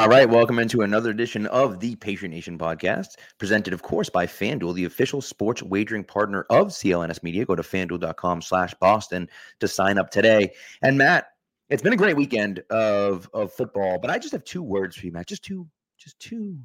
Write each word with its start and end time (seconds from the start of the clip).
All 0.00 0.08
right, 0.08 0.26
welcome 0.26 0.58
into 0.58 0.80
another 0.80 1.10
edition 1.10 1.46
of 1.48 1.78
the 1.78 1.94
Patriot 1.96 2.30
Nation 2.30 2.56
podcast, 2.56 3.16
presented, 3.36 3.74
of 3.74 3.82
course, 3.82 4.08
by 4.08 4.24
FanDuel, 4.24 4.74
the 4.74 4.86
official 4.86 5.20
sports 5.20 5.62
wagering 5.62 6.04
partner 6.04 6.46
of 6.48 6.68
CLNS 6.68 7.22
Media. 7.22 7.44
Go 7.44 7.54
to 7.54 7.62
fanduel.com 7.62 8.40
slash 8.40 8.72
Boston 8.80 9.28
to 9.58 9.68
sign 9.68 9.98
up 9.98 10.08
today. 10.08 10.54
And 10.80 10.96
Matt, 10.96 11.26
it's 11.68 11.82
been 11.82 11.92
a 11.92 11.98
great 11.98 12.16
weekend 12.16 12.60
of, 12.70 13.28
of 13.34 13.52
football, 13.52 13.98
but 13.98 14.08
I 14.08 14.18
just 14.18 14.32
have 14.32 14.42
two 14.44 14.62
words 14.62 14.96
for 14.96 15.04
you, 15.04 15.12
Matt. 15.12 15.28
Just 15.28 15.44
two, 15.44 15.68
just 15.98 16.18
two 16.18 16.56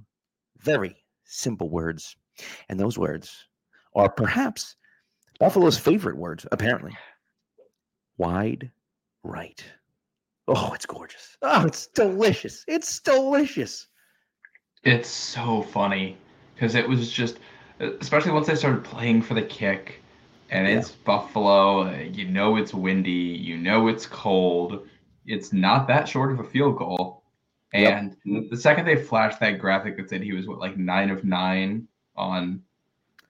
very 0.59 0.95
simple 1.25 1.69
words. 1.69 2.15
And 2.69 2.79
those 2.79 2.97
words 2.97 3.47
are 3.95 4.09
perhaps 4.09 4.77
Buffalo's 5.41 5.77
favorite 5.77 6.15
words, 6.15 6.47
apparently. 6.53 6.95
Wide 8.17 8.71
right. 9.25 9.61
Oh, 10.47 10.71
it's 10.73 10.85
gorgeous. 10.85 11.37
Oh, 11.41 11.65
it's 11.65 11.87
delicious. 11.87 12.63
It's 12.67 12.99
delicious. 12.99 13.87
It's 14.83 15.09
so 15.09 15.63
funny 15.63 16.17
because 16.53 16.75
it 16.75 16.87
was 16.87 17.11
just, 17.11 17.39
especially 17.79 18.31
once 18.31 18.47
they 18.47 18.55
started 18.55 18.83
playing 18.83 19.23
for 19.23 19.33
the 19.33 19.41
kick, 19.41 20.01
and 20.51 20.67
it's 20.67 20.91
Buffalo. 20.91 21.91
You 21.99 22.27
know 22.27 22.57
it's 22.57 22.73
windy. 22.73 23.11
You 23.11 23.57
know 23.57 23.87
it's 23.87 24.05
cold. 24.05 24.87
It's 25.25 25.51
not 25.51 25.87
that 25.87 26.07
short 26.07 26.31
of 26.31 26.39
a 26.39 26.43
field 26.43 26.77
goal. 26.77 27.23
Yep. 27.73 28.15
And 28.23 28.51
the 28.51 28.57
second 28.57 28.85
they 28.85 28.95
flashed 28.95 29.39
that 29.39 29.59
graphic 29.59 29.97
that 29.97 30.09
said 30.09 30.21
he 30.21 30.33
was 30.33 30.47
what 30.47 30.59
like 30.59 30.77
nine 30.77 31.09
of 31.09 31.23
nine 31.23 31.87
on 32.15 32.61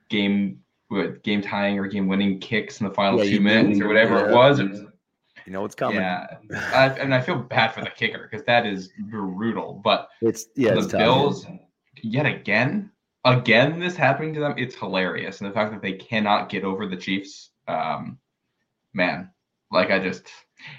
game 0.10 0.60
with 0.90 1.24
game 1.24 1.42
tying 1.42 1.80
or 1.80 1.88
game 1.88 2.08
winning 2.08 2.40
kicks 2.40 2.80
in 2.80 2.88
the 2.88 2.94
final 2.94 3.24
Yeah, 3.24 3.32
two 3.32 3.40
minutes 3.42 3.82
or 3.82 3.88
whatever 3.88 4.20
yeah. 4.20 4.30
it 4.30 4.34
was, 4.34 4.60
it 4.60 4.70
was 4.70 4.82
You 5.46 5.54
know 5.54 5.64
it's 5.66 5.76
coming. 5.76 5.98
yeah. 5.98 6.28
I, 6.74 6.90
and 6.90 7.14
I 7.14 7.22
feel 7.22 7.38
bad 7.38 7.70
for 7.74 7.82
the 7.82 7.90
kicker 7.90 8.28
because 8.30 8.46
that 8.46 8.66
is 8.66 8.90
brutal. 8.98 9.80
But 9.84 10.10
It's 10.22 10.48
yeah, 10.56 10.74
the 10.74 10.80
it's 10.80 10.88
tough. 10.88 11.00
Bills, 11.00 11.46
yet 12.02 12.26
again, 12.26 12.92
again, 13.26 13.80
this 13.80 13.96
happening 13.96 14.34
to 14.34 14.40
them, 14.40 14.56
it's 14.58 14.76
hilarious. 14.76 15.42
And 15.42 15.50
the 15.50 15.54
fact 15.54 15.72
that 15.72 15.82
they 15.82 15.94
cannot 15.94 16.50
get 16.50 16.64
over 16.64 16.88
the 16.88 16.97
Chiefs, 16.97 17.52
um, 17.68 18.18
man, 18.94 19.30
like 19.72 19.92
I 19.92 20.00
just, 20.00 20.28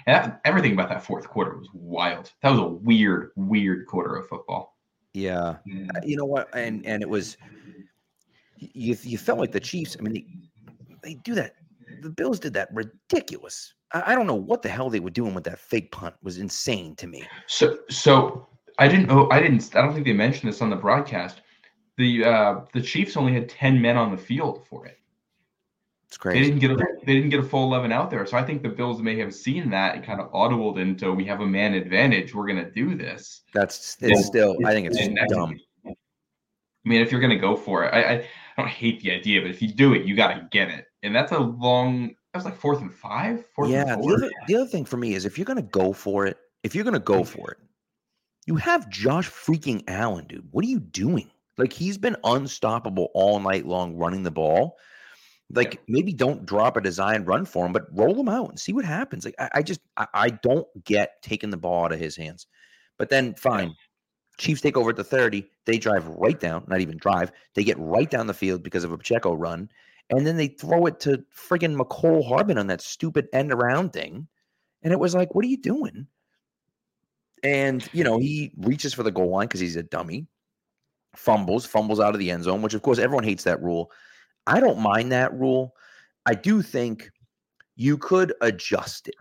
and 0.05 0.15
that, 0.15 0.41
everything 0.43 0.73
about 0.73 0.89
that 0.89 1.03
fourth 1.03 1.27
quarter 1.29 1.55
was 1.57 1.69
wild. 1.73 2.31
That 2.41 2.49
was 2.49 2.59
a 2.59 2.67
weird, 2.67 3.31
weird 3.35 3.85
quarter 3.87 4.15
of 4.15 4.27
football. 4.27 4.77
Yeah. 5.13 5.55
Uh, 5.65 6.01
You 6.03 6.17
know 6.17 6.25
what? 6.25 6.53
And 6.53 6.85
and 6.85 7.01
it 7.01 7.09
was 7.09 7.37
you 8.57 8.97
you 9.01 9.17
felt 9.17 9.39
like 9.39 9.51
the 9.51 9.59
Chiefs, 9.59 9.95
I 9.97 10.03
mean 10.03 10.13
they, 10.13 11.09
they 11.09 11.13
do 11.15 11.35
that. 11.35 11.53
The 12.01 12.09
Bills 12.09 12.39
did 12.39 12.53
that 12.53 12.69
ridiculous. 12.73 13.73
I, 13.93 14.15
don't 14.15 14.27
know 14.27 14.35
what 14.35 14.61
the 14.61 14.69
hell 14.69 14.89
they 14.89 14.99
were 14.99 15.09
doing 15.09 15.33
with 15.33 15.45
that 15.45 15.59
fake 15.59 15.91
punt. 15.91 16.15
It 16.15 16.23
was 16.25 16.37
insane 16.37 16.95
to 16.97 17.07
me. 17.07 17.23
So, 17.47 17.79
so 17.89 18.47
I 18.79 18.87
didn't 18.87 19.07
know, 19.07 19.29
I 19.31 19.39
didn't, 19.39 19.75
I 19.75 19.81
don't 19.81 19.93
think 19.93 20.05
they 20.05 20.13
mentioned 20.13 20.51
this 20.51 20.61
on 20.61 20.69
the 20.69 20.75
broadcast. 20.75 21.41
The 21.97 22.25
uh, 22.25 22.61
the 22.73 22.81
Chiefs 22.81 23.17
only 23.17 23.33
had 23.33 23.49
ten 23.49 23.81
men 23.81 23.97
on 23.97 24.11
the 24.11 24.17
field 24.17 24.67
for 24.67 24.85
it. 24.85 24.99
It's 26.07 26.15
crazy. 26.15 26.39
They 26.39 26.45
didn't 26.45 26.59
get 26.59 26.71
a 26.71 26.77
they 27.05 27.15
didn't 27.15 27.29
get 27.29 27.39
a 27.39 27.43
full 27.43 27.63
eleven 27.63 27.91
out 27.91 28.11
there, 28.11 28.25
so 28.25 28.37
I 28.37 28.43
think 28.43 28.61
the 28.61 28.69
Bills 28.69 29.01
may 29.01 29.17
have 29.17 29.33
seen 29.33 29.69
that 29.71 29.95
and 29.95 30.05
kind 30.05 30.21
of 30.21 30.31
audibled 30.31 30.79
into 30.79 31.11
we 31.11 31.25
have 31.25 31.41
a 31.41 31.45
man 31.45 31.73
advantage. 31.73 32.35
We're 32.35 32.47
gonna 32.47 32.69
do 32.69 32.95
this. 32.95 33.41
That's 33.53 33.97
it's 33.99 34.25
still 34.25 34.55
I 34.63 34.73
think 34.73 34.87
it's 34.91 35.33
dumb. 35.33 35.57
I 35.85 35.93
mean, 36.85 37.01
if 37.01 37.11
you're 37.11 37.19
gonna 37.19 37.37
go 37.37 37.55
for 37.55 37.83
it, 37.83 37.93
I, 37.93 38.01
I, 38.01 38.13
I 38.13 38.61
don't 38.61 38.69
hate 38.69 39.01
the 39.01 39.11
idea, 39.11 39.41
but 39.41 39.49
if 39.49 39.61
you 39.61 39.73
do 39.73 39.93
it, 39.93 40.05
you 40.05 40.15
gotta 40.15 40.47
get 40.51 40.69
it. 40.69 40.85
And 41.03 41.15
that's 41.15 41.31
a 41.31 41.39
long. 41.39 42.15
That 42.33 42.39
was 42.39 42.45
like 42.45 42.57
fourth 42.57 42.81
and 42.81 42.93
five. 42.93 43.45
Fourth 43.55 43.69
Yeah. 43.69 43.93
and 43.93 44.03
The 44.03 44.13
other, 44.13 44.31
the 44.47 44.55
other 44.55 44.67
thing 44.67 44.85
for 44.85 44.97
me 44.97 45.15
is 45.15 45.25
if 45.25 45.37
you're 45.37 45.45
gonna 45.45 45.61
go 45.61 45.93
for 45.93 46.25
it, 46.25 46.37
if 46.63 46.75
you're 46.75 46.83
gonna 46.83 46.99
go 46.99 47.23
for 47.23 47.51
it, 47.51 47.57
you 48.45 48.55
have 48.55 48.89
Josh 48.89 49.29
freaking 49.29 49.83
Allen, 49.87 50.25
dude. 50.27 50.47
What 50.51 50.63
are 50.63 50.67
you 50.67 50.79
doing? 50.79 51.29
Like 51.57 51.73
he's 51.73 51.97
been 51.97 52.15
unstoppable 52.23 53.09
all 53.13 53.39
night 53.39 53.65
long 53.65 53.95
running 53.95 54.23
the 54.23 54.31
ball. 54.31 54.77
Like 55.49 55.81
maybe 55.87 56.13
don't 56.13 56.45
drop 56.45 56.77
a 56.77 56.81
design 56.81 57.23
run 57.23 57.45
for 57.45 57.65
him, 57.65 57.73
but 57.73 57.87
roll 57.97 58.19
him 58.19 58.29
out 58.29 58.49
and 58.49 58.59
see 58.59 58.73
what 58.73 58.85
happens. 58.85 59.25
Like 59.25 59.35
I, 59.39 59.49
I 59.55 59.61
just 59.63 59.79
I, 59.95 60.07
I 60.13 60.29
don't 60.29 60.67
get 60.83 61.21
taking 61.21 61.49
the 61.49 61.57
ball 61.57 61.85
out 61.85 61.93
of 61.93 61.99
his 61.99 62.15
hands. 62.15 62.47
But 62.97 63.09
then 63.09 63.33
fine. 63.35 63.73
Chiefs 64.37 64.61
take 64.61 64.77
over 64.77 64.91
at 64.91 64.95
the 64.95 65.03
30. 65.03 65.47
They 65.65 65.77
drive 65.79 66.07
right 66.07 66.39
down, 66.39 66.63
not 66.67 66.81
even 66.81 66.97
drive. 66.97 67.31
They 67.55 67.63
get 67.63 67.79
right 67.79 68.09
down 68.09 68.27
the 68.27 68.33
field 68.35 68.61
because 68.61 68.83
of 68.83 68.91
a 68.91 68.97
Pacheco 68.97 69.33
run. 69.33 69.69
And 70.09 70.25
then 70.25 70.37
they 70.37 70.47
throw 70.47 70.85
it 70.85 70.99
to 71.01 71.23
friggin' 71.35 71.75
Mecole 71.75 72.25
Hardman 72.25 72.57
on 72.57 72.67
that 72.67 72.81
stupid 72.81 73.27
end 73.33 73.51
around 73.51 73.91
thing. 73.91 74.27
And 74.83 74.93
it 74.93 74.99
was 74.99 75.13
like, 75.13 75.35
what 75.35 75.43
are 75.43 75.49
you 75.49 75.57
doing? 75.57 76.07
And, 77.43 77.87
you 77.93 78.03
know, 78.03 78.17
he 78.17 78.53
reaches 78.57 78.93
for 78.93 79.03
the 79.03 79.11
goal 79.11 79.31
line 79.31 79.47
because 79.47 79.59
he's 79.59 79.75
a 79.75 79.83
dummy, 79.83 80.27
fumbles, 81.15 81.65
fumbles 81.65 81.99
out 81.99 82.13
of 82.13 82.19
the 82.19 82.31
end 82.31 82.45
zone, 82.45 82.61
which, 82.61 82.73
of 82.73 82.81
course, 82.81 82.99
everyone 82.99 83.23
hates 83.23 83.43
that 83.43 83.61
rule. 83.61 83.91
I 84.47 84.59
don't 84.59 84.79
mind 84.79 85.11
that 85.11 85.33
rule. 85.33 85.75
I 86.25 86.33
do 86.33 86.61
think 86.61 87.11
you 87.75 87.97
could 87.97 88.33
adjust 88.41 89.07
it. 89.07 89.15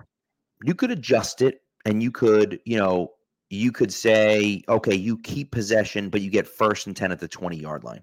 You 0.64 0.75
could 0.75 0.91
adjust 0.91 1.42
it 1.42 1.62
and 1.84 2.02
you 2.02 2.10
could, 2.10 2.60
you 2.64 2.78
know, 2.78 3.12
you 3.50 3.70
could 3.70 3.92
say, 3.92 4.62
okay, 4.69 4.94
you 4.94 5.19
keep 5.19 5.50
possession, 5.50 6.08
but 6.08 6.20
you 6.20 6.30
get 6.30 6.48
first 6.48 6.86
and 6.86 6.96
10 6.96 7.12
at 7.12 7.20
the 7.20 7.28
20 7.28 7.56
yard 7.56 7.84
line. 7.84 8.02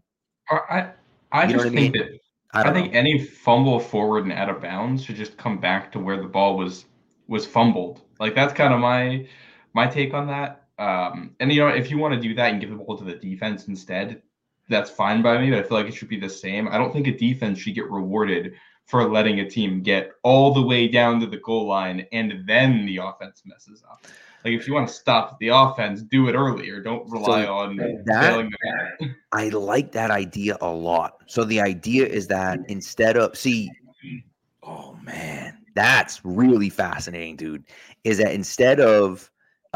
I 0.50 0.92
I 1.32 1.48
just 1.48 1.66
I 1.66 1.70
think 1.70 1.96
that 1.96 2.20
I 2.54 2.70
I, 2.70 2.74
think 2.74 2.94
know. 2.94 3.00
any 3.00 3.20
fumble 3.20 3.80
forward 3.80 4.24
and 4.24 4.34
out 4.34 4.50
of 4.50 4.62
bounds 4.62 5.04
should 5.04 5.16
just 5.16 5.38
come 5.38 5.60
back 5.60 5.92
to 5.94 6.00
where 6.00 6.22
the 6.22 6.28
ball 6.28 6.58
was 6.58 6.86
was 7.28 7.46
fumbled. 7.46 8.02
Like 8.20 8.36
that's 8.36 8.54
kind 8.54 8.74
of 8.74 8.80
my 8.80 9.28
my 9.74 9.88
take 9.88 10.14
on 10.14 10.28
that. 10.28 10.68
Um, 10.78 11.36
and 11.40 11.52
you 11.52 11.62
know, 11.62 11.68
if 11.68 11.90
you 11.90 11.98
want 11.98 12.14
to 12.14 12.20
do 12.20 12.34
that 12.36 12.52
and 12.52 12.62
give 12.62 12.70
the 12.70 12.76
ball 12.76 12.98
to 12.98 13.04
the 13.04 13.16
defense 13.16 13.68
instead, 13.68 14.22
that's 14.70 14.90
fine 14.90 15.22
by 15.22 15.38
me. 15.40 15.50
But 15.50 15.60
I 15.60 15.64
feel 15.64 15.78
like 15.78 15.88
it 15.88 15.94
should 15.94 16.10
be 16.10 16.20
the 16.20 16.30
same. 16.30 16.68
I 16.68 16.78
don't 16.78 16.92
think 16.92 17.08
a 17.08 17.18
defense 17.18 17.60
should 17.60 17.76
get 17.76 17.90
rewarded 17.90 18.54
for 18.86 19.10
letting 19.10 19.40
a 19.40 19.50
team 19.50 19.82
get 19.82 20.12
all 20.24 20.54
the 20.54 20.62
way 20.62 20.88
down 20.88 21.20
to 21.22 21.26
the 21.26 21.38
goal 21.38 21.68
line 21.68 22.06
and 22.12 22.44
then 22.46 22.86
the 22.86 22.98
offense 22.98 23.42
messes 23.46 23.84
up. 23.90 24.06
Like 24.44 24.54
if 24.54 24.68
you 24.68 24.74
want 24.74 24.88
to 24.88 24.94
stop 24.94 25.40
the 25.40 25.50
offense, 25.50 26.02
do 26.02 26.28
it 26.28 26.34
earlier. 26.34 26.82
Don't 26.82 27.10
rely 27.10 27.46
So 27.46 27.54
on 27.54 27.78
that-. 28.06 28.50
I 29.32 29.50
like 29.50 29.92
that 29.94 30.12
idea 30.12 30.58
a 30.62 30.70
lot. 30.70 31.14
So 31.28 31.44
the 31.44 31.62
idea 31.62 32.06
is 32.06 32.28
that 32.28 32.60
instead 32.68 33.18
of 33.18 33.38
see, 33.38 33.72
oh 34.64 34.98
man, 35.04 35.58
that's 35.76 36.22
really 36.24 36.70
fascinating, 36.70 37.36
dude. 37.36 37.64
Is 38.04 38.18
that 38.20 38.34
instead 38.34 38.80
of 38.80 39.30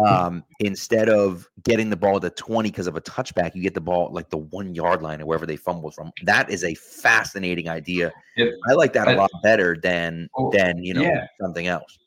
um 0.05 0.43
instead 0.59 1.09
of 1.09 1.49
getting 1.63 1.89
the 1.89 1.95
ball 1.95 2.19
to 2.19 2.29
20 2.29 2.69
because 2.69 2.85
of 2.85 2.95
a 2.95 3.01
touchback, 3.01 3.55
you 3.55 3.63
get 3.63 3.73
the 3.73 3.81
ball 3.81 4.11
like 4.13 4.29
the 4.29 4.37
one 4.37 4.75
yard 4.75 5.01
line 5.01 5.19
or 5.21 5.25
wherever 5.25 5.47
they 5.47 5.55
fumbled 5.55 5.95
from. 5.95 6.11
That 6.23 6.51
is 6.51 6.63
a 6.63 6.75
fascinating 6.75 7.67
idea. 7.67 8.11
It- 8.35 8.53
I 8.69 8.73
like 8.73 8.93
that 8.93 9.07
a 9.07 9.11
I- 9.11 9.15
lot 9.15 9.31
better 9.41 9.75
than 9.81 10.29
Oh, 10.37 10.51
than 10.51 10.83
you 10.83 10.93
know 10.93 11.01
yeah. 11.01 11.25
something 11.41 11.65
else. 11.67 11.97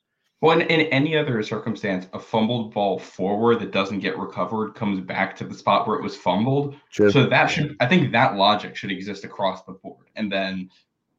Well, 0.41 0.59
in, 0.59 0.63
in 0.69 0.87
any 0.87 1.17
other 1.17 1.43
circumstance, 1.43 2.07
a 2.15 2.19
fumbled 2.19 2.73
ball 2.73 2.99
forward 2.99 3.61
that 3.61 3.73
doesn't 3.73 4.01
get 4.01 4.17
recovered 4.17 4.75
comes 4.75 5.01
back 5.01 5.37
to 5.37 5.45
the 5.45 5.55
spot 5.55 5.87
where 5.87 5.97
it 5.97 6.03
was 6.03 6.17
fumbled. 6.17 6.77
True. 6.91 7.11
So 7.11 7.27
that 7.27 7.49
should, 7.49 7.77
I 7.81 7.87
think, 7.87 8.11
that 8.13 8.37
logic 8.37 8.75
should 8.75 8.91
exist 8.91 9.25
across 9.25 9.63
the 9.65 9.73
board, 9.73 10.07
and 10.17 10.33
then 10.33 10.71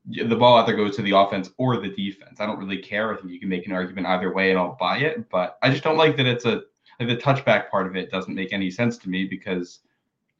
the 0.07 0.35
ball 0.35 0.57
either 0.57 0.75
goes 0.75 0.95
to 0.95 1.03
the 1.03 1.15
offense 1.15 1.51
or 1.57 1.77
the 1.77 1.89
defense. 1.89 2.41
I 2.41 2.47
don't 2.47 2.57
really 2.57 2.79
care. 2.79 3.13
I 3.13 3.17
think 3.17 3.31
you 3.31 3.39
can 3.39 3.49
make 3.49 3.67
an 3.67 3.71
argument 3.71 4.07
either 4.07 4.33
way, 4.33 4.49
and 4.49 4.57
I'll 4.57 4.75
buy 4.79 4.97
it. 4.97 5.29
But 5.29 5.59
I 5.61 5.69
just 5.69 5.83
don't 5.83 5.97
like 5.97 6.17
that 6.17 6.25
it's 6.25 6.45
a 6.45 6.63
like 6.99 7.09
the 7.09 7.17
touchback 7.17 7.69
part 7.69 7.87
of 7.87 7.95
it 7.95 8.09
doesn't 8.11 8.33
make 8.33 8.53
any 8.53 8.71
sense 8.71 8.97
to 8.99 9.09
me 9.09 9.25
because 9.25 9.79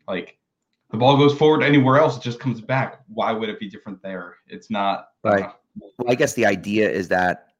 like 0.07 0.38
the 0.92 0.98
ball 0.98 1.18
goes 1.18 1.38
forward 1.38 1.63
anywhere 1.63 1.98
else, 1.98 2.18
it 2.18 2.24
just 2.24 2.39
comes 2.39 2.62
back. 2.62 3.01
Why 3.07 3.31
would 3.31 3.50
it 3.50 3.60
be 3.60 3.69
different 3.69 4.01
there? 4.01 4.36
It's 4.48 4.69
not 4.69 5.10
Right. 5.24 5.45
uh, 5.45 5.51
Well, 5.98 6.12
I 6.12 6.16
guess 6.16 6.33
the 6.33 6.45
idea 6.45 6.89
is 6.89 7.07
that 7.10 7.50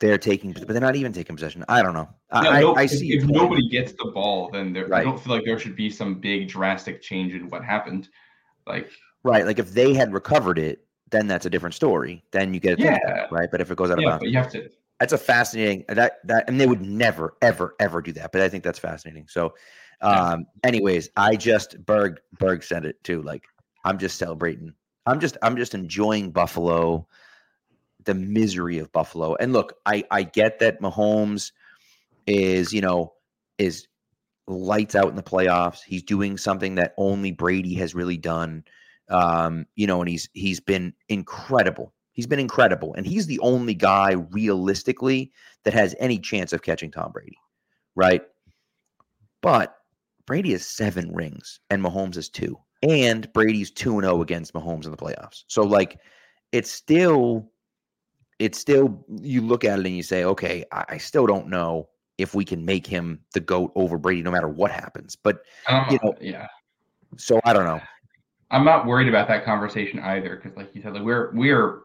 they're 0.00 0.18
taking, 0.18 0.52
but 0.52 0.68
they're 0.68 0.80
not 0.80 0.96
even 0.96 1.12
taking 1.12 1.34
possession. 1.36 1.64
I 1.68 1.82
don't 1.82 1.92
know. 1.94 2.08
I, 2.30 2.60
no, 2.60 2.74
I- 2.74 2.84
if, 2.84 2.90
see. 2.90 3.12
if 3.14 3.24
nobody 3.24 3.68
gets 3.68 3.92
the 3.92 4.10
ball, 4.14 4.50
then 4.52 4.72
there, 4.72 4.86
Right. 4.86 5.00
I 5.00 5.04
don't 5.04 5.20
feel 5.20 5.34
like 5.34 5.44
there 5.44 5.58
should 5.58 5.74
be 5.76 5.90
some 5.90 6.20
big 6.20 6.48
drastic 6.48 7.02
change 7.02 7.34
in 7.34 7.48
what 7.48 7.64
happened. 7.64 8.08
Like, 8.66 8.90
Right. 9.24 9.44
Like 9.44 9.58
if 9.58 9.72
they 9.72 9.94
had 9.94 10.12
recovered 10.12 10.58
it, 10.58 10.84
then 11.10 11.26
that's 11.26 11.46
a 11.46 11.50
different 11.50 11.74
story. 11.74 12.22
Then 12.30 12.54
you 12.54 12.60
get 12.60 12.74
a 12.74 12.76
touchdown, 12.76 13.00
Yeah. 13.04 13.26
right? 13.30 13.50
But 13.50 13.60
if 13.60 13.70
it 13.70 13.76
goes 13.76 13.90
out 13.90 13.98
of 13.98 14.02
yeah, 14.04 14.10
bounds, 14.10 14.20
but 14.22 14.30
you 14.30 14.36
have 14.38 14.52
to. 14.52 14.70
that's 15.00 15.12
a 15.12 15.18
fascinating 15.18 15.84
that 15.88 16.18
that 16.24 16.48
and 16.48 16.60
they 16.60 16.66
would 16.66 16.82
never, 16.82 17.34
ever, 17.42 17.74
ever 17.80 18.00
do 18.02 18.12
that. 18.12 18.30
But 18.30 18.42
I 18.42 18.48
think 18.48 18.62
that's 18.62 18.78
fascinating. 18.78 19.26
So 19.28 19.54
um 20.00 20.46
anyways, 20.62 21.08
I 21.16 21.34
just 21.34 21.84
Berg 21.86 22.20
Berg 22.38 22.62
said 22.62 22.84
it 22.84 23.02
too. 23.02 23.22
Like 23.22 23.42
I'm 23.84 23.98
just 23.98 24.18
celebrating. 24.18 24.72
I'm 25.06 25.18
just 25.18 25.36
I'm 25.42 25.56
just 25.56 25.74
enjoying 25.74 26.30
Buffalo, 26.30 27.08
the 28.08 28.14
misery 28.14 28.78
of 28.78 28.90
Buffalo. 28.90 29.36
And 29.36 29.52
look, 29.52 29.74
I 29.86 30.02
I 30.10 30.24
get 30.24 30.58
that 30.58 30.80
Mahomes 30.80 31.52
is, 32.26 32.72
you 32.72 32.80
know, 32.80 33.12
is 33.58 33.86
lights 34.48 34.96
out 34.96 35.10
in 35.10 35.14
the 35.16 35.22
playoffs. 35.22 35.82
He's 35.86 36.02
doing 36.02 36.36
something 36.36 36.74
that 36.74 36.94
only 36.96 37.30
Brady 37.30 37.74
has 37.74 37.94
really 37.94 38.16
done. 38.16 38.64
Um, 39.10 39.66
you 39.76 39.86
know, 39.86 40.00
and 40.00 40.08
he's 40.08 40.28
he's 40.32 40.60
been 40.60 40.92
incredible. 41.08 41.94
He's 42.12 42.26
been 42.26 42.40
incredible, 42.40 42.94
and 42.94 43.06
he's 43.06 43.26
the 43.26 43.38
only 43.40 43.74
guy 43.74 44.12
realistically 44.12 45.30
that 45.64 45.72
has 45.74 45.94
any 46.00 46.18
chance 46.18 46.52
of 46.52 46.62
catching 46.62 46.90
Tom 46.90 47.12
Brady, 47.12 47.38
right? 47.94 48.22
But 49.40 49.76
Brady 50.26 50.52
has 50.52 50.66
seven 50.66 51.12
rings, 51.12 51.60
and 51.70 51.82
Mahomes 51.82 52.16
has 52.16 52.28
two, 52.28 52.58
and 52.82 53.32
Brady's 53.32 53.70
two 53.70 53.94
and 53.94 54.02
zero 54.02 54.20
against 54.20 54.52
Mahomes 54.52 54.84
in 54.84 54.90
the 54.90 54.96
playoffs. 54.96 55.44
So, 55.46 55.62
like, 55.62 56.00
it's 56.50 56.70
still, 56.70 57.50
it's 58.38 58.58
still. 58.58 59.04
You 59.20 59.40
look 59.42 59.64
at 59.64 59.78
it 59.78 59.86
and 59.86 59.96
you 59.96 60.02
say, 60.02 60.24
okay, 60.24 60.64
I, 60.72 60.84
I 60.90 60.98
still 60.98 61.26
don't 61.26 61.48
know 61.48 61.88
if 62.18 62.34
we 62.34 62.44
can 62.44 62.64
make 62.64 62.86
him 62.86 63.20
the 63.32 63.40
goat 63.40 63.72
over 63.74 63.96
Brady, 63.96 64.22
no 64.22 64.30
matter 64.30 64.48
what 64.48 64.70
happens. 64.70 65.16
But 65.16 65.42
Um, 65.68 65.86
You 65.90 65.98
know- 66.02 66.14
yeah, 66.20 66.46
so 67.16 67.40
I 67.44 67.52
don't 67.52 67.64
know. 67.64 67.80
I'm 68.50 68.64
not 68.64 68.86
worried 68.86 69.08
about 69.08 69.28
that 69.28 69.44
conversation 69.44 70.00
either 70.00 70.36
because, 70.36 70.56
like 70.56 70.74
you 70.74 70.82
said, 70.82 70.94
like 70.94 71.02
we're 71.02 71.30
we're 71.34 71.80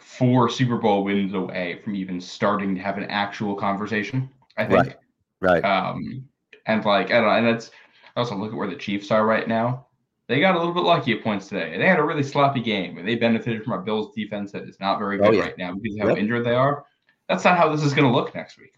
four 0.00 0.48
Super 0.48 0.78
Bowl 0.78 1.04
wins 1.04 1.34
away 1.34 1.80
from 1.84 1.94
even 1.94 2.20
starting 2.20 2.74
to 2.74 2.80
have 2.80 2.96
an 2.98 3.04
actual 3.04 3.54
conversation. 3.54 4.28
I 4.56 4.64
think. 4.66 4.86
Right. 4.86 4.96
Right. 5.40 5.64
Um, 5.64 6.24
and 6.66 6.84
like 6.84 7.10
I 7.10 7.14
don't 7.20 7.24
know, 7.24 7.30
and 7.30 7.46
that's 7.46 7.70
I 8.16 8.20
also 8.20 8.36
look 8.36 8.52
at 8.52 8.56
where 8.56 8.68
the 8.68 8.76
Chiefs 8.76 9.10
are 9.10 9.26
right 9.26 9.46
now. 9.46 9.86
They 10.28 10.40
got 10.40 10.54
a 10.54 10.58
little 10.58 10.72
bit 10.74 10.84
lucky 10.84 11.12
at 11.12 11.22
points 11.22 11.48
today. 11.48 11.76
They 11.76 11.86
had 11.86 11.98
a 11.98 12.04
really 12.04 12.22
sloppy 12.22 12.60
game, 12.62 12.96
and 12.98 13.06
they 13.06 13.16
benefited 13.16 13.64
from 13.64 13.72
our 13.72 13.80
Bills 13.82 14.14
defense 14.14 14.52
that 14.52 14.62
is 14.68 14.78
not 14.80 14.98
very 14.98 15.18
Oh, 15.20 15.24
good 15.24 15.34
yeah. 15.34 15.42
right 15.42 15.58
now 15.58 15.74
because 15.74 15.96
of 15.96 16.02
how 16.02 16.08
Yep. 16.10 16.18
injured 16.18 16.44
they 16.44 16.54
are. 16.54 16.84
That's 17.28 17.44
not 17.44 17.58
how 17.58 17.68
this 17.74 17.82
is 17.84 17.92
going 17.92 18.10
to 18.10 18.14
look 18.16 18.34
next 18.34 18.58
week. 18.58 18.74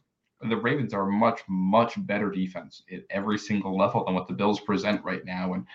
The 0.48 0.56
Ravens 0.56 0.92
are 0.92 1.08
a 1.08 1.12
much 1.12 1.40
much 1.48 1.94
better 2.06 2.30
defense 2.30 2.82
at 2.92 3.00
every 3.10 3.38
single 3.38 3.76
level 3.76 4.04
than 4.04 4.14
what 4.14 4.26
the 4.28 4.34
Bills 4.34 4.60
present 4.60 5.02
right 5.04 5.24
now. 5.24 5.54
And 5.54 5.66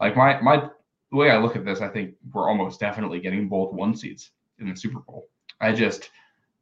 like 0.00 0.16
my 0.16 0.40
my 0.40 0.68
the 1.10 1.16
way 1.16 1.30
I 1.30 1.38
look 1.38 1.56
at 1.56 1.64
this, 1.64 1.80
I 1.80 1.88
think 1.88 2.14
we're 2.32 2.48
almost 2.48 2.78
definitely 2.80 3.20
getting 3.20 3.48
both 3.48 3.72
one 3.72 3.94
seeds 3.94 4.30
in 4.58 4.68
the 4.70 4.76
Super 4.76 5.00
Bowl. 5.00 5.28
I 5.60 5.72
just 5.72 6.10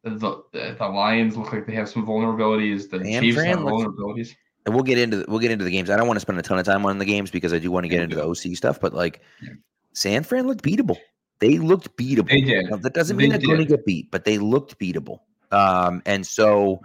the 0.03 0.09
the, 0.51 0.75
the 0.77 0.87
Lions 0.87 1.37
look 1.37 1.53
like 1.53 1.65
they 1.65 1.75
have 1.75 1.87
some 1.89 2.05
vulnerabilities. 2.05 2.89
The 2.89 2.99
Chiefs 2.99 3.37
Fran 3.37 3.47
have 3.57 3.63
looks- 3.63 3.83
vulnerabilities. 3.85 4.35
And 4.69 4.75
we'll 4.75 4.83
get 4.83 4.97
into 4.99 5.17
the, 5.17 5.25
we'll 5.27 5.39
get 5.39 5.51
into 5.51 5.65
the 5.65 5.71
games. 5.71 5.89
I 5.89 5.97
don't 5.97 6.07
want 6.07 6.17
to 6.17 6.21
spend 6.21 6.37
a 6.37 6.41
ton 6.43 6.59
of 6.59 6.65
time 6.65 6.85
on 6.85 6.99
the 6.99 7.05
games 7.05 7.31
because 7.31 7.51
I 7.53 7.59
do 7.59 7.71
want 7.71 7.83
to 7.85 7.87
get 7.89 8.01
into 8.01 8.15
the 8.15 8.23
OC 8.23 8.55
stuff. 8.55 8.79
But 8.79 8.93
like, 8.93 9.21
Yeah. 9.41 9.53
San 9.93 10.23
Fran 10.23 10.45
looked 10.45 10.63
beatable. 10.63 10.97
They 11.39 11.57
looked 11.57 11.95
beatable. 11.97 12.29
They 12.29 12.41
did. 12.41 12.69
Now, 12.69 12.77
that 12.77 12.93
doesn't 12.93 13.17
They 13.17 13.23
mean 13.23 13.31
they're 13.31 13.39
going 13.39 13.57
to 13.57 13.65
get 13.65 13.85
beat, 13.85 14.11
but 14.11 14.23
they 14.25 14.37
looked 14.37 14.77
beatable. 14.77 15.19
Um, 15.51 16.01
and 16.05 16.25
so, 16.25 16.81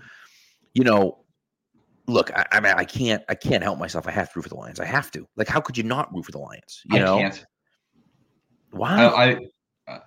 you 0.72 0.84
know, 0.84 1.18
look, 2.06 2.30
I, 2.34 2.46
I 2.52 2.60
mean, 2.60 2.72
I 2.74 2.84
can't, 2.84 3.22
I 3.28 3.34
can't 3.34 3.62
help 3.62 3.78
myself. 3.78 4.08
I 4.08 4.12
have 4.12 4.32
to 4.32 4.38
root 4.38 4.44
for 4.44 4.48
the 4.48 4.54
Lions. 4.56 4.80
I 4.80 4.86
have 4.86 5.10
to. 5.12 5.28
Like, 5.36 5.48
how 5.48 5.60
could 5.60 5.76
you 5.76 5.84
not 5.84 6.12
root 6.14 6.24
for 6.24 6.32
the 6.32 6.38
Lions? 6.38 6.80
You 6.86 6.98
I 6.98 7.02
know, 7.02 7.18
can't. 7.18 7.44
why? 8.70 9.04
I, 9.04 9.30
I 9.32 9.38
uh, 9.86 9.98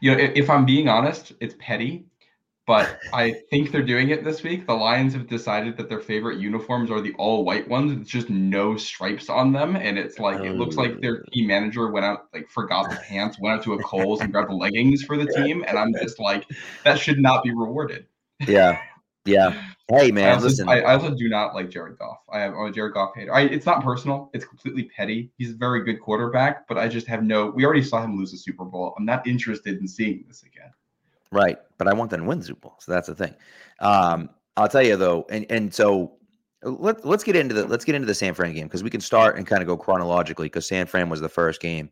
you 0.00 0.12
know, 0.12 0.18
if 0.34 0.48
I'm 0.48 0.64
being 0.64 0.88
honest, 0.88 1.32
it's 1.40 1.54
petty, 1.58 2.06
but 2.66 2.98
I 3.12 3.32
think 3.50 3.70
they're 3.70 3.82
doing 3.82 4.10
it 4.10 4.24
this 4.24 4.42
week. 4.42 4.66
The 4.66 4.74
Lions 4.74 5.12
have 5.14 5.28
decided 5.28 5.76
that 5.76 5.88
their 5.88 6.00
favorite 6.00 6.40
uniforms 6.40 6.90
are 6.90 7.00
the 7.00 7.14
all 7.14 7.44
white 7.44 7.68
ones. 7.68 7.92
It's 7.92 8.10
just 8.10 8.28
no 8.28 8.76
stripes 8.76 9.28
on 9.28 9.52
them, 9.52 9.76
and 9.76 9.96
it's 9.96 10.18
like 10.18 10.40
it 10.40 10.56
looks 10.56 10.76
like 10.76 11.00
their 11.00 11.22
oh. 11.24 11.30
team 11.32 11.46
manager 11.46 11.90
went 11.90 12.04
out, 12.04 12.26
like 12.34 12.48
forgot 12.48 12.90
the 12.90 12.96
pants, 12.96 13.38
went 13.38 13.58
out 13.58 13.64
to 13.64 13.74
a 13.74 13.82
Kohl's 13.82 14.20
and 14.20 14.32
grabbed 14.32 14.50
the 14.50 14.54
leggings 14.54 15.02
for 15.04 15.16
the 15.16 15.26
team, 15.36 15.64
and 15.66 15.78
I'm 15.78 15.92
just 15.94 16.18
like, 16.18 16.44
that 16.84 16.98
should 16.98 17.20
not 17.20 17.44
be 17.44 17.52
rewarded. 17.52 18.06
yeah, 18.46 18.80
yeah. 19.24 19.52
Hey, 19.88 20.08
I 20.08 20.10
man, 20.10 20.34
also, 20.34 20.46
listen. 20.46 20.68
I, 20.68 20.80
I 20.80 20.94
also 20.94 21.14
do 21.14 21.28
not 21.28 21.54
like 21.54 21.70
Jared 21.70 21.96
Goff. 21.98 22.18
I 22.32 22.40
have, 22.40 22.54
I'm 22.54 22.66
a 22.66 22.72
Jared 22.72 22.94
Goff 22.94 23.14
hater. 23.14 23.32
I, 23.32 23.42
it's 23.42 23.66
not 23.66 23.84
personal. 23.84 24.30
It's 24.34 24.44
completely 24.44 24.90
petty. 24.96 25.30
He's 25.38 25.52
a 25.52 25.56
very 25.56 25.84
good 25.84 26.00
quarterback, 26.00 26.66
but 26.66 26.76
I 26.76 26.88
just 26.88 27.06
have 27.06 27.22
no. 27.22 27.46
We 27.46 27.64
already 27.64 27.82
saw 27.82 28.02
him 28.02 28.16
lose 28.16 28.32
a 28.32 28.36
Super 28.36 28.64
Bowl. 28.64 28.94
I'm 28.98 29.04
not 29.04 29.24
interested 29.24 29.78
in 29.78 29.86
seeing 29.86 30.24
this 30.26 30.42
again. 30.42 30.72
Right, 31.32 31.58
but 31.78 31.88
I 31.88 31.94
want 31.94 32.10
them 32.10 32.20
to 32.22 32.26
win 32.26 32.38
the 32.38 32.44
Super 32.44 32.60
Bowl, 32.60 32.76
so 32.78 32.92
that's 32.92 33.08
the 33.08 33.14
thing. 33.14 33.34
Um, 33.80 34.30
I'll 34.56 34.68
tell 34.68 34.82
you 34.82 34.96
though, 34.96 35.26
and 35.28 35.44
and 35.50 35.72
so 35.74 36.12
let 36.62 37.04
let's 37.04 37.24
get 37.24 37.36
into 37.36 37.54
the 37.54 37.66
let's 37.66 37.84
get 37.84 37.94
into 37.94 38.06
the 38.06 38.14
San 38.14 38.32
Fran 38.34 38.54
game 38.54 38.66
because 38.66 38.82
we 38.82 38.90
can 38.90 39.00
start 39.00 39.36
and 39.36 39.46
kind 39.46 39.60
of 39.62 39.66
go 39.68 39.76
chronologically 39.76 40.46
because 40.46 40.66
San 40.68 40.86
Fran 40.86 41.08
was 41.08 41.20
the 41.20 41.28
first 41.28 41.60
game. 41.60 41.90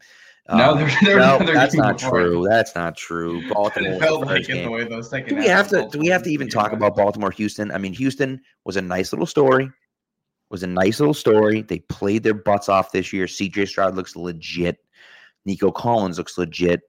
No, 0.49 0.73
Um, 0.75 0.89
no, 1.03 1.39
that's 1.39 1.75
not 1.75 1.99
before. 1.99 2.21
true. 2.21 2.47
That's 2.49 2.75
not 2.75 2.97
true. 2.97 3.47
Baltimore 3.53 3.93
It 3.95 4.01
felt 4.01 4.21
like 4.27 4.29
first 4.39 4.51
it 4.51 4.53
the 4.53 4.59
game. 4.61 4.71
way 4.71 4.85
those 4.85 5.09
second. 5.11 5.31
Do 5.31 5.37
we 5.37 5.47
have 5.47 5.69
to? 5.69 5.89
Do 5.91 5.99
we 5.99 6.09
have 6.09 6.23
to 6.25 6.31
even 6.31 6.49
talk 6.49 6.73
about 6.73 6.97
Baltimore 6.97 7.31
Houston? 7.31 7.71
I 7.71 7.79
mean, 7.79 7.95
Houston 7.95 8.41
was 8.65 8.77
a 8.77 8.83
nice 8.83 9.13
little 9.13 9.27
story. 9.27 9.71
Was 10.51 10.63
a 10.63 10.67
nice 10.69 11.01
little 11.01 11.15
story. 11.15 11.63
They 11.63 11.79
played 11.81 12.23
their 12.23 12.35
butts 12.35 12.69
off 12.69 12.93
this 12.93 13.13
year. 13.13 13.25
CJ 13.27 13.67
Stroud 13.69 13.97
looks 13.97 14.15
legit. 14.17 14.79
Nico 15.47 15.71
Collins 15.73 16.19
looks 16.19 16.37
legit. 16.39 16.83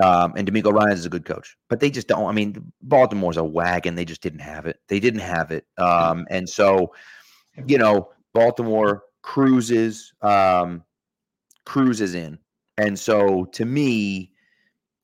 Um, 0.00 0.32
and 0.36 0.50
DeMeco 0.50 0.72
Ryan 0.72 0.92
is 0.92 1.04
a 1.04 1.10
good 1.10 1.26
coach, 1.26 1.56
but 1.68 1.80
they 1.80 1.90
just 1.90 2.08
don't. 2.08 2.26
I 2.26 2.32
mean, 2.32 2.72
Baltimore's 2.80 3.36
a 3.36 3.44
wagon. 3.44 3.94
They 3.94 4.06
just 4.06 4.22
didn't 4.22 4.40
have 4.40 4.64
it. 4.64 4.80
They 4.88 4.98
didn't 4.98 5.20
have 5.20 5.50
it. 5.50 5.66
Um, 5.76 6.26
and 6.30 6.48
so, 6.48 6.94
you 7.66 7.76
know, 7.76 8.10
Baltimore 8.32 9.04
cruises, 9.20 10.14
um, 10.22 10.82
cruises 11.66 12.14
in. 12.14 12.38
And 12.78 12.98
so, 12.98 13.44
to 13.52 13.66
me, 13.66 14.32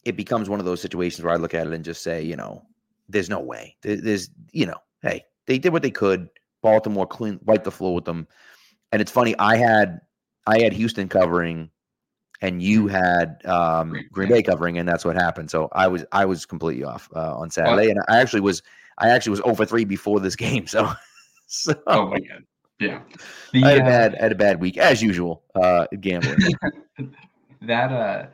it 0.05 0.17
becomes 0.17 0.49
one 0.49 0.59
of 0.59 0.65
those 0.65 0.81
situations 0.81 1.23
where 1.23 1.35
I 1.35 1.37
look 1.37 1.53
at 1.53 1.67
it 1.67 1.73
and 1.75 1.85
just 1.85 2.03
say, 2.03 2.23
you 2.23 2.35
know, 2.35 2.63
there's 3.11 3.29
no 3.29 3.41
way. 3.41 3.77
There's, 3.83 4.31
you 4.53 4.65
know, 4.65 4.79
hey, 5.03 5.23
they 5.47 5.59
did 5.59 5.73
what 5.73 5.83
they 5.83 5.91
could. 5.91 6.29
Baltimore 6.63 7.07
clean 7.07 7.39
wiped 7.45 7.65
the 7.65 7.71
floor 7.71 7.95
with 7.95 8.07
them. 8.07 8.27
And 8.91 9.03
it's 9.03 9.13
funny, 9.13 9.35
I 9.39 9.57
had 9.57 10.01
I 10.47 10.61
had 10.61 10.73
Houston 10.73 11.09
covering 11.09 11.71
and 12.41 12.63
you 12.63 12.87
had 12.87 13.45
um, 13.47 13.95
Green 14.13 14.29
Bay. 14.29 14.43
Covering, 14.43 14.79
and 14.79 14.89
that's 14.89 15.05
what 15.05 15.17
happened. 15.17 15.51
So 15.51 15.69
I 15.73 15.89
was 15.89 16.05
I 16.13 16.25
was 16.25 16.47
completely 16.47 16.85
off 16.85 17.09
uh, 17.15 17.37
on 17.37 17.51
Saturday, 17.51 17.91
and 17.91 18.01
I 18.09 18.19
actually 18.19 18.41
was 18.41 18.63
I 18.99 19.11
actually 19.11 19.31
was 19.31 19.41
over 19.45 19.65
three 19.65 19.85
before 19.85 20.21
this 20.21 20.37
game. 20.47 20.67
So, 20.67 20.91
so 21.47 21.75
Oh 21.87 22.09
my 22.09 22.21
god! 22.21 22.45
Yeah, 22.81 23.01
the, 23.53 23.65
I 23.65 23.71
had 23.71 23.79
a 23.79 23.83
uh, 23.83 23.87
bad 23.87 24.15
had 24.21 24.33
a 24.33 24.37
bad 24.37 24.61
week 24.61 24.79
as 24.79 25.03
usual. 25.03 25.43
Uh, 25.55 25.87
gambling. 26.01 26.39
that 27.63 27.91
uh 27.93 28.27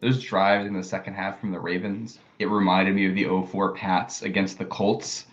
those 0.00 0.22
drives 0.22 0.66
in 0.66 0.74
the 0.74 0.82
second 0.82 1.14
half 1.14 1.40
from 1.40 1.50
the 1.50 1.58
Ravens, 1.58 2.18
it 2.38 2.46
reminded 2.46 2.94
me 2.94 3.06
of 3.06 3.14
the 3.14 3.46
04 3.46 3.72
Pats 3.74 4.20
against 4.22 4.58
the 4.58 4.66
Colts 4.66 5.26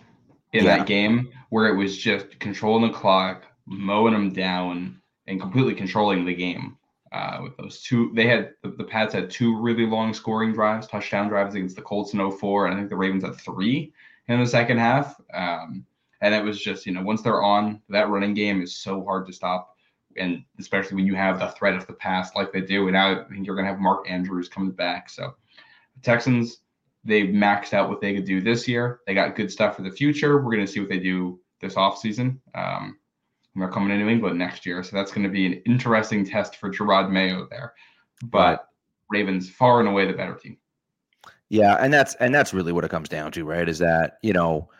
in 0.52 0.64
Yeah. 0.64 0.78
that 0.78 0.86
game 0.86 1.28
where 1.50 1.66
it 1.66 1.76
was 1.76 1.98
just 1.98 2.38
controlling 2.38 2.90
the 2.90 2.96
clock, 2.96 3.42
mowing 3.66 4.14
them 4.14 4.32
down, 4.32 4.98
and 5.26 5.38
completely 5.38 5.74
controlling 5.74 6.24
the 6.24 6.34
game. 6.34 6.78
Uh, 7.12 7.40
with 7.42 7.56
those 7.58 7.82
two, 7.82 8.10
they 8.14 8.26
had 8.26 8.52
the, 8.62 8.70
the 8.70 8.84
Pats 8.84 9.12
had 9.12 9.30
two 9.30 9.60
really 9.60 9.86
long 9.86 10.14
scoring 10.14 10.52
drives, 10.52 10.86
touchdown 10.86 11.28
drives 11.28 11.54
against 11.54 11.76
the 11.76 11.82
Colts 11.82 12.14
in 12.14 12.30
04, 12.30 12.66
and 12.66 12.74
I 12.74 12.78
think 12.78 12.88
the 12.88 12.96
Ravens 12.96 13.24
had 13.24 13.36
three 13.36 13.92
in 14.28 14.40
the 14.40 14.46
second 14.46 14.78
half. 14.78 15.20
Um, 15.34 15.84
and 16.22 16.34
it 16.34 16.42
was 16.42 16.60
just, 16.60 16.86
you 16.86 16.92
know, 16.92 17.02
once 17.02 17.20
they're 17.20 17.42
on, 17.42 17.82
that 17.90 18.08
running 18.08 18.32
game 18.32 18.62
is 18.62 18.76
so 18.76 19.04
hard 19.04 19.26
to 19.26 19.32
stop 19.32 19.72
and 20.16 20.44
especially 20.58 20.96
when 20.96 21.06
you 21.06 21.14
have 21.14 21.38
the 21.38 21.48
threat 21.48 21.74
of 21.74 21.86
the 21.86 21.92
past 21.92 22.36
like 22.36 22.52
they 22.52 22.60
do. 22.60 22.84
And 22.84 22.94
now 22.94 23.12
I 23.12 23.24
think 23.24 23.46
you're 23.46 23.56
going 23.56 23.66
to 23.66 23.72
have 23.72 23.80
Mark 23.80 24.08
Andrews 24.10 24.48
coming 24.48 24.72
back. 24.72 25.08
So 25.08 25.34
the 25.94 26.00
Texans, 26.02 26.58
they 27.04 27.26
maxed 27.26 27.72
out 27.72 27.88
what 27.88 28.00
they 28.00 28.14
could 28.14 28.24
do 28.24 28.40
this 28.40 28.68
year. 28.68 29.00
They 29.06 29.14
got 29.14 29.36
good 29.36 29.50
stuff 29.50 29.76
for 29.76 29.82
the 29.82 29.90
future. 29.90 30.36
We're 30.36 30.52
going 30.52 30.66
to 30.66 30.72
see 30.72 30.80
what 30.80 30.88
they 30.88 30.98
do 30.98 31.40
this 31.60 31.74
offseason. 31.74 32.38
Um, 32.54 32.98
they're 33.54 33.68
coming 33.68 33.90
to 33.90 33.96
New 33.96 34.08
England 34.08 34.38
next 34.38 34.64
year. 34.64 34.82
So 34.82 34.96
that's 34.96 35.12
going 35.12 35.24
to 35.24 35.32
be 35.32 35.46
an 35.46 35.62
interesting 35.66 36.24
test 36.24 36.56
for 36.56 36.70
Jerod 36.70 37.10
Mayo 37.10 37.46
there. 37.50 37.74
But 38.24 38.66
Ravens, 39.10 39.50
far 39.50 39.80
and 39.80 39.88
away 39.88 40.06
the 40.06 40.14
better 40.14 40.34
team. 40.34 40.56
Yeah, 41.48 41.76
and 41.80 41.92
that's 41.92 42.14
and 42.14 42.34
that's 42.34 42.54
really 42.54 42.72
what 42.72 42.84
it 42.84 42.90
comes 42.90 43.10
down 43.10 43.30
to, 43.32 43.44
right? 43.44 43.68
Is 43.68 43.78
that 43.80 44.14
you 44.22 44.32
know, 44.32 44.70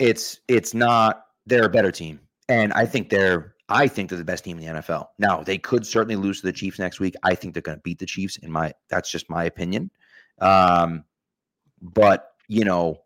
it's 0.00 0.40
it's 0.48 0.74
not 0.74 1.26
they're 1.46 1.66
a 1.66 1.70
better 1.70 1.92
team, 1.92 2.18
and 2.48 2.72
I 2.72 2.86
think 2.86 3.08
they're 3.08 3.54
I 3.68 3.86
think 3.86 4.08
they're 4.08 4.18
the 4.18 4.24
best 4.24 4.42
team 4.42 4.58
in 4.58 4.66
the 4.66 4.80
NFL. 4.80 5.06
Now 5.20 5.42
they 5.42 5.58
could 5.58 5.86
certainly 5.86 6.16
lose 6.16 6.40
to 6.40 6.46
the 6.46 6.52
Chiefs 6.52 6.80
next 6.80 6.98
week. 6.98 7.14
I 7.22 7.36
think 7.36 7.54
they're 7.54 7.62
going 7.62 7.78
to 7.78 7.82
beat 7.82 8.00
the 8.00 8.06
Chiefs. 8.06 8.36
In 8.38 8.50
my 8.50 8.72
that's 8.88 9.10
just 9.10 9.30
my 9.30 9.44
opinion. 9.44 9.92
Um, 10.40 11.04
but 11.80 12.32
you 12.48 12.64
know, 12.64 13.02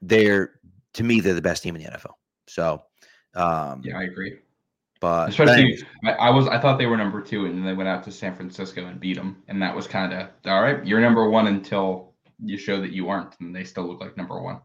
they're 0.00 0.52
to 0.94 1.02
me 1.02 1.20
they're 1.20 1.34
the 1.34 1.42
best 1.42 1.62
team 1.62 1.74
in 1.74 1.82
the 1.82 1.90
NFL. 1.90 2.14
So, 2.46 2.82
um, 3.34 3.82
Yeah, 3.84 3.98
I 3.98 4.04
agree. 4.04 4.38
but 5.00 5.28
Especially, 5.28 5.82
I, 6.04 6.12
I 6.12 6.30
was 6.30 6.46
I 6.48 6.58
thought 6.58 6.78
they 6.78 6.86
were 6.86 6.96
number 6.96 7.20
two, 7.20 7.46
and 7.46 7.56
then 7.56 7.64
they 7.64 7.74
went 7.74 7.88
out 7.88 8.02
to 8.04 8.12
San 8.12 8.34
Francisco 8.34 8.86
and 8.86 9.00
beat 9.00 9.16
them, 9.16 9.42
and 9.48 9.60
that 9.62 9.74
was 9.74 9.86
kind 9.86 10.12
of 10.12 10.28
all 10.46 10.62
right. 10.62 10.84
You're 10.86 11.00
number 11.00 11.28
one 11.28 11.46
until 11.48 12.12
you 12.44 12.58
show 12.58 12.80
that 12.80 12.92
you 12.92 13.08
aren't, 13.08 13.38
and 13.40 13.54
they 13.54 13.64
still 13.64 13.84
look 13.84 14.00
like 14.00 14.16
number 14.16 14.40
one. 14.40 14.60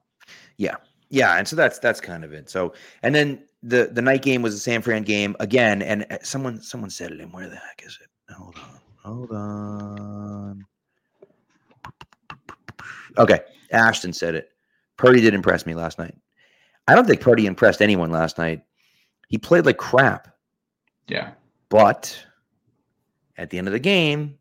yeah, 0.58 0.76
yeah, 1.10 1.38
and 1.38 1.48
so 1.48 1.56
that's 1.56 1.80
that's 1.80 2.02
kind 2.02 2.24
of 2.24 2.34
it. 2.34 2.50
So, 2.50 2.74
and 3.04 3.14
then 3.16 3.44
the 3.64 3.90
the 3.92 4.02
night 4.02 4.22
game 4.22 4.42
was 4.42 4.54
a 4.54 4.60
San 4.60 4.82
Fran 4.82 5.04
game 5.04 5.36
again, 5.40 5.82
and 5.82 6.06
uh, 6.12 6.18
someone 6.22 6.62
someone 6.62 6.90
said 6.90 7.12
it. 7.12 7.20
And 7.20 7.32
where 7.34 7.50
the 7.50 7.56
heck 7.56 7.84
is 7.86 7.98
it? 8.02 8.34
Hold 8.34 8.56
on, 8.58 8.80
hold 9.04 9.32
on. 9.32 10.66
Okay, 13.18 13.40
Ashton 13.72 14.14
said 14.14 14.36
it. 14.36 14.50
Purdy 14.98 15.22
did 15.22 15.34
impress 15.34 15.66
me 15.66 15.74
last 15.76 15.98
night. 15.98 16.16
I 16.88 16.96
don't 16.96 17.06
think 17.06 17.22
Purdy 17.22 17.46
impressed 17.46 17.82
anyone 17.82 18.12
last 18.12 18.38
night. 18.38 18.62
He 19.28 19.38
played 19.38 19.66
like 19.66 19.78
crap, 19.78 20.30
Yeah, 21.08 21.32
but 21.70 22.18
at 23.38 23.50
the 23.50 23.58
end 23.58 23.68
of 23.68 23.74
the 23.74 23.80
game, 23.80 24.38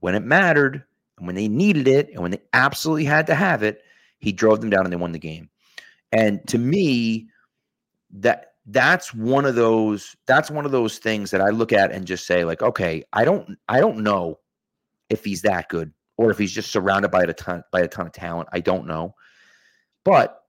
when 0.00 0.14
it 0.14 0.22
mattered 0.22 0.84
and 1.16 1.26
when 1.26 1.36
they 1.36 1.48
needed 1.48 1.88
it 1.88 2.08
and 2.10 2.20
when 2.20 2.30
they 2.30 2.42
absolutely 2.52 3.04
had 3.04 3.26
to 3.28 3.34
have 3.34 3.62
it, 3.62 3.82
he 4.18 4.32
drove 4.32 4.60
them 4.60 4.70
down 4.70 4.84
and 4.84 4.92
they 4.92 4.96
won 4.96 5.12
the 5.12 5.18
game. 5.18 5.48
And 6.12 6.46
to 6.48 6.58
me, 6.58 7.28
that 8.12 8.54
that's 8.66 9.14
one 9.14 9.46
of 9.46 9.54
those 9.54 10.16
that's 10.26 10.50
one 10.50 10.66
of 10.66 10.72
those 10.72 10.98
things 10.98 11.30
that 11.30 11.40
I 11.40 11.48
look 11.48 11.72
at 11.72 11.92
and 11.92 12.06
just 12.06 12.26
say 12.26 12.44
like, 12.44 12.62
okay, 12.62 13.04
I 13.12 13.24
don't 13.24 13.56
I 13.68 13.80
don't 13.80 13.98
know 13.98 14.38
if 15.08 15.24
he's 15.24 15.42
that 15.42 15.68
good 15.68 15.92
or 16.16 16.30
if 16.30 16.38
he's 16.38 16.52
just 16.52 16.70
surrounded 16.70 17.10
by 17.10 17.22
a 17.22 17.32
ton 17.32 17.62
by 17.72 17.80
a 17.80 17.88
ton 17.88 18.06
of 18.06 18.12
talent. 18.12 18.48
I 18.52 18.60
don't 18.60 18.86
know. 18.86 19.14
But 20.04 20.39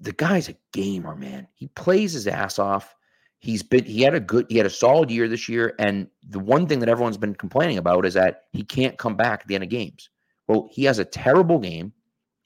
the 0.00 0.12
guy's 0.12 0.48
a 0.48 0.56
gamer, 0.72 1.14
man. 1.14 1.48
He 1.54 1.68
plays 1.68 2.12
his 2.12 2.26
ass 2.26 2.58
off. 2.58 2.94
He's 3.40 3.62
been 3.62 3.84
he 3.84 4.02
had 4.02 4.14
a 4.14 4.20
good 4.20 4.46
he 4.48 4.56
had 4.56 4.66
a 4.66 4.70
solid 4.70 5.10
year 5.10 5.28
this 5.28 5.48
year. 5.48 5.74
And 5.78 6.08
the 6.28 6.40
one 6.40 6.66
thing 6.66 6.80
that 6.80 6.88
everyone's 6.88 7.16
been 7.16 7.34
complaining 7.34 7.78
about 7.78 8.04
is 8.04 8.14
that 8.14 8.44
he 8.52 8.64
can't 8.64 8.98
come 8.98 9.16
back 9.16 9.40
at 9.42 9.46
the 9.46 9.54
end 9.54 9.64
of 9.64 9.70
games. 9.70 10.10
Well, 10.48 10.68
he 10.72 10.84
has 10.84 10.98
a 10.98 11.04
terrible 11.04 11.58
game 11.58 11.92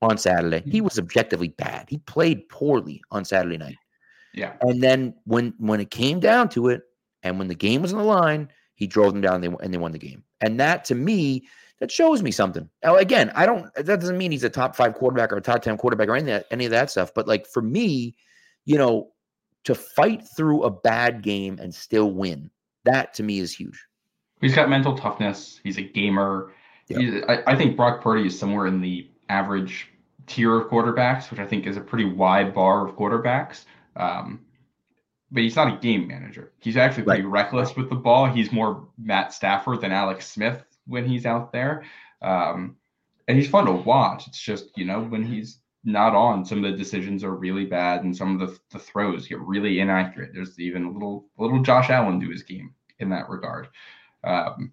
on 0.03 0.19
Saturday. 0.19 0.63
He 0.65 0.79
mm-hmm. 0.79 0.85
was 0.85 0.99
objectively 0.99 1.49
bad. 1.49 1.87
He 1.89 1.99
played 1.99 2.49
poorly 2.49 3.01
on 3.11 3.25
Saturday 3.25 3.57
night. 3.57 3.77
yeah, 4.35 4.55
And 4.61 4.83
then 4.83 5.15
when 5.25 5.55
when 5.59 5.81
it 5.81 5.91
came 5.91 6.21
down 6.21 6.49
to 6.51 6.69
it, 6.69 6.83
and 7.23 7.39
when 7.39 7.49
the 7.49 7.55
game 7.55 7.83
was 7.83 7.93
on 7.93 8.01
the 8.01 8.05
line, 8.05 8.49
he 8.75 8.87
drove 8.87 9.13
them 9.13 9.23
down 9.23 9.37
and 9.37 9.45
they, 9.45 9.65
and 9.65 9.73
they 9.73 9.79
won 9.79 9.93
the 9.93 9.99
game. 9.99 10.25
And 10.41 10.59
that 10.59 10.85
to 10.87 10.95
me, 10.95 11.47
that 11.83 11.91
shows 11.91 12.23
me 12.23 12.31
something. 12.31 12.71
Now, 12.85 12.95
again, 12.95 13.33
I 13.35 13.45
don't. 13.45 13.75
That 13.75 13.99
doesn't 13.99 14.17
mean 14.17 14.31
he's 14.31 14.45
a 14.45 14.49
top 14.49 14.77
five 14.77 14.95
quarterback 14.95 15.33
or 15.33 15.39
a 15.39 15.41
top 15.41 15.62
ten 15.62 15.77
quarterback 15.77 16.07
or 16.07 16.15
any 16.15 16.21
of 16.21 16.27
that, 16.27 16.47
any 16.53 16.65
of 16.65 16.71
that 16.71 16.93
stuff. 16.93 17.12
But 17.12 17.27
like 17.27 17.45
for 17.45 17.61
me, 17.61 18.15
you 18.65 18.79
know, 18.79 19.11
to 19.65 19.75
fight 19.75 20.23
through 20.37 20.62
a 20.62 20.71
bad 20.71 21.23
game 21.23 21.59
and 21.61 21.75
still 21.75 22.12
win, 22.12 22.53
that 22.85 23.15
to 23.15 23.25
me 23.25 23.41
is 23.41 23.53
huge. 23.53 23.85
he's 24.41 24.55
got 24.55 24.71
mental 24.71 24.97
toughness. 24.97 25.59
He's 25.65 25.77
a 25.77 25.83
gamer. 25.83 26.53
Yeah. 26.87 26.99
He's, 27.01 27.25
I, 27.29 27.43
I 27.49 27.57
think 27.57 27.77
Brock 27.77 28.01
Purdy 28.01 28.29
is 28.29 28.39
somewhere 28.39 28.69
in 28.69 28.81
the 28.81 29.11
average 29.29 29.89
tier 30.29 30.61
of 30.61 30.71
quarterbacks, 30.71 31.33
which 31.33 31.41
I 31.41 31.47
think 31.49 31.67
is 31.67 31.77
a 31.77 31.81
pretty 31.81 32.05
wide 32.05 32.55
bar 32.55 32.87
of 32.87 32.95
quarterbacks. 32.95 33.65
Um, 33.97 34.43
but 35.33 35.43
he's 35.43 35.57
not 35.57 35.67
a 35.67 35.81
game 35.81 36.07
manager. 36.07 36.53
He's 36.61 36.77
actually 36.77 37.03
pretty 37.03 37.25
reckless 37.25 37.75
with 37.75 37.91
the 37.91 37.97
ball. 37.97 38.27
He's 38.27 38.53
more 38.53 38.87
Matt 38.97 39.33
Stafford 39.33 39.81
than 39.81 39.91
Alex 39.91 40.29
Smith 40.29 40.62
when 40.87 41.07
he's 41.07 41.27
out 41.27 41.53
there. 41.53 41.85
Um, 42.21 42.77
and 43.29 43.37
he's 43.37 43.49
fun 43.49 43.67
to 43.67 43.73
watch. 43.73 44.27
It's 44.27 44.41
just, 44.41 44.77
you 44.77 44.85
know, 44.85 45.03
when 45.03 45.25
he's 45.25 45.59
not 45.85 46.15
on, 46.15 46.45
some 46.45 46.65
of 46.65 46.71
the 46.71 46.77
decisions 46.77 47.25
are 47.25 47.35
really 47.35 47.67
bad 47.67 48.05
and 48.05 48.17
some 48.17 48.41
of 48.41 48.49
the, 48.49 48.59
the 48.71 48.79
throws 48.79 49.27
get 49.27 49.41
really 49.41 49.81
inaccurate. 49.81 50.31
There's 50.33 50.59
even 50.59 50.85
a 50.85 50.91
little 50.91 51.27
little 51.39 51.62
Josh 51.62 51.91
Allen 51.91 52.21
to 52.21 52.29
his 52.29 52.43
game 52.43 52.75
in 52.99 53.11
that 53.11 53.29
regard. 53.29 53.69
Um, 54.25 54.73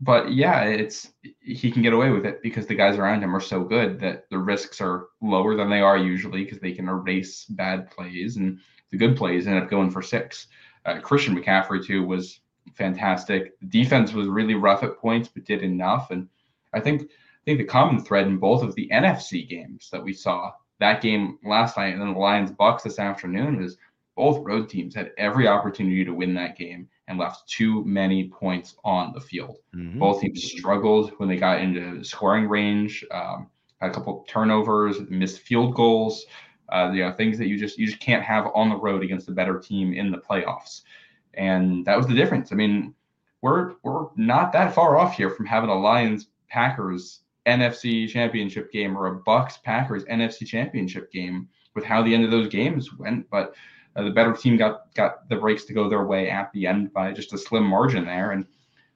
but 0.00 0.32
yeah, 0.32 0.64
it's 0.64 1.12
he 1.40 1.70
can 1.70 1.82
get 1.82 1.92
away 1.92 2.10
with 2.10 2.26
it 2.26 2.42
because 2.42 2.66
the 2.66 2.74
guys 2.74 2.98
around 2.98 3.22
him 3.22 3.34
are 3.34 3.40
so 3.40 3.62
good 3.62 4.00
that 4.00 4.28
the 4.28 4.38
risks 4.38 4.80
are 4.80 5.06
lower 5.22 5.56
than 5.56 5.70
they 5.70 5.80
are 5.80 5.96
usually 5.96 6.44
because 6.44 6.58
they 6.58 6.72
can 6.72 6.88
erase 6.88 7.44
bad 7.44 7.90
plays 7.90 8.36
and 8.36 8.58
the 8.90 8.98
good 8.98 9.16
plays 9.16 9.46
end 9.46 9.62
up 9.62 9.70
going 9.70 9.90
for 9.90 10.02
six. 10.02 10.48
Uh, 10.84 10.98
Christian 11.00 11.36
McCaffrey 11.36 11.84
too 11.84 12.04
was 12.04 12.40
fantastic. 12.72 13.58
The 13.60 13.66
defense 13.66 14.12
was 14.12 14.28
really 14.28 14.54
rough 14.54 14.82
at 14.82 14.98
points, 14.98 15.28
but 15.28 15.44
did 15.44 15.62
enough. 15.62 16.10
And 16.10 16.28
I 16.72 16.80
think 16.80 17.02
I 17.02 17.44
think 17.44 17.58
the 17.58 17.64
common 17.64 18.02
thread 18.02 18.26
in 18.26 18.38
both 18.38 18.62
of 18.62 18.74
the 18.74 18.88
NFC 18.92 19.46
games 19.46 19.90
that 19.92 20.02
we 20.02 20.12
saw 20.12 20.52
that 20.80 21.02
game 21.02 21.38
last 21.44 21.76
night 21.76 21.92
and 21.92 22.00
then 22.00 22.14
the 22.14 22.18
Lions 22.18 22.50
Bucks 22.50 22.82
this 22.82 22.98
afternoon 22.98 23.62
is 23.62 23.76
both 24.16 24.44
road 24.44 24.68
teams 24.68 24.94
had 24.94 25.12
every 25.18 25.46
opportunity 25.46 26.04
to 26.04 26.14
win 26.14 26.34
that 26.34 26.56
game 26.56 26.88
and 27.08 27.18
left 27.18 27.48
too 27.48 27.84
many 27.84 28.28
points 28.28 28.76
on 28.84 29.12
the 29.12 29.20
field. 29.20 29.58
Mhm. 29.74 29.98
Both 29.98 30.20
teams 30.20 30.42
struggled 30.42 31.10
when 31.18 31.28
they 31.28 31.36
got 31.36 31.60
into 31.60 32.02
scoring 32.02 32.48
range. 32.48 33.04
Um, 33.10 33.50
had 33.80 33.90
a 33.90 33.94
couple 33.94 34.24
turnovers, 34.28 35.00
missed 35.10 35.40
field 35.40 35.74
goals. 35.74 36.24
Uh, 36.70 36.90
you 36.94 37.02
know, 37.02 37.12
things 37.12 37.36
that 37.38 37.46
you 37.46 37.58
just 37.58 37.78
you 37.78 37.86
just 37.86 38.00
can't 38.00 38.22
have 38.22 38.50
on 38.54 38.70
the 38.70 38.76
road 38.76 39.02
against 39.02 39.28
a 39.28 39.32
better 39.32 39.58
team 39.58 39.92
in 39.92 40.10
the 40.10 40.18
playoffs. 40.18 40.82
And 41.36 41.84
that 41.86 41.96
was 41.96 42.06
the 42.06 42.14
difference. 42.14 42.52
I 42.52 42.56
mean, 42.56 42.94
we're 43.42 43.74
we're 43.82 44.06
not 44.16 44.52
that 44.52 44.74
far 44.74 44.96
off 44.98 45.16
here 45.16 45.30
from 45.30 45.46
having 45.46 45.70
a 45.70 45.78
Lions 45.78 46.28
Packers 46.48 47.20
NFC 47.46 48.08
Championship 48.08 48.72
game 48.72 48.96
or 48.96 49.06
a 49.06 49.16
Bucks 49.16 49.58
Packers 49.58 50.04
NFC 50.04 50.46
Championship 50.46 51.12
game 51.12 51.48
with 51.74 51.84
how 51.84 52.02
the 52.02 52.14
end 52.14 52.24
of 52.24 52.30
those 52.30 52.48
games 52.48 52.94
went. 52.94 53.28
But 53.30 53.54
uh, 53.96 54.02
the 54.02 54.10
better 54.10 54.32
team 54.32 54.56
got 54.56 54.94
got 54.94 55.28
the 55.28 55.36
breaks 55.36 55.64
to 55.64 55.72
go 55.72 55.88
their 55.88 56.04
way 56.04 56.30
at 56.30 56.52
the 56.52 56.66
end 56.66 56.92
by 56.92 57.12
just 57.12 57.32
a 57.32 57.38
slim 57.38 57.64
margin 57.64 58.04
there, 58.04 58.32
and 58.32 58.46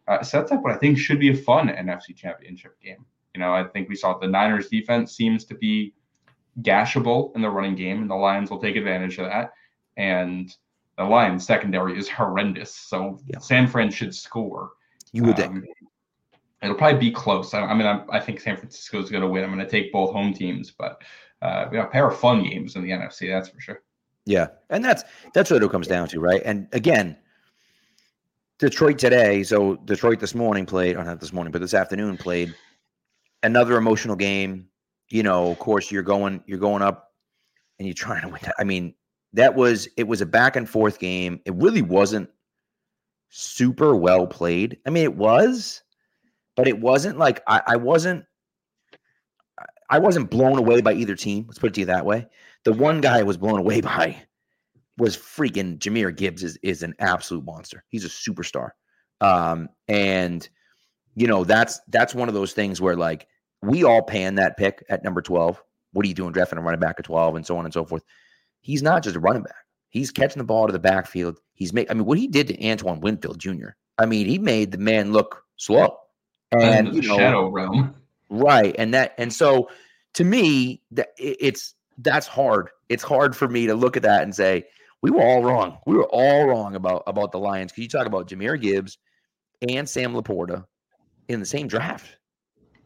uh, 0.06 0.22
sets 0.22 0.50
up 0.50 0.62
what 0.62 0.72
I 0.72 0.78
think 0.78 0.98
should 0.98 1.20
be 1.20 1.30
a 1.30 1.36
fun 1.36 1.68
NFC 1.68 2.16
Championship 2.16 2.80
game. 2.80 3.04
You 3.34 3.40
know, 3.40 3.52
I 3.52 3.64
think 3.64 3.88
we 3.88 3.96
saw 3.96 4.18
the 4.18 4.26
Niners 4.26 4.68
defense 4.68 5.14
seems 5.14 5.44
to 5.44 5.54
be 5.54 5.94
gashable 6.62 7.34
in 7.36 7.42
the 7.42 7.50
running 7.50 7.76
game, 7.76 8.00
and 8.00 8.10
the 8.10 8.14
Lions 8.14 8.50
will 8.50 8.60
take 8.60 8.76
advantage 8.76 9.18
of 9.18 9.26
that. 9.26 9.52
And 9.96 10.54
the 10.98 11.04
Lions 11.04 11.46
secondary 11.46 11.96
is 11.96 12.08
horrendous, 12.08 12.74
so 12.74 13.18
Yeah. 13.26 13.38
San 13.38 13.66
Fran 13.68 13.90
should 13.90 14.14
score. 14.14 14.72
You 15.12 15.22
would 15.24 15.36
think. 15.36 15.50
Um, 15.50 15.64
It'll 16.60 16.74
probably 16.74 16.98
be 16.98 17.12
close. 17.12 17.54
I, 17.54 17.60
I 17.60 17.72
mean, 17.72 17.86
I, 17.86 18.04
I 18.10 18.18
think 18.18 18.40
San 18.40 18.56
Francisco 18.56 19.00
is 19.00 19.10
going 19.10 19.22
to 19.22 19.28
win. 19.28 19.44
I'm 19.44 19.54
going 19.54 19.64
to 19.64 19.70
take 19.70 19.92
both 19.92 20.12
home 20.12 20.34
teams, 20.34 20.72
but 20.72 21.00
uh, 21.40 21.68
we 21.70 21.76
have 21.76 21.86
a 21.86 21.90
pair 21.90 22.08
of 22.08 22.18
fun 22.18 22.42
games 22.42 22.74
in 22.74 22.82
the 22.82 22.90
NFC. 22.90 23.28
That's 23.30 23.48
for 23.48 23.60
sure. 23.60 23.82
Yeah, 24.26 24.48
and 24.68 24.84
that's 24.84 25.04
that's 25.32 25.50
what 25.52 25.62
it 25.62 25.70
comes 25.70 25.86
down 25.86 26.08
to, 26.08 26.20
right? 26.20 26.42
And 26.44 26.66
again, 26.72 27.16
Detroit 28.58 28.98
today. 28.98 29.44
So 29.44 29.76
Detroit 29.76 30.18
this 30.18 30.34
morning 30.34 30.66
played, 30.66 30.96
or 30.96 31.04
not 31.04 31.20
this 31.20 31.32
morning, 31.32 31.52
but 31.52 31.60
this 31.60 31.74
afternoon 31.74 32.16
played 32.16 32.52
another 33.44 33.76
emotional 33.76 34.16
game. 34.16 34.68
You 35.10 35.22
know, 35.22 35.52
of 35.52 35.60
course, 35.60 35.92
you're 35.92 36.02
going 36.02 36.42
you're 36.46 36.58
going 36.58 36.82
up, 36.82 37.12
and 37.78 37.86
you're 37.86 37.94
trying 37.94 38.22
to 38.22 38.28
win. 38.28 38.40
I 38.58 38.64
mean, 38.64 38.94
that 39.32 39.54
was 39.54 39.88
it 39.96 40.08
was 40.08 40.20
a 40.20 40.26
back 40.26 40.56
and 40.56 40.68
forth 40.68 40.98
game. 40.98 41.40
It 41.44 41.54
really 41.54 41.82
wasn't 41.82 42.28
super 43.28 43.94
well 43.94 44.26
played. 44.26 44.78
I 44.86 44.90
mean, 44.90 45.04
it 45.04 45.16
was, 45.16 45.82
but 46.56 46.68
it 46.68 46.80
wasn't 46.80 47.18
like 47.18 47.42
I, 47.46 47.62
I 47.66 47.76
wasn't. 47.76 48.24
I 49.90 49.98
wasn't 49.98 50.30
blown 50.30 50.58
away 50.58 50.82
by 50.82 50.92
either 50.92 51.14
team. 51.14 51.46
Let's 51.48 51.58
put 51.58 51.68
it 51.68 51.74
to 51.74 51.80
you 51.80 51.86
that 51.86 52.04
way. 52.04 52.26
The 52.64 52.74
one 52.74 53.00
guy 53.00 53.20
I 53.20 53.22
was 53.22 53.38
blown 53.38 53.58
away 53.58 53.80
by 53.82 54.16
was 54.98 55.16
freaking 55.16 55.78
Jahmyr 55.78 56.14
Gibbs 56.14 56.42
is 56.42 56.58
is 56.62 56.82
an 56.82 56.94
absolute 56.98 57.44
monster. 57.44 57.84
He's 57.88 58.04
a 58.04 58.08
superstar. 58.08 58.70
Um, 59.20 59.68
and 59.88 60.48
you 61.14 61.26
know, 61.26 61.44
that's 61.44 61.80
that's 61.88 62.14
one 62.14 62.28
of 62.28 62.34
those 62.34 62.52
things 62.52 62.80
where 62.80 62.96
like 62.96 63.26
we 63.62 63.84
all 63.84 64.02
pan 64.02 64.36
that 64.36 64.56
pick 64.56 64.84
at 64.88 65.04
number 65.04 65.20
12. 65.20 65.62
What 65.92 66.04
are 66.04 66.08
you 66.08 66.14
doing 66.14 66.32
drafting 66.32 66.58
a 66.58 66.62
running 66.62 66.80
back 66.80 66.96
at 66.98 67.04
12 67.04 67.36
and 67.36 67.46
so 67.46 67.56
on 67.56 67.64
and 67.64 67.74
so 67.74 67.84
forth? 67.84 68.02
He's 68.60 68.82
not 68.82 69.02
just 69.02 69.16
a 69.16 69.20
running 69.20 69.42
back. 69.42 69.64
He's 69.90 70.10
catching 70.10 70.38
the 70.38 70.44
ball 70.44 70.66
to 70.66 70.72
the 70.72 70.78
backfield. 70.78 71.38
He's 71.54 71.72
made 71.72 71.90
I 71.90 71.94
mean, 71.94 72.04
what 72.04 72.18
he 72.18 72.28
did 72.28 72.48
to 72.48 72.68
Antoine 72.68 73.00
Winfield 73.00 73.38
Jr. 73.38 73.70
I 73.98 74.06
mean, 74.06 74.26
he 74.26 74.38
made 74.38 74.70
the 74.70 74.78
man 74.78 75.12
look 75.12 75.42
slow. 75.56 75.96
And 76.52 76.94
you 76.94 77.02
know, 77.02 77.16
shadow 77.16 77.48
realm. 77.48 77.94
Right. 78.30 78.74
And 78.78 78.94
that 78.94 79.14
and 79.18 79.32
so 79.32 79.70
to 80.14 80.24
me, 80.24 80.82
that 80.92 81.08
it's 81.18 81.74
that's 81.98 82.26
hard. 82.26 82.70
It's 82.88 83.02
hard 83.02 83.36
for 83.36 83.48
me 83.48 83.66
to 83.66 83.74
look 83.74 83.96
at 83.96 84.04
that 84.04 84.22
and 84.22 84.34
say, 84.34 84.64
we 85.02 85.10
were 85.10 85.22
all 85.22 85.42
wrong. 85.42 85.78
We 85.86 85.94
were 85.94 86.08
all 86.08 86.46
wrong 86.46 86.74
about 86.74 87.04
about 87.06 87.32
the 87.32 87.38
Lions. 87.38 87.72
Because 87.72 87.82
you 87.82 87.88
talk 87.88 88.06
about 88.06 88.28
Jahmyr 88.28 88.60
Gibbs 88.60 88.98
and 89.68 89.88
Sam 89.88 90.14
LaPorta 90.14 90.64
in 91.28 91.40
the 91.40 91.46
same 91.46 91.68
draft. 91.68 92.16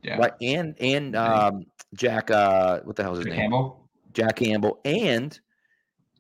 Yeah. 0.03 0.17
Right. 0.17 0.33
And 0.41 0.75
and 0.81 1.17
um 1.17 1.67
Jack 1.95 2.31
uh 2.31 2.81
what 2.81 2.97
the 2.97 3.03
hell 3.03 3.13
is 3.13 3.19
his 3.19 3.27
Jack 3.27 3.33
name? 3.33 3.41
Campbell. 3.43 3.89
Jack 4.13 4.37
Campbell 4.37 4.81
and 4.85 5.39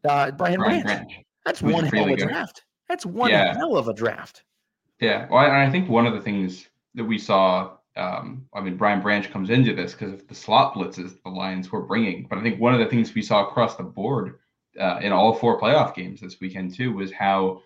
Uh, 0.04 0.30
Brian, 0.32 0.58
Brian 0.58 0.82
Branch. 0.82 0.84
Branch. 0.84 1.12
That's 1.44 1.60
Who's 1.60 1.72
one 1.72 1.84
hell 1.84 2.04
of 2.04 2.10
a 2.10 2.16
good. 2.16 2.28
draft. 2.28 2.64
That's 2.88 3.06
one 3.06 3.30
Yeah. 3.30 3.54
hell 3.56 3.76
of 3.76 3.88
a 3.88 3.94
draft. 3.94 4.44
Yeah, 5.00 5.26
well, 5.30 5.44
and 5.44 5.52
I 5.52 5.70
think 5.70 5.88
one 5.88 6.06
of 6.06 6.14
the 6.14 6.20
things 6.20 6.68
that 6.94 7.04
we 7.04 7.18
saw, 7.18 7.72
um, 7.96 8.46
I 8.54 8.60
mean, 8.60 8.76
Brian 8.76 9.00
Branch 9.00 9.28
comes 9.30 9.50
into 9.50 9.74
this 9.74 9.92
because 9.92 10.12
of 10.12 10.28
the 10.28 10.34
slot 10.34 10.74
blitzes 10.74 11.20
the 11.22 11.30
Lions 11.30 11.72
were 11.72 11.82
bringing. 11.82 12.26
But 12.28 12.38
I 12.38 12.42
think 12.42 12.60
one 12.60 12.72
of 12.74 12.80
the 12.80 12.86
things 12.86 13.14
we 13.14 13.22
saw 13.22 13.46
across 13.46 13.76
the 13.76 13.82
board 13.82 14.38
uh, 14.78 15.00
in 15.02 15.12
all 15.12 15.34
four 15.34 15.60
playoff 15.60 15.94
games 15.94 16.20
this 16.20 16.40
weekend 16.40 16.74
too 16.74 16.92
was 16.92 17.12
how 17.12 17.62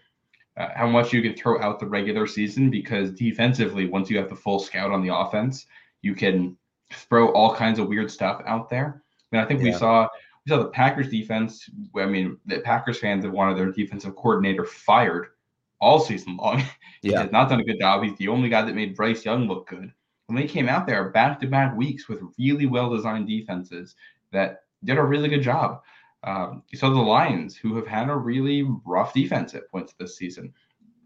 uh, 0.56 0.68
how 0.74 0.86
much 0.86 1.12
you 1.12 1.20
can 1.20 1.34
throw 1.34 1.60
out 1.60 1.78
the 1.78 1.86
regular 1.86 2.26
season 2.26 2.70
because 2.70 3.10
defensively, 3.12 3.86
once 3.86 4.08
you 4.08 4.16
have 4.16 4.30
the 4.30 4.34
full 4.34 4.58
scout 4.58 4.90
on 4.90 5.02
the 5.02 5.14
offense, 5.14 5.66
you 6.00 6.14
can 6.14 6.56
throw 6.92 7.28
all 7.32 7.54
kinds 7.54 7.78
of 7.78 7.88
weird 7.88 8.10
stuff 8.10 8.40
out 8.46 8.70
there. 8.70 9.02
And 9.32 9.40
I 9.40 9.44
think 9.44 9.60
we 9.62 9.72
saw 9.72 10.08
we 10.46 10.50
saw 10.50 10.58
the 10.62 10.68
Packers 10.68 11.08
defense. 11.08 11.68
I 11.96 12.06
mean, 12.06 12.38
the 12.46 12.60
Packers 12.60 12.98
fans 12.98 13.24
have 13.24 13.32
wanted 13.32 13.56
their 13.58 13.72
defensive 13.72 14.14
coordinator 14.14 14.64
fired 14.64 15.28
all 15.80 15.98
season 16.00 16.36
long. 16.36 16.62
He 17.02 17.10
Yeah. 17.12 17.22
has 17.22 17.30
not 17.32 17.48
done 17.50 17.60
a 17.60 17.64
good 17.64 17.78
job. 17.78 18.02
He's 18.02 18.16
the 18.16 18.28
only 18.28 18.48
guy 18.48 18.62
that 18.62 18.74
made 18.74 18.96
Bryce 18.96 19.24
Young 19.24 19.46
look 19.46 19.68
good. 19.68 19.92
And 20.28 20.36
they 20.38 20.46
came 20.46 20.68
out 20.68 20.86
there 20.86 21.10
back 21.10 21.38
to 21.40 21.46
back 21.46 21.76
weeks 21.76 22.08
with 22.08 22.22
really 22.38 22.66
well 22.66 22.90
designed 22.90 23.28
defenses 23.28 23.94
that 24.32 24.62
did 24.82 24.98
a 24.98 25.02
really 25.02 25.28
good 25.28 25.42
job. 25.42 25.82
Um, 26.24 26.62
you 26.70 26.78
saw 26.78 26.88
the 26.90 26.96
Lions, 26.98 27.54
who 27.56 27.76
have 27.76 27.86
had 27.86 28.08
a 28.08 28.16
really 28.16 28.64
rough 28.84 29.12
defense 29.12 29.54
at 29.54 29.70
points 29.70 29.92
this 29.92 30.16
season, 30.16 30.52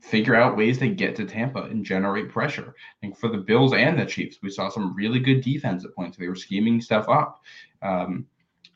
figure 0.00 0.36
out 0.36 0.56
ways 0.56 0.78
to 0.78 0.88
get 0.88 1.16
to 1.16 1.26
Tampa 1.26 1.64
and 1.64 1.84
generate 1.84 2.30
pressure. 2.30 2.74
And 3.02 3.14
for 3.18 3.28
the 3.28 3.38
Bills 3.38 3.74
and 3.74 3.98
the 3.98 4.06
Chiefs, 4.06 4.38
we 4.42 4.48
saw 4.48 4.70
some 4.70 4.94
really 4.94 5.18
good 5.18 5.42
defense 5.42 5.84
at 5.84 5.94
points. 5.94 6.16
They 6.16 6.28
were 6.28 6.36
scheming 6.36 6.80
stuff 6.80 7.08
up. 7.08 7.42
Um, 7.82 8.26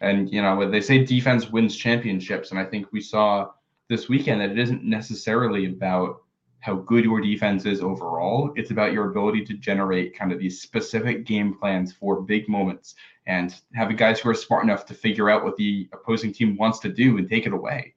and, 0.05 0.31
you 0.33 0.43
know, 0.43 0.71
they 0.71 0.81
say 0.81 1.05
defense 1.05 1.51
wins 1.51 1.77
championships. 1.77 2.51
And 2.51 2.59
I 2.61 2.65
think 2.65 2.93
we 2.93 3.01
saw 3.01 3.51
this 3.89 4.09
weekend 4.09 4.41
that 4.41 4.51
it 4.51 4.59
isn't 4.59 4.85
necessarily 4.85 5.67
about 5.67 6.23
how 6.61 6.77
good 6.77 7.05
your 7.05 7.21
defense 7.21 7.67
is 7.67 7.83
overall. 7.83 8.53
It's 8.57 8.71
about 8.71 8.93
your 8.93 9.11
ability 9.11 9.45
to 9.47 9.55
generate 9.55 10.17
kind 10.17 10.33
of 10.33 10.39
these 10.39 10.63
specific 10.63 11.27
game 11.27 11.55
plans 11.55 11.93
for 11.93 12.23
big 12.23 12.49
moments 12.49 12.95
and 13.27 13.55
having 13.75 13.97
guys 13.97 14.21
who 14.21 14.31
are 14.31 14.35
smart 14.35 14.65
enough 14.65 14.87
to 14.87 14.95
figure 14.95 15.29
out 15.29 15.45
what 15.45 15.57
the 15.57 15.89
opposing 15.93 16.33
team 16.33 16.57
wants 16.57 16.79
to 16.81 16.89
do 16.89 17.19
and 17.19 17.29
take 17.29 17.47
it 17.47 17.53
away. 17.53 17.95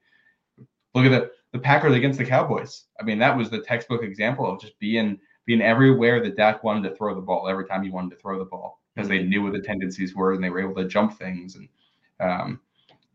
Look 0.93 1.05
at 1.05 1.11
the, 1.11 1.31
the 1.53 1.59
Packers 1.59 1.95
against 1.95 2.19
the 2.19 2.25
Cowboys. 2.25 2.85
I 2.99 3.03
mean, 3.03 3.19
that 3.19 3.37
was 3.37 3.49
the 3.49 3.61
textbook 3.61 4.03
example 4.03 4.49
of 4.51 4.59
just 4.59 4.77
being 4.79 5.19
being 5.45 5.61
everywhere 5.61 6.21
that 6.21 6.35
Dak 6.35 6.61
wanted 6.61 6.89
to 6.89 6.95
throw 6.95 7.15
the 7.15 7.21
ball 7.21 7.47
every 7.47 7.65
time 7.65 7.81
he 7.81 7.89
wanted 7.89 8.11
to 8.11 8.21
throw 8.21 8.37
the 8.37 8.43
ball 8.43 8.81
because 8.93 9.07
they 9.07 9.19
mm-hmm. 9.19 9.29
knew 9.29 9.43
what 9.43 9.53
the 9.53 9.61
tendencies 9.61 10.13
were 10.13 10.33
and 10.33 10.43
they 10.43 10.49
were 10.49 10.59
able 10.59 10.75
to 10.75 10.89
jump 10.89 11.17
things. 11.17 11.55
And 11.55 11.69
um, 12.19 12.59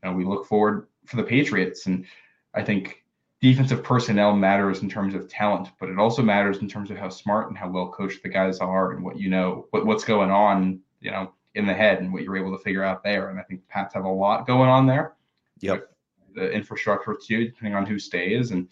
know, 0.04 0.12
we 0.12 0.24
look 0.24 0.46
forward 0.46 0.86
for 1.06 1.16
the 1.16 1.22
Patriots 1.22 1.86
and 1.86 2.06
I 2.54 2.62
think 2.62 3.04
defensive 3.40 3.82
personnel 3.82 4.34
matters 4.34 4.82
in 4.82 4.88
terms 4.88 5.14
of 5.14 5.28
talent, 5.28 5.68
but 5.80 5.88
it 5.88 5.98
also 5.98 6.22
matters 6.22 6.58
in 6.58 6.68
terms 6.68 6.90
of 6.90 6.96
how 6.96 7.08
smart 7.08 7.48
and 7.48 7.58
how 7.58 7.68
well 7.68 7.88
coached 7.88 8.22
the 8.22 8.28
guys 8.28 8.58
are 8.58 8.92
and 8.92 9.04
what 9.04 9.18
you 9.18 9.28
know, 9.28 9.66
what, 9.70 9.86
what's 9.86 10.04
going 10.04 10.30
on, 10.30 10.80
you 11.00 11.10
know, 11.10 11.32
in 11.54 11.66
the 11.66 11.74
head 11.74 11.98
and 11.98 12.12
what 12.12 12.22
you're 12.22 12.36
able 12.36 12.56
to 12.56 12.62
figure 12.62 12.84
out 12.84 13.02
there. 13.02 13.28
And 13.28 13.38
I 13.38 13.42
think 13.42 13.60
the 13.60 13.66
Pats 13.68 13.94
have 13.94 14.04
a 14.04 14.08
lot 14.08 14.46
going 14.46 14.68
on 14.68 14.86
there. 14.86 15.14
Yep. 15.60 15.88
The 16.34 16.50
infrastructure 16.50 17.14
too, 17.14 17.46
depending 17.46 17.74
on 17.74 17.84
who 17.84 17.98
stays. 17.98 18.52
And 18.52 18.68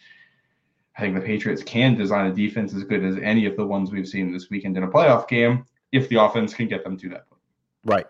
I 0.96 1.00
think 1.00 1.14
the 1.14 1.20
Patriots 1.20 1.62
can 1.62 1.96
design 1.96 2.30
a 2.30 2.34
defense 2.34 2.74
as 2.74 2.84
good 2.84 3.04
as 3.04 3.16
any 3.18 3.46
of 3.46 3.56
the 3.56 3.66
ones 3.66 3.90
we've 3.90 4.08
seen 4.08 4.32
this 4.32 4.50
weekend 4.50 4.76
in 4.76 4.82
a 4.82 4.88
playoff 4.88 5.28
game 5.28 5.66
if 5.92 6.08
the 6.08 6.16
offense 6.16 6.54
can 6.54 6.68
get 6.68 6.84
them 6.84 6.96
to 6.98 7.08
that 7.10 7.28
point. 7.28 7.42
Right. 7.84 8.06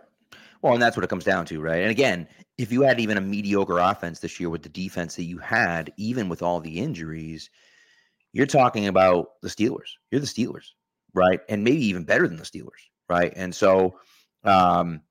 Well, 0.62 0.74
and 0.74 0.82
that's 0.82 0.96
what 0.96 1.04
it 1.04 1.10
comes 1.10 1.24
down 1.24 1.46
to, 1.46 1.60
right? 1.60 1.80
And 1.80 1.90
again, 1.90 2.28
if 2.58 2.70
you 2.70 2.82
had 2.82 3.00
even 3.00 3.16
a 3.16 3.20
mediocre 3.22 3.78
offense 3.78 4.20
this 4.20 4.38
year 4.38 4.50
with 4.50 4.62
the 4.62 4.68
defense 4.68 5.16
that 5.16 5.24
you 5.24 5.38
had, 5.38 5.92
even 5.96 6.28
with 6.28 6.42
all 6.42 6.60
the 6.60 6.78
injuries, 6.78 7.48
you're 8.32 8.46
talking 8.46 8.86
about 8.86 9.40
the 9.42 9.48
Steelers. 9.48 9.90
You're 10.10 10.20
the 10.20 10.26
Steelers, 10.26 10.66
right? 11.14 11.40
And 11.48 11.64
maybe 11.64 11.84
even 11.86 12.04
better 12.04 12.28
than 12.28 12.36
the 12.36 12.44
Steelers, 12.44 12.88
right? 13.08 13.32
And 13.36 13.54
so 13.54 13.98
um 14.44 15.02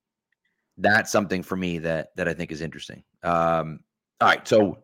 that's 0.78 1.12
something 1.12 1.44
for 1.44 1.56
me 1.56 1.80
that 1.80 2.10
that 2.16 2.28
I 2.28 2.34
think 2.34 2.52
is 2.52 2.62
interesting. 2.62 3.04
Um 3.24 3.80
all 4.22 4.28
right, 4.30 4.48
so 4.48 4.84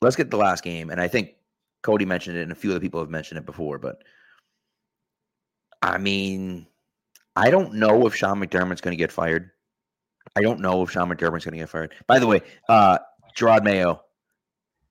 let's 0.00 0.16
get 0.16 0.30
the 0.30 0.36
last 0.36 0.62
game 0.62 0.90
and 0.90 1.00
I 1.00 1.08
think 1.08 1.34
Cody 1.82 2.04
mentioned 2.04 2.36
it 2.36 2.42
and 2.42 2.52
a 2.52 2.56
few 2.56 2.70
other 2.70 2.80
people 2.80 3.00
have 3.00 3.10
mentioned 3.10 3.38
it 3.38 3.46
before, 3.46 3.78
but 3.78 4.02
I 5.80 5.98
mean, 5.98 6.66
I 7.34 7.50
don't 7.50 7.74
know 7.74 8.06
if 8.06 8.14
Sean 8.14 8.38
McDermott's 8.38 8.80
going 8.80 8.96
to 8.96 9.02
get 9.02 9.10
fired. 9.10 9.50
I 10.36 10.40
don't 10.42 10.60
know 10.60 10.82
if 10.82 10.90
Sean 10.90 11.08
McDermott's 11.08 11.44
going 11.44 11.52
to 11.52 11.58
get 11.58 11.68
fired. 11.68 11.92
By 12.06 12.18
the 12.18 12.26
way, 12.26 12.40
uh, 12.68 12.98
Jerod 13.36 13.64
Mayo, 13.64 14.02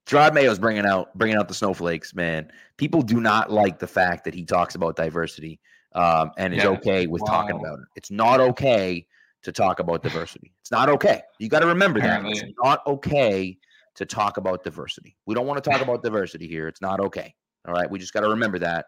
Jerod 0.06 0.34
Mayo's 0.34 0.60
bringing 0.60 0.86
out 0.86 1.16
bringing 1.18 1.38
out 1.38 1.48
the 1.48 1.54
snowflakes, 1.54 2.14
man. 2.14 2.52
People 2.78 3.02
do 3.02 3.20
not 3.20 3.52
like 3.52 3.80
the 3.80 3.88
fact 3.88 4.24
that 4.26 4.34
he 4.34 4.44
talks 4.46 4.76
about 4.76 4.96
diversity 4.96 5.60
um, 5.94 6.32
and 6.38 6.54
is 6.54 6.64
Yeah. 6.64 6.70
okay 6.70 7.08
with 7.08 7.24
talking 7.26 7.56
about 7.60 7.80
it. 7.80 7.86
It's 7.96 8.12
not 8.12 8.40
okay 8.40 9.06
to 9.44 9.52
talk 9.52 9.80
about 9.80 10.04
diversity. 10.04 10.54
It's 10.62 10.72
not 10.72 10.90
okay. 10.90 11.22
You 11.40 11.50
got 11.50 11.60
to 11.62 11.68
remember 11.68 12.00
that. 12.02 12.24
It's 12.26 12.44
not 12.64 12.86
okay 12.86 13.58
to 13.96 14.06
talk 14.06 14.38
about 14.38 14.64
diversity. 14.64 15.18
We 15.26 15.36
don't 15.36 15.48
want 15.48 15.64
to 15.64 15.70
talk 15.70 15.82
about 15.88 16.04
diversity 16.04 16.48
here. 16.48 16.68
It's 16.68 16.82
not 16.82 17.00
okay. 17.00 17.34
All 17.68 17.74
right. 17.74 17.90
We 17.90 18.00
just 18.00 18.14
got 18.14 18.22
to 18.22 18.30
remember 18.30 18.60
that. 18.60 18.86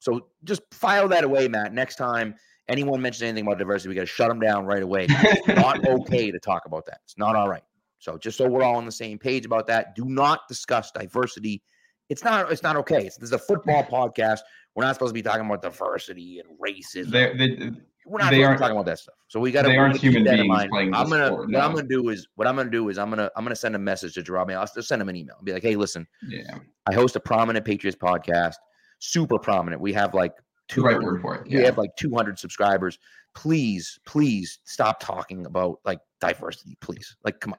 So 0.00 0.28
just 0.44 0.62
file 0.72 1.08
that 1.08 1.24
away, 1.24 1.48
Matt. 1.48 1.72
Next 1.72 1.96
time 1.96 2.34
anyone 2.68 3.00
mentions 3.00 3.22
anything 3.22 3.46
about 3.46 3.58
diversity, 3.58 3.88
we 3.90 3.94
got 3.94 4.02
to 4.02 4.06
shut 4.06 4.28
them 4.28 4.40
down 4.40 4.64
right 4.66 4.82
away. 4.82 5.06
It's 5.08 5.48
not 5.48 5.86
okay 5.86 6.30
to 6.30 6.38
talk 6.38 6.62
about 6.66 6.86
that. 6.86 7.00
It's 7.04 7.18
not 7.18 7.36
all 7.36 7.48
right. 7.48 7.62
So 7.98 8.18
just 8.18 8.36
so 8.38 8.48
we're 8.48 8.62
all 8.62 8.76
on 8.76 8.84
the 8.84 8.92
same 8.92 9.18
page 9.18 9.46
about 9.46 9.66
that, 9.68 9.94
do 9.94 10.04
not 10.04 10.40
discuss 10.48 10.90
diversity. 10.90 11.62
It's 12.10 12.22
not. 12.22 12.52
It's 12.52 12.62
not 12.62 12.76
okay. 12.76 13.06
It's, 13.06 13.16
this 13.16 13.28
is 13.28 13.32
a 13.32 13.38
football 13.38 13.82
podcast. 13.90 14.40
We're 14.74 14.84
not 14.84 14.94
supposed 14.94 15.10
to 15.10 15.14
be 15.14 15.22
talking 15.22 15.46
about 15.46 15.62
diversity 15.62 16.40
and 16.40 16.48
racism. 16.58 17.10
They, 17.10 17.34
they, 17.36 17.70
we're 18.06 18.18
not 18.18 18.30
they 18.30 18.44
aren't- 18.44 18.58
talking 18.60 18.76
about 18.76 18.84
that 18.86 18.98
stuff. 18.98 19.14
So 19.28 19.40
we 19.40 19.50
got 19.50 19.62
to. 19.62 19.68
they 19.68 19.78
aren't 19.78 19.96
human 19.96 20.24
that 20.24 20.34
in 20.34 20.40
beings 20.40 20.48
mind. 20.48 20.70
playing 20.70 20.94
I'm 20.94 21.08
gonna. 21.08 21.28
sport, 21.28 21.50
what 21.50 21.62
I'm 21.62 21.74
gonna 21.74 21.88
do 21.88 22.10
is. 22.10 22.28
What 22.34 22.46
I'm 22.46 22.56
gonna 22.56 22.68
do 22.70 22.90
is. 22.90 22.98
I'm 22.98 23.08
gonna. 23.08 23.30
I'm 23.36 23.44
gonna 23.44 23.56
send 23.56 23.74
a 23.74 23.78
message 23.78 24.14
to 24.14 24.44
Mayo. 24.44 24.58
I'll 24.58 24.66
just 24.66 24.88
send 24.88 25.00
him 25.00 25.08
an 25.08 25.16
email. 25.16 25.36
And 25.38 25.46
be 25.46 25.52
like, 25.54 25.62
hey, 25.62 25.76
listen. 25.76 26.06
yeah, 26.28 26.58
I 26.86 26.92
host 26.92 27.16
a 27.16 27.20
prominent 27.20 27.64
Patriots 27.64 27.96
podcast. 27.96 28.56
Super 28.98 29.38
prominent. 29.38 29.80
We 29.80 29.94
have 29.94 30.12
like 30.12 30.34
the 30.68 30.80
right 30.82 31.00
word 31.00 31.20
for 31.20 31.36
it. 31.36 31.46
we 31.48 31.62
have 31.62 31.78
like 31.78 31.94
200 31.96 32.38
subscribers. 32.38 32.98
Please 33.34 33.98
please 34.06 34.60
stop 34.64 35.00
talking 35.00 35.46
about 35.46 35.80
like 35.84 35.98
diversity 36.20 36.76
please. 36.80 37.16
Like 37.24 37.40
come 37.40 37.52
on. 37.52 37.58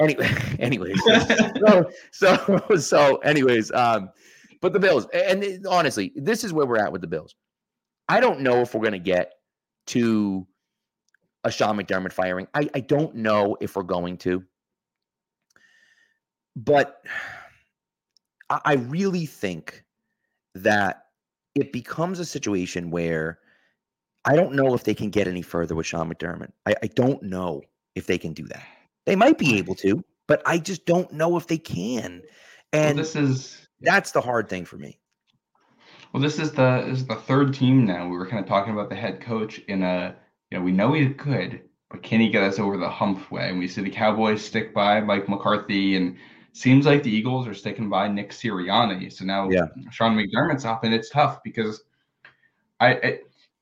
Anyway 0.00 0.28
anyways. 0.58 1.00
So 1.58 1.90
so 2.12 2.60
so 2.78 3.16
anyways 3.18 3.72
um 3.72 4.10
but 4.60 4.72
the 4.72 4.78
bills 4.80 5.06
and 5.12 5.42
it- 5.44 5.66
honestly 5.66 6.12
this 6.16 6.44
is 6.44 6.52
where 6.52 6.66
we're 6.66 6.78
at 6.78 6.92
with 6.92 7.00
the 7.00 7.06
bills. 7.08 7.34
I 8.08 8.20
don't 8.20 8.40
know 8.40 8.60
if 8.60 8.74
we're 8.74 8.80
going 8.80 8.92
to 8.92 8.98
get 8.98 9.34
to 9.88 10.46
a 11.44 11.50
sean 11.50 11.76
mcdermott 11.76 12.12
firing. 12.12 12.48
I, 12.54 12.68
I 12.74 12.80
don't 12.80 13.14
know 13.16 13.56
if 13.60 13.76
we're 13.76 13.82
going 13.82 14.16
to. 14.18 14.42
But 16.56 17.02
I, 18.50 18.60
I 18.64 18.74
really 18.74 19.26
think 19.26 19.84
that 20.54 21.02
it 21.60 21.72
becomes 21.72 22.18
a 22.18 22.24
situation 22.24 22.90
where 22.90 23.38
I 24.24 24.36
don't 24.36 24.54
know 24.54 24.74
if 24.74 24.84
they 24.84 24.94
can 24.94 25.10
get 25.10 25.28
any 25.28 25.42
further 25.42 25.74
with 25.74 25.86
Sean 25.86 26.12
McDermott. 26.12 26.52
I, 26.66 26.74
I 26.82 26.86
don't 26.88 27.22
know 27.22 27.62
if 27.94 28.06
they 28.06 28.18
can 28.18 28.32
do 28.32 28.46
that. 28.48 28.66
They 29.06 29.16
might 29.16 29.38
be 29.38 29.56
able 29.58 29.74
to, 29.76 30.04
but 30.26 30.42
I 30.44 30.58
just 30.58 30.84
don't 30.84 31.10
know 31.12 31.36
if 31.36 31.46
they 31.46 31.58
can. 31.58 32.22
Well, 32.72 32.82
And 32.82 32.98
this 32.98 33.16
is 33.16 33.68
that's 33.80 34.12
the 34.12 34.20
hard 34.20 34.48
thing 34.48 34.64
for 34.64 34.76
me. 34.76 34.98
Well, 36.12 36.22
this 36.22 36.38
is 36.38 36.52
the 36.52 36.84
this 36.88 36.98
is 36.98 37.06
the 37.06 37.16
third 37.16 37.54
team 37.54 37.86
now. 37.86 38.08
We 38.08 38.16
were 38.16 38.26
kind 38.26 38.42
of 38.42 38.48
talking 38.48 38.72
about 38.72 38.90
the 38.90 38.96
head 38.96 39.20
coach 39.20 39.58
in 39.68 39.82
a 39.82 40.14
you 40.50 40.58
know 40.58 40.64
we 40.64 40.72
know 40.72 40.92
he's 40.92 41.14
good, 41.16 41.62
but 41.90 42.02
can 42.02 42.20
he 42.20 42.28
get 42.28 42.42
us 42.42 42.58
over 42.58 42.76
the 42.76 42.88
hump 42.88 43.30
way? 43.30 43.48
And 43.48 43.58
we 43.58 43.68
see 43.68 43.82
the 43.82 43.90
Cowboys 43.90 44.44
stick 44.44 44.74
by 44.74 45.00
Mike 45.00 45.28
McCarthy, 45.28 45.96
and 45.96 46.16
seems 46.52 46.86
like 46.86 47.02
the 47.02 47.10
Eagles 47.10 47.46
are 47.46 47.54
sticking 47.54 47.88
by 47.88 48.08
Nick 48.08 48.30
Sirianni. 48.30 49.12
So 49.12 49.24
now 49.24 49.48
Yeah. 49.50 49.66
Sean 49.90 50.16
McDermott's 50.16 50.64
up, 50.64 50.84
and 50.84 50.94
it's 50.94 51.10
tough 51.10 51.42
because 51.42 51.82
I, 52.80 52.94
I 52.94 53.18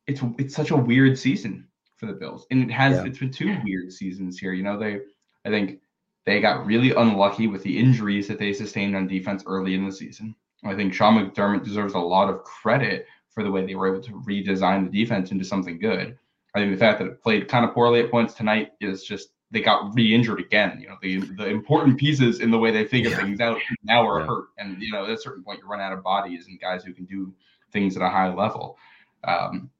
it's 0.06 0.22
it's 0.38 0.54
such 0.54 0.70
a 0.70 0.76
weird 0.76 1.18
season 1.18 1.66
for 1.96 2.06
the 2.06 2.12
Bills, 2.12 2.46
and 2.50 2.62
it 2.62 2.72
has 2.72 2.96
Yeah. 2.96 3.04
it's 3.04 3.18
been 3.18 3.30
two 3.30 3.56
weird 3.64 3.92
seasons 3.92 4.38
here. 4.38 4.52
You 4.52 4.62
know 4.62 4.78
they 4.78 5.00
I 5.44 5.50
think 5.50 5.80
they 6.24 6.40
got 6.40 6.66
really 6.66 6.92
unlucky 6.92 7.46
with 7.46 7.62
the 7.62 7.78
injuries 7.78 8.26
that 8.28 8.38
they 8.38 8.52
sustained 8.52 8.96
on 8.96 9.06
defense 9.06 9.44
early 9.46 9.74
in 9.74 9.84
the 9.86 9.92
season. 9.92 10.34
I 10.64 10.74
think 10.74 10.92
Sean 10.92 11.14
McDermott 11.14 11.64
deserves 11.64 11.94
a 11.94 11.98
lot 11.98 12.28
of 12.28 12.42
credit 12.42 13.06
for 13.30 13.44
the 13.44 13.50
way 13.50 13.64
they 13.64 13.74
were 13.76 13.86
able 13.92 14.02
to 14.02 14.12
redesign 14.26 14.84
the 14.90 14.98
defense 14.98 15.30
into 15.30 15.44
something 15.44 15.78
good. 15.78 16.18
I 16.54 16.58
think 16.58 16.72
the 16.72 16.78
fact 16.78 16.98
that 16.98 17.06
it 17.06 17.22
played 17.22 17.48
kind 17.48 17.64
of 17.64 17.74
poorly 17.74 18.00
at 18.00 18.10
points 18.10 18.34
tonight 18.34 18.72
is 18.80 19.04
just 19.04 19.28
they 19.50 19.60
got 19.60 19.94
re-injured 19.94 20.40
again. 20.40 20.78
You 20.80 20.88
know, 20.88 20.96
the 21.02 21.18
the 21.20 21.46
important 21.48 21.98
pieces 21.98 22.40
in 22.40 22.50
the 22.50 22.58
way 22.58 22.70
they 22.72 22.84
figure 22.84 23.10
Yeah. 23.10 23.16
things 23.22 23.40
out 23.40 23.58
now 23.84 24.06
are 24.06 24.20
Yeah. 24.20 24.26
hurt, 24.26 24.46
and 24.58 24.80
you 24.82 24.92
know 24.92 25.04
at 25.04 25.10
a 25.10 25.18
certain 25.18 25.42
point 25.44 25.60
you 25.62 25.68
run 25.68 25.80
out 25.80 25.92
of 25.92 26.02
bodies 26.02 26.46
and 26.48 26.60
guys 26.60 26.82
who 26.84 26.92
can 26.92 27.04
do 27.04 27.32
things 27.72 27.96
at 27.96 28.02
a 28.02 28.08
high 28.08 28.32
level. 28.32 28.78
Um, 29.24 29.70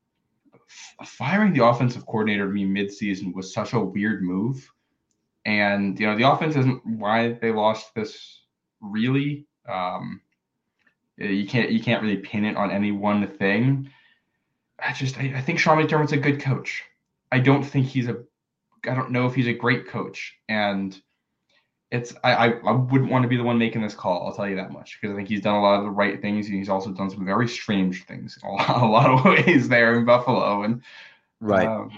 f- 0.54 1.08
firing 1.08 1.52
the 1.52 1.64
offensive 1.64 2.04
coordinator 2.06 2.46
to 2.46 2.52
me 2.52 2.64
mid-season 2.64 3.32
was 3.32 3.52
such 3.52 3.72
a 3.72 3.80
weird 3.80 4.22
move, 4.22 4.70
And 5.44 5.98
you 6.00 6.06
know, 6.06 6.16
the 6.16 6.28
offense 6.28 6.56
isn't 6.56 6.84
why 6.84 7.32
they 7.32 7.52
lost 7.52 7.94
this 7.94 8.42
really. 8.80 9.46
Um, 9.68 10.20
you 11.18 11.46
can't 11.46 11.70
you 11.70 11.80
can't 11.80 12.02
really 12.02 12.16
pin 12.18 12.44
it 12.44 12.56
on 12.56 12.70
any 12.70 12.90
one 12.92 13.26
thing. 13.28 13.88
I 14.78 14.92
just 14.92 15.18
I, 15.18 15.32
I 15.36 15.40
think 15.40 15.58
Sean 15.58 15.78
McDermott's 15.78 16.12
a 16.12 16.16
good 16.16 16.40
coach. 16.40 16.82
I 17.32 17.38
don't 17.38 17.62
think 17.62 17.86
he's 17.86 18.08
a 18.08 18.24
I 18.88 18.94
don't 18.94 19.10
know 19.10 19.26
if 19.26 19.34
he's 19.34 19.46
a 19.46 19.52
great 19.52 19.88
coach. 19.88 20.34
And 20.48 21.00
it's 21.90 22.14
I, 22.24 22.32
I, 22.34 22.48
I 22.48 22.72
wouldn't 22.72 23.10
want 23.10 23.22
to 23.22 23.28
be 23.28 23.36
the 23.36 23.44
one 23.44 23.58
making 23.58 23.82
this 23.82 23.94
call. 23.94 24.26
I'll 24.26 24.34
tell 24.34 24.48
you 24.48 24.56
that 24.56 24.72
much 24.72 24.98
because 25.00 25.14
I 25.14 25.16
think 25.16 25.28
he's 25.28 25.40
done 25.40 25.54
a 25.54 25.62
lot 25.62 25.78
of 25.78 25.84
the 25.84 25.90
right 25.90 26.20
things 26.20 26.46
and 26.46 26.56
he's 26.56 26.68
also 26.68 26.90
done 26.90 27.10
some 27.10 27.24
very 27.24 27.48
strange 27.48 28.06
things 28.06 28.38
in 28.42 28.48
a 28.48 28.52
lot, 28.52 28.82
a 28.82 28.86
lot 28.86 29.10
of 29.10 29.24
ways 29.24 29.68
there 29.68 29.96
in 29.98 30.04
Buffalo. 30.04 30.62
And 30.62 30.82
Right. 31.40 31.68
um, 31.68 31.90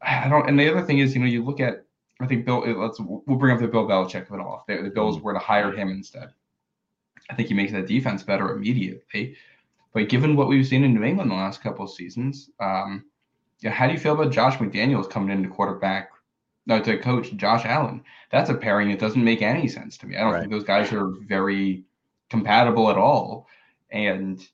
I 0.00 0.28
don't. 0.28 0.48
And 0.48 0.58
the 0.58 0.70
other 0.70 0.82
thing 0.82 0.98
is, 0.98 1.14
you 1.14 1.20
know, 1.20 1.26
you 1.26 1.44
look 1.44 1.60
at 1.60 1.84
I 2.20 2.26
think 2.26 2.46
Bill. 2.46 2.60
Let's 2.60 2.98
we'll 2.98 3.38
bring 3.38 3.54
up 3.54 3.60
the 3.60 3.68
Bill 3.68 3.86
Belichick 3.86 4.28
of 4.28 4.34
it 4.34 4.40
all. 4.40 4.64
The, 4.66 4.82
the 4.82 4.90
Bills 4.90 5.20
were 5.20 5.34
to 5.34 5.38
hire 5.38 5.70
him 5.72 5.90
instead, 5.90 6.32
I 7.30 7.34
think 7.34 7.48
he 7.48 7.54
makes 7.54 7.72
that 7.72 7.86
defense 7.86 8.22
better 8.22 8.52
immediately. 8.52 9.36
But 9.92 10.08
given 10.08 10.36
what 10.36 10.48
we've 10.48 10.66
seen 10.66 10.84
in 10.84 10.94
New 10.94 11.02
England 11.02 11.30
the 11.30 11.34
last 11.34 11.62
couple 11.62 11.84
of 11.84 11.90
seasons, 11.90 12.50
um, 12.60 13.04
yeah, 13.60 13.70
how 13.70 13.86
do 13.86 13.92
you 13.92 13.98
feel 13.98 14.14
about 14.14 14.32
Josh 14.32 14.56
McDaniels 14.58 15.08
coming 15.10 15.30
into 15.30 15.48
quarterback? 15.48 16.10
No, 16.66 16.80
to 16.82 16.98
coach 16.98 17.32
Josh 17.36 17.64
Allen. 17.64 18.02
That's 18.30 18.50
a 18.50 18.54
pairing 18.54 18.88
that 18.90 18.98
doesn't 18.98 19.22
make 19.22 19.40
any 19.42 19.68
sense 19.68 19.96
to 19.98 20.06
me. 20.06 20.16
I 20.16 20.20
don't 20.20 20.32
Right. 20.32 20.40
think 20.40 20.52
those 20.52 20.64
guys 20.64 20.92
are 20.92 21.12
very 21.26 21.84
compatible 22.28 22.90
at 22.90 22.96
all. 22.98 23.46
And 23.90 24.44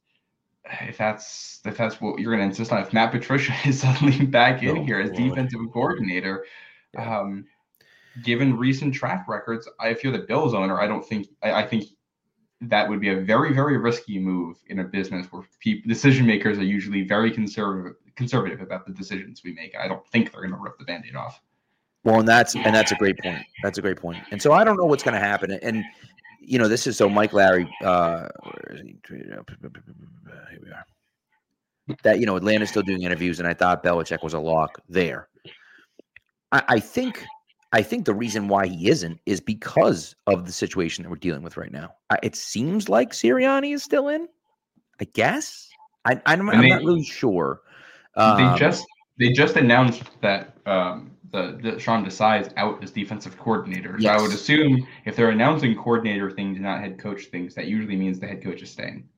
if 0.82 0.96
that's 0.98 1.60
if 1.64 1.76
that's 1.76 2.00
what 2.00 2.20
you're 2.20 2.32
going 2.36 2.40
to 2.42 2.50
insist 2.50 2.72
on, 2.72 2.82
if 2.82 2.92
Matt 2.92 3.12
Patricia 3.12 3.54
is 3.66 3.80
suddenly 3.80 4.26
back 4.26 4.62
in 4.62 4.76
Oh, 4.76 4.84
here 4.84 5.00
as 5.00 5.10
boy. 5.10 5.28
defensive 5.28 5.60
coordinator, 5.72 6.44
Yeah. 6.94 7.20
um, 7.20 7.46
given 8.22 8.56
recent 8.56 8.94
track 8.94 9.26
records, 9.26 9.68
I 9.80 9.88
if 9.88 10.04
you're 10.04 10.12
the 10.12 10.20
Bills 10.26 10.54
owner, 10.54 10.80
I 10.80 10.86
don't 10.86 11.04
think 11.06 11.28
I, 11.42 11.52
I 11.62 11.66
think 11.66 11.84
that 12.60 12.88
would 12.88 13.00
be 13.00 13.08
a 13.08 13.20
very 13.20 13.52
very 13.54 13.76
risky 13.78 14.18
move 14.18 14.58
in 14.68 14.78
a 14.80 14.84
business 14.84 15.26
where 15.32 15.42
people, 15.60 15.88
decision 15.88 16.26
makers 16.26 16.58
are 16.58 16.64
usually 16.64 17.02
very 17.02 17.30
conservative 17.30 17.96
conservative 18.16 18.60
about 18.60 18.86
the 18.86 18.92
decisions 18.92 19.42
we 19.44 19.52
make. 19.52 19.74
I 19.78 19.88
don't 19.88 20.06
think 20.08 20.32
they're 20.32 20.42
going 20.42 20.52
to 20.52 20.58
rip 20.58 20.78
the 20.78 20.84
band-aid 20.84 21.16
off. 21.16 21.40
Well, 22.04 22.18
and 22.18 22.28
that's 22.28 22.54
and 22.56 22.74
that's 22.74 22.90
a 22.90 22.96
great 22.96 23.18
point. 23.18 23.44
That's 23.62 23.78
a 23.78 23.82
great 23.82 23.96
point. 23.96 24.18
And 24.32 24.42
so 24.42 24.52
I 24.52 24.64
don't 24.64 24.76
know 24.76 24.86
what's 24.86 25.04
going 25.04 25.14
to 25.14 25.20
happen. 25.20 25.52
And 25.52 25.84
you 26.40 26.58
know, 26.58 26.66
this 26.66 26.86
is 26.86 26.96
so 26.96 27.08
Mike 27.08 27.32
Larry. 27.32 27.72
Uh, 27.84 28.28
where 28.42 28.72
is 28.72 28.80
he? 28.80 28.96
Here 29.08 29.44
we 30.62 30.70
are. 30.70 30.86
That 32.02 32.18
you 32.18 32.26
know, 32.26 32.36
Atlanta's 32.36 32.70
still 32.70 32.82
doing 32.82 33.02
interviews, 33.02 33.38
and 33.38 33.48
I 33.48 33.54
thought 33.54 33.84
Belichick 33.84 34.22
was 34.22 34.34
a 34.34 34.40
lock 34.40 34.80
there. 34.88 35.28
I, 36.50 36.62
I 36.68 36.80
think. 36.80 37.24
I 37.74 37.82
think 37.82 38.04
the 38.04 38.12
reason 38.12 38.48
why 38.48 38.66
he 38.66 38.90
isn't 38.90 39.18
is 39.24 39.40
because 39.40 40.14
of 40.26 40.44
the 40.44 40.52
situation 40.52 41.04
that 41.04 41.08
we're 41.08 41.16
dealing 41.16 41.42
with 41.42 41.56
right 41.56 41.72
now. 41.72 41.94
I, 42.10 42.18
it 42.22 42.36
seems 42.36 42.90
like 42.90 43.12
Sirianni 43.12 43.72
is 43.74 43.82
still 43.82 44.08
in. 44.08 44.28
I 45.00 45.04
guess. 45.04 45.70
I, 46.04 46.20
I'm 46.26 46.44
not 46.44 46.82
really 46.82 47.02
sure. 47.02 47.62
They 48.16 48.22
Um, 48.22 48.58
just 48.58 48.86
they 49.18 49.30
just 49.30 49.56
announced 49.56 50.02
that 50.20 50.56
um, 50.66 51.10
the, 51.30 51.58
the 51.62 51.78
Sean 51.78 52.04
Desai 52.04 52.42
is 52.42 52.50
out 52.56 52.82
as 52.82 52.90
defensive 52.90 53.38
coordinator. 53.38 53.98
So 54.00 54.08
I 54.08 54.20
would 54.20 54.32
assume 54.32 54.86
if 55.06 55.16
they're 55.16 55.30
announcing 55.30 55.74
coordinator 55.74 56.30
things 56.30 56.56
and 56.56 56.64
not 56.64 56.80
head 56.80 56.98
coach 56.98 57.26
things, 57.26 57.54
that 57.54 57.66
usually 57.66 57.96
means 57.96 58.20
the 58.20 58.26
head 58.26 58.42
coach 58.42 58.62
is 58.62 58.70
staying. 58.70 59.08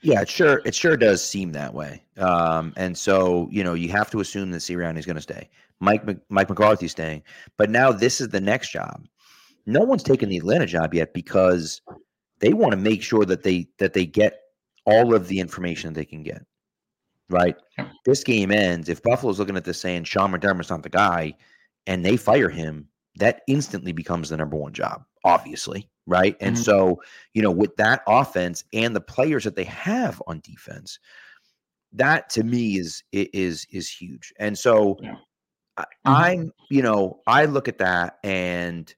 Yeah, 0.00 0.20
it 0.20 0.28
sure 0.28 0.60
it 0.64 0.74
sure 0.74 0.96
does 0.96 1.24
seem 1.24 1.52
that 1.52 1.72
way. 1.72 2.02
Um, 2.18 2.74
and 2.76 2.96
so 2.96 3.48
you 3.50 3.64
know 3.64 3.74
you 3.74 3.88
have 3.90 4.10
to 4.10 4.20
assume 4.20 4.50
that 4.50 4.58
Sirianni 4.58 4.98
is 4.98 5.06
going 5.06 5.16
to 5.16 5.22
stay. 5.22 5.48
Mike 5.80 6.04
Mike 6.28 6.48
McCarthy's 6.48 6.92
staying, 6.92 7.22
but 7.56 7.70
now 7.70 7.90
this 7.90 8.20
is 8.20 8.28
the 8.28 8.40
next 8.40 8.70
job. 8.70 9.06
No 9.66 9.80
one's 9.80 10.02
taken 10.02 10.28
the 10.28 10.36
Atlanta 10.36 10.66
job 10.66 10.92
yet 10.92 11.14
because 11.14 11.80
they 12.40 12.52
want 12.52 12.72
to 12.72 12.76
make 12.76 13.02
sure 13.02 13.24
that 13.24 13.42
they 13.42 13.68
that 13.78 13.94
they 13.94 14.04
get 14.04 14.40
all 14.84 15.14
of 15.14 15.28
the 15.28 15.40
information 15.40 15.92
that 15.92 15.98
they 15.98 16.04
can 16.04 16.22
get. 16.22 16.44
Right. 17.30 17.56
Yep. 17.78 17.88
This 18.04 18.22
game 18.22 18.50
ends 18.50 18.88
if 18.88 19.02
Buffalo's 19.02 19.38
looking 19.38 19.56
at 19.56 19.64
this 19.64 19.80
saying 19.80 20.04
Sean 20.04 20.30
McDermott's 20.32 20.70
not 20.70 20.82
the 20.82 20.90
guy, 20.90 21.34
and 21.86 22.04
they 22.04 22.16
fire 22.16 22.50
him. 22.50 22.88
That 23.16 23.42
instantly 23.46 23.92
becomes 23.92 24.28
the 24.28 24.36
number 24.36 24.56
one 24.56 24.72
job, 24.72 25.04
obviously, 25.24 25.88
right? 26.06 26.36
And 26.40 26.56
Mhm. 26.56 26.64
so 26.64 27.02
you 27.32 27.42
know, 27.42 27.50
with 27.50 27.76
that 27.76 28.02
offense 28.06 28.64
and 28.72 28.94
the 28.94 29.00
players 29.00 29.44
that 29.44 29.56
they 29.56 29.64
have 29.64 30.20
on 30.26 30.40
defense, 30.40 30.98
that 31.92 32.28
to 32.30 32.42
me 32.44 32.76
is 32.78 33.02
is 33.12 33.66
is 33.70 33.88
huge. 33.88 34.32
And 34.38 34.58
so 34.58 34.98
Yeah. 35.00 35.16
I, 35.76 35.82
Mhm. 35.82 35.86
I'm, 36.06 36.52
you 36.70 36.82
know, 36.82 37.20
I 37.26 37.46
look 37.46 37.68
at 37.68 37.78
that 37.78 38.18
and 38.22 38.92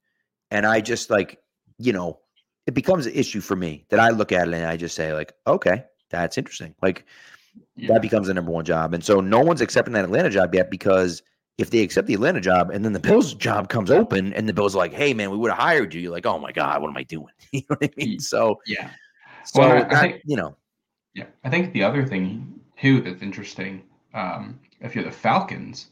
and 0.50 0.66
I 0.66 0.80
just 0.80 1.10
like, 1.10 1.40
you 1.78 1.92
know, 1.92 2.20
it 2.66 2.74
becomes 2.74 3.06
an 3.06 3.12
issue 3.14 3.40
for 3.40 3.56
me 3.56 3.86
that 3.90 4.00
I 4.00 4.10
look 4.10 4.32
at 4.32 4.48
it 4.48 4.54
and 4.54 4.64
I 4.66 4.76
just 4.76 4.94
say 4.96 5.12
like, 5.12 5.32
okay, 5.46 5.84
that's 6.10 6.38
interesting. 6.38 6.74
Like 6.82 7.04
Yeah. 7.77 7.88
that 7.92 8.03
becomes 8.03 8.27
the 8.29 8.35
number 8.35 8.51
one 8.51 8.64
job. 8.64 8.95
And 8.95 9.05
so 9.05 9.21
no 9.21 9.40
one's 9.40 9.61
accepting 9.61 9.92
that 9.95 10.05
Atlanta 10.05 10.31
job 10.31 10.55
yet 10.55 10.71
because 10.71 11.23
if 11.59 11.71
they 11.71 11.81
accept 11.81 12.07
the 12.07 12.14
Atlanta 12.14 12.40
job 12.40 12.71
and 12.71 12.85
then 12.85 12.92
the 12.92 13.01
Bills 13.01 13.35
job 13.35 13.69
comes 13.69 13.90
open 13.90 14.33
and 14.33 14.49
the 14.49 14.53
Bills 14.55 14.75
are 14.75 14.79
like, 14.79 14.92
hey 14.95 15.12
man, 15.14 15.31
we 15.31 15.37
would 15.37 15.51
have 15.51 15.59
hired 15.61 15.92
you. 15.95 16.01
You're 16.01 16.12
like, 16.12 16.27
oh 16.27 16.38
my 16.38 16.53
God, 16.53 16.81
what 16.83 16.88
am 16.88 16.97
I 16.97 17.03
doing? 17.03 17.33
you 17.53 17.61
know 17.69 17.77
what 17.79 17.90
I 17.90 17.90
mean? 17.97 18.19
So 18.21 18.61
yeah. 18.66 18.90
so 19.45 19.61
Well, 19.61 19.73
I- 19.73 19.97
I 19.97 20.01
think- 20.01 20.23
you 20.25 20.37
know, 20.37 20.57
Yeah, 21.14 21.27
I 21.45 21.51
think 21.51 21.73
the 21.73 21.83
other 21.83 22.05
thing 22.05 22.61
too 22.81 23.01
that's 23.03 23.23
interesting, 23.23 23.83
um, 24.14 24.59
if 24.81 24.95
you're 24.95 25.05
the 25.05 25.11
Falcons, 25.11 25.88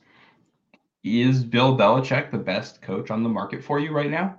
is 1.03 1.45
Bill 1.45 1.77
Belichick 1.77 2.31
the 2.31 2.39
best 2.39 2.81
coach 2.81 3.11
on 3.11 3.23
the 3.23 3.29
market 3.29 3.63
for 3.63 3.79
you 3.79 3.93
right 3.93 4.11
now? 4.11 4.37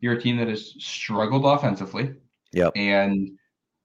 You're 0.00 0.14
a 0.14 0.20
team 0.20 0.36
that 0.36 0.48
has 0.48 0.74
struggled 0.78 1.46
offensively, 1.46 2.12
Yep. 2.52 2.72
and 2.76 3.30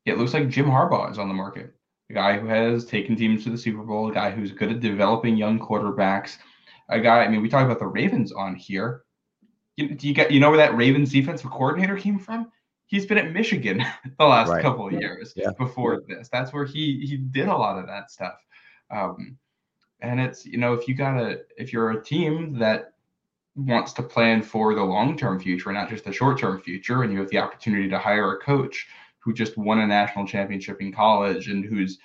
it 0.06 0.18
looks 0.18 0.34
like 0.34 0.50
Jim 0.50 0.66
Harbaugh 0.66 1.10
is 1.12 1.18
on 1.18 1.28
the 1.30 1.34
market. 1.34 1.74
A 2.10 2.14
guy 2.14 2.40
who 2.40 2.48
has 2.48 2.86
taken 2.86 3.16
teams 3.16 3.44
to 3.44 3.52
the 3.52 3.58
Super 3.58 3.84
Bowl, 3.84 4.10
a 4.10 4.14
guy 4.14 4.32
who's 4.32 4.52
good 4.52 4.72
at 4.72 4.80
developing 4.80 5.38
young 5.38 5.60
quarterbacks, 5.60 6.38
a 6.90 7.00
guy. 7.00 7.24
I 7.24 7.28
mean, 7.28 7.42
we 7.42 7.50
talk 7.50 7.66
about 7.66 7.78
the 7.80 7.86
Ravens 7.86 8.32
on 8.32 8.56
here. 8.56 9.04
You, 9.76 9.94
do 9.96 10.08
you 10.08 10.14
get 10.14 10.32
you 10.32 10.40
know 10.40 10.50
where 10.50 10.58
that 10.58 10.76
Ravens 10.76 11.12
defensive 11.12 11.52
coordinator 11.52 11.98
came 11.98 12.18
from? 12.18 12.52
He's 12.88 13.06
been 13.06 13.20
at 13.20 13.32
Michigan 13.32 13.84
the 14.18 14.26
last 14.26 14.50
Right. 14.50 14.62
couple 14.64 14.88
of 14.88 14.94
years 14.94 15.34
Yeah. 15.36 15.52
before 15.58 16.02
this. 16.08 16.30
That's 16.30 16.52
where 16.52 16.66
he 16.66 17.06
he 17.06 17.18
did 17.18 17.48
a 17.48 17.56
lot 17.56 17.78
of 17.78 17.86
that 17.86 18.10
stuff. 18.10 18.40
Um, 18.90 19.38
and 20.02 20.20
it's 20.20 20.46
you 20.46 20.58
know 20.58 20.74
if 20.74 20.88
you 20.88 20.96
got 20.96 21.22
a 21.22 21.42
if 21.58 21.72
you're 21.72 21.92
a 21.92 22.04
team 22.04 22.58
that 22.58 22.94
wants 23.56 23.94
to 23.94 24.02
plan 24.02 24.42
for 24.42 24.74
the 24.74 24.84
long 24.84 25.16
term 25.16 25.40
future, 25.40 25.72
not 25.72 25.90
just 25.90 26.06
the 26.06 26.12
short 26.12 26.40
term 26.40 26.60
future, 26.60 27.04
and 27.04 27.14
you 27.14 27.20
have 27.20 27.30
the 27.30 27.38
opportunity 27.38 27.88
to 27.88 28.00
hire 28.00 28.34
a 28.34 28.40
coach 28.40 28.88
who 29.30 29.34
just 29.36 29.58
won 29.58 29.80
a 29.80 29.86
national 29.86 30.26
championship 30.26 30.82
in 30.82 30.92
college 30.92 31.50
and 31.50 31.64
whose 31.64 32.00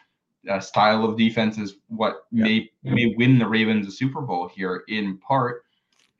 uh, 0.51 0.61
style 0.61 1.07
of 1.07 1.17
defense 1.17 1.57
is 1.57 1.77
what 1.89 2.27
Yeah. 2.31 2.45
may 2.45 2.71
may 2.83 3.15
win 3.17 3.39
the 3.39 3.47
Ravens 3.47 3.89
a 3.89 3.91
Super 3.91 4.21
Bowl 4.21 4.47
here 4.47 4.85
in 4.89 5.17
part, 5.17 5.65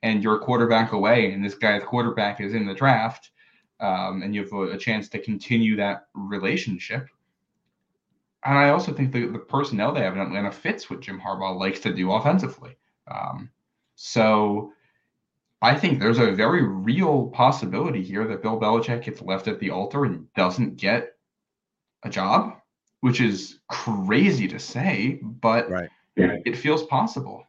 and 0.01 0.23
you're 0.23 0.37
a 0.37 0.39
quarterback 0.39 0.93
away, 0.93 1.31
and 1.31 1.45
this 1.45 1.53
guy's 1.53 1.83
quarterback 1.83 2.41
is 2.41 2.55
in 2.55 2.65
the 2.65 2.73
draft, 2.73 3.29
um, 3.79 4.23
and 4.23 4.33
you 4.33 4.41
have 4.41 4.53
a, 4.53 4.71
a 4.71 4.77
chance 4.77 5.09
to 5.09 5.19
continue 5.19 5.75
that 5.75 6.07
relationship. 6.15 7.07
And 8.43 8.57
I 8.57 8.69
also 8.69 8.91
think 8.91 9.11
the, 9.11 9.27
the 9.27 9.39
personnel 9.39 9.93
they 9.93 10.01
have 10.01 10.15
in 10.15 10.21
Atlanta 10.21 10.51
fits 10.51 10.89
what 10.89 11.01
Jim 11.01 11.19
Harbaugh 11.19 11.59
likes 11.59 11.81
to 11.81 11.93
do 11.93 12.11
offensively. 12.11 12.77
Um, 13.07 13.51
so 13.93 14.73
I 15.65 15.73
think 15.73 15.99
there's 15.99 16.19
a 16.19 16.31
very 16.31 16.61
real 16.61 17.29
possibility 17.29 18.03
here 18.03 18.27
that 18.27 18.43
Bill 18.43 18.59
Belichick 18.59 19.01
gets 19.01 19.19
left 19.19 19.47
at 19.47 19.59
the 19.59 19.71
altar 19.71 20.05
and 20.05 20.31
doesn't 20.35 20.77
get 20.77 21.13
a 22.03 22.09
job, 22.09 22.57
which 23.01 23.19
is 23.19 23.61
crazy 23.67 24.47
to 24.47 24.59
say, 24.59 25.19
but 25.23 25.67
Right. 25.67 25.89
it 26.15 26.55
feels 26.55 26.83
possible. 26.83 27.47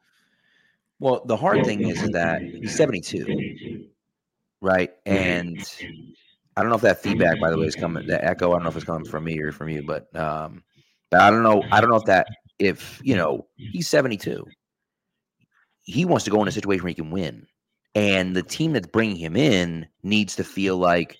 Well, 0.98 1.26
the 1.26 1.36
hard 1.36 1.66
thing 1.66 1.86
is 1.86 2.00
that 2.12 2.40
he's 2.58 2.74
72, 2.74 3.26
right? 4.62 4.94
And 5.04 5.62
I 6.56 6.62
don't 6.62 6.70
know 6.70 6.76
if 6.76 6.82
that 6.82 7.02
feedback, 7.02 7.38
by 7.38 7.50
the 7.50 7.58
way, 7.58 7.66
is 7.66 7.76
coming. 7.76 8.06
The 8.06 8.24
echo, 8.24 8.52
I 8.52 8.54
don't 8.54 8.62
know 8.62 8.70
if 8.70 8.76
it's 8.76 8.86
coming 8.86 9.04
from 9.04 9.24
me 9.24 9.38
or 9.40 9.52
from 9.52 9.68
you, 9.68 9.82
but 9.82 10.08
um, 10.16 10.64
but 11.10 11.20
I 11.20 11.30
don't 11.30 11.42
know. 11.42 11.62
I 11.70 11.82
don't 11.82 11.90
know 11.90 11.96
if 11.96 12.06
that 12.06 12.28
if 12.58 12.98
you 13.04 13.14
know 13.14 13.46
he's 13.58 13.88
72, 13.88 14.42
he 15.82 16.06
wants 16.06 16.24
to 16.24 16.30
go 16.30 16.40
in 16.40 16.48
a 16.48 16.52
situation 16.52 16.82
where 16.82 16.88
he 16.88 16.94
can 16.94 17.10
win, 17.10 17.46
and 17.96 18.36
the 18.36 18.42
team 18.42 18.74
that's 18.74 18.86
bringing 18.86 19.16
him 19.16 19.36
in 19.36 19.88
needs 20.02 20.36
to 20.36 20.44
feel 20.44 20.76
like 20.76 21.16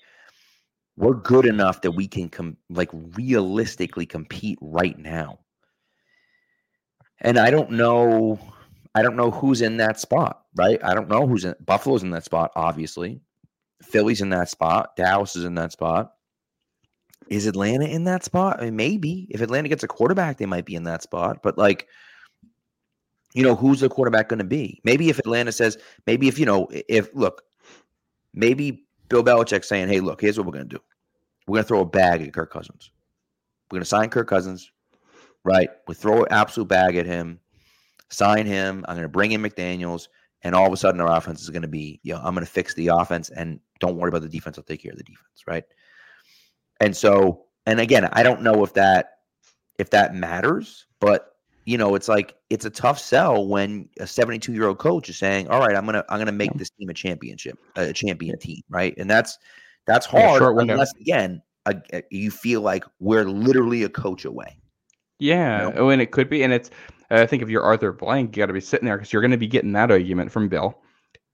we're 0.95 1.15
good 1.15 1.47
enough 1.47 1.81
that 1.81 1.91
we 1.91 2.07
can 2.07 2.29
com- 2.29 2.57
like 2.69 2.89
realistically 2.93 4.05
compete 4.05 4.59
right 4.61 4.97
now. 4.97 5.39
And 7.19 7.39
I 7.39 7.49
don't 7.49 7.71
know. 7.71 8.39
I 8.93 9.01
don't 9.01 9.15
know 9.15 9.31
who's 9.31 9.63
in 9.63 9.77
that 9.77 9.99
spot, 9.99 10.43
right? 10.55 10.79
I 10.83 10.93
don't 10.93 11.09
know 11.09 11.25
who's 11.25 11.45
in 11.45 11.55
Buffalo's 11.65 12.03
in 12.03 12.11
that 12.11 12.25
spot, 12.25 12.51
obviously. 12.55 13.21
Philly's 13.81 14.21
in 14.21 14.29
that 14.29 14.49
spot. 14.49 14.95
Dallas 14.95 15.35
is 15.35 15.45
in 15.45 15.55
that 15.55 15.71
spot. 15.71 16.13
Is 17.27 17.47
Atlanta 17.47 17.85
in 17.85 18.03
that 18.03 18.23
spot? 18.23 18.61
I 18.61 18.65
mean, 18.65 18.75
maybe. 18.75 19.27
If 19.31 19.41
Atlanta 19.41 19.67
gets 19.67 19.83
a 19.83 19.87
quarterback, 19.87 20.37
they 20.37 20.45
might 20.45 20.65
be 20.65 20.75
in 20.75 20.83
that 20.83 21.01
spot. 21.01 21.39
But 21.41 21.57
like, 21.57 21.87
you 23.33 23.43
know, 23.43 23.55
who's 23.55 23.81
the 23.81 23.89
quarterback 23.89 24.29
going 24.29 24.39
to 24.39 24.45
be? 24.45 24.81
Maybe 24.83 25.09
if 25.09 25.19
Atlanta 25.19 25.51
says, 25.51 25.77
maybe 26.05 26.27
if, 26.27 26.39
you 26.39 26.45
know, 26.45 26.67
if, 26.71 27.13
look, 27.13 27.43
maybe 28.33 28.85
Bill 29.09 29.23
Belichick 29.23 29.65
saying, 29.65 29.89
hey, 29.89 29.99
look, 29.99 30.21
here's 30.21 30.37
what 30.37 30.45
we're 30.45 30.53
going 30.53 30.69
to 30.69 30.75
do. 30.75 30.83
We're 31.47 31.55
going 31.55 31.63
to 31.63 31.67
throw 31.67 31.81
a 31.81 31.85
bag 31.85 32.21
at 32.21 32.33
Kirk 32.33 32.51
Cousins. 32.51 32.91
We're 33.69 33.77
going 33.77 33.83
to 33.83 33.89
sign 33.89 34.09
Kirk 34.09 34.27
Cousins, 34.27 34.71
right? 35.43 35.69
We 35.87 35.95
throw 35.95 36.23
an 36.23 36.31
absolute 36.31 36.67
bag 36.67 36.95
at 36.95 37.05
him, 37.05 37.39
sign 38.09 38.45
him. 38.45 38.85
I'm 38.87 38.95
going 38.95 39.03
to 39.03 39.09
bring 39.09 39.31
in 39.31 39.41
McDaniels. 39.41 40.07
And 40.43 40.53
all 40.53 40.67
of 40.67 40.73
a 40.73 40.77
sudden, 40.77 41.01
our 41.01 41.17
offense 41.17 41.41
is 41.41 41.49
going 41.49 41.63
to 41.63 41.67
be, 41.67 41.99
you 42.03 42.13
know, 42.13 42.19
I'm 42.19 42.33
going 42.33 42.45
to 42.45 42.51
fix 42.51 42.73
the 42.75 42.87
offense 42.87 43.29
and 43.29 43.59
don't 43.79 43.97
worry 43.97 44.09
about 44.09 44.21
the 44.21 44.29
defense. 44.29 44.57
I'll 44.57 44.63
take 44.63 44.83
care 44.83 44.91
of 44.91 44.97
the 44.97 45.03
defense, 45.03 45.43
right? 45.47 45.63
And 46.79 46.95
so, 46.95 47.45
and 47.65 47.79
again, 47.79 48.07
I 48.13 48.23
don't 48.23 48.43
know 48.43 48.63
if 48.63 48.73
that 48.73 49.17
if 49.79 49.89
that 49.91 50.15
matters, 50.15 50.85
but 50.99 51.36
you 51.67 51.77
know, 51.77 51.95
it's 51.95 52.07
like 52.07 52.33
it's 52.49 52.63
a 52.63 52.69
tough 52.69 52.97
sell 52.97 53.45
when 53.45 53.89
a 53.99 54.07
72 54.07 54.53
year 54.53 54.67
old 54.69 54.79
coach 54.79 55.09
is 55.09 55.17
saying, 55.17 55.49
"All 55.49 55.59
right, 55.59 55.75
I'm 55.75 55.85
gonna 55.85 56.03
I'm 56.07 56.17
gonna 56.17 56.31
make 56.31 56.53
this 56.53 56.69
team 56.69 56.87
a 56.87 56.93
championship, 56.93 57.59
a 57.75 57.91
champion 57.91 58.39
team," 58.39 58.61
right? 58.69 58.93
And 58.97 59.09
that's 59.09 59.37
that's 59.85 60.05
hard 60.05 60.41
unless 60.57 60.93
again 60.95 61.41
a, 61.65 61.75
a- 61.91 62.03
you 62.09 62.31
feel 62.31 62.61
like 62.61 62.85
we're 63.01 63.25
literally 63.25 63.83
a 63.83 63.89
coach 63.89 64.23
away. 64.23 64.57
Yeah, 65.19 65.67
You 65.67 65.73
oh, 65.75 65.89
and 65.89 66.01
it 66.01 66.11
could 66.11 66.29
be, 66.29 66.41
and 66.43 66.53
it's. 66.53 66.71
I 67.09 67.25
think 67.25 67.43
if 67.43 67.49
you're 67.49 67.63
Arthur 67.63 67.91
Blank, 67.91 68.35
you 68.35 68.41
got 68.41 68.47
to 68.47 68.53
be 68.53 68.61
sitting 68.61 68.85
there 68.85 68.95
because 68.97 69.11
you're 69.11 69.21
going 69.21 69.31
to 69.31 69.37
be 69.37 69.47
getting 69.47 69.73
that 69.73 69.91
argument 69.91 70.31
from 70.31 70.47
Bill. 70.47 70.79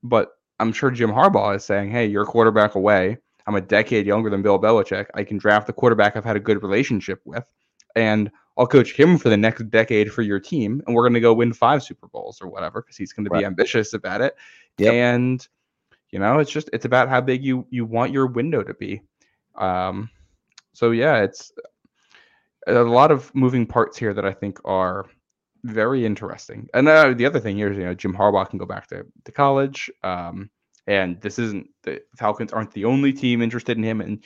But 0.01 0.31
I'm 0.59 0.71
sure 0.73 0.89
Jim 0.89 1.11
Harbaugh 1.11 1.55
is 1.57 1.63
saying, 1.63 1.91
"Hey, 1.91 2.07
you're 2.07 2.23
a 2.23 2.27
quarterback 2.27 2.73
away. 2.73 3.19
I'm 3.45 3.55
a 3.55 3.61
decade 3.61 4.07
younger 4.07 4.31
than 4.31 4.41
Bill 4.41 4.59
Belichick. 4.59 5.07
I 5.13 5.23
can 5.23 5.37
draft 5.37 5.67
the 5.67 5.73
quarterback 5.73 6.17
I've 6.17 6.25
had 6.25 6.37
a 6.37 6.39
good 6.39 6.63
relationship 6.63 7.21
with, 7.23 7.45
and 7.95 8.31
I'll 8.57 8.67
coach 8.67 8.93
him 8.93 9.17
for 9.17 9.29
the 9.29 9.37
next 9.37 9.69
decade 9.69 10.11
for 10.11 10.21
your 10.21 10.39
team, 10.39 10.81
and 10.85 10.95
we're 10.95 11.03
going 11.03 11.13
to 11.15 11.19
go 11.19 11.33
win 11.33 11.53
five 11.53 11.81
Super 11.83 12.07
Bowls 12.07 12.39
or 12.41 12.47
whatever 12.47 12.81
because 12.81 12.97
he's 12.97 13.11
going 13.13 13.25
to 13.25 13.31
Right. 13.31 13.39
be 13.39 13.45
ambitious 13.45 13.93
about 13.93 14.21
it. 14.21 14.35
Yep. 14.77 14.93
And 14.93 15.47
you 16.11 16.19
know, 16.19 16.37
it's 16.39 16.51
just 16.51 16.69
it's 16.73 16.85
about 16.85 17.09
how 17.09 17.21
big 17.21 17.43
you 17.43 17.65
you 17.71 17.85
want 17.85 18.11
your 18.11 18.27
window 18.27 18.61
to 18.63 18.73
be. 18.75 19.01
Um, 19.55 20.09
so 20.73 20.91
yeah, 20.91 21.23
it's 21.23 21.51
a 22.67 22.73
lot 22.73 23.11
of 23.11 23.33
moving 23.33 23.65
parts 23.65 23.97
here 23.97 24.13
that 24.13 24.25
I 24.25 24.31
think 24.33 24.59
are 24.65 25.05
very 25.63 26.05
interesting. 26.05 26.67
And 26.73 26.87
uh, 26.87 27.13
the 27.13 27.25
other 27.25 27.39
thing 27.39 27.57
here 27.57 27.71
is, 27.71 27.77
you 27.77 27.85
know, 27.85 27.93
Jim 27.93 28.13
Harbaugh 28.13 28.49
can 28.49 28.59
go 28.59 28.65
back 28.65 28.87
to, 28.87 29.05
to 29.25 29.31
college. 29.31 29.89
Um, 30.03 30.49
and 30.87 31.19
this 31.21 31.39
isn't 31.39 31.67
the 31.83 32.01
Falcons 32.17 32.51
aren't 32.53 32.71
the 32.73 32.85
only 32.85 33.13
team 33.13 33.41
interested 33.41 33.77
in 33.77 33.83
him. 33.83 34.01
And 34.01 34.23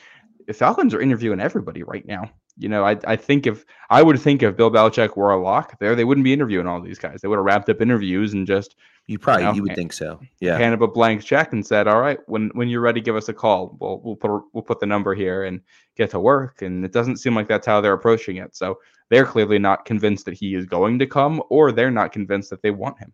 the 0.48 0.54
Falcons 0.54 0.94
are 0.94 1.02
interviewing 1.02 1.40
everybody 1.40 1.84
right 1.84 2.06
now. 2.06 2.32
You 2.58 2.70
know, 2.70 2.84
I, 2.84 2.98
I 3.06 3.16
think 3.16 3.46
if 3.46 3.66
I 3.90 4.02
would 4.02 4.20
think 4.20 4.42
if 4.42 4.58
Bill 4.58 4.72
Belichick 4.72 5.16
were 5.16 5.32
a 5.32 5.42
lock 5.42 5.80
there, 5.80 5.96
they 5.96 6.04
wouldn't 6.04 6.26
be 6.26 6.34
interviewing 6.34 6.68
all 6.68 6.82
these 6.82 7.00
guys. 7.00 7.22
They 7.22 7.28
would 7.28 7.38
have 7.38 7.46
wrapped 7.46 7.70
up 7.70 7.82
interviews 7.82 8.34
and 8.34 8.48
just 8.48 8.76
You 9.06 9.20
probably 9.20 9.44
know, 9.46 9.54
you 9.54 9.64
would 9.64 9.76
think 9.76 9.94
so. 9.94 10.20
Yeah. 10.40 10.58
handed 10.58 10.82
a 10.82 10.88
blank 10.88 11.24
check 11.24 11.54
and 11.54 11.66
said, 11.66 11.88
"All 11.88 12.02
right, 12.02 12.20
when 12.28 12.50
when 12.54 12.68
you're 12.68 12.82
ready, 12.82 13.00
give 13.02 13.16
us 13.16 13.30
a 13.30 13.34
call. 13.34 13.78
We'll 13.80 14.02
we'll 14.04 14.16
put 14.16 14.32
we'll 14.54 14.64
put 14.64 14.80
the 14.80 14.86
number 14.86 15.14
here 15.14 15.44
and 15.44 15.62
get 15.96 16.10
to 16.12 16.20
work." 16.20 16.62
And 16.62 16.84
it 16.84 16.92
doesn't 16.92 17.18
seem 17.18 17.36
like 17.36 17.48
that's 17.48 17.68
how 17.68 17.80
they're 17.80 17.94
approaching 17.94 18.38
it. 18.38 18.56
So 18.56 18.80
they're 19.10 19.26
clearly 19.26 19.60
not 19.60 19.86
convinced 19.86 20.26
that 20.26 20.34
he 20.34 20.56
is 20.56 20.66
going 20.66 21.00
to 21.00 21.06
come, 21.06 21.42
or 21.50 21.72
they're 21.72 21.92
not 21.92 22.12
convinced 22.12 22.50
that 22.50 22.62
they 22.62 22.72
want 22.72 23.00
him. 23.00 23.14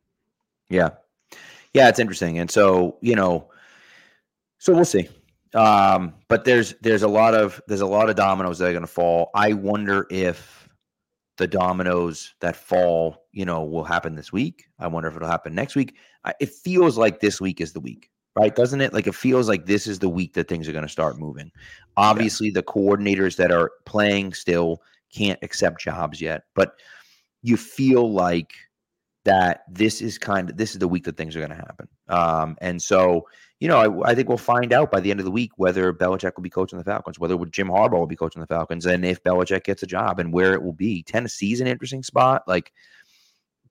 Yeah. 0.69 0.89
Yeah, 1.73 1.89
it's 1.89 1.99
interesting. 1.99 2.39
And 2.39 2.49
so, 2.49 2.97
you 3.01 3.15
know, 3.15 3.49
so 4.59 4.73
we'll 4.73 4.85
see. 4.85 5.09
Um, 5.53 6.15
but 6.27 6.45
there's 6.45 6.73
there's 6.81 7.03
a 7.03 7.07
lot 7.07 7.35
of 7.35 7.61
there's 7.67 7.81
a 7.81 7.85
lot 7.85 8.09
of 8.09 8.15
dominoes 8.15 8.57
that 8.59 8.69
are 8.69 8.73
gonna 8.73 8.87
fall. 8.87 9.29
I 9.35 9.53
wonder 9.53 10.07
if 10.09 10.67
the 11.37 11.47
dominoes 11.47 12.33
that 12.41 12.55
fall, 12.55 13.25
you 13.31 13.45
know, 13.45 13.63
will 13.63 13.83
happen 13.83 14.15
this 14.15 14.31
week. 14.31 14.65
I 14.79 14.87
wonder 14.87 15.09
if 15.09 15.15
it'll 15.15 15.27
happen 15.27 15.55
next 15.55 15.75
week. 15.75 15.95
I, 16.23 16.33
it 16.39 16.49
feels 16.49 16.97
like 16.97 17.19
this 17.19 17.41
week 17.41 17.59
is 17.59 17.73
the 17.73 17.79
week, 17.79 18.09
right? 18.35 18.55
Doesn't 18.55 18.81
it? 18.81 18.93
Like 18.93 19.07
it 19.07 19.15
feels 19.15 19.47
like 19.47 19.65
this 19.65 19.87
is 19.87 19.99
the 19.99 20.09
week 20.09 20.33
that 20.33 20.47
things 20.47 20.67
are 20.67 20.73
going 20.73 20.85
to 20.85 20.89
start 20.89 21.19
moving. 21.19 21.51
Obviously, 21.97 22.49
the 22.49 22.63
coordinators 22.63 23.35
that 23.37 23.51
are 23.51 23.71
playing 23.85 24.33
still 24.33 24.81
can't 25.11 25.39
accept 25.41 25.81
jobs 25.81 26.21
yet, 26.21 26.43
but 26.55 26.73
you 27.41 27.57
feel 27.57 28.11
like 28.11 28.53
that 29.25 29.63
this 29.69 30.01
is 30.01 30.17
kind 30.17 30.49
of 30.49 30.57
this 30.57 30.73
is 30.73 30.79
the 30.79 30.87
week 30.87 31.05
that 31.05 31.17
things 31.17 31.35
are 31.35 31.39
going 31.39 31.49
to 31.51 31.55
happen. 31.55 31.87
Um, 32.09 32.57
and 32.59 32.81
so, 32.81 33.27
you 33.59 33.67
know, 33.69 33.77
I, 34.03 34.11
I 34.11 34.15
think 34.15 34.27
we'll 34.27 34.37
find 34.37 34.73
out 34.73 34.91
by 34.91 34.99
the 34.99 35.11
end 35.11 35.19
of 35.21 35.25
the 35.25 35.31
week 35.31 35.51
whether 35.55 35.93
Belichick 35.93 36.33
will 36.35 36.43
be 36.43 36.49
coaching 36.49 36.77
the 36.77 36.83
Falcons, 36.83 37.19
whether 37.19 37.37
Jim 37.45 37.69
Harbaugh 37.69 37.99
will 37.99 38.07
be 38.07 38.15
coaching 38.17 38.41
the 38.41 38.47
Falcons, 38.47 38.85
and 38.85 39.05
if 39.05 39.23
Belichick 39.23 39.63
gets 39.63 39.81
a 39.83 39.87
job 39.87 40.19
and 40.19 40.33
where 40.33 40.53
it 40.53 40.61
will 40.61 40.73
be. 40.73 41.03
Tennessee's 41.03 41.61
an 41.61 41.67
interesting 41.67 42.03
spot, 42.03 42.43
like, 42.47 42.73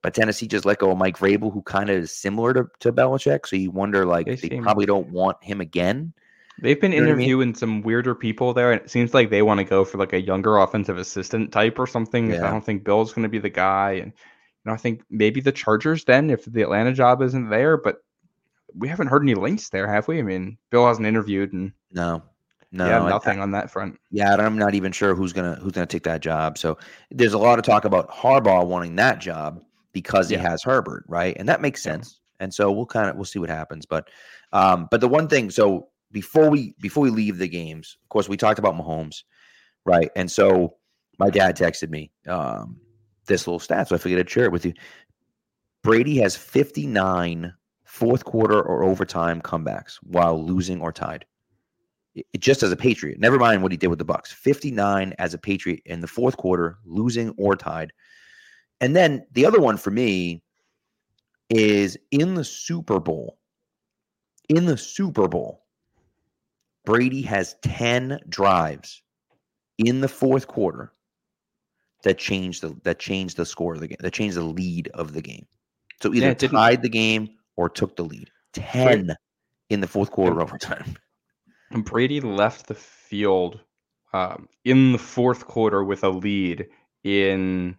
but 0.01 0.15
Tennessee 0.15 0.49
just 0.49 0.65
let 0.65 0.79
go 0.79 0.91
of 0.91 0.99
Mike 0.99 1.19
Vrabel, 1.19 1.53
who 1.53 1.63
kind 1.63 1.91
of 1.91 1.97
is 1.97 2.13
similar 2.17 2.53
to, 2.55 2.65
to 2.81 2.93
Belichick. 2.93 3.47
So 3.47 3.55
you 3.57 3.71
wonder, 3.71 4.05
like, 4.07 4.27
They 4.27 4.35
they, 4.37 4.59
probably 4.61 4.87
don't 4.87 5.09
want 5.11 5.37
him 5.45 5.61
again. 5.61 6.13
They've 6.61 6.81
been 6.81 6.93
You 6.93 7.01
know 7.01 7.07
what 7.07 7.13
I 7.13 7.15
mean? 7.17 7.21
interviewing 7.21 7.55
some 7.55 7.83
weirder 7.83 8.15
people 8.15 8.53
there, 8.53 8.73
and 8.73 8.81
it 8.81 8.91
seems 8.91 9.15
like 9.15 9.31
they 9.31 9.43
want 9.43 9.59
to 9.59 9.65
go 9.65 9.85
for 9.85 9.99
like 9.99 10.13
a 10.13 10.21
younger 10.21 10.59
offensive 10.59 10.99
assistant 10.99 11.53
type 11.53 11.79
or 11.79 11.87
something. 11.87 12.31
'cause 12.31 12.41
I 12.41 12.51
don't 12.51 12.65
think 12.65 12.85
Bill's 12.85 13.13
going 13.13 13.23
to 13.25 13.29
be 13.29 13.39
the 13.39 13.49
guy, 13.51 13.93
and 13.93 14.13
know, 14.67 14.73
I 14.73 14.77
think 14.77 15.03
maybe 15.11 15.41
the 15.41 15.53
Chargers 15.53 16.05
then 16.05 16.31
if 16.31 16.45
the 16.45 16.63
Atlanta 16.63 16.93
job 16.93 17.23
isn't 17.23 17.51
there, 17.51 17.77
but 17.77 17.97
we 18.75 18.89
haven't 18.89 19.09
heard 19.09 19.23
any 19.23 19.35
links 19.35 19.69
there, 19.69 19.87
have 19.87 20.09
we? 20.09 20.19
I 20.19 20.23
mean, 20.23 20.57
Bill 20.71 20.87
hasn't 20.87 21.07
interviewed, 21.07 21.53
and 21.53 21.73
No, 21.91 22.23
no, 22.71 22.87
yeah, 22.87 23.03
I- 23.03 23.09
nothing 23.09 23.39
on 23.41 23.51
that 23.53 23.71
front. 23.71 23.99
Yeah, 24.11 24.35
I'm 24.35 24.57
not 24.57 24.75
even 24.75 24.93
sure 24.93 25.15
who's 25.15 25.33
gonna 25.33 25.57
who's 25.57 25.73
gonna 25.73 25.87
take 25.87 26.05
that 26.05 26.21
job. 26.23 26.57
So 26.59 26.79
there's 27.11 27.35
a 27.35 27.39
lot 27.39 27.59
of 27.59 27.65
talk 27.65 27.85
about 27.85 28.11
Harbaugh 28.11 28.67
wanting 28.67 28.97
that 28.97 29.19
job 29.19 29.63
because 29.93 30.29
he 30.31 30.37
has 30.37 30.63
Herbert, 30.63 31.05
right? 31.07 31.37
And 31.39 31.49
that 31.49 31.61
makes 31.61 31.85
Yeah. 31.85 31.93
sense. 31.93 32.21
And 32.41 32.53
so 32.53 32.73
we'll 32.73 32.87
kind 32.87 33.09
of 33.11 33.17
we'll 33.17 33.25
see 33.27 33.39
what 33.39 33.51
happens. 33.51 33.85
But 33.87 34.09
um, 34.53 34.89
but 34.91 35.01
the 35.01 35.09
one 35.09 35.29
thing, 35.29 35.51
so 35.51 35.89
before 36.13 36.49
we 36.51 36.75
before 36.81 37.03
we 37.03 37.11
leave 37.11 37.39
the 37.39 37.49
games, 37.49 37.99
of 38.03 38.09
course, 38.09 38.29
we 38.29 38.37
talked 38.37 38.59
about 38.59 38.75
Mahomes, 38.75 39.23
right? 39.85 40.11
And 40.17 40.31
so 40.31 40.77
my 41.19 41.29
dad 41.31 41.57
texted 41.57 41.91
me 41.91 42.11
um 42.27 42.81
this 43.27 43.47
little 43.47 43.61
stat, 43.61 43.89
so 43.89 43.95
I 43.95 43.99
figured 43.99 44.21
I'd 44.21 44.31
share 44.31 44.45
it 44.45 44.53
with 44.53 44.67
you. 44.67 44.75
Brady 45.83 46.19
has 46.19 46.37
59 46.37 47.55
fourth 47.85 48.25
quarter 48.25 48.61
or 48.61 48.85
overtime 48.85 49.41
comebacks 49.41 49.97
while 50.03 50.43
losing 50.43 50.81
or 50.81 50.93
tied 50.93 51.27
it- 52.15 52.27
just 52.39 52.63
as 52.63 52.73
a 52.73 52.77
Patriot. 52.77 53.19
Never 53.19 53.39
mind 53.39 53.63
what 53.63 53.73
he 53.73 53.79
did 53.79 53.89
with 53.89 53.99
the 53.99 54.05
Bucks. 54.05 54.33
59 54.33 55.15
as 55.19 55.35
a 55.35 55.39
Patriot 55.39 55.83
in 55.85 56.01
the 56.01 56.07
fourth 56.07 56.37
quarter, 56.37 56.79
losing 56.85 57.31
or 57.31 57.57
tied. 57.57 57.93
And 58.81 58.95
then 58.97 59.27
the 59.33 59.47
other 59.47 59.61
one 59.61 59.77
for 59.77 59.91
me 59.91 60.43
is 61.49 61.99
in 62.11 62.35
the 62.35 62.45
Super 62.45 63.01
Bowl. 63.01 63.39
In 64.49 64.67
the 64.67 64.77
Super 64.77 65.29
Bowl, 65.29 65.65
Brady 66.85 67.23
has 67.23 67.57
10 67.63 68.21
drives 68.29 69.03
in 69.79 70.01
the 70.01 70.09
fourth 70.09 70.47
quarter 70.47 70.93
that 72.03 72.19
changed 72.19 72.63
the 72.63 72.77
that 72.85 72.99
changed 72.99 73.37
the 73.37 73.47
score 73.47 73.75
of 73.75 73.81
the 73.81 73.89
game, 73.89 73.97
that 74.01 74.13
changed 74.13 74.37
the 74.37 74.43
lead 74.45 74.89
of 74.95 75.13
the 75.13 75.23
game. 75.23 75.47
So 76.03 76.13
either 76.13 76.31
it 76.31 76.39
didn't- 76.39 76.55
tied 76.55 76.83
the 76.83 76.89
game 76.89 77.31
or 77.57 77.69
took 77.69 77.97
the 77.97 78.05
lead. 78.05 78.31
10 78.55 79.15
in 79.71 79.81
the 79.81 79.87
fourth 79.87 80.11
quarter 80.11 80.41
overtime. 80.41 80.97
And 81.71 81.87
Brady 81.87 82.21
left 82.21 82.67
the 82.67 82.75
field 82.75 83.59
um, 84.13 84.47
in 84.63 84.93
the 84.93 84.99
fourth 84.99 85.47
quarter 85.47 85.83
with 85.83 86.05
a 86.05 86.11
lead 86.11 86.67
in 87.03 87.79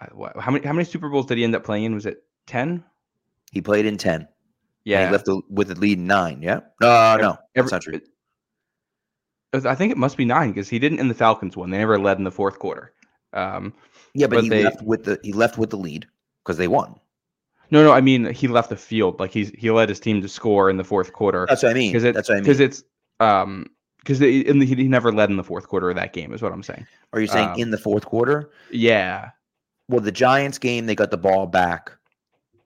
uh, 0.00 0.06
what, 0.14 0.34
how 0.38 0.50
many 0.50 0.64
how 0.64 0.72
many 0.72 0.86
Super 0.86 1.10
Bowls 1.10 1.26
did 1.26 1.36
he 1.36 1.44
end 1.44 1.54
up 1.54 1.62
playing 1.62 1.84
in? 1.84 1.94
Was 1.94 2.06
it 2.06 2.24
ten? 2.46 2.82
He 3.52 3.60
played 3.60 3.84
in 3.84 3.98
10. 3.98 4.26
Yeah. 4.84 5.00
Yeah, 5.00 5.06
he 5.06 5.12
left 5.12 5.26
the, 5.26 5.42
with 5.50 5.68
the 5.68 5.74
lead 5.74 5.98
in 5.98 6.06
nine. 6.06 6.40
Yeah. 6.40 6.60
Uh, 6.80 7.18
no, 7.20 7.36
Every- 7.54 7.68
that's 7.68 7.72
not 7.72 7.82
true. 7.82 8.00
it- 9.52 9.66
I 9.66 9.74
think 9.74 9.92
it 9.92 9.98
must 9.98 10.16
be 10.16 10.24
nine 10.24 10.48
because 10.50 10.70
he 10.70 10.78
didn't 10.78 10.98
in 10.98 11.08
the 11.08 11.14
Falcons 11.14 11.54
one. 11.54 11.68
They 11.68 11.76
never 11.76 11.98
led 11.98 12.16
in 12.16 12.24
the 12.24 12.30
fourth 12.30 12.58
quarter. 12.58 12.94
Um, 13.32 13.72
Yeah, 14.14 14.26
but, 14.26 14.36
but 14.36 14.44
he 14.44 14.48
they- 14.50 14.64
left 14.64 14.82
with 14.82 15.04
the 15.04 15.18
he 15.22 15.32
left 15.32 15.58
with 15.58 15.70
the 15.70 15.76
lead 15.78 16.06
because 16.44 16.56
they 16.58 16.68
won. 16.68 16.98
no, 17.70 17.82
no, 17.82 17.92
I 17.92 18.00
mean 18.00 18.26
he 18.32 18.48
left 18.48 18.68
the 18.70 18.76
field 18.76 19.18
like 19.20 19.30
he's 19.32 19.50
he 19.56 19.70
led 19.70 19.88
his 19.88 20.00
team 20.00 20.20
to 20.22 20.28
score 20.28 20.68
in 20.70 20.76
the 20.76 20.84
fourth 20.84 21.12
quarter 21.12 21.46
That's 21.48 21.62
what 21.62 21.70
I 21.70 21.74
mean. 21.74 21.90
because 21.92 22.04
it 22.04 22.14
That's 22.14 22.28
what 22.28 22.34
I 22.34 22.36
mean. 22.38 22.44
because 22.44 22.60
it's 22.60 22.84
um 23.20 23.66
because 24.00 24.18
he, 24.18 24.42
he 24.44 24.88
never 24.88 25.12
led 25.12 25.30
in 25.30 25.36
the 25.36 25.44
fourth 25.44 25.68
quarter 25.68 25.88
of 25.88 25.94
that 25.96 26.12
game 26.12 26.32
is 26.34 26.42
what 26.42 26.52
I'm 26.52 26.62
saying. 26.64 26.86
Are 27.12 27.20
you 27.20 27.28
saying 27.28 27.50
um, 27.50 27.58
in 27.58 27.70
the 27.70 27.78
fourth 27.78 28.04
quarter? 28.04 28.50
Yeah, 28.72 29.30
Well, 29.88 30.00
the 30.00 30.10
Giants 30.10 30.58
game, 30.58 30.86
they 30.86 30.96
got 30.96 31.12
the 31.12 31.16
ball 31.16 31.46
back 31.46 31.92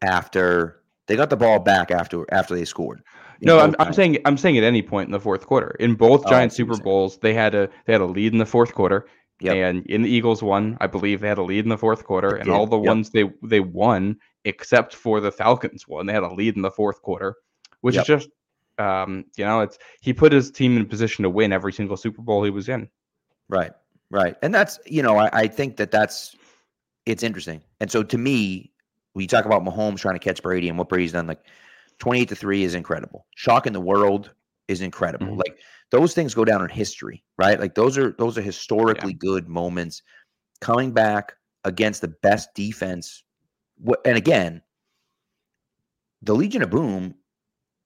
after 0.02 0.82
they 1.06 1.16
got 1.16 1.30
the 1.30 1.36
ball 1.36 1.58
back 1.60 1.90
after 1.90 2.24
after 2.32 2.54
they 2.54 2.64
scored. 2.64 3.02
No, 3.42 3.60
I'm, 3.60 3.74
I'm 3.78 3.92
saying 3.92 4.18
I'm 4.24 4.38
saying 4.38 4.56
at 4.58 4.64
any 4.64 4.80
point 4.82 5.08
in 5.08 5.12
the 5.12 5.20
fourth 5.20 5.46
quarter. 5.46 5.76
In 5.78 5.94
both 5.94 6.22
Oh, 6.24 6.28
I 6.28 6.30
Giants 6.30 6.56
see 6.56 6.62
what 6.62 6.68
you're 6.68 6.76
Super. 6.76 6.84
Bowls, 6.84 7.18
they 7.18 7.34
had 7.34 7.54
a 7.54 7.68
they 7.86 7.92
had 7.92 8.00
a 8.02 8.06
lead 8.06 8.32
in 8.32 8.38
the 8.38 8.46
fourth 8.46 8.72
quarter. 8.74 9.06
Yep. 9.40 9.54
And 9.54 9.86
in 9.86 10.02
the 10.02 10.08
Eagles 10.10 10.42
one, 10.42 10.78
I 10.80 10.86
believe 10.86 11.20
they 11.20 11.28
had 11.28 11.38
a 11.38 11.42
lead 11.42 11.64
in 11.64 11.68
the 11.68 11.76
fourth 11.78 12.04
quarter. 12.04 12.36
And 12.36 12.48
all 12.50 12.66
the 12.66 12.78
yep. 12.78 12.86
ones 12.86 13.10
they 13.10 13.30
they 13.42 13.60
won, 13.60 14.18
except 14.44 14.94
for 14.94 15.20
the 15.20 15.30
Falcons 15.32 15.86
one, 15.86 16.06
they 16.06 16.12
had 16.14 16.22
a 16.22 16.32
lead 16.32 16.56
in 16.56 16.62
the 16.62 16.70
fourth 16.70 17.02
quarter, 17.02 17.36
which 17.82 17.96
Yep. 17.96 18.02
is 18.02 18.06
just 18.06 18.28
um, 18.78 19.24
you 19.36 19.44
know, 19.44 19.60
it's 19.60 19.78
he 20.00 20.12
put 20.12 20.32
his 20.32 20.50
team 20.50 20.76
in 20.76 20.82
a 20.82 20.86
position 20.86 21.22
to 21.22 21.30
win 21.30 21.52
every 21.52 21.72
single 21.72 21.96
Super 21.96 22.22
Bowl 22.22 22.44
he 22.44 22.50
was 22.50 22.68
in. 22.68 22.88
Right, 23.48 23.72
right, 24.10 24.36
and 24.42 24.54
that's 24.54 24.78
you 24.86 25.02
know 25.02 25.18
I, 25.18 25.30
I 25.32 25.46
think 25.48 25.76
that 25.76 25.90
that's 25.90 26.34
it's 27.06 27.22
interesting, 27.22 27.62
and 27.80 27.90
so 27.90 28.02
to 28.02 28.18
me, 28.18 28.72
We 29.14 29.26
talk 29.26 29.46
about 29.46 29.64
Mahomes 29.64 29.98
trying 30.00 30.14
to 30.14 30.18
catch 30.20 30.42
Brady 30.42 30.68
and 30.68 30.76
what 30.78 30.90
Brady's 30.90 31.12
done. 31.12 31.26
Like 31.26 31.40
28 32.00 32.28
to 32.28 32.36
3 32.36 32.64
is 32.64 32.74
incredible. 32.74 33.26
Shock 33.34 33.66
in 33.66 33.72
the 33.72 33.80
world 33.80 34.32
is 34.68 34.80
incredible. 34.80 35.34
Mhm. 35.34 35.38
Like 35.38 35.58
those 35.90 36.14
things 36.14 36.34
go 36.34 36.44
down 36.44 36.62
in 36.62 36.68
history, 36.68 37.24
right? 37.38 37.58
Like 37.60 37.74
those 37.74 37.96
are 37.98 38.12
those 38.12 38.36
are 38.38 38.42
historically 38.42 39.12
good 39.14 39.48
moments. 39.48 40.02
Coming 40.60 40.92
back 40.92 41.34
against 41.64 42.00
the 42.00 42.08
best 42.08 42.54
defense. 42.54 43.24
And 44.04 44.16
again, 44.16 44.62
the 46.22 46.34
Legion 46.34 46.62
of 46.62 46.70
Boom, 46.70 47.14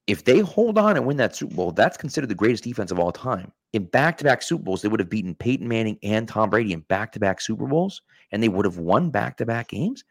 if 0.06 0.24
they 0.24 0.40
hold 0.40 0.78
on 0.78 0.96
and 0.96 1.06
win 1.06 1.16
that 1.18 1.36
Super 1.36 1.54
Bowl, 1.54 1.72
that's 1.72 1.96
considered 1.96 2.28
the 2.28 2.34
greatest 2.34 2.64
defense 2.64 2.90
of 2.90 2.98
all 2.98 3.12
time. 3.12 3.52
In 3.72 3.84
back 3.84 4.18
to 4.18 4.24
back 4.24 4.42
Super 4.42 4.62
Bowls, 4.64 4.82
they 4.82 4.88
would 4.88 5.00
have 5.00 5.10
beaten 5.10 5.34
Peyton 5.34 5.68
Manning 5.68 5.98
and 6.02 6.28
Tom 6.28 6.50
Brady 6.50 6.72
in 6.72 6.80
back 6.80 7.12
to 7.12 7.20
back 7.20 7.40
Super 7.40 7.66
Bowls, 7.66 8.02
and 8.32 8.42
they 8.42 8.48
would 8.48 8.64
have 8.64 8.78
won 8.78 9.10
back 9.10 9.36
to 9.38 9.46
back 9.46 9.68
games. 9.68 10.04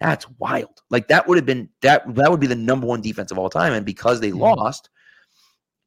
That's 0.00 0.28
wild. 0.38 0.82
Like 0.90 1.08
that 1.08 1.26
would 1.26 1.36
have 1.38 1.46
been 1.46 1.70
that 1.82 2.14
that 2.16 2.30
would 2.30 2.40
be 2.40 2.46
the 2.46 2.54
number 2.54 2.86
one 2.86 3.00
defense 3.00 3.30
of 3.30 3.38
all 3.38 3.48
time. 3.50 3.72
And 3.72 3.86
because 3.86 4.20
they 4.20 4.32
Mhm. 4.32 4.40
lost, 4.40 4.90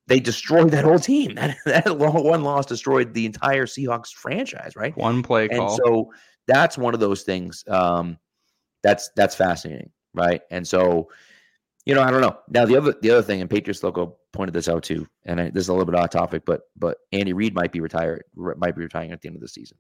they 0.10 0.20
destroyed 0.20 0.72
that 0.72 0.84
whole 0.84 1.00
team. 1.00 1.36
That 1.40 1.58
that 1.66 1.98
one 1.98 2.44
loss 2.44 2.66
destroyed 2.66 3.14
the 3.14 3.26
entire 3.26 3.66
Seahawks 3.66 4.12
franchise, 4.12 4.76
right? 4.76 4.96
One 4.98 5.24
play 5.24 5.48
and 5.48 5.60
call. 5.60 5.70
And 5.70 5.82
so 5.86 6.12
that's 6.50 6.78
one 6.78 6.96
of 6.96 7.00
those 7.00 7.22
things 7.22 7.64
um 7.68 8.18
that's 8.82 9.10
that's 9.16 9.36
fascinating 9.36 9.92
right 10.16 10.42
and 10.50 10.68
so 10.68 11.08
you 11.86 11.94
know 11.94 12.02
i 12.02 12.10
don't 12.10 12.22
know 12.22 12.36
now 12.50 12.66
the 12.66 12.76
other 12.76 12.96
the 13.02 13.12
other 13.12 13.22
thing 13.22 13.40
and 13.40 13.50
patriots 13.50 13.84
loco 13.84 14.18
pointed 14.34 14.54
this 14.54 14.68
out 14.68 14.84
too 14.84 15.08
and 15.26 15.40
I, 15.40 15.50
this 15.52 15.62
is 15.62 15.70
a 15.70 15.74
little 15.74 15.86
bit 15.86 15.96
off 15.96 16.10
topic 16.10 16.44
but 16.46 16.62
but 16.76 16.98
andy 17.12 17.34
reid 17.34 17.54
might 17.54 17.72
be 17.72 17.82
retired 17.82 18.24
re- 18.36 18.56
might 18.58 18.76
be 18.76 18.82
retiring 18.82 19.12
at 19.12 19.22
the 19.22 19.28
end 19.28 19.36
of 19.36 19.42
the 19.42 19.48
season 19.48 19.78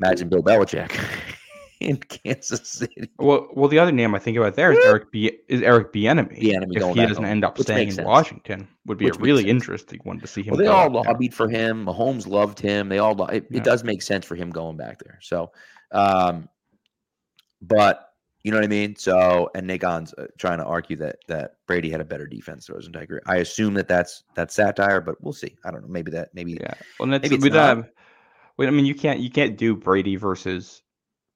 imagine 0.00 0.28
bill 0.28 0.42
belichick 0.42 0.96
in 1.80 1.96
kansas 1.96 2.68
city 2.68 3.08
well, 3.18 3.48
well, 3.54 3.68
the 3.68 3.78
other 3.78 3.92
name 3.92 4.14
I 4.14 4.18
think 4.18 4.36
about 4.36 4.54
there 4.54 4.72
is 4.72 4.78
Eric 4.84 5.10
B. 5.10 5.32
Is 5.48 5.60
Eric 5.62 5.92
Bieniemy. 5.92 6.40
Bieniemy 6.40 6.76
if 6.76 6.94
he 6.94 7.00
doesn't 7.06 7.16
home, 7.16 7.24
end 7.24 7.44
up 7.44 7.58
staying 7.58 7.88
in 7.88 7.94
sense. 7.94 8.06
Washington, 8.06 8.68
would 8.86 8.98
be 8.98 9.06
Which 9.06 9.16
a 9.16 9.20
really 9.20 9.48
interesting 9.48 10.00
one 10.04 10.20
to 10.20 10.26
see 10.26 10.42
him. 10.42 10.52
well 10.52 10.58
they 10.58 10.66
all 10.66 10.84
out 10.98 11.04
there. 11.04 11.12
lobbied 11.12 11.34
for 11.34 11.48
him 11.48 11.84
mahomes 11.86 12.26
loved 12.26 12.58
him 12.60 12.88
they 12.88 12.98
all 12.98 13.14
lo- 13.14 13.26
it, 13.26 13.46
Yeah. 13.50 13.58
it 13.58 13.64
does 13.64 13.82
make 13.84 14.02
sense 14.02 14.24
for 14.24 14.34
him 14.36 14.50
going 14.50 14.76
back 14.76 14.98
there 15.04 15.18
so 15.20 15.50
um 15.92 16.48
but 17.60 18.10
you 18.42 18.50
know 18.50 18.58
what 18.58 18.64
I 18.64 18.68
mean. 18.68 18.94
So, 18.96 19.50
and 19.54 19.66
Nagon's 19.66 20.12
uh, 20.18 20.26
trying 20.38 20.58
to 20.58 20.64
argue 20.66 20.96
that 20.98 21.16
that 21.28 21.52
Brady 21.66 21.88
had 21.88 22.02
a 22.02 22.04
better 22.04 22.26
defense. 22.26 22.68
Into 22.68 22.98
agree. 22.98 23.20
I 23.26 23.36
assume 23.36 23.72
that 23.72 23.88
that's 23.88 24.22
that's 24.34 24.54
satire, 24.54 25.00
but 25.00 25.16
we'll 25.22 25.32
see. 25.32 25.56
I 25.64 25.70
don't 25.70 25.80
know. 25.80 25.88
Maybe 25.88 26.10
that. 26.10 26.28
Maybe 26.34 26.52
Yeah. 26.60 26.74
Well, 27.00 27.08
that's 27.08 27.22
Maybe 27.22 27.36
it's 27.36 27.44
with 27.44 27.54
not. 27.54 27.70
um, 27.78 27.86
wait, 28.58 28.66
I 28.68 28.70
mean, 28.70 28.84
you 28.84 28.94
can't 28.94 29.18
you 29.18 29.30
can't 29.30 29.56
do 29.56 29.74
Brady 29.74 30.16
versus 30.16 30.82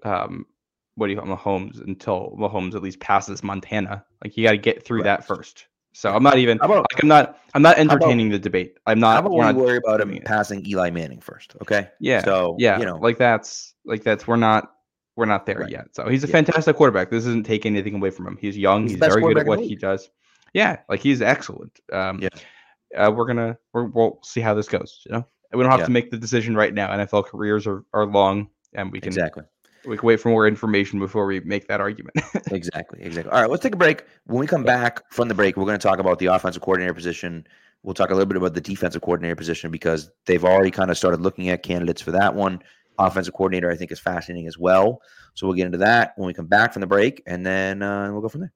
um, 0.05 0.47
what 0.95 1.07
do 1.07 1.13
you 1.13 1.19
call 1.21 1.29
Mahomes 1.37 1.81
until 1.87 2.35
Mahomes 2.39 2.75
at 2.75 2.83
least 2.83 2.99
passes 3.01 3.43
Montana. 3.43 4.05
Like 4.25 4.37
you 4.37 4.45
got 4.45 4.51
to 4.53 4.59
get 4.59 4.85
through 4.85 4.99
Right. 4.99 5.05
that 5.05 5.25
first. 5.27 5.67
So 5.95 6.13
I'm 6.15 6.23
not 6.23 6.39
even 6.39 6.59
about- 6.61 6.87
like 6.93 7.03
I'm 7.03 7.09
not 7.09 7.41
I'm 7.55 7.63
not 7.63 7.79
about- 7.79 7.93
entertaining 7.93 8.29
the 8.31 8.39
debate. 8.39 8.77
I'm 8.87 9.01
How 9.01 9.15
not. 9.15 9.19
about 9.21 9.33
we're 9.33 9.53
we 9.53 9.63
worry 9.63 9.77
about 9.79 10.01
him 10.01 10.19
passing 10.25 10.65
Eli 10.67 10.91
Manning 10.91 11.21
first? 11.21 11.55
Okay. 11.63 11.89
Yeah. 12.01 12.23
So 12.25 12.57
yeah, 12.59 12.79
you 12.79 12.85
know, 12.85 12.97
like 12.97 13.17
that's 13.19 13.75
like 13.85 14.03
that's 14.05 14.27
we're 14.27 14.37
not 14.37 14.73
we're 15.17 15.25
not 15.25 15.47
there 15.47 15.59
Right. 15.61 15.71
yet. 15.71 15.87
So 15.95 16.09
he's 16.09 16.23
a 16.23 16.27
Yeah. 16.29 16.33
fantastic 16.33 16.77
quarterback. 16.77 17.11
This 17.11 17.27
isn't 17.27 17.45
taking 17.47 17.75
anything 17.75 17.95
away 17.97 18.11
from 18.11 18.27
him. 18.27 18.37
He's 18.41 18.57
young. 18.57 18.83
He's 18.83 18.93
He's, 18.93 19.01
very 19.01 19.21
good 19.23 19.39
at 19.39 19.47
what 19.47 19.61
he 19.61 19.75
does. 19.77 20.11
Yeah, 20.55 20.79
like 20.89 21.01
he's 21.01 21.21
excellent. 21.23 21.79
Um, 21.93 22.21
Yeah. 22.21 22.29
uh, 22.97 23.11
we're 23.11 23.27
gonna 23.27 23.59
we're, 23.73 23.85
we'll 23.87 24.21
see 24.23 24.41
how 24.41 24.55
this 24.55 24.69
goes. 24.69 25.03
You 25.07 25.13
know, 25.17 25.27
we 25.53 25.63
don't 25.63 25.71
have 25.71 25.81
Yeah. 25.81 25.87
to 25.87 25.93
make 25.93 26.11
the 26.11 26.19
decision 26.19 26.55
right 26.57 26.73
now. 26.73 26.89
NFL 26.91 27.25
careers 27.27 27.67
are, 27.67 27.85
are 27.93 28.07
long, 28.07 28.49
and 28.75 28.93
we 28.93 29.01
can 29.01 29.09
exactly, 29.09 29.43
we 29.89 29.97
can 29.97 30.07
wait 30.07 30.21
for 30.21 30.29
more 30.29 30.47
information 30.47 30.99
before 30.99 31.27
we 31.27 31.41
make 31.41 31.67
that 31.69 31.81
argument. 31.81 32.17
exactly, 32.51 33.03
exactly. 33.03 33.33
All 33.33 33.41
right, 33.41 33.51
let's 33.51 33.63
take 33.63 33.75
a 33.75 33.79
break. 33.79 34.05
When 34.27 34.39
we 34.39 34.47
come 34.47 34.63
back 34.63 35.11
from 35.11 35.29
the 35.29 35.35
break, 35.35 35.57
we're 35.57 35.65
going 35.65 35.79
to 35.79 35.83
talk 35.83 35.99
about 35.99 36.19
the 36.19 36.27
offensive 36.27 36.63
coordinator 36.63 36.95
position. 36.95 37.47
We'll 37.83 37.95
talk 37.95 38.11
a 38.11 38.15
little 38.15 38.27
bit 38.27 38.37
about 38.37 38.55
the 38.55 38.61
defensive 38.61 39.03
coordinator 39.03 39.37
position 39.37 39.71
because 39.71 40.11
they've 40.27 40.45
already 40.45 40.71
kind 40.71 40.91
of 40.91 40.99
started 40.99 41.21
looking 41.21 41.49
at 41.49 41.63
candidates 41.63 42.03
for 42.03 42.11
that 42.13 42.35
one. 42.35 42.61
Offensive 42.99 43.35
coordinator, 43.35 43.71
I 43.71 43.77
think, 43.77 43.93
is 43.93 44.01
fascinating 44.01 44.47
as 44.47 44.59
well. 44.59 45.01
So 45.35 45.47
we'll 45.47 45.57
get 45.57 45.67
into 45.67 45.79
that 45.79 46.13
when 46.17 46.27
we 46.27 46.35
come 46.35 46.47
back 46.47 46.73
from 46.73 46.81
the 46.81 46.87
break, 46.87 47.23
and 47.27 47.47
then 47.47 47.83
uh, 47.83 48.11
we'll 48.13 48.21
go 48.21 48.29
from 48.29 48.41
there. 48.41 48.53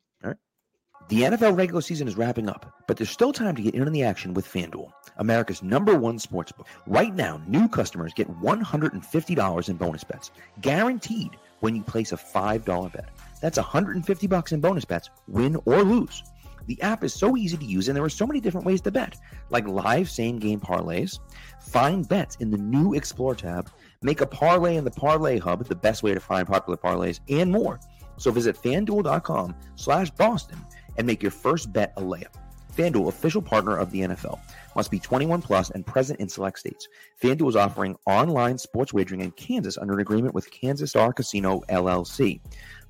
The 1.08 1.22
NFL 1.22 1.56
regular 1.56 1.82
season 1.82 2.08
is 2.08 2.16
wrapping 2.16 2.48
up, 2.48 2.72
but 2.86 2.96
there's 2.96 3.10
still 3.10 3.32
time 3.32 3.54
to 3.56 3.62
get 3.62 3.74
in 3.74 3.82
on 3.82 3.92
the 3.92 4.02
action 4.02 4.32
with 4.32 4.46
FanDuel, 4.46 4.90
America's 5.18 5.62
number 5.62 5.96
one 5.98 6.18
sportsbook. 6.18 6.66
Right 6.86 7.14
now, 7.14 7.42
new 7.46 7.68
customers 7.68 8.14
get 8.14 8.28
$150 8.40 9.68
in 9.68 9.76
bonus 9.76 10.04
bets, 10.04 10.30
guaranteed 10.60 11.36
when 11.60 11.76
you 11.76 11.82
place 11.82 12.12
a 12.12 12.16
$5 12.16 12.92
bet. 12.92 13.10
That's 13.40 13.58
150 13.58 14.26
bucks 14.26 14.52
in 14.52 14.60
bonus 14.60 14.84
bets, 14.84 15.10
win 15.26 15.56
or 15.66 15.82
lose. 15.82 16.22
The 16.66 16.80
app 16.80 17.02
is 17.04 17.12
so 17.12 17.36
easy 17.36 17.56
to 17.56 17.64
use, 17.64 17.88
and 17.88 17.96
there 17.96 18.04
are 18.04 18.08
so 18.08 18.26
many 18.26 18.40
different 18.40 18.66
ways 18.66 18.80
to 18.82 18.90
bet, 18.90 19.16
like 19.50 19.66
live 19.66 20.08
same 20.08 20.38
game 20.38 20.60
parlays, 20.60 21.18
find 21.60 22.08
bets 22.08 22.36
in 22.36 22.50
the 22.50 22.58
new 22.58 22.94
Explore 22.94 23.34
tab, 23.34 23.68
make 24.02 24.20
a 24.20 24.26
parlay 24.26 24.76
in 24.76 24.84
the 24.84 24.90
Parlay 24.90 25.38
Hub, 25.38 25.64
the 25.66 25.74
best 25.74 26.02
way 26.02 26.14
to 26.14 26.20
find 26.20 26.46
popular 26.46 26.76
parlays, 26.76 27.20
and 27.28 27.50
more. 27.50 27.80
So 28.16 28.30
visit 28.30 28.56
fanduel.com 28.56 29.54
slash 29.74 30.10
Boston 30.10 30.64
and 30.96 31.06
make 31.06 31.22
your 31.22 31.30
first 31.30 31.72
bet 31.72 31.92
a 31.96 32.02
layup. 32.02 32.34
FanDuel, 32.76 33.08
official 33.08 33.42
partner 33.42 33.76
of 33.76 33.90
the 33.90 34.00
NFL, 34.00 34.40
must 34.74 34.90
be 34.90 34.98
21 34.98 35.42
plus 35.42 35.70
and 35.70 35.86
present 35.86 36.20
in 36.20 36.28
select 36.28 36.58
states. 36.58 36.88
FanDuel 37.22 37.50
is 37.50 37.56
offering 37.56 37.96
online 38.06 38.56
sports 38.56 38.92
wagering 38.92 39.20
in 39.20 39.30
Kansas 39.32 39.76
under 39.78 39.94
an 39.94 40.00
agreement 40.00 40.34
with 40.34 40.50
Kansas 40.50 40.90
Star 40.90 41.12
Casino 41.12 41.60
LLC. 41.68 42.40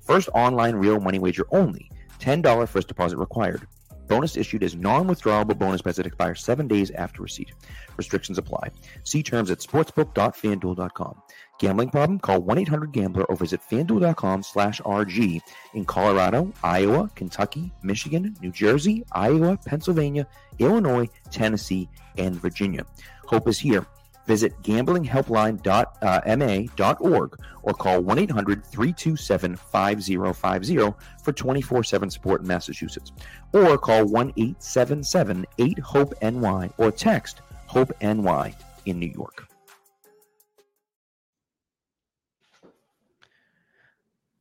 First 0.01 0.29
online 0.33 0.75
real 0.75 0.99
money 0.99 1.19
wager 1.19 1.45
only. 1.51 1.89
$10 2.19 2.67
first 2.67 2.87
deposit 2.87 3.17
required. 3.17 3.67
Bonus 4.07 4.37
issued 4.37 4.63
as 4.63 4.75
non-withdrawable 4.75 5.57
bonus 5.57 5.81
bets 5.81 5.97
that 5.97 6.05
expire 6.05 6.35
seven 6.35 6.67
days 6.67 6.91
after 6.91 7.21
receipt. 7.21 7.51
Restrictions 7.97 8.37
apply. 8.37 8.69
See 9.03 9.23
terms 9.23 9.49
at 9.49 9.59
sportsbook.fanduel.com. 9.59 11.22
Gambling 11.59 11.89
problem? 11.89 12.19
Call 12.19 12.41
1-800-GAMBLER 12.41 13.25
or 13.25 13.35
visit 13.35 13.61
fanduel.com 13.61 14.43
slash 14.43 14.79
RG 14.81 15.41
in 15.73 15.85
Colorado, 15.85 16.51
Iowa, 16.63 17.09
Kentucky, 17.15 17.71
Michigan, 17.83 18.35
New 18.41 18.51
Jersey, 18.51 19.03
Iowa, 19.11 19.57
Pennsylvania, 19.65 20.27
Illinois, 20.59 21.09
Tennessee, 21.31 21.89
and 22.17 22.35
Virginia. 22.35 22.85
Hope 23.25 23.47
is 23.47 23.57
here. 23.59 23.85
Visit 24.25 24.53
gamblinghelpline.ma.org 24.63 27.39
or 27.61 27.73
call 27.73 28.01
1 28.01 28.19
800 28.19 28.65
327 28.65 29.57
5050 29.57 30.93
for 31.21 31.33
24 31.33 31.83
7 31.83 32.09
support 32.09 32.39
in 32.41 32.47
Massachusetts. 32.47 33.11
Or 33.51 33.77
call 33.77 34.05
1 34.05 34.29
877 34.37 35.45
8 35.57 35.79
HOPE 35.79 36.13
NY 36.21 36.69
or 36.77 36.89
text 36.91 37.41
HOPE 37.67 37.91
NY 38.01 38.55
in 38.85 38.99
New 38.99 39.11
York. 39.13 39.49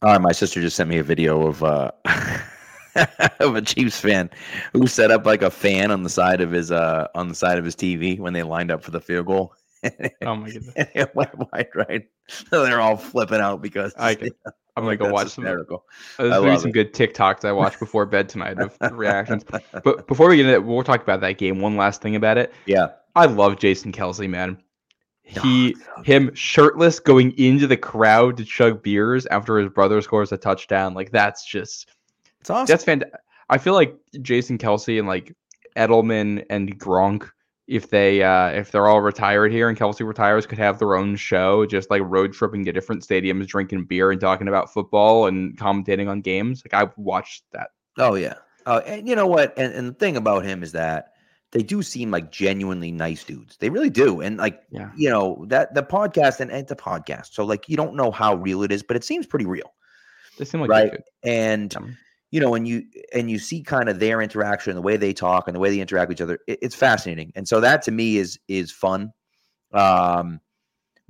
All 0.03 0.11
right, 0.11 0.21
my 0.21 0.33
sister 0.33 0.61
just 0.61 0.75
sent 0.77 0.91
me 0.91 0.99
a 0.99 1.05
video 1.05 1.47
of 1.47 1.63
uh, 1.63 1.93
of 3.39 3.55
a 3.55 3.63
Chiefs 3.63 4.01
fan 4.01 4.31
who 4.73 4.89
set 4.89 5.13
up 5.13 5.25
like 5.25 5.43
a 5.43 5.51
fan 5.51 5.93
on 5.93 6.03
the 6.03 6.11
side 6.11 6.41
of 6.41 6.51
his 6.51 6.73
uh 6.73 7.07
on 7.15 7.29
the 7.29 7.37
side 7.37 7.57
of 7.57 7.65
his 7.65 7.77
TV 7.77 8.19
when 8.19 8.33
they 8.33 8.43
lined 8.43 8.73
up 8.73 8.83
for 8.83 8.91
the 8.91 9.01
field 9.01 9.27
goal. 9.27 9.55
oh 9.85 10.35
my 10.35 10.51
goodness! 10.51 10.75
it 10.77 11.15
went 11.15 11.31
wide 11.39 11.69
right. 11.77 12.09
So 12.27 12.65
they're 12.65 12.81
all 12.81 12.97
flipping 12.97 13.41
out 13.41 13.63
because 13.63 13.95
I 13.97 14.17
can- 14.17 14.31
I'm 14.77 14.83
gonna 14.85 14.97
go 14.97 15.13
watch 15.13 15.29
some. 15.29 15.45
hysterical. 15.45 15.85
There's 16.19 16.33
I 16.33 16.39
gonna 16.39 16.51
be 16.53 16.59
some 16.59 16.71
it. 16.71 16.73
good 16.73 16.95
TikToks 16.95 17.45
I 17.45 17.53
watched 17.53 17.79
before 17.79 18.05
bed 18.05 18.29
tonight 18.29 18.59
of 18.59 18.77
reactions. 18.91 19.45
But 19.45 20.09
before 20.09 20.29
we 20.29 20.37
get 20.37 20.47
into 20.47 20.55
it, 20.55 20.65
we'll 20.65 20.83
talk 20.83 21.03
about 21.03 21.21
that 21.21 21.39
game. 21.39 21.61
One 21.61 21.77
last 21.77 22.01
thing 22.03 22.17
about 22.17 22.39
it. 22.39 22.53
Yeah, 22.67 22.89
I 23.15 23.27
love 23.27 23.59
Jason 23.59 23.93
Kelce, 23.93 24.29
man. 24.29 24.59
He 25.25 25.77
Oh, 25.97 26.03
him 26.03 26.35
shirtless 26.35 27.01
going 27.01 27.33
into 27.39 27.67
the 27.67 27.77
crowd 27.77 28.37
to 28.37 28.45
chug 28.45 28.83
beers 28.83 29.27
after 29.27 29.59
his 29.59 29.71
brother 29.71 30.03
scores 30.03 30.33
a 30.33 30.37
touchdown. 30.37 30.95
Like 30.95 31.11
that's 31.11 31.45
just 31.45 31.91
it's 32.41 32.51
awesome. 32.51 32.67
that's 32.67 32.85
fantastic. 32.85 33.21
I 33.49 33.59
feel 33.59 33.75
like 33.75 33.97
Jason 34.21 34.59
Kelce 34.59 34.99
and 34.99 35.07
like 35.07 35.35
Edelman 35.77 36.45
and 36.51 36.79
Gronk, 36.79 37.29
if 37.67 37.89
they 37.89 38.23
uh 38.23 38.49
if 38.49 38.73
they're 38.73 38.89
all 38.89 39.01
retired 39.01 39.53
here 39.53 39.69
and 39.69 39.79
Kelce 39.79 40.07
retires, 40.07 40.47
could 40.47 40.59
have 40.59 40.79
their 40.79 40.97
own 40.97 41.17
show, 41.17 41.65
just 41.67 41.91
like 41.91 42.03
road 42.05 42.33
tripping 42.33 42.65
to 42.65 42.73
different 42.73 43.03
stadiums, 43.03 43.47
drinking 43.47 43.85
beer 43.85 44.11
and 44.11 44.21
talking 44.21 44.49
about 44.49 44.73
football 44.73 45.27
and 45.27 45.57
commentating 45.57 46.09
on 46.09 46.21
games. 46.21 46.63
Like 46.65 46.83
I 46.83 46.91
watched 46.97 47.45
that. 47.53 47.71
Oh 47.99 48.15
yeah. 48.15 48.35
Oh, 48.67 48.79
and 48.79 49.09
you 49.09 49.17
know 49.17 49.27
what? 49.27 49.55
And, 49.57 49.73
and 49.73 49.89
the 49.89 49.95
thing 49.95 50.17
about 50.17 50.45
him 50.45 50.63
is 50.63 50.73
that 50.73 51.12
they 51.53 51.63
do 51.63 51.83
seem 51.83 52.11
like 52.11 52.33
genuinely 52.33 52.91
nice 52.91 53.25
dudes. 53.25 53.57
They 53.59 53.71
really 53.71 53.91
do. 53.91 54.21
And 54.21 54.39
like, 54.39 54.63
Yeah. 54.71 54.91
you 54.97 55.09
know, 55.11 55.45
that 55.49 55.75
the 55.75 55.83
podcast 55.83 56.41
and, 56.41 56.51
and 56.51 56.61
it's 56.63 56.73
a 56.73 56.77
podcast. 56.77 57.33
So 57.33 57.45
like 57.45 57.69
you 57.69 57.77
don't 57.77 57.95
know 57.95 58.11
how 58.11 58.35
real 58.35 58.63
it 58.63 58.73
is, 58.73 58.83
but 58.83 58.97
it 58.97 59.05
seems 59.05 59.27
pretty 59.27 59.47
real. 59.47 59.73
They 60.39 60.45
seem 60.47 60.61
like 60.63 60.71
Right. 60.71 61.01
And 61.23 61.77
Um, 61.77 61.97
you 62.31 62.41
know, 62.41 62.55
and 62.55 62.67
you 62.67 62.85
and 63.13 63.31
you 63.31 63.39
see 63.39 63.63
kind 63.63 63.91
of 63.91 64.01
their 64.01 64.23
interaction, 64.23 64.75
the 64.75 64.81
way 64.81 64.97
they 64.97 65.13
talk 65.13 65.47
and 65.47 65.55
the 65.55 65.61
way 65.61 65.69
they 65.71 65.81
interact 65.81 66.09
with 66.09 66.17
each 66.17 66.23
other, 66.23 66.39
it, 66.47 66.59
it's 66.63 66.75
fascinating. 66.75 67.31
And 67.37 67.47
so 67.47 67.61
that 67.61 67.83
to 67.83 67.91
me 67.91 68.17
is 68.17 68.39
is 68.49 68.73
fun. 68.73 69.13
Um, 69.75 70.41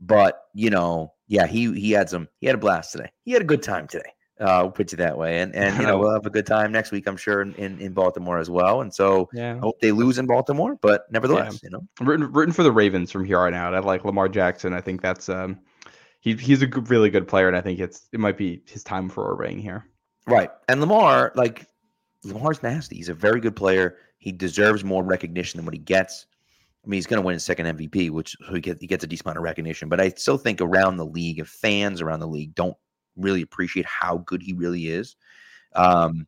but 0.00 0.40
you 0.54 0.70
know, 0.70 1.12
yeah, 1.28 1.46
he 1.46 1.72
he 1.78 1.92
had 1.92 2.10
some 2.10 2.28
he 2.40 2.48
had 2.48 2.56
a 2.56 2.58
blast 2.58 2.90
today. 2.90 3.12
He 3.24 3.30
had 3.30 3.42
a 3.42 3.44
good 3.44 3.62
time 3.62 3.86
today. 3.86 4.10
Uh, 4.42 4.62
we'll 4.62 4.72
put 4.72 4.90
you 4.92 4.96
that 4.96 5.16
way, 5.16 5.40
and 5.40 5.54
and 5.62 5.78
you 5.78 5.86
know 5.86 5.98
we'll 5.98 6.12
have 6.12 6.26
a 6.26 6.30
good 6.30 6.46
time 6.46 6.72
next 6.72 6.90
week, 6.90 7.06
I'm 7.06 7.16
sure, 7.16 7.40
in, 7.42 7.54
in, 7.54 7.80
in 7.80 7.92
Baltimore 7.92 8.38
as 8.38 8.50
well. 8.50 8.80
And 8.80 8.92
so 8.92 9.28
Yeah. 9.32 9.54
I 9.54 9.58
hope 9.58 9.80
they 9.80 9.92
lose 9.92 10.18
in 10.18 10.26
Baltimore, 10.26 10.76
but 10.82 11.04
nevertheless, 11.10 11.62
you 11.62 11.70
know, 11.70 11.86
I'm 12.00 12.08
rooting, 12.08 12.32
rooting 12.32 12.52
for 12.52 12.62
the 12.62 12.72
Ravens 12.72 13.10
from 13.12 13.24
here 13.24 13.38
on 13.38 13.54
out. 13.54 13.74
I 13.74 13.78
like 13.78 14.04
Lamar 14.04 14.28
Jackson. 14.28 14.72
I 14.72 14.80
think 14.80 15.00
that's 15.00 15.28
um, 15.28 15.58
he, 16.20 16.34
he's 16.34 16.62
a 16.62 16.66
good, 16.66 16.90
really 16.90 17.10
good 17.10 17.28
player, 17.28 17.48
and 17.48 17.56
I 17.56 17.60
think 17.60 17.78
it's 17.80 18.08
it 18.12 18.20
might 18.20 18.36
be 18.36 18.62
his 18.66 18.82
time 18.84 19.08
for 19.08 19.30
a 19.30 19.34
ring 19.34 19.58
here. 19.58 19.86
right. 20.26 20.50
And 20.68 20.80
Lamar, 20.80 21.32
like 21.34 21.66
Lamar's 22.24 22.62
nasty. 22.62 22.96
He's 22.96 23.08
a 23.08 23.14
very 23.14 23.40
good 23.40 23.56
player. 23.56 23.96
He 24.18 24.32
deserves 24.32 24.84
more 24.84 25.02
recognition 25.02 25.58
than 25.58 25.64
what 25.64 25.74
he 25.74 25.80
gets. 25.80 26.26
I 26.84 26.88
mean, 26.88 26.98
he's 26.98 27.06
going 27.06 27.20
to 27.20 27.26
win 27.26 27.34
his 27.34 27.44
second 27.44 27.66
MVP, 27.78 28.10
which 28.10 28.36
so 28.46 28.54
he 28.54 28.60
gets 28.60 28.80
he 28.80 28.86
gets 28.86 29.04
a 29.04 29.06
decent 29.06 29.26
amount 29.26 29.38
of 29.38 29.44
recognition. 29.44 29.88
But 29.88 30.00
I 30.00 30.10
still 30.10 30.38
think 30.38 30.60
around 30.60 30.96
the 30.96 31.06
league, 31.06 31.38
and 31.38 31.48
fans 31.48 32.00
around 32.00 32.20
the 32.20 32.28
league 32.28 32.54
don't 32.54 32.76
really 33.16 33.42
appreciate 33.42 33.86
how 33.86 34.18
good 34.18 34.42
he 34.42 34.52
really 34.52 34.88
is. 34.88 35.16
Um, 35.74 36.26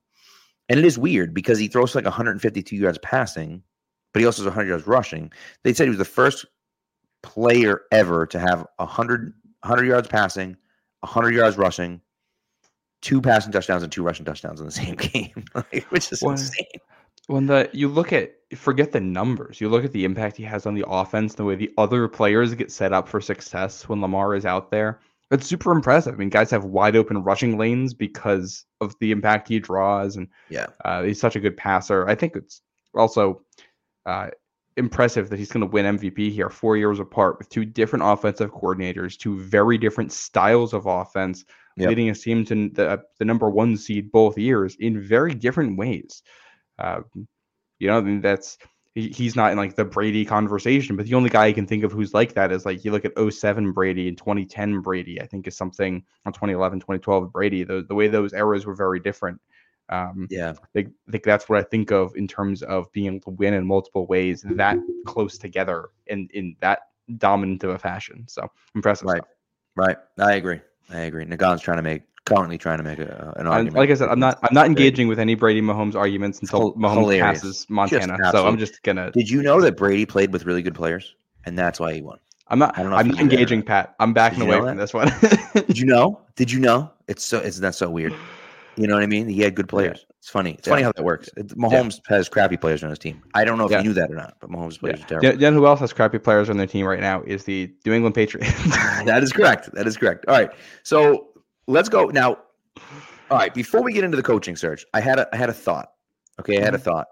and 0.69 0.79
it 0.79 0.85
is 0.85 0.99
weird 0.99 1.35
because 1.35 1.59
he 1.59 1.69
throws 1.69 1.95
like 1.95 2.05
152 2.05 2.77
yards 2.77 2.99
passing, 2.99 3.63
but 4.13 4.21
he 4.21 4.27
also 4.27 4.43
has 4.43 4.47
100 4.47 4.69
yards 4.69 4.87
rushing. 4.87 5.31
They 5.63 5.75
said 5.75 5.85
he 5.85 5.91
was 5.91 5.99
the 5.99 6.05
first 6.05 6.47
player 7.23 7.83
ever 7.91 8.27
to 8.27 8.39
have 8.39 8.67
100 8.77 9.35
100 9.63 9.87
yards 9.87 10.09
passing, 10.09 10.57
100 11.01 11.35
yards 11.35 11.57
rushing, 11.57 12.01
two 13.01 13.21
passing 13.21 13.51
touchdowns 13.51 13.83
and 13.83 13.91
two 13.91 14.03
rushing 14.03 14.25
touchdowns 14.25 14.61
in 14.61 14.67
the 14.67 14.73
same 14.85 14.95
game, 14.97 15.45
like, 15.55 15.87
which 15.91 16.13
is 16.13 16.23
Wow. 16.23 16.33
insane. 16.33 16.65
When 17.27 17.47
the 17.47 17.71
you 17.73 17.89
look 17.89 18.13
at 18.13 18.35
forget 18.55 18.93
the 18.93 19.01
numbers, 19.01 19.59
you 19.61 19.71
look 19.71 19.85
at 19.85 19.93
the 19.93 20.05
impact 20.05 20.37
he 20.37 20.43
has 20.43 20.67
on 20.67 20.75
the 20.75 20.85
offense, 20.87 21.35
the 21.35 21.45
way 21.45 21.55
the 21.55 21.73
other 21.79 22.07
players 22.09 22.55
get 22.55 22.71
set 22.71 22.93
up 22.93 23.09
for 23.09 23.21
success 23.21 23.89
when 23.89 24.03
Lamar 24.03 24.35
is 24.35 24.45
out 24.45 24.71
there. 24.71 25.01
It's 25.31 25.47
super 25.47 25.73
impressive. 25.73 26.15
I 26.15 26.17
mean, 26.17 26.29
guys 26.29 26.51
have 26.51 26.65
wide 26.65 26.97
open 26.97 27.23
rushing 27.23 27.57
lanes 27.59 27.95
because 27.95 28.65
of 28.81 28.95
the 29.01 29.11
impact 29.11 29.49
he 29.49 29.59
draws, 29.59 30.17
and 30.17 30.29
Yeah. 30.51 30.67
uh, 30.85 31.03
he's 31.03 31.21
such 31.21 31.35
a 31.37 31.41
good 31.41 31.57
passer. 31.57 32.07
I 32.09 32.15
think 32.15 32.37
it's 32.37 32.63
also 32.95 33.43
uh, 34.07 34.31
impressive 34.77 35.31
that 35.31 35.39
he's 35.39 35.51
going 35.51 35.63
to 35.63 35.71
win 35.73 35.87
MVP 35.99 36.31
here, 36.31 36.51
four 36.51 36.77
years 36.77 36.99
apart, 37.01 37.39
with 37.39 37.49
two 37.49 37.65
different 37.65 38.05
offensive 38.05 38.53
coordinators, 38.53 39.17
two 39.19 39.41
very 39.41 39.79
different 39.79 40.13
styles 40.13 40.73
of 40.75 40.87
offense, 40.87 41.45
Yep. 41.77 41.89
leading 41.89 42.07
his 42.07 42.23
team 42.23 42.45
to 42.45 42.69
the, 42.69 43.03
the 43.19 43.25
number 43.25 43.51
one 43.51 43.77
seed 43.77 44.13
both 44.13 44.39
years 44.39 44.77
in 44.79 45.01
very 45.01 45.35
different 45.35 45.77
ways. 45.77 46.23
Uh, 46.79 47.01
you 47.81 47.89
know, 47.89 47.99
I 47.99 48.01
mean, 48.01 48.21
that's 48.21 48.59
he, 48.95 49.09
he's 49.09 49.35
not 49.35 49.51
in 49.51 49.59
like 49.59 49.75
the 49.75 49.85
Brady 49.85 50.25
conversation, 50.25 50.97
but 50.97 51.07
the 51.07 51.15
only 51.15 51.31
guy 51.31 51.47
I 51.47 51.53
can 51.53 51.67
think 51.67 51.83
of 51.85 51.93
who's 51.93 52.15
like 52.15 52.35
that 52.35 52.53
is 52.53 52.65
like 52.65 52.85
you 52.85 52.93
look 52.93 53.05
at 53.05 53.13
07 53.33 53.73
Brady 53.73 54.09
and 54.09 54.17
2010 54.17 54.81
Brady, 54.81 55.21
I 55.21 55.27
think 55.27 55.47
is 55.49 55.57
something 55.57 56.03
on 56.25 56.33
2011, 56.33 56.79
2012 56.81 57.33
Brady. 57.33 57.65
The, 57.65 57.85
the 57.89 57.95
way 57.95 58.07
those 58.09 58.33
eras 58.33 58.67
were 58.67 58.75
very 58.75 59.01
different. 59.01 59.41
Um, 59.89 60.29
Yeah. 60.31 60.55
I 60.63 60.67
think, 60.73 61.25
that's 61.25 61.49
what 61.49 61.59
I 61.59 61.63
think 61.63 61.91
of 61.91 62.15
in 62.17 62.29
terms 62.29 62.63
of 62.63 62.91
being 62.93 63.07
able 63.07 63.21
to 63.21 63.31
win 63.31 63.55
in 63.55 63.67
multiple 63.67 64.07
ways 64.07 64.45
that 64.51 64.79
close 65.07 65.39
together 65.39 65.91
in, 66.07 66.29
in 66.33 66.57
that 66.61 66.81
dominant 67.19 67.65
of 67.65 67.71
a 67.71 67.79
fashion. 67.79 68.25
So 68.29 68.49
impressive 68.75 69.09
Right. 69.09 69.17
stuff. 69.17 69.29
Right. 69.77 69.97
I 70.19 70.35
agree. 70.35 70.61
I 70.91 71.01
agree. 71.01 71.25
Nagan's 71.25 71.61
trying 71.61 71.79
to 71.79 71.83
make 71.83 72.03
currently 72.25 72.59
trying 72.59 72.79
to 72.79 72.85
make 72.85 72.99
a, 72.99 73.05
uh, 73.13 73.31
an 73.33 73.41
And 73.41 73.49
argument. 73.49 73.77
like 73.77 73.91
I 73.91 73.95
said, 73.95 74.09
I'm 74.09 74.19
not 74.19 74.39
I'm 74.43 74.55
not 74.55 74.67
engaging 74.67 75.09
with 75.09 75.19
any 75.19 75.35
Brady 75.35 75.61
Mahomes 75.61 75.95
arguments 75.95 76.41
until 76.41 76.61
Hil- 76.61 76.75
Mahomes 76.75 77.01
hilarious. 77.01 77.41
passes 77.41 77.67
Montana. 77.69 78.17
so 78.33 78.47
I'm 78.47 78.59
just 78.59 78.83
gonna 78.83 79.11
Did 79.11 79.29
you 79.29 79.43
know 79.43 79.61
that 79.61 79.77
Brady 79.77 80.07
played 80.07 80.33
with 80.33 80.47
really 80.47 80.63
good 80.63 80.75
players, 80.75 81.15
and 81.45 81.59
that's 81.59 81.79
why 81.81 81.93
he 81.95 82.03
won? 82.03 82.19
I'm 82.49 82.59
not 82.59 82.79
I 82.79 82.83
don't 82.83 82.91
know 82.91 82.97
I'm 82.97 83.09
not 83.09 83.17
knew 83.17 83.25
that 83.25 83.33
or 83.33 83.33
engaging. 83.39 83.63
Pat. 83.63 83.95
I'm 84.01 84.13
backing 84.13 84.41
you 84.41 84.45
away 84.47 84.57
know 84.57 84.67
from 84.69 84.77
that? 84.77 84.83
this 84.83 84.95
one. 85.55 85.67
Did 85.67 85.79
you 85.79 85.87
know? 85.87 86.21
Did 86.37 86.51
you 86.51 86.61
know? 86.61 86.91
It's 87.09 87.25
so 87.25 87.39
it's 87.39 87.59
not 87.59 87.69
that 87.69 87.75
so 87.75 87.89
weird. 87.91 88.15
You 88.77 88.87
know 88.89 88.95
what 88.95 89.03
I 89.05 89.07
mean? 89.07 89.29
He 89.29 89.41
had 89.41 89.55
good 89.55 89.69
players. 89.69 90.05
It's 90.19 90.29
funny. 90.29 90.53
It's 90.59 90.67
funny 90.67 90.83
how 90.83 90.91
that 90.93 91.05
works. 91.05 91.29
Mahomes 91.37 92.01
has 92.09 92.29
crappy 92.29 92.57
players 92.57 92.83
on 92.83 92.91
his 92.91 92.99
team. 92.99 93.23
I 93.35 93.45
don't 93.45 93.57
know 93.57 93.67
if 93.67 93.71
Yeah. 93.71 93.79
you 93.79 93.85
knew 93.85 93.93
that 93.95 94.11
or 94.11 94.15
not, 94.17 94.35
but 94.41 94.51
Mahomes' 94.51 94.81
players 94.81 94.99
Yeah. 94.99 95.05
are 95.05 95.09
terrible. 95.09 95.29
Then, 95.31 95.39
then 95.39 95.53
who 95.55 95.67
else 95.67 95.79
has 95.81 95.93
crappy 95.93 96.19
players 96.19 96.51
on 96.51 96.57
their 96.57 96.67
team 96.67 96.85
right 96.87 96.99
now 97.01 97.23
is 97.23 97.45
the 97.45 97.73
New 97.87 97.93
England 97.93 98.15
Patriots. 98.17 98.51
that 99.05 99.23
is 99.23 99.33
correct. 99.33 99.71
That 99.75 99.87
is 99.87 99.97
correct. 99.97 100.25
All 100.27 100.35
right. 100.37 100.51
So 100.83 101.29
let's 101.67 101.89
go 101.89 102.07
now. 102.07 102.39
All 103.31 103.39
right. 103.39 103.53
Before 103.55 103.83
we 103.83 103.93
get 103.93 104.05
into 104.05 104.17
the 104.17 104.23
coaching 104.23 104.57
search, 104.57 104.85
I 104.95 105.01
had 105.01 105.19
a 105.19 105.29
I 105.33 105.37
had 105.37 105.49
a 105.49 105.55
thought. 105.55 105.91
Okay, 106.41 106.59
I 106.59 106.65
had 106.65 106.75
a 106.75 106.79
mm-hmm. 106.79 106.85
thought. 106.85 107.07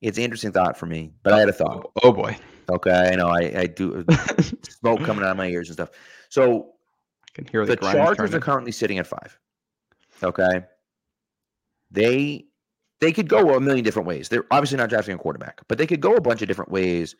It's 0.00 0.18
an 0.18 0.24
interesting 0.24 0.52
thought 0.52 0.76
for 0.76 0.86
me, 0.86 1.12
but 1.22 1.32
I 1.32 1.40
had 1.40 1.48
a 1.48 1.52
thought. 1.52 1.82
oh, 1.84 1.92
oh, 1.96 2.08
oh 2.08 2.12
boy. 2.12 2.36
Okay, 2.70 2.90
I 2.90 3.14
know 3.14 3.28
I, 3.28 3.60
I 3.60 3.66
do 3.66 4.04
uh, 4.08 4.42
smoke 4.68 5.00
coming 5.04 5.24
out 5.24 5.30
of 5.30 5.36
my 5.36 5.46
ears 5.46 5.68
and 5.68 5.74
stuff. 5.74 5.90
So 6.28 6.72
I 7.24 7.30
can 7.34 7.46
hear 7.46 7.64
the, 7.64 7.76
the 7.76 7.92
Chargers 7.92 8.16
turning. 8.16 8.34
are 8.34 8.40
currently 8.40 8.72
sitting 8.72 8.98
at 8.98 9.06
five. 9.06 9.38
Okay. 10.22 10.64
They 11.90 12.46
they 13.00 13.12
could 13.12 13.28
go 13.28 13.54
a 13.56 13.60
million 13.60 13.84
different 13.84 14.06
ways. 14.06 14.28
They're 14.28 14.46
obviously 14.50 14.78
not 14.78 14.88
drafting 14.88 15.14
a 15.14 15.18
quarterback, 15.18 15.60
but 15.68 15.78
they 15.78 15.86
could 15.86 16.00
go 16.00 16.14
a 16.14 16.20
bunch 16.20 16.40
of 16.42 16.48
different 16.48 16.70
ways 16.70 17.16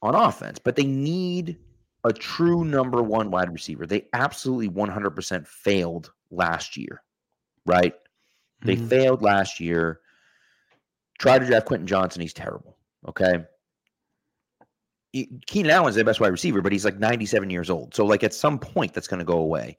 on 0.00 0.14
offense. 0.14 0.58
But 0.58 0.76
they 0.76 0.84
need 0.84 1.58
a 2.04 2.12
true 2.12 2.64
number 2.64 3.02
one 3.02 3.30
wide 3.30 3.52
receiver. 3.52 3.86
They 3.86 4.08
absolutely 4.12 4.68
100% 4.68 5.46
failed 5.46 6.12
last 6.30 6.76
year, 6.76 7.02
right? 7.66 7.94
They 8.62 8.76
Mhm. 8.76 8.88
failed 8.88 9.22
last 9.22 9.60
year. 9.60 10.00
Try 11.18 11.38
to 11.38 11.46
draft 11.46 11.66
Quentin 11.66 11.86
Johnston. 11.86 12.22
He's 12.22 12.32
terrible. 12.34 12.76
Okay. 13.08 13.44
Keenan 15.46 15.70
Allen's 15.70 15.94
their 15.94 16.04
best 16.04 16.20
wide 16.20 16.28
receiver, 16.28 16.62
but 16.62 16.72
he's 16.72 16.84
like 16.84 16.98
97 16.98 17.50
years 17.50 17.68
old. 17.68 17.94
So, 17.94 18.06
like, 18.06 18.24
at 18.24 18.32
some 18.32 18.58
point, 18.58 18.94
that's 18.94 19.06
going 19.08 19.18
to 19.18 19.24
go 19.26 19.38
away. 19.38 19.76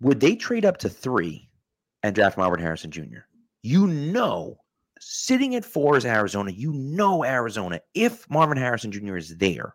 Would 0.00 0.20
they 0.20 0.36
trade 0.36 0.64
up 0.66 0.76
to 0.78 0.88
three 0.88 1.48
and 2.02 2.14
draft 2.14 2.36
Marvin 2.36 2.60
Harrison 2.60 2.90
Jr.? 2.90 3.20
You 3.62 3.86
know, 3.86 4.60
sitting 5.00 5.54
at 5.54 5.64
four 5.64 5.96
is 5.96 6.04
Arizona. 6.04 6.50
You 6.50 6.72
know, 6.72 7.24
Arizona, 7.24 7.80
if 7.94 8.28
Marvin 8.28 8.58
Harrison 8.58 8.92
Jr. 8.92 9.16
is 9.16 9.36
there, 9.38 9.74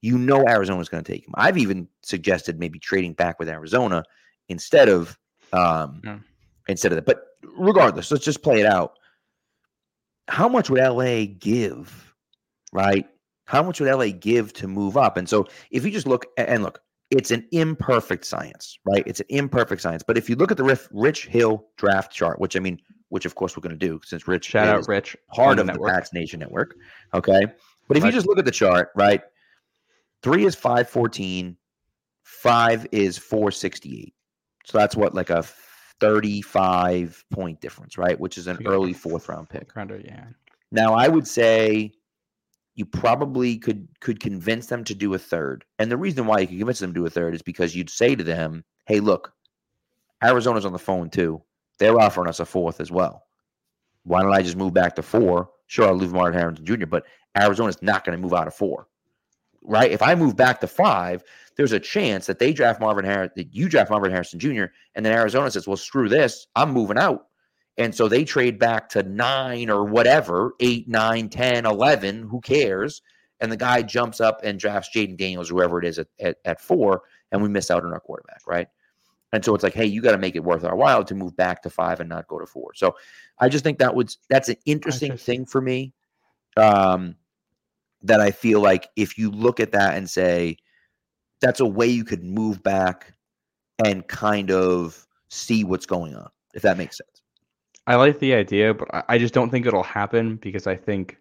you 0.00 0.16
know 0.18 0.44
Arizona's 0.48 0.88
going 0.88 1.02
to 1.02 1.12
take 1.12 1.26
him. 1.26 1.34
I've 1.36 1.58
even 1.58 1.88
suggested 2.02 2.58
maybe 2.58 2.78
trading 2.78 3.12
back 3.14 3.38
with 3.38 3.48
Arizona 3.48 4.04
instead 4.48 4.88
of 4.88 5.18
um, 5.52 6.00
Yeah. 6.04 6.18
instead 6.68 6.92
of 6.92 6.96
that. 6.96 7.06
But 7.06 7.22
regardless, 7.58 8.10
let's 8.10 8.24
just 8.24 8.42
play 8.42 8.60
it 8.60 8.66
out. 8.66 8.92
How 10.28 10.48
much 10.48 10.68
would 10.70 10.80
LA 10.80 11.24
give, 11.38 12.14
right? 12.72 13.06
How 13.46 13.62
much 13.62 13.80
would 13.80 13.90
LA 13.90 14.10
give 14.10 14.52
to 14.54 14.68
move 14.68 14.96
up? 14.96 15.16
And 15.16 15.28
so 15.28 15.46
if 15.70 15.84
you 15.84 15.90
just 15.90 16.06
look 16.06 16.26
and 16.36 16.62
look, 16.62 16.80
it's 17.10 17.30
an 17.30 17.48
imperfect 17.52 18.26
science, 18.26 18.78
right? 18.84 19.02
It's 19.06 19.20
an 19.20 19.26
imperfect 19.30 19.80
science. 19.80 20.02
But 20.06 20.18
if 20.18 20.28
you 20.28 20.36
look 20.36 20.50
at 20.50 20.58
the 20.58 20.88
Rich, 20.92 21.26
Hill 21.26 21.66
draft 21.78 22.12
chart, 22.12 22.38
which 22.38 22.54
I 22.56 22.60
mean, 22.60 22.78
which 23.08 23.24
of 23.24 23.34
course 23.34 23.56
we're 23.56 23.62
going 23.62 23.78
to 23.78 23.86
do 23.86 23.98
since 24.04 24.28
Rich 24.28 24.44
Shout 24.44 24.66
is 24.78 24.84
out 24.84 24.88
Rich. 24.88 25.16
part 25.32 25.58
of 25.58 25.66
the. 25.66 25.78
Pats 25.78 26.12
Nation 26.12 26.40
Network. 26.40 26.76
Okay. 27.14 27.46
But 27.88 27.96
if 27.96 28.02
Right. 28.02 28.10
you 28.12 28.18
just 28.18 28.26
look 28.26 28.38
at 28.38 28.44
the 28.44 28.50
chart, 28.50 28.90
right? 28.94 29.22
Three 30.22 30.44
is 30.44 30.54
514, 30.54 31.56
five 32.24 32.86
is 32.92 33.18
468. 33.18 34.14
So 34.64 34.78
that's 34.78 34.96
what, 34.96 35.14
like 35.14 35.30
a 35.30 35.44
35 36.00 37.24
point 37.30 37.60
difference, 37.60 37.96
right? 37.96 38.18
Which 38.18 38.38
is 38.38 38.46
an 38.46 38.56
got 38.56 38.70
early 38.70 38.92
fourth 38.92 39.28
round 39.28 39.48
pick. 39.48 39.74
Of, 39.76 40.04
yeah. 40.04 40.26
Now, 40.70 40.94
I 40.94 41.08
would 41.08 41.26
say 41.26 41.92
you 42.74 42.84
probably 42.84 43.56
could 43.56 43.88
could 44.00 44.20
convince 44.20 44.66
them 44.66 44.84
to 44.84 44.94
do 44.94 45.14
a 45.14 45.18
third. 45.18 45.64
And 45.78 45.90
the 45.90 45.96
reason 45.96 46.26
why 46.26 46.40
you 46.40 46.46
could 46.46 46.58
convince 46.58 46.78
them 46.78 46.92
to 46.94 47.00
do 47.00 47.06
a 47.06 47.10
third 47.10 47.34
is 47.34 47.42
because 47.42 47.74
you'd 47.74 47.90
say 47.90 48.14
to 48.14 48.22
them, 48.22 48.64
"Hey, 48.86 49.00
look, 49.00 49.32
Arizona's 50.22 50.66
on 50.66 50.72
the 50.72 50.78
phone 50.78 51.10
too. 51.10 51.42
They're 51.78 51.98
offering 51.98 52.28
us 52.28 52.40
a 52.40 52.44
fourth 52.44 52.80
as 52.80 52.90
well. 52.90 53.24
Why 54.04 54.22
don't 54.22 54.32
I 54.32 54.42
just 54.42 54.56
move 54.56 54.74
back 54.74 54.96
to 54.96 55.02
four? 55.02 55.50
Sure, 55.66 55.86
I'll 55.86 55.94
leave 55.94 56.12
Marvin 56.12 56.38
Harrison 56.38 56.64
Jr., 56.64 56.86
but 56.86 57.04
Arizona's 57.36 57.82
not 57.82 58.04
going 58.04 58.16
to 58.16 58.22
move 58.22 58.32
out 58.32 58.46
of 58.46 58.54
four, 58.54 58.88
right? 59.68 59.90
If 59.90 60.02
I 60.02 60.14
move 60.14 60.34
back 60.34 60.60
to 60.60 60.66
five, 60.66 61.22
there's 61.56 61.72
a 61.72 61.80
chance 61.80 62.26
that 62.26 62.38
they 62.38 62.52
draft 62.52 62.80
Marvin 62.80 63.04
Harris, 63.04 63.30
that 63.36 63.54
you 63.54 63.68
draft 63.68 63.90
Marvin 63.90 64.10
Harrison 64.10 64.40
Jr., 64.40 64.64
and 64.94 65.04
then 65.04 65.12
Arizona 65.12 65.50
says, 65.50 65.66
"Well, 65.68 65.76
screw 65.76 66.08
this, 66.08 66.46
I'm 66.56 66.72
moving 66.72 66.98
out." 66.98 67.26
And 67.76 67.94
so 67.94 68.08
they 68.08 68.24
trade 68.24 68.58
back 68.58 68.88
to 68.90 69.04
nine 69.04 69.70
or 69.70 69.84
whatever, 69.84 70.54
eight, 70.58 70.88
nine, 70.88 71.28
10, 71.28 71.64
11, 71.64 72.24
who 72.28 72.40
cares? 72.40 73.02
And 73.40 73.52
the 73.52 73.56
guy 73.56 73.82
jumps 73.82 74.20
up 74.20 74.40
and 74.42 74.58
drafts 74.58 74.90
Jayden 74.92 75.16
Daniels, 75.16 75.48
whoever 75.48 75.78
it 75.78 75.84
is, 75.84 76.00
at, 76.00 76.08
at, 76.18 76.38
at 76.44 76.60
four, 76.60 77.02
and 77.30 77.40
we 77.40 77.48
miss 77.48 77.70
out 77.70 77.84
on 77.84 77.92
our 77.92 78.00
quarterback, 78.00 78.40
right? 78.48 78.66
And 79.32 79.44
so 79.44 79.54
it's 79.54 79.62
like, 79.62 79.74
hey, 79.74 79.86
you 79.86 80.02
got 80.02 80.12
to 80.12 80.18
make 80.18 80.34
it 80.34 80.42
worth 80.42 80.64
our 80.64 80.74
while 80.74 81.04
to 81.04 81.14
move 81.14 81.36
back 81.36 81.62
to 81.62 81.70
five 81.70 82.00
and 82.00 82.08
not 82.08 82.26
go 82.26 82.40
to 82.40 82.46
four. 82.46 82.74
So 82.74 82.96
I 83.38 83.48
just 83.48 83.62
think 83.62 83.78
that 83.78 83.94
would 83.94 84.12
that's 84.28 84.48
an 84.48 84.56
interesting 84.64 85.16
thing 85.16 85.44
for 85.44 85.60
me. 85.60 85.92
Um, 86.56 87.14
that 88.02 88.20
I 88.20 88.30
feel 88.30 88.60
like 88.60 88.88
if 88.96 89.18
you 89.18 89.30
look 89.30 89.60
at 89.60 89.72
that 89.72 89.96
and 89.96 90.08
say, 90.08 90.56
that's 91.40 91.60
a 91.60 91.66
way 91.66 91.86
you 91.86 92.04
could 92.04 92.24
move 92.24 92.62
back 92.62 93.14
and 93.84 94.06
kind 94.06 94.50
of 94.50 95.06
see 95.30 95.64
what's 95.64 95.86
going 95.86 96.14
on, 96.14 96.28
if 96.54 96.62
that 96.62 96.78
makes 96.78 96.98
sense. 96.98 97.22
I 97.86 97.94
like 97.94 98.18
the 98.18 98.34
idea, 98.34 98.74
but 98.74 98.88
I, 99.08 99.16
just 99.18 99.32
don't 99.32 99.50
think 99.50 99.64
it'll 99.64 99.82
happen 99.82 100.36
because 100.36 100.66
I 100.66 100.76
think 100.76 101.16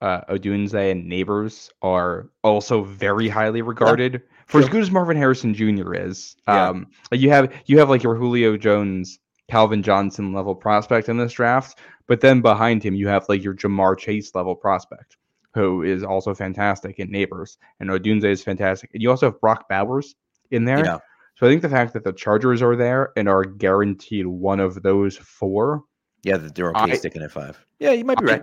uh, 0.00 0.20
Odunze 0.30 0.92
and 0.92 1.10
Nabers 1.10 1.70
are 1.82 2.30
also 2.44 2.84
very 2.84 3.28
highly 3.28 3.62
regarded 3.62 4.22
For 4.46 4.60
as 4.60 4.68
good 4.68 4.82
as 4.82 4.90
Marvin 4.92 5.16
Harrison 5.16 5.54
Jr. 5.54 5.94
is, 5.94 6.36
Yeah. 6.46 6.68
um, 6.68 6.86
you 7.10 7.30
have 7.30 7.52
you 7.66 7.78
have 7.80 7.90
like 7.90 8.02
your 8.04 8.14
Julio 8.14 8.56
Jones, 8.56 9.18
Calvin 9.50 9.82
Johnson 9.82 10.32
level 10.32 10.54
prospect 10.54 11.08
in 11.08 11.16
this 11.16 11.32
draft, 11.32 11.78
but 12.06 12.20
then 12.20 12.40
behind 12.42 12.82
him 12.82 12.94
you 12.94 13.08
have 13.08 13.28
like 13.28 13.42
your 13.42 13.54
Ja'Marr 13.54 13.98
Chase 13.98 14.34
level 14.36 14.54
prospect, 14.54 15.16
who 15.58 15.82
is 15.82 16.02
also 16.04 16.34
fantastic 16.34 16.98
in 16.98 17.10
Nabers, 17.10 17.56
and 17.80 17.90
Odunze 17.90 18.24
is 18.24 18.42
fantastic, 18.42 18.90
and 18.94 19.02
you 19.02 19.10
also 19.10 19.26
have 19.30 19.40
Brock 19.40 19.68
Bowers 19.68 20.14
in 20.50 20.64
there. 20.64 20.84
Yeah. 20.84 20.98
So 21.36 21.46
I 21.46 21.50
think 21.50 21.62
the 21.62 21.68
fact 21.68 21.92
that 21.92 22.04
the 22.04 22.12
Chargers 22.12 22.62
are 22.62 22.74
there 22.76 23.12
and 23.16 23.28
are 23.28 23.44
guaranteed 23.44 24.26
one 24.26 24.60
of 24.60 24.82
those 24.82 25.16
four, 25.16 25.82
Yeah, 26.24 26.36
that 26.36 26.54
they're 26.54 26.70
okay 26.70 26.92
I- 26.92 26.96
sticking 26.96 27.22
at 27.22 27.30
five. 27.32 27.58
Yeah, 27.78 27.92
you 27.92 28.04
might 28.04 28.18
be 28.18 28.26
I- 28.28 28.32
right. 28.32 28.42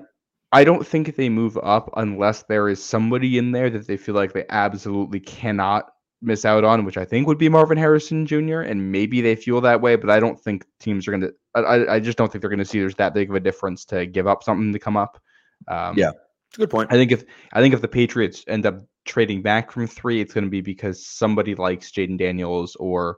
I 0.51 0.63
don't 0.63 0.85
think 0.87 1.15
they 1.15 1.27
move 1.27 1.57
up 1.63 1.89
unless 1.97 2.43
there 2.43 2.69
is 2.69 2.81
somebody 2.81 3.37
in 3.37 3.51
there 3.51 3.69
that 3.69 3.87
they 3.87 3.97
feel 3.97 4.15
like 4.15 4.31
they 4.31 4.45
absolutely 4.49 5.19
cannot 5.19 5.91
miss 6.21 6.45
out 6.45 6.63
on, 6.63 6.85
which 6.85 6.97
I 6.97 7.03
think 7.03 7.27
would 7.27 7.37
be 7.37 7.49
Marvin 7.49 7.77
Harrison 7.77 8.25
Jr. 8.25 8.61
And 8.61 8.91
maybe 8.91 9.19
they 9.19 9.35
feel 9.35 9.59
that 9.61 9.81
way, 9.81 9.97
but 9.97 10.09
I 10.09 10.19
don't 10.21 10.39
think 10.39 10.65
teams 10.79 11.07
are 11.07 11.11
going 11.11 11.21
to. 11.21 11.33
I, 11.55 11.59
I- 11.59 11.93
I 11.95 11.99
just 11.99 12.17
don't 12.17 12.31
think 12.31 12.41
they're 12.41 12.49
going 12.49 12.59
to 12.59 12.65
see 12.65 12.79
there's 12.79 12.95
that 12.95 13.13
big 13.13 13.29
of 13.29 13.35
a 13.35 13.39
difference 13.41 13.83
to 13.85 14.05
give 14.05 14.27
up 14.27 14.43
something 14.43 14.71
to 14.71 14.79
come 14.79 14.95
up. 14.95 15.21
Um, 15.67 15.97
Yeah. 15.97 16.11
It's 16.55 16.61
a 16.61 16.61
good 16.61 16.69
point. 16.71 16.89
I 16.89 16.95
think 16.95 17.11
if 17.11 17.25
I 17.51 17.59
think 17.59 17.73
if 17.73 17.81
the 17.81 17.87
Patriots 17.89 18.45
end 18.47 18.65
up 18.65 18.81
trading 19.03 19.41
back 19.41 19.71
from 19.71 19.87
three, 19.87 20.21
it's 20.21 20.33
going 20.33 20.45
to 20.45 20.49
be 20.49 20.61
because 20.61 21.05
somebody 21.05 21.53
likes 21.53 21.91
Jayden 21.91 22.17
Daniels 22.17 22.77
or 22.77 23.17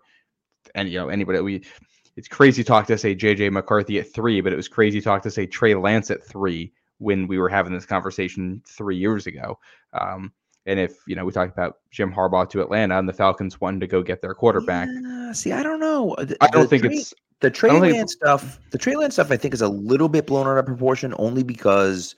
and 0.73 0.89
you 0.89 0.97
know 0.97 1.09
anybody. 1.09 1.39
We 1.41 1.63
it's 2.15 2.27
crazy 2.27 2.63
talk 2.63 2.87
to 2.87 2.97
say 2.97 3.15
JJ 3.15 3.51
McCarthy 3.51 3.99
at 3.99 4.11
three, 4.11 4.41
but 4.41 4.51
it 4.53 4.55
was 4.55 4.67
crazy 4.67 5.01
talk 5.01 5.21
to 5.21 5.29
say 5.29 5.45
Trey 5.45 5.75
Lance 5.75 6.09
at 6.09 6.23
three 6.25 6.73
when 6.97 7.27
we 7.27 7.37
were 7.37 7.47
having 7.47 7.71
this 7.73 7.85
conversation 7.85 8.59
three 8.67 8.97
years 8.97 9.27
ago. 9.27 9.59
Um, 9.93 10.33
and 10.65 10.79
if 10.79 10.95
you 11.05 11.15
know 11.15 11.23
we 11.23 11.31
talked 11.31 11.53
about 11.53 11.77
Jim 11.91 12.11
Harbaugh 12.11 12.49
to 12.49 12.61
Atlanta 12.61 12.97
and 12.97 13.07
the 13.07 13.13
Falcons 13.13 13.61
wanted 13.61 13.81
to 13.81 13.87
go 13.87 14.01
get 14.01 14.19
their 14.19 14.33
quarterback, 14.33 14.89
Yeah, 14.91 15.31
see, 15.31 15.51
I 15.51 15.61
don't 15.61 15.79
know. 15.79 16.15
The- 16.17 16.37
I 16.41 16.47
don't 16.47 16.63
the 16.63 16.67
think 16.69 16.83
Trey- 16.85 16.95
it's 16.95 17.13
the 17.39 17.51
Trey 17.51 17.69
Lance 17.79 18.13
stuff. 18.13 18.59
The 18.71 18.79
Trey 18.79 18.95
Lance 18.95 19.13
stuff, 19.13 19.29
I 19.29 19.37
think, 19.37 19.53
is 19.53 19.61
a 19.61 19.69
little 19.69 20.09
bit 20.09 20.25
blown 20.25 20.47
out 20.47 20.57
of 20.57 20.65
proportion, 20.65 21.13
only 21.19 21.43
because, 21.43 22.15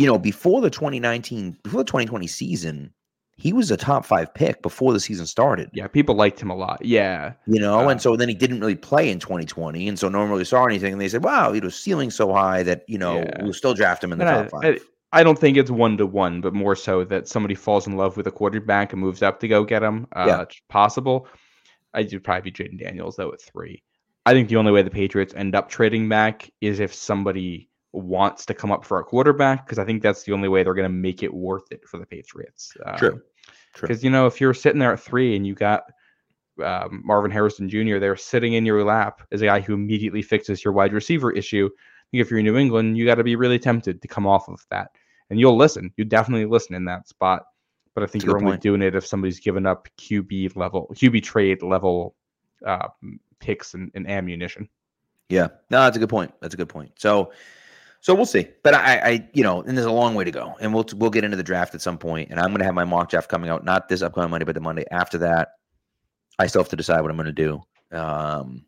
you 0.00 0.06
know, 0.06 0.18
before 0.18 0.60
the 0.60 0.70
2019, 0.70 1.58
before 1.62 1.80
the 1.80 1.84
2020 1.84 2.26
season, 2.26 2.92
he 3.36 3.52
was 3.52 3.70
a 3.70 3.76
top 3.76 4.04
five 4.04 4.32
pick 4.34 4.60
before 4.62 4.92
the 4.92 5.00
season 5.00 5.26
started. 5.26 5.70
yeah, 5.72 5.86
people 5.86 6.14
liked 6.14 6.40
him 6.40 6.50
a 6.50 6.54
lot. 6.54 6.84
Yeah, 6.84 7.32
You 7.46 7.58
know, 7.60 7.80
Uh, 7.86 7.88
and 7.90 8.00
so 8.00 8.16
then 8.16 8.28
he 8.28 8.34
didn't 8.34 8.60
really 8.60 8.74
play 8.76 9.10
in 9.10 9.18
2020, 9.18 9.88
and 9.88 9.98
so 9.98 10.08
no 10.08 10.18
one 10.20 10.30
really 10.30 10.44
saw 10.44 10.64
anything. 10.66 10.92
And 10.92 11.00
they 11.00 11.08
said, 11.08 11.24
"Wow, 11.24 11.52
he 11.52 11.60
was 11.60 11.74
ceiling 11.74 12.10
so 12.10 12.32
high 12.32 12.62
that 12.64 12.84
you 12.86 12.98
know 12.98 13.16
Yeah. 13.18 13.42
we'll 13.42 13.52
still 13.54 13.74
draft 13.74 14.02
him 14.04 14.12
in 14.12 14.18
the 14.18 14.26
And 14.26 14.50
top 14.50 14.62
I, 14.62 14.66
five. 14.72 14.82
I, 15.12 15.20
I 15.20 15.22
don't 15.22 15.38
think 15.38 15.56
it's 15.56 15.70
one 15.70 15.96
to 15.96 16.06
one, 16.06 16.40
but 16.42 16.52
more 16.54 16.76
so 16.76 17.02
that 17.04 17.28
somebody 17.28 17.54
falls 17.54 17.86
in 17.86 17.96
love 17.96 18.16
with 18.18 18.26
a 18.26 18.30
quarterback 18.30 18.92
and 18.92 19.00
moves 19.00 19.22
up 19.22 19.40
to 19.40 19.48
go 19.48 19.64
get 19.64 19.82
him. 19.82 20.06
Uh, 20.14 20.24
Yeah. 20.28 20.42
It's 20.42 20.60
possible. 20.68 21.26
I'd 21.94 22.22
probably 22.22 22.50
be 22.50 22.56
Jayden 22.56 22.78
Daniels 22.78 23.16
though 23.16 23.32
at 23.32 23.40
three. 23.40 23.82
I 24.26 24.32
think 24.34 24.48
the 24.50 24.56
only 24.56 24.70
way 24.70 24.82
the 24.82 24.90
Patriots 24.90 25.32
end 25.34 25.54
up 25.54 25.70
trading 25.70 26.08
back 26.10 26.50
is 26.60 26.78
if 26.78 26.92
somebody 26.92 27.69
wants 27.92 28.46
to 28.46 28.54
come 28.54 28.70
up 28.70 28.84
for 28.84 29.00
a 29.00 29.04
quarterback, 29.04 29.66
because 29.66 29.78
I 29.78 29.84
think 29.84 30.02
that's 30.02 30.22
the 30.22 30.32
only 30.32 30.48
way 30.48 30.62
they're 30.62 30.74
going 30.74 30.84
to 30.84 30.94
make 30.94 31.22
it 31.22 31.32
worth 31.32 31.70
it 31.70 31.86
for 31.88 31.98
the 31.98 32.06
Patriots. 32.06 32.72
Um, 32.84 32.96
True. 32.96 33.22
True. 33.74 33.88
Because 33.88 34.02
you 34.02 34.10
know, 34.10 34.26
if 34.26 34.40
you're 34.40 34.54
sitting 34.54 34.78
there 34.78 34.92
at 34.92 35.00
three 35.00 35.36
and 35.36 35.46
you 35.46 35.54
got 35.54 35.84
um, 36.62 37.02
Marvin 37.04 37.30
Harrison 37.30 37.68
Jr. 37.68 37.98
there 37.98 38.16
sitting 38.16 38.54
in 38.54 38.66
your 38.66 38.84
lap 38.84 39.22
as 39.32 39.42
a 39.42 39.46
guy 39.46 39.60
who 39.60 39.74
immediately 39.74 40.22
fixes 40.22 40.64
your 40.64 40.72
wide 40.72 40.92
receiver 40.92 41.30
issue, 41.32 41.68
I 41.72 42.06
think 42.10 42.22
if 42.22 42.30
you're 42.30 42.40
in 42.40 42.46
New 42.46 42.56
England, 42.56 42.98
you 42.98 43.06
got 43.06 43.16
to 43.16 43.24
be 43.24 43.36
really 43.36 43.58
tempted 43.58 44.02
to 44.02 44.08
come 44.08 44.26
off 44.26 44.48
of 44.48 44.64
that, 44.70 44.90
and 45.30 45.38
you'll 45.38 45.56
listen. 45.56 45.92
You 45.96 46.04
definitely 46.04 46.46
listen 46.46 46.74
in 46.74 46.84
that 46.86 47.08
spot. 47.08 47.44
But 47.94 48.04
I 48.04 48.06
think 48.06 48.24
you're 48.24 48.36
only 48.36 48.52
point. 48.52 48.62
doing 48.62 48.82
it 48.82 48.94
if 48.94 49.04
somebody's 49.04 49.40
given 49.40 49.66
up 49.66 49.88
QB 49.98 50.56
level, 50.56 50.88
QB 50.94 51.24
trade 51.24 51.62
level 51.62 52.14
uh, 52.64 52.88
picks 53.40 53.74
and, 53.74 53.90
and 53.94 54.08
ammunition. 54.08 54.68
Yeah, 55.28 55.48
no, 55.70 55.82
that's 55.82 55.96
a 55.96 56.00
good 56.00 56.08
point. 56.08 56.32
That's 56.40 56.54
a 56.54 56.56
good 56.56 56.68
point. 56.68 56.92
So, 56.98 57.32
so 58.00 58.14
we'll 58.14 58.26
see. 58.26 58.48
But 58.62 58.74
I, 58.74 58.96
I, 58.96 59.28
you 59.34 59.42
know, 59.42 59.62
and 59.62 59.76
there's 59.76 59.86
a 59.86 59.92
long 59.92 60.14
way 60.14 60.24
to 60.24 60.30
go, 60.30 60.54
and 60.60 60.74
we'll 60.74 60.86
we'll 60.96 61.10
get 61.10 61.24
into 61.24 61.36
the 61.36 61.42
draft 61.42 61.74
at 61.74 61.82
some 61.82 61.98
point. 61.98 62.30
And 62.30 62.40
I'm 62.40 62.48
going 62.48 62.60
to 62.60 62.64
have 62.64 62.74
my 62.74 62.84
mock 62.84 63.10
draft 63.10 63.28
coming 63.28 63.50
out 63.50 63.64
not 63.64 63.88
this 63.88 64.02
upcoming 64.02 64.30
Monday, 64.30 64.44
but 64.44 64.54
the 64.54 64.60
Monday 64.60 64.84
after 64.90 65.18
that. 65.18 65.50
I 66.38 66.46
still 66.46 66.62
have 66.62 66.70
to 66.70 66.76
decide 66.76 67.02
what 67.02 67.10
I'm 67.10 67.18
going 67.18 67.26
to 67.26 67.32
do, 67.32 67.62
um, 67.92 68.64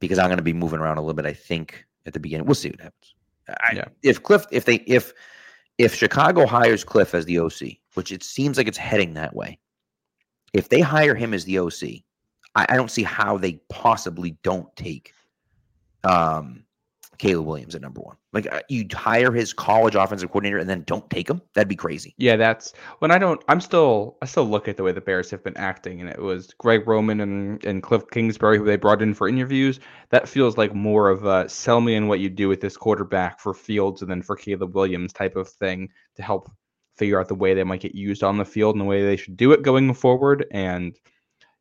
because 0.00 0.18
I'm 0.18 0.26
going 0.26 0.36
to 0.36 0.42
be 0.42 0.52
moving 0.52 0.80
around 0.80 0.98
a 0.98 1.00
little 1.00 1.14
bit. 1.14 1.24
I 1.24 1.32
think 1.32 1.86
at 2.04 2.12
the 2.12 2.20
beginning, 2.20 2.44
we'll 2.44 2.54
see 2.54 2.68
what 2.68 2.80
happens. 2.80 3.14
I, 3.48 3.72
Yeah. 3.76 3.84
If 4.02 4.22
Cliff, 4.22 4.44
if 4.50 4.66
they, 4.66 4.76
if 4.86 5.14
if 5.78 5.94
Chicago 5.94 6.44
hires 6.44 6.84
Cliff 6.84 7.14
as 7.14 7.24
the 7.24 7.38
OC, 7.38 7.78
which 7.94 8.12
it 8.12 8.22
seems 8.22 8.58
like 8.58 8.68
it's 8.68 8.76
heading 8.76 9.14
that 9.14 9.34
way, 9.34 9.58
if 10.52 10.68
they 10.68 10.80
hire 10.80 11.14
him 11.14 11.32
as 11.32 11.46
the 11.46 11.58
OC, 11.58 12.02
I, 12.54 12.66
I 12.68 12.76
don't 12.76 12.90
see 12.90 13.02
how 13.02 13.38
they 13.38 13.60
possibly 13.70 14.36
don't 14.42 14.74
take 14.76 15.14
um 16.04 16.64
Caleb 17.20 17.46
Williams 17.46 17.74
at 17.74 17.82
number 17.82 18.00
one. 18.00 18.16
Like 18.32 18.50
uh, 18.50 18.60
you 18.70 18.86
hire 18.90 19.30
his 19.30 19.52
college 19.52 19.94
offensive 19.94 20.30
coordinator 20.30 20.56
and 20.56 20.70
then 20.70 20.84
don't 20.86 21.08
take 21.10 21.28
him. 21.28 21.42
That'd 21.54 21.68
be 21.68 21.76
crazy. 21.76 22.14
Yeah, 22.16 22.36
that's 22.36 22.72
when 23.00 23.10
I 23.10 23.18
don't. 23.18 23.42
I'm 23.46 23.60
still. 23.60 24.16
I 24.22 24.24
still 24.24 24.46
look 24.46 24.68
at 24.68 24.78
the 24.78 24.82
way 24.82 24.92
the 24.92 25.02
Bears 25.02 25.30
have 25.30 25.44
been 25.44 25.56
acting, 25.58 26.00
and 26.00 26.08
it 26.08 26.18
was 26.18 26.54
Greg 26.56 26.88
Roman 26.88 27.20
and 27.20 27.62
and 27.62 27.82
Cliff 27.82 28.04
Kingsbury 28.10 28.56
who 28.56 28.64
they 28.64 28.76
brought 28.76 29.02
in 29.02 29.12
for 29.12 29.28
interviews. 29.28 29.80
That 30.08 30.30
feels 30.30 30.56
like 30.56 30.74
more 30.74 31.10
of 31.10 31.26
a 31.26 31.46
sell 31.46 31.82
me 31.82 31.94
on 31.94 32.08
what 32.08 32.20
you 32.20 32.30
do 32.30 32.48
with 32.48 32.62
this 32.62 32.78
quarterback 32.78 33.38
for 33.38 33.52
Fields 33.52 34.00
and 34.00 34.10
then 34.10 34.22
for 34.22 34.34
Caleb 34.34 34.74
Williams 34.74 35.12
type 35.12 35.36
of 35.36 35.46
thing 35.46 35.90
to 36.16 36.22
help 36.22 36.50
figure 36.96 37.20
out 37.20 37.28
the 37.28 37.34
way 37.34 37.52
they 37.52 37.64
might 37.64 37.82
get 37.82 37.94
used 37.94 38.22
on 38.22 38.38
the 38.38 38.46
field 38.46 38.74
and 38.74 38.80
the 38.80 38.88
way 38.88 39.04
they 39.04 39.16
should 39.16 39.36
do 39.36 39.52
it 39.52 39.62
going 39.62 39.92
forward. 39.92 40.46
And 40.52 40.96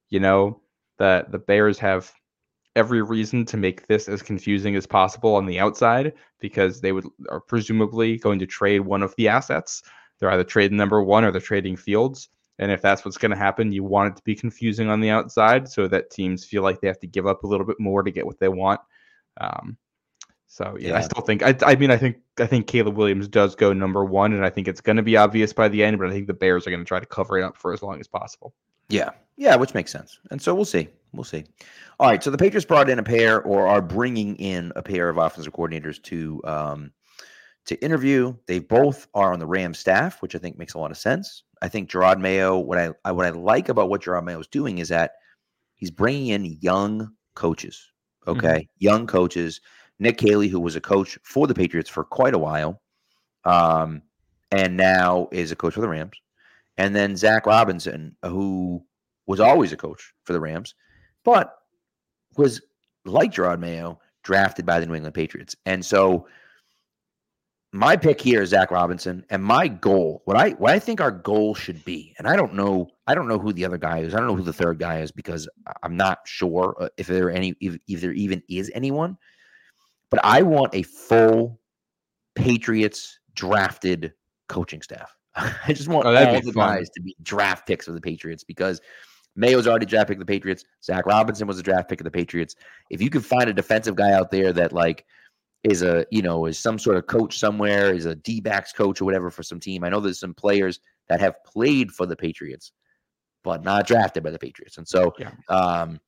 you 0.09 0.21
know, 0.21 0.61
the 0.99 1.25
the 1.29 1.39
Bears 1.39 1.79
have 1.79 2.13
every 2.75 3.01
reason 3.01 3.45
to 3.45 3.57
make 3.57 3.87
this 3.87 4.07
as 4.07 4.21
confusing 4.21 4.75
as 4.75 4.85
possible 4.85 5.35
on 5.35 5.45
the 5.45 5.59
outside 5.59 6.13
because 6.39 6.81
they 6.81 6.91
would 6.91 7.05
are 7.29 7.39
presumably 7.39 8.17
going 8.17 8.39
to 8.39 8.45
trade 8.45 8.79
one 8.79 9.03
of 9.03 9.13
the 9.17 9.27
assets. 9.27 9.83
They're 10.19 10.31
either 10.31 10.43
trading 10.43 10.77
number 10.77 11.01
one 11.01 11.23
or 11.23 11.31
they're 11.31 11.41
trading 11.41 11.75
Fields. 11.75 12.29
And 12.59 12.71
if 12.71 12.81
that's 12.81 13.05
what's 13.05 13.17
going 13.17 13.31
to 13.31 13.37
happen, 13.37 13.71
you 13.71 13.83
want 13.83 14.11
it 14.11 14.17
to 14.17 14.23
be 14.23 14.35
confusing 14.35 14.89
on 14.89 14.99
the 14.99 15.09
outside 15.09 15.69
so 15.69 15.87
that 15.87 16.09
teams 16.09 16.43
feel 16.43 16.61
like 16.61 16.81
they 16.81 16.87
have 16.87 16.99
to 16.99 17.07
give 17.07 17.25
up 17.25 17.43
a 17.43 17.47
little 17.47 17.65
bit 17.65 17.79
more 17.79 18.03
to 18.03 18.11
get 18.11 18.25
what 18.25 18.39
they 18.39 18.49
want. 18.49 18.81
Um, 19.39 19.77
so 20.47 20.75
yeah, 20.79 20.97
I 20.97 21.01
still 21.01 21.21
think 21.21 21.43
I, 21.43 21.55
I 21.63 21.75
mean 21.75 21.91
I 21.91 21.97
think 21.97 22.17
I 22.39 22.47
think 22.47 22.67
Caleb 22.67 22.97
Williams 22.97 23.27
does 23.27 23.55
go 23.55 23.71
number 23.71 24.03
one, 24.03 24.33
and 24.33 24.43
I 24.43 24.49
think 24.49 24.67
it's 24.67 24.81
going 24.81 24.97
to 24.97 25.03
be 25.03 25.15
obvious 25.15 25.53
by 25.53 25.69
the 25.69 25.83
end. 25.83 25.99
But 25.99 26.09
I 26.09 26.11
think 26.11 26.27
the 26.27 26.33
Bears 26.33 26.67
are 26.67 26.71
going 26.71 26.81
to 26.81 26.87
try 26.87 26.99
to 26.99 27.05
cover 27.05 27.37
it 27.37 27.43
up 27.43 27.55
for 27.55 27.71
as 27.71 27.81
long 27.81 27.99
as 27.99 28.07
possible. 28.07 28.53
Yeah. 28.89 29.11
Yeah, 29.37 29.55
which 29.55 29.73
makes 29.73 29.91
sense. 29.91 30.19
And 30.31 30.41
so 30.41 30.53
we'll 30.53 30.65
see. 30.65 30.89
We'll 31.13 31.23
see. 31.23 31.43
All 31.99 32.09
right. 32.09 32.23
So 32.23 32.29
the 32.29 32.37
Patriots 32.37 32.65
brought 32.65 32.89
in 32.89 32.99
a 32.99 33.03
pair 33.03 33.41
or 33.41 33.67
are 33.67 33.81
bringing 33.81 34.35
in 34.35 34.71
a 34.75 34.81
pair 34.81 35.09
of 35.09 35.17
offensive 35.17 35.53
coordinators 35.53 36.01
to 36.03 36.41
um 36.45 36.91
to 37.65 37.83
interview. 37.83 38.35
They 38.47 38.59
both 38.59 39.07
are 39.13 39.33
on 39.33 39.39
the 39.39 39.47
Rams 39.47 39.79
staff, 39.79 40.21
which 40.21 40.35
I 40.35 40.39
think 40.39 40.57
makes 40.57 40.73
a 40.73 40.79
lot 40.79 40.91
of 40.91 40.97
sense. 40.97 41.43
I 41.61 41.67
think 41.67 41.89
Jerod 41.89 42.19
Mayo, 42.19 42.57
what 42.57 42.77
I, 42.77 42.91
I 43.05 43.11
what 43.11 43.25
I 43.25 43.29
like 43.29 43.69
about 43.69 43.89
what 43.89 44.03
Jerod 44.03 44.23
Mayo 44.23 44.39
is 44.39 44.47
doing 44.47 44.77
is 44.77 44.89
that 44.89 45.13
he's 45.75 45.91
bringing 45.91 46.27
in 46.27 46.57
young 46.61 47.13
coaches. 47.35 47.91
Okay, 48.27 48.67
young 48.77 49.07
coaches. 49.07 49.61
Nick 49.99 50.17
Caley, 50.17 50.47
who 50.47 50.59
was 50.59 50.75
a 50.75 50.81
coach 50.81 51.17
for 51.23 51.45
the 51.45 51.53
Patriots 51.53 51.89
for 51.89 52.03
quite 52.03 52.33
a 52.33 52.39
while, 52.39 52.81
um, 53.43 54.01
and 54.51 54.77
now 54.77 55.27
is 55.31 55.51
a 55.51 55.55
coach 55.55 55.73
for 55.73 55.81
the 55.81 55.89
Rams. 55.89 56.15
And 56.77 56.95
then 56.95 57.17
Zac 57.17 57.45
Robinson, 57.45 58.15
who 58.23 58.83
was 59.27 59.39
always 59.39 59.73
a 59.73 59.77
coach 59.77 60.13
for 60.23 60.33
the 60.33 60.39
Rams, 60.39 60.73
but 61.23 61.55
was 62.37 62.61
like 63.05 63.31
Jerod 63.33 63.59
Mayo, 63.59 63.99
drafted 64.23 64.65
by 64.65 64.79
the 64.79 64.85
New 64.85 64.95
England 64.95 65.15
Patriots. 65.15 65.55
And 65.65 65.83
so 65.83 66.27
my 67.71 67.95
pick 67.95 68.19
here 68.19 68.41
is 68.41 68.49
Zac 68.49 68.71
Robinson, 68.71 69.23
and 69.29 69.43
my 69.43 69.67
goal, 69.67 70.21
what 70.25 70.35
I 70.37 70.51
what 70.51 70.71
I 70.73 70.79
think 70.79 70.99
our 71.01 71.11
goal 71.11 71.53
should 71.53 71.83
be, 71.85 72.15
and 72.17 72.27
I 72.27 72.35
don't 72.35 72.55
know, 72.55 72.89
I 73.05 73.13
don't 73.13 73.27
know 73.27 73.37
who 73.37 73.53
the 73.53 73.63
other 73.65 73.77
guy 73.77 73.99
is. 73.99 74.13
I 74.15 74.17
don't 74.17 74.27
know 74.27 74.35
who 74.35 74.41
the 74.43 74.53
third 74.53 74.79
guy 74.79 75.01
is 75.01 75.11
because 75.11 75.47
I'm 75.83 75.95
not 75.95 76.19
sure 76.25 76.75
uh, 76.79 76.89
if 76.97 77.05
there 77.07 77.27
are 77.27 77.31
any, 77.31 77.55
if, 77.61 77.77
if 77.87 78.01
there 78.01 78.11
even 78.13 78.41
is 78.49 78.71
anyone. 78.73 79.17
But 80.09 80.21
I 80.23 80.41
want 80.41 80.73
a 80.73 80.81
full 80.81 81.59
Patriots 82.33 83.19
drafted 83.35 84.13
coaching 84.47 84.81
staff. 84.81 85.15
I 85.35 85.73
just 85.73 85.87
want 85.87 86.07
Oh, 86.07 86.15
all 86.15 86.41
the 86.41 86.51
fun. 86.51 86.77
guys 86.77 86.89
to 86.91 87.01
be 87.01 87.15
draft 87.21 87.67
picks 87.67 87.87
of 87.87 87.93
the 87.93 88.01
Patriots 88.01 88.43
because 88.43 88.81
Mayo's 89.35 89.67
already 89.67 89.85
draft 89.85 90.07
pick 90.09 90.17
of 90.17 90.19
the 90.19 90.25
Patriots. 90.25 90.65
Zac 90.83 91.05
Robinson 91.05 91.47
was 91.47 91.59
a 91.59 91.63
draft 91.63 91.89
pick 91.89 92.01
of 92.01 92.05
the 92.05 92.11
Patriots. 92.11 92.55
If 92.89 93.01
you 93.01 93.09
can 93.09 93.21
find 93.21 93.49
a 93.49 93.53
defensive 93.53 93.95
guy 93.95 94.11
out 94.11 94.31
there 94.31 94.51
that 94.53 94.73
like 94.73 95.05
is 95.63 95.81
a 95.81 96.05
you 96.11 96.21
know 96.21 96.45
is 96.45 96.57
some 96.57 96.79
sort 96.79 96.97
of 96.97 97.07
coach 97.07 97.37
somewhere, 97.37 97.93
is 97.93 98.05
a 98.05 98.15
D 98.15 98.41
backs 98.41 98.71
coach 98.73 99.01
or 99.01 99.05
whatever 99.05 99.29
for 99.29 99.43
some 99.43 99.59
team. 99.59 99.83
I 99.83 99.89
know 99.89 99.99
there's 99.99 100.19
some 100.19 100.33
players 100.33 100.79
that 101.07 101.19
have 101.19 101.43
played 101.43 101.91
for 101.91 102.05
the 102.05 102.15
Patriots, 102.15 102.71
but 103.43 103.63
not 103.63 103.87
drafted 103.87 104.23
by 104.23 104.31
the 104.31 104.39
Patriots. 104.39 104.77
And 104.77 104.87
so, 104.87 105.13
Yeah. 105.17 105.31
um, 105.49 105.99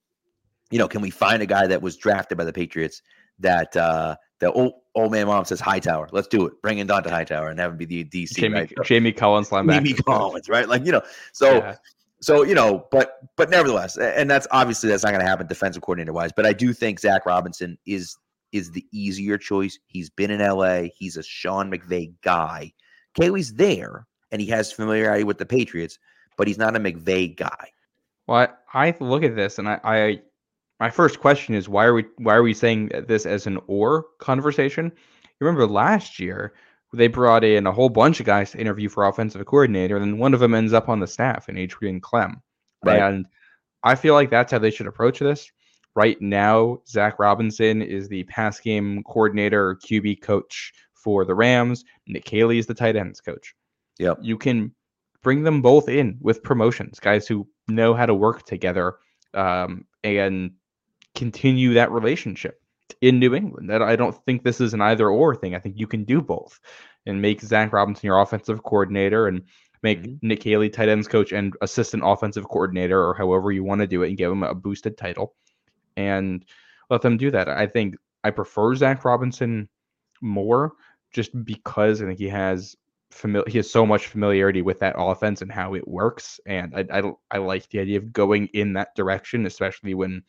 you 0.70 0.78
know, 0.80 0.88
can 0.88 1.02
we 1.02 1.10
find 1.10 1.42
a 1.42 1.46
guy 1.46 1.68
that 1.68 1.82
was 1.82 1.98
drafted 1.98 2.38
by 2.38 2.46
the 2.46 2.54
Patriots 2.54 3.02
that 3.40 3.76
uh 3.76 4.16
that 4.40 4.52
old 4.52 4.74
old 4.96 5.12
man 5.12 5.28
mom 5.28 5.46
says 5.46 5.60
Hightower, 5.60 6.10
let's 6.12 6.28
do 6.28 6.46
it. 6.48 6.62
Bring 6.62 6.80
in 6.80 6.88
Dont'a 6.88 7.10
Hightower 7.10 7.50
and 7.50 7.60
have 7.60 7.72
him 7.72 7.78
be 7.78 7.86
the 7.86 8.04
DC. 8.04 8.36
Jamie 8.36 8.54
right? 8.56 8.74
Jamie 8.86 9.12
Collins 9.12 9.50
linebacker. 9.50 9.74
Jamie 9.86 9.94
Collins, 9.94 10.50
right? 10.50 10.68
Like, 10.68 10.86
you 10.86 10.92
know, 10.92 11.02
so 11.34 11.56
Yeah. 11.58 11.76
So 12.22 12.44
you 12.44 12.54
know, 12.54 12.88
but 12.92 13.20
but 13.36 13.50
nevertheless, 13.50 13.98
and 13.98 14.30
that's 14.30 14.48
obviously 14.52 14.90
that's 14.90 15.04
not 15.04 15.12
going 15.12 15.22
to 15.22 15.28
happen 15.28 15.48
defensive 15.48 15.82
coordinator 15.82 16.14
wise. 16.14 16.32
But 16.36 16.46
I 16.46 16.54
do 16.54 16.72
think 16.74 17.00
Zac 17.00 17.26
Robinson 17.26 17.78
is 17.86 18.16
is 18.52 18.72
the 18.72 18.86
easier 18.92 19.38
choice. 19.38 19.80
He's 19.88 20.10
been 20.10 20.30
in 20.30 20.40
LA. 20.40 20.84
He's 20.96 21.18
a 21.18 21.24
Sean 21.24 21.72
McVay 21.72 22.14
guy. 22.22 22.74
Caley's 23.16 23.54
there, 23.54 24.06
and 24.32 24.42
he 24.42 24.48
has 24.48 24.72
familiarity 24.72 25.24
with 25.24 25.38
the 25.38 25.46
Patriots, 25.46 25.98
but 26.38 26.48
he's 26.48 26.58
not 26.58 26.76
a 26.76 26.80
McVay 26.80 27.36
guy. 27.36 27.72
Well, 28.28 28.48
I, 28.74 28.88
I 28.88 28.96
look 29.00 29.24
at 29.24 29.36
this 29.36 29.60
and 29.60 29.68
I, 29.68 29.80
I 29.84 30.22
my 30.80 30.90
first 30.90 31.20
question 31.20 31.54
is 31.56 31.68
why 31.68 31.86
are 31.86 31.94
we 31.94 32.06
why 32.18 32.36
are 32.36 32.44
we 32.44 32.54
saying 32.54 32.92
this 33.08 33.26
as 33.26 33.48
an 33.48 33.60
or 33.68 34.06
conversation? 34.20 34.92
You 34.96 35.48
remember 35.48 35.68
last 35.68 36.20
year 36.20 36.54
they 36.94 37.08
brought 37.08 37.44
in 37.44 37.68
a 37.68 37.72
whole 37.72 37.90
bunch 37.90 38.20
of 38.20 38.26
guys 38.26 38.52
to 38.52 38.60
interview 38.60 38.90
for 38.90 39.06
offensive 39.08 39.46
coordinator, 39.46 39.96
and 39.98 40.06
then 40.06 40.18
one 40.18 40.34
of 40.34 40.40
them 40.40 40.54
ends 40.54 40.74
up 40.74 40.90
on 40.90 41.00
the 41.00 41.08
staff 41.08 41.48
in 41.48 41.58
Adrian 41.58 42.02
Klemm. 42.02 42.42
Right. 42.84 43.02
And 43.02 43.26
I 43.84 43.96
feel 43.96 44.14
like 44.14 44.30
that's 44.30 44.52
how 44.52 44.60
they 44.60 44.72
should 44.72 44.88
approach 44.88 45.20
this. 45.20 45.50
Right 45.96 46.22
now, 46.22 46.82
Zac 46.88 47.20
Robinson 47.20 47.82
is 47.82 48.08
the 48.08 48.24
pass 48.24 48.60
game 48.60 49.04
coordinator 49.04 49.76
QB 49.76 50.22
coach 50.22 50.74
for 50.94 51.26
the 51.26 51.36
Rams. 51.36 51.84
Nick 52.08 52.28
Haley 52.28 52.60
is 52.60 52.68
the 52.68 52.74
tight 52.74 52.96
ends 52.96 53.22
coach. 53.22 53.54
Yep. 54.00 54.20
You 54.22 54.38
can 54.38 54.74
bring 55.22 55.44
them 55.44 55.62
both 55.62 55.90
in 55.90 56.18
with 56.22 56.44
promotions, 56.44 57.00
guys 57.00 57.28
who 57.28 57.48
know 57.68 57.94
how 57.94 58.06
to 58.06 58.14
work 58.14 58.44
together 58.44 58.96
um, 59.34 59.86
and 60.04 60.52
continue 61.14 61.74
that 61.74 61.92
relationship 61.92 62.61
in 63.02 63.20
New 63.20 63.36
England. 63.36 63.70
That 63.70 63.82
I 63.82 63.96
don't 63.96 64.16
think 64.26 64.44
this 64.44 64.62
is 64.62 64.74
an 64.74 64.82
either 64.82 65.10
or 65.10 65.36
thing. 65.36 65.56
I 65.56 65.60
think 65.60 65.78
you 65.78 65.88
can 65.88 66.04
do 66.04 66.22
both 66.22 66.60
and 67.06 67.22
make 67.22 67.42
Zac 67.42 67.74
Robinson 67.74 68.08
your 68.08 68.20
offensive 68.22 68.64
coordinator 68.64 69.28
and 69.28 69.44
make 69.84 70.08
Mhm. 70.08 70.20
Nick 70.22 70.44
Haley 70.44 70.70
tight 70.70 70.90
ends 70.90 71.08
coach 71.08 71.32
and 71.32 71.56
assistant 71.62 72.04
offensive 72.06 72.48
coordinator 72.48 73.04
or 73.04 73.14
however 73.16 73.52
you 73.52 73.64
want 73.64 73.82
to 73.82 73.88
do 73.88 74.04
it 74.04 74.10
and 74.10 74.18
give 74.18 74.32
him 74.32 74.44
a 74.44 74.54
boosted 74.54 74.98
title 74.98 75.36
and 75.98 76.46
let 76.90 77.02
them 77.02 77.18
do 77.18 77.32
that. 77.32 77.50
I 77.50 77.68
think 77.68 77.96
I 78.24 78.32
prefer 78.32 78.76
Zac 78.76 79.06
Robinson 79.06 79.70
more 80.22 80.74
just 81.12 81.32
because 81.46 82.02
I 82.02 82.06
think 82.06 82.20
he 82.20 82.30
has 82.30 82.76
familiar 83.12 83.46
he 83.50 83.58
has 83.58 83.70
so 83.70 83.86
much 83.86 84.08
familiarity 84.08 84.62
with 84.62 84.80
that 84.80 84.96
offense 84.98 85.42
and 85.42 85.52
how 85.52 85.74
it 85.76 85.86
works 85.88 86.40
and 86.46 86.74
I, 86.76 87.00
I 87.00 87.12
I 87.32 87.38
like 87.40 87.68
the 87.70 87.80
idea 87.80 87.98
of 87.98 88.14
going 88.14 88.48
in 88.54 88.74
that 88.74 88.96
direction 88.96 89.46
especially 89.46 89.94
when 89.96 90.24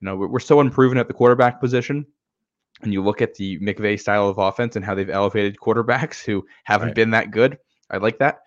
you 0.00 0.06
know 0.06 0.16
we're, 0.16 0.40
so 0.40 0.60
unproven 0.60 0.98
at 0.98 1.08
the 1.08 1.14
quarterback 1.14 1.60
position 1.60 2.06
and 2.82 2.92
you 2.92 3.02
look 3.02 3.20
at 3.20 3.34
the 3.34 3.58
McVay 3.60 4.00
style 4.00 4.28
of 4.28 4.38
offense 4.38 4.76
and 4.76 4.84
how 4.84 4.94
they've 4.94 5.10
elevated 5.10 5.56
quarterbacks 5.56 6.24
who 6.24 6.44
haven't 6.64 6.88
Right. 6.88 6.96
been 6.96 7.10
that 7.10 7.30
good 7.30 7.58
I 7.90 7.98
like 7.98 8.18
that 8.18 8.40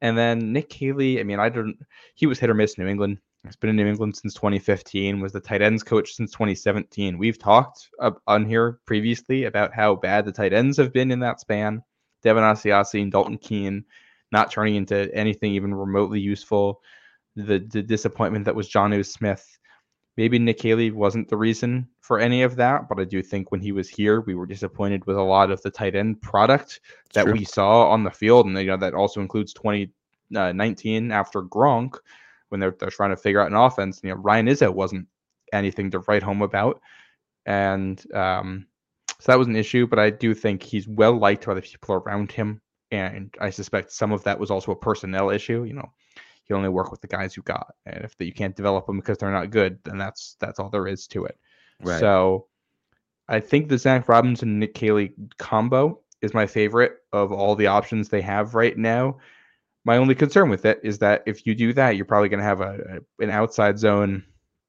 and 0.00 0.16
then 0.16 0.52
Nick 0.52 0.72
Haley 0.72 1.20
I 1.20 1.22
mean 1.22 1.40
I 1.40 1.48
don't 1.48 1.76
he 2.14 2.26
was 2.26 2.38
hit 2.38 2.50
or 2.50 2.54
miss 2.54 2.74
in 2.74 2.84
New 2.84 2.90
England 2.90 3.18
He's 3.44 3.56
been 3.56 3.70
in 3.70 3.76
New 3.76 3.86
England 3.86 4.16
since 4.16 4.34
2015, 4.34 5.20
was 5.20 5.32
the 5.32 5.40
tight 5.40 5.62
ends 5.62 5.82
coach 5.82 6.12
since 6.12 6.30
2017. 6.32 7.16
We've 7.16 7.38
talked 7.38 7.88
uh, 7.98 8.10
on 8.26 8.44
here 8.44 8.80
previously 8.84 9.44
about 9.44 9.72
how 9.72 9.94
bad 9.94 10.26
the 10.26 10.32
tight 10.32 10.52
ends 10.52 10.76
have 10.76 10.92
been 10.92 11.10
in 11.10 11.20
that 11.20 11.40
span. 11.40 11.82
Devin 12.22 12.42
Asiasi 12.42 13.00
and 13.00 13.10
Dalton 13.10 13.38
Keene 13.38 13.84
not 14.30 14.50
turning 14.50 14.74
into 14.76 15.12
anything 15.14 15.52
even 15.52 15.74
remotely 15.74 16.20
useful. 16.20 16.82
The, 17.34 17.60
the 17.60 17.82
disappointment 17.82 18.44
that 18.44 18.54
was 18.54 18.68
Jonnu 18.68 19.06
Smith. 19.06 19.58
Maybe 20.20 20.38
Nick 20.38 20.60
Haley 20.60 20.90
wasn't 20.90 21.30
the 21.30 21.38
reason 21.38 21.88
for 22.02 22.18
any 22.18 22.42
of 22.42 22.54
that, 22.56 22.90
but 22.90 23.00
I 23.00 23.04
do 23.04 23.22
think 23.22 23.50
when 23.50 23.62
he 23.62 23.72
was 23.72 23.88
here, 23.88 24.20
we 24.20 24.34
were 24.34 24.44
disappointed 24.44 25.06
with 25.06 25.16
a 25.16 25.22
lot 25.22 25.50
of 25.50 25.62
the 25.62 25.70
tight 25.70 25.94
end 25.94 26.20
product 26.20 26.80
that 27.14 27.22
True. 27.22 27.32
we 27.32 27.46
saw 27.46 27.88
on 27.88 28.04
the 28.04 28.10
field. 28.10 28.44
And 28.44 28.54
you 28.58 28.66
know, 28.66 28.76
that 28.76 28.92
also 28.92 29.22
includes 29.22 29.54
2019 29.54 31.10
after 31.10 31.40
Gronk 31.40 31.94
when 32.50 32.60
they're, 32.60 32.76
they're 32.78 32.90
trying 32.90 33.12
to 33.12 33.16
figure 33.16 33.40
out 33.40 33.50
an 33.50 33.56
offense. 33.56 34.02
You 34.02 34.10
know, 34.10 34.16
Ryan 34.16 34.48
Izzo 34.48 34.70
wasn't 34.74 35.08
anything 35.54 35.90
to 35.92 36.00
write 36.00 36.22
home 36.22 36.42
about. 36.42 36.82
And 37.46 38.04
um, 38.12 38.66
so 39.20 39.32
that 39.32 39.38
was 39.38 39.48
an 39.48 39.56
issue, 39.56 39.86
but 39.86 39.98
I 39.98 40.10
do 40.10 40.34
think 40.34 40.62
he's 40.62 40.86
well 40.86 41.18
liked 41.18 41.46
by 41.46 41.54
the 41.54 41.62
people 41.62 41.94
around 41.94 42.30
him. 42.30 42.60
And 42.90 43.34
I 43.40 43.48
suspect 43.48 43.90
some 43.90 44.12
of 44.12 44.22
that 44.24 44.38
was 44.38 44.50
also 44.50 44.72
a 44.72 44.76
personnel 44.76 45.30
issue. 45.30 45.64
You 45.64 45.72
know, 45.72 45.90
you 46.50 46.56
only 46.56 46.68
work 46.68 46.90
with 46.90 47.00
the 47.00 47.06
guys 47.06 47.36
you 47.36 47.42
got. 47.44 47.74
And 47.86 48.04
if 48.04 48.14
you 48.18 48.32
can't 48.32 48.56
develop 48.56 48.86
them 48.86 48.96
because 48.96 49.18
they're 49.18 49.30
not 49.30 49.50
good, 49.50 49.78
then 49.84 49.96
that's 49.96 50.36
that's 50.40 50.58
all 50.58 50.68
there 50.68 50.86
is 50.86 51.06
to 51.08 51.24
it. 51.24 51.38
Right. 51.82 52.00
So 52.00 52.46
I 53.28 53.40
think 53.40 53.68
the 53.68 53.78
Zac 53.78 54.08
Robinson 54.08 54.58
Nick 54.58 54.76
Haley 54.76 55.14
combo 55.38 56.00
is 56.20 56.34
my 56.34 56.46
favorite 56.46 56.98
of 57.12 57.32
all 57.32 57.54
the 57.54 57.68
options 57.68 58.08
they 58.08 58.20
have 58.20 58.54
right 58.54 58.76
now. 58.76 59.18
My 59.84 59.96
only 59.96 60.14
concern 60.14 60.50
with 60.50 60.66
it 60.66 60.80
is 60.82 60.98
that 60.98 61.22
if 61.26 61.46
you 61.46 61.54
do 61.54 61.72
that, 61.72 61.96
you're 61.96 62.04
probably 62.04 62.28
going 62.28 62.40
to 62.40 62.44
have 62.44 62.60
a, 62.60 63.00
a 63.20 63.24
an 63.24 63.30
outside 63.30 63.78
zone 63.78 64.24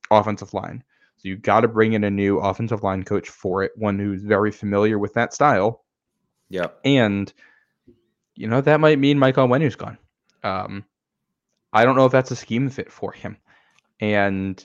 offensive 0.09 0.53
line. 0.53 0.83
So 1.17 1.27
you 1.27 1.37
got 1.37 1.61
to 1.61 1.67
bring 1.67 1.93
in 1.93 2.03
a 2.03 2.09
new 2.09 2.39
offensive 2.39 2.83
line 2.83 3.03
coach 3.03 3.29
for 3.29 3.63
it, 3.63 3.71
one 3.75 3.99
who's 3.99 4.23
very 4.23 4.51
familiar 4.51 4.97
with 4.97 5.13
that 5.13 5.33
style, 5.33 5.83
Yeah, 6.49 6.67
and 6.83 7.31
you 8.35 8.47
know 8.47 8.61
that 8.61 8.79
might 8.79 8.99
mean 8.99 9.19
Michael 9.19 9.47
Onwenu's 9.47 9.75
gone. 9.75 9.97
Um, 10.43 10.85
I 11.73 11.85
don't 11.85 11.95
know 11.95 12.05
if 12.05 12.11
that's 12.11 12.31
a 12.31 12.35
scheme 12.35 12.69
fit 12.69 12.91
for 12.91 13.11
him, 13.11 13.37
and 13.99 14.63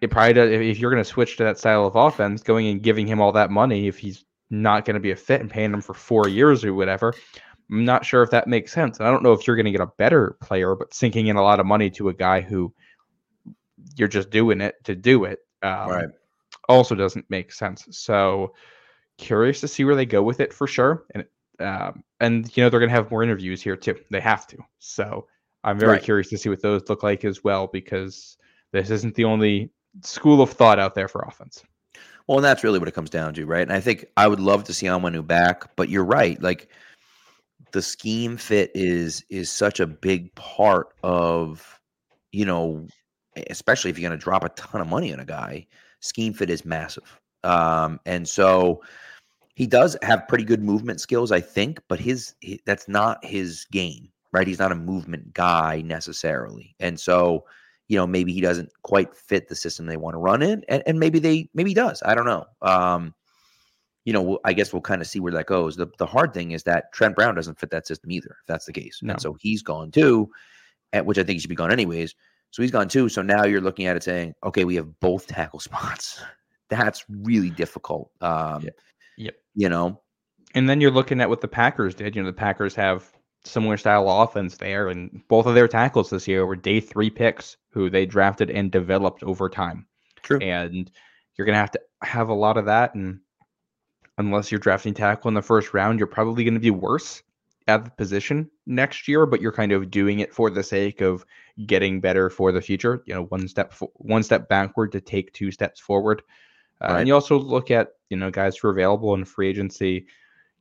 it 0.00 0.10
probably 0.10 0.34
does, 0.34 0.50
if, 0.50 0.78
you're 0.78 0.90
going 0.90 1.02
to 1.02 1.08
switch 1.08 1.36
to 1.38 1.44
that 1.44 1.58
style 1.58 1.86
of 1.86 1.96
offense, 1.96 2.42
going 2.42 2.66
and 2.68 2.82
giving 2.82 3.06
him 3.06 3.20
all 3.20 3.32
that 3.32 3.50
money 3.50 3.88
if 3.88 3.98
he's 3.98 4.24
not 4.50 4.84
going 4.84 4.94
to 4.94 5.00
be 5.00 5.10
a 5.10 5.16
fit 5.16 5.40
and 5.40 5.50
paying 5.50 5.72
him 5.72 5.80
for 5.80 5.94
four 5.94 6.28
years 6.28 6.64
or 6.64 6.74
whatever. 6.74 7.14
I'm 7.70 7.84
not 7.84 8.04
sure 8.04 8.22
if 8.22 8.30
that 8.30 8.46
makes 8.46 8.72
sense. 8.72 8.98
And 8.98 9.08
I 9.08 9.10
don't 9.10 9.22
know 9.22 9.32
if 9.32 9.46
you're 9.46 9.56
going 9.56 9.64
to 9.64 9.72
get 9.72 9.80
a 9.80 9.90
better 9.96 10.36
player, 10.42 10.74
but 10.74 10.92
sinking 10.92 11.28
in 11.28 11.36
a 11.36 11.42
lot 11.42 11.60
of 11.60 11.66
money 11.66 11.90
to 11.90 12.10
a 12.10 12.14
guy 12.14 12.40
who 12.40 12.72
you're 13.96 14.08
just 14.08 14.30
doing 14.30 14.60
it 14.60 14.74
to 14.84 14.94
do 14.94 15.24
it 15.24 15.40
um, 15.62 15.88
Right. 15.88 16.08
also 16.68 16.94
doesn't 16.94 17.28
make 17.30 17.52
sense. 17.52 17.86
So 17.90 18.54
curious 19.16 19.60
to 19.60 19.68
see 19.68 19.84
where 19.84 19.96
they 19.96 20.06
go 20.06 20.22
with 20.22 20.40
it 20.40 20.52
for 20.52 20.66
sure. 20.66 21.04
And 21.14 21.24
um, 21.60 22.02
and 22.20 22.54
you 22.56 22.62
know 22.62 22.68
they're 22.68 22.80
going 22.80 22.90
to 22.90 22.96
have 22.96 23.10
more 23.10 23.22
interviews 23.22 23.62
here 23.62 23.76
too. 23.76 23.96
They 24.10 24.20
have 24.20 24.46
to. 24.48 24.58
So 24.78 25.26
I'm 25.64 25.78
very 25.78 25.92
Right. 25.92 26.02
curious 26.02 26.28
to 26.28 26.38
see 26.38 26.48
what 26.48 26.62
those 26.62 26.88
look 26.88 27.02
like 27.02 27.24
as 27.24 27.42
well 27.42 27.66
because 27.66 28.36
this 28.72 28.90
isn't 28.90 29.14
the 29.14 29.24
only 29.24 29.70
school 30.02 30.42
of 30.42 30.50
thought 30.50 30.78
out 30.78 30.94
there 30.94 31.08
for 31.08 31.22
offense. 31.22 31.64
Well, 32.26 32.38
and 32.38 32.44
that's 32.44 32.64
really 32.64 32.78
what 32.78 32.88
it 32.88 32.94
comes 32.94 33.10
down 33.10 33.34
to, 33.34 33.46
right? 33.46 33.62
And 33.62 33.72
I 33.72 33.80
think 33.80 34.06
I 34.16 34.26
would 34.28 34.40
love 34.40 34.64
to 34.64 34.74
see 34.74 34.86
Onwenu 34.86 35.26
back, 35.26 35.74
but 35.76 35.88
you're 35.88 36.04
right. 36.04 36.40
Like 36.42 36.68
the 37.72 37.82
scheme 37.82 38.36
fit 38.36 38.70
is 38.74 39.24
is 39.28 39.50
such 39.50 39.80
a 39.80 39.86
big 39.86 40.34
part 40.34 40.88
of, 41.02 41.80
you 42.32 42.44
know, 42.44 42.86
especially 43.50 43.90
if 43.90 43.98
you're 43.98 44.08
going 44.08 44.18
to 44.18 44.22
drop 44.22 44.44
a 44.44 44.48
ton 44.50 44.80
of 44.80 44.88
money 44.88 45.12
on 45.12 45.20
a 45.20 45.24
guy. 45.24 45.66
Scheme 46.00 46.32
fit 46.32 46.50
is 46.50 46.64
massive, 46.64 47.20
um, 47.42 47.98
and 48.06 48.28
so 48.28 48.82
he 49.54 49.66
does 49.66 49.96
have 50.02 50.28
pretty 50.28 50.44
good 50.44 50.62
movement 50.62 51.00
skills, 51.00 51.30
I 51.32 51.40
think. 51.40 51.80
But 51.88 52.00
his, 52.00 52.34
he, 52.40 52.60
that's 52.66 52.88
not 52.88 53.24
his 53.24 53.66
game, 53.70 54.08
right? 54.34 54.46
He's 54.46 54.58
not 54.58 54.72
a 54.72 54.74
movement 54.76 55.32
guy 55.32 55.80
necessarily, 55.82 56.74
and 56.80 57.00
so 57.00 57.46
you 57.88 57.96
know 57.98 58.06
maybe 58.06 58.32
he 58.32 58.40
doesn't 58.40 58.70
quite 58.82 59.14
fit 59.14 59.48
the 59.48 59.54
system 59.54 59.84
they 59.86 59.96
want 59.98 60.14
to 60.14 60.18
run 60.18 60.42
in 60.42 60.64
and, 60.70 60.82
and 60.86 60.98
maybe 60.98 61.18
they 61.18 61.50
maybe 61.52 61.68
he 61.68 61.74
does 61.74 62.02
i 62.06 62.14
don't 62.14 62.24
know 62.24 62.42
um 62.62 63.14
you 64.06 64.12
know 64.14 64.38
i 64.46 64.54
guess 64.54 64.72
we'll 64.72 64.80
kind 64.80 65.02
of 65.02 65.06
see 65.06 65.20
where 65.20 65.32
that 65.34 65.44
goes 65.44 65.76
the, 65.76 65.86
the 65.98 66.06
hard 66.06 66.32
thing 66.32 66.52
is 66.52 66.62
that 66.62 66.90
trent 66.94 67.14
brown 67.14 67.34
doesn't 67.34 67.58
fit 67.60 67.68
that 67.68 67.86
system 67.86 68.10
either 68.10 68.36
if 68.40 68.46
that's 68.46 68.64
the 68.64 68.72
case 68.72 69.00
No. 69.02 69.12
and 69.12 69.20
so 69.20 69.34
he's 69.38 69.62
gone 69.62 69.90
too 69.90 70.30
at 70.94 71.04
which 71.04 71.18
i 71.18 71.22
think 71.22 71.34
he 71.34 71.40
should 71.40 71.50
be 71.50 71.54
gone 71.54 71.70
anyways 71.70 72.14
so 72.52 72.62
he's 72.62 72.70
gone 72.70 72.88
too 72.88 73.10
so 73.10 73.20
now 73.20 73.44
you're 73.44 73.60
looking 73.60 73.84
at 73.84 73.96
it 73.96 74.02
saying 74.02 74.32
okay 74.42 74.64
we 74.64 74.76
have 74.76 74.98
both 75.00 75.26
tackle 75.26 75.60
spots 75.68 76.22
that's 76.70 77.04
really 77.10 77.50
difficult 77.50 78.10
um 78.22 78.62
Yeah. 78.62 78.70
Yep. 79.18 79.34
you 79.56 79.68
know 79.68 80.00
And 80.54 80.70
then 80.70 80.80
you're 80.80 80.90
looking 80.90 81.20
at 81.20 81.28
what 81.28 81.42
the 81.42 81.48
Packers 81.48 81.94
did. 81.94 82.16
You 82.16 82.22
know, 82.22 82.28
the 82.30 82.32
Packers 82.32 82.74
have 82.76 83.12
similar 83.44 83.76
style 83.76 84.08
offense 84.08 84.56
there, 84.56 84.88
and 84.88 85.22
both 85.28 85.46
of 85.46 85.54
their 85.54 85.68
tackles 85.68 86.10
this 86.10 86.26
year 86.26 86.46
were 86.46 86.56
day 86.56 86.80
three 86.80 87.10
picks 87.10 87.56
who 87.70 87.90
they 87.90 88.06
drafted 88.06 88.50
and 88.50 88.70
developed 88.70 89.22
over 89.22 89.48
time. 89.48 89.86
True. 90.22 90.38
And 90.38 90.90
you're 91.36 91.46
gonna 91.46 91.58
have 91.58 91.72
to 91.72 91.80
have 92.02 92.28
a 92.28 92.34
lot 92.34 92.56
of 92.56 92.66
that. 92.66 92.94
And 92.94 93.20
unless 94.18 94.50
you're 94.50 94.60
drafting 94.60 94.94
tackle 94.94 95.28
in 95.28 95.34
the 95.34 95.42
first 95.42 95.74
round, 95.74 95.98
you're 95.98 96.06
probably 96.06 96.44
gonna 96.44 96.60
be 96.60 96.70
worse 96.70 97.22
at 97.66 97.84
the 97.84 97.90
position 97.90 98.50
next 98.66 99.08
year, 99.08 99.26
but 99.26 99.40
you're 99.40 99.52
kind 99.52 99.72
of 99.72 99.90
doing 99.90 100.20
it 100.20 100.34
for 100.34 100.50
the 100.50 100.62
sake 100.62 101.00
of 101.00 101.24
getting 101.66 102.00
better 102.00 102.28
for 102.30 102.52
the 102.52 102.60
future. 102.60 103.02
You 103.06 103.14
know, 103.14 103.24
one 103.24 103.48
step 103.48 103.72
fo- 103.72 103.92
one 103.94 104.22
step 104.22 104.48
backward 104.48 104.92
to 104.92 105.00
take 105.00 105.32
two 105.32 105.50
steps 105.50 105.80
forward. 105.80 106.22
Uh, 106.80 106.88
Right. 106.88 106.98
And 107.00 107.08
you 107.08 107.14
also 107.14 107.38
look 107.38 107.70
at 107.70 107.92
you 108.10 108.16
know 108.16 108.30
guys 108.30 108.56
who 108.56 108.68
are 108.68 108.72
available 108.72 109.14
in 109.14 109.24
free 109.24 109.48
agency. 109.48 110.06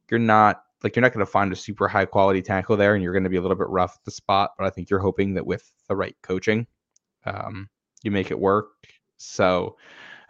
You're 0.09 0.19
not 0.19 0.63
like 0.83 0.95
you're 0.95 1.01
not 1.01 1.13
going 1.13 1.25
to 1.25 1.31
find 1.31 1.51
a 1.51 1.55
super 1.55 1.87
high 1.87 2.05
quality 2.05 2.41
tackle 2.41 2.77
there, 2.77 2.93
and 2.95 3.03
you're 3.03 3.13
going 3.13 3.23
to 3.23 3.29
be 3.29 3.37
a 3.37 3.41
little 3.41 3.57
bit 3.57 3.69
rough 3.69 3.95
at 3.97 4.03
the 4.05 4.11
spot. 4.11 4.51
But 4.57 4.67
I 4.67 4.69
think 4.69 4.89
you're 4.89 4.99
hoping 4.99 5.33
that 5.35 5.45
with 5.45 5.71
the 5.87 5.95
right 5.95 6.15
coaching, 6.23 6.67
um, 7.25 7.69
you 8.03 8.11
make 8.11 8.31
it 8.31 8.39
work. 8.39 8.67
So 9.17 9.77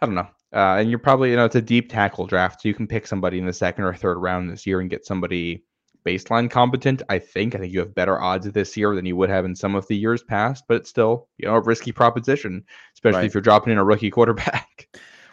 I 0.00 0.06
don't 0.06 0.14
know. 0.14 0.28
Uh, 0.52 0.76
and 0.78 0.88
you're 0.88 1.00
probably 1.00 1.30
you 1.30 1.36
know 1.36 1.44
it's 1.44 1.56
a 1.56 1.62
deep 1.62 1.90
tackle 1.90 2.26
draft, 2.26 2.62
so 2.62 2.68
you 2.68 2.74
can 2.74 2.86
pick 2.86 3.06
somebody 3.06 3.38
in 3.38 3.46
the 3.46 3.52
second 3.52 3.84
or 3.84 3.94
third 3.94 4.18
round 4.18 4.50
this 4.50 4.66
year 4.66 4.80
and 4.80 4.88
get 4.90 5.04
somebody 5.04 5.64
baseline 6.06 6.48
competent. 6.50 7.02
I 7.08 7.18
think. 7.18 7.54
I 7.54 7.58
think 7.58 7.72
you 7.72 7.80
have 7.80 7.94
better 7.94 8.20
odds 8.20 8.48
this 8.52 8.76
year 8.76 8.94
than 8.94 9.04
you 9.06 9.16
would 9.16 9.30
have 9.30 9.44
in 9.44 9.56
some 9.56 9.74
of 9.74 9.86
the 9.88 9.96
years 9.96 10.22
past, 10.22 10.64
but 10.68 10.76
it's 10.76 10.90
still, 10.90 11.28
you 11.38 11.48
know, 11.48 11.54
a 11.56 11.60
risky 11.60 11.90
proposition, 11.92 12.62
especially 12.94 13.18
Right. 13.20 13.26
if 13.26 13.34
you're 13.34 13.40
dropping 13.40 13.72
in 13.72 13.78
a 13.78 13.84
rookie 13.84 14.10
quarterback. 14.12 14.86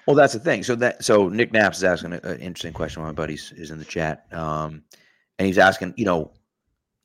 Well, 0.07 0.15
that's 0.15 0.33
the 0.33 0.39
thing. 0.39 0.63
So 0.63 0.73
that 0.75 1.03
so 1.03 1.29
Nick 1.29 1.53
Naps 1.53 1.77
is 1.77 1.83
asking 1.83 2.13
an 2.13 2.39
interesting 2.39 2.73
question. 2.73 3.03
One 3.03 3.09
of 3.11 3.15
my 3.15 3.21
buddies 3.21 3.53
is 3.55 3.69
in 3.69 3.77
the 3.77 3.85
chat, 3.85 4.25
um, 4.33 4.81
and 5.41 5.47
he's 5.47 5.57
asking, 5.57 5.95
you 5.97 6.05
know, 6.05 6.31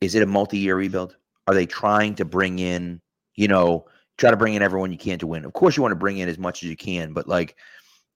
is 0.03 0.15
it 0.15 0.23
a 0.23 0.27
multi-year 0.27 0.77
rebuild? 0.77 1.17
Are 1.47 1.55
they 1.55 1.65
trying 1.65 2.15
to 2.17 2.27
bring 2.27 2.59
in, 2.59 3.01
you 3.35 3.49
know, 3.49 3.87
try 4.19 4.31
to 4.31 4.37
bring 4.37 4.53
in 4.53 4.61
everyone 4.61 4.93
you 4.93 4.99
can 4.99 5.19
to 5.21 5.27
win? 5.27 5.47
Of 5.47 5.55
course, 5.55 5.75
you 5.75 5.83
want 5.83 5.93
to 5.93 5.97
bring 5.97 6.19
in 6.19 6.29
as 6.29 6.37
much 6.37 6.63
as 6.63 6.69
you 6.69 6.77
can, 6.77 7.15
but 7.15 7.27
like, 7.27 7.57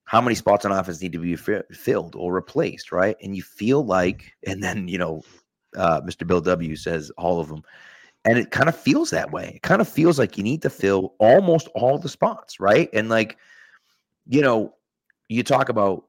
how 0.03 0.21
many 0.21 0.35
spots 0.35 0.63
on 0.63 0.71
offense 0.71 1.01
need 1.01 1.13
to 1.13 1.17
be 1.17 1.35
fi- 1.35 1.63
filled 1.71 2.15
or 2.15 2.33
replaced, 2.33 2.91
right? 2.91 3.17
And 3.23 3.35
you 3.35 3.41
feel 3.41 3.83
like, 3.83 4.31
and 4.45 4.61
then 4.61 4.87
you 4.87 4.99
know, 4.99 5.23
uh, 5.75 6.01
Mr. 6.01 6.27
Bill 6.27 6.39
W 6.39 6.75
says 6.75 7.09
all 7.17 7.39
of 7.39 7.47
them, 7.47 7.63
and 8.23 8.37
it 8.37 8.51
kind 8.51 8.69
of 8.69 8.77
feels 8.77 9.09
that 9.09 9.31
way. 9.31 9.53
It 9.55 9.63
kind 9.63 9.81
of 9.81 9.89
feels 9.89 10.19
like 10.19 10.37
you 10.37 10.43
need 10.43 10.61
to 10.61 10.69
fill 10.69 11.15
almost 11.17 11.67
all 11.73 11.97
the 11.97 12.09
spots, 12.09 12.59
right? 12.59 12.89
And 12.93 13.09
like 13.09 13.39
you 14.27 14.43
know, 14.43 14.75
you 15.29 15.41
talk 15.41 15.69
about 15.69 16.05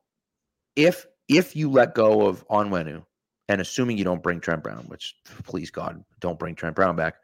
if 0.77 1.07
if 1.29 1.57
you 1.57 1.71
let 1.71 1.95
go 1.95 2.27
of 2.27 2.47
Onwenu, 2.49 3.07
and 3.49 3.61
assuming 3.61 3.99
you 3.99 4.05
don't 4.05 4.23
bring 4.23 4.41
Trent 4.41 4.63
Brown, 4.63 4.85
which 4.89 5.17
please 5.45 5.71
God, 5.71 6.03
don't 6.21 6.39
bring 6.39 6.55
Trent 6.55 6.77
Brown 6.77 6.97
back, 6.97 7.17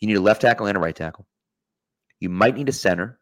you 0.00 0.08
need 0.08 0.16
a 0.16 0.20
left 0.20 0.42
tackle 0.42 0.66
and 0.66 0.76
a 0.76 0.80
right 0.80 0.94
tackle. 0.94 1.26
You 2.20 2.28
might 2.28 2.56
need 2.56 2.68
a 2.68 2.72
center. 2.72 3.18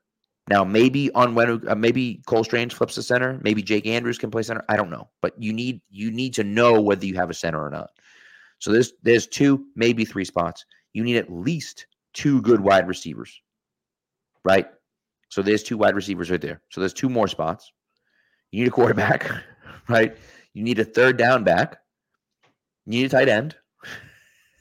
Now, 0.48 0.64
maybe 0.64 1.10
Onwenu, 1.14 1.70
uh, 1.70 1.74
maybe 1.74 2.22
Cole 2.26 2.42
Strange 2.42 2.74
flips 2.74 2.96
the 2.96 3.02
center. 3.02 3.38
Maybe 3.42 3.62
Jake 3.62 3.86
Andrews 3.86 4.18
can 4.18 4.30
play 4.30 4.42
center. 4.42 4.64
I 4.68 4.76
don't 4.76 4.90
know, 4.90 5.08
but 5.22 5.40
you 5.40 5.52
need 5.52 5.80
you 5.90 6.10
need 6.10 6.34
to 6.34 6.44
know 6.44 6.80
whether 6.80 7.06
you 7.06 7.14
have 7.14 7.30
a 7.30 7.34
center 7.34 7.64
or 7.64 7.70
not. 7.70 7.90
So 8.58 8.72
there's 8.72 8.92
there's 9.02 9.26
two, 9.26 9.66
maybe 9.76 10.04
three 10.04 10.24
spots. 10.24 10.64
You 10.92 11.04
need 11.04 11.16
at 11.16 11.32
least 11.32 11.86
two 12.14 12.42
good 12.42 12.60
wide 12.60 12.88
receivers, 12.88 13.40
right? 14.44 14.66
So 15.28 15.42
there's 15.42 15.62
two 15.62 15.78
wide 15.78 15.94
receivers 15.94 16.30
right 16.30 16.40
there. 16.40 16.60
So 16.70 16.80
there's 16.80 16.92
two 16.92 17.08
more 17.08 17.28
spots. 17.28 17.72
You 18.50 18.60
need 18.60 18.68
a 18.68 18.72
quarterback, 18.72 19.30
right? 19.88 20.16
You 20.52 20.64
need 20.64 20.78
a 20.80 20.84
third 20.84 21.16
down 21.16 21.44
back. 21.44 21.78
Need 22.86 23.06
a 23.06 23.08
tight 23.08 23.28
end. 23.28 23.56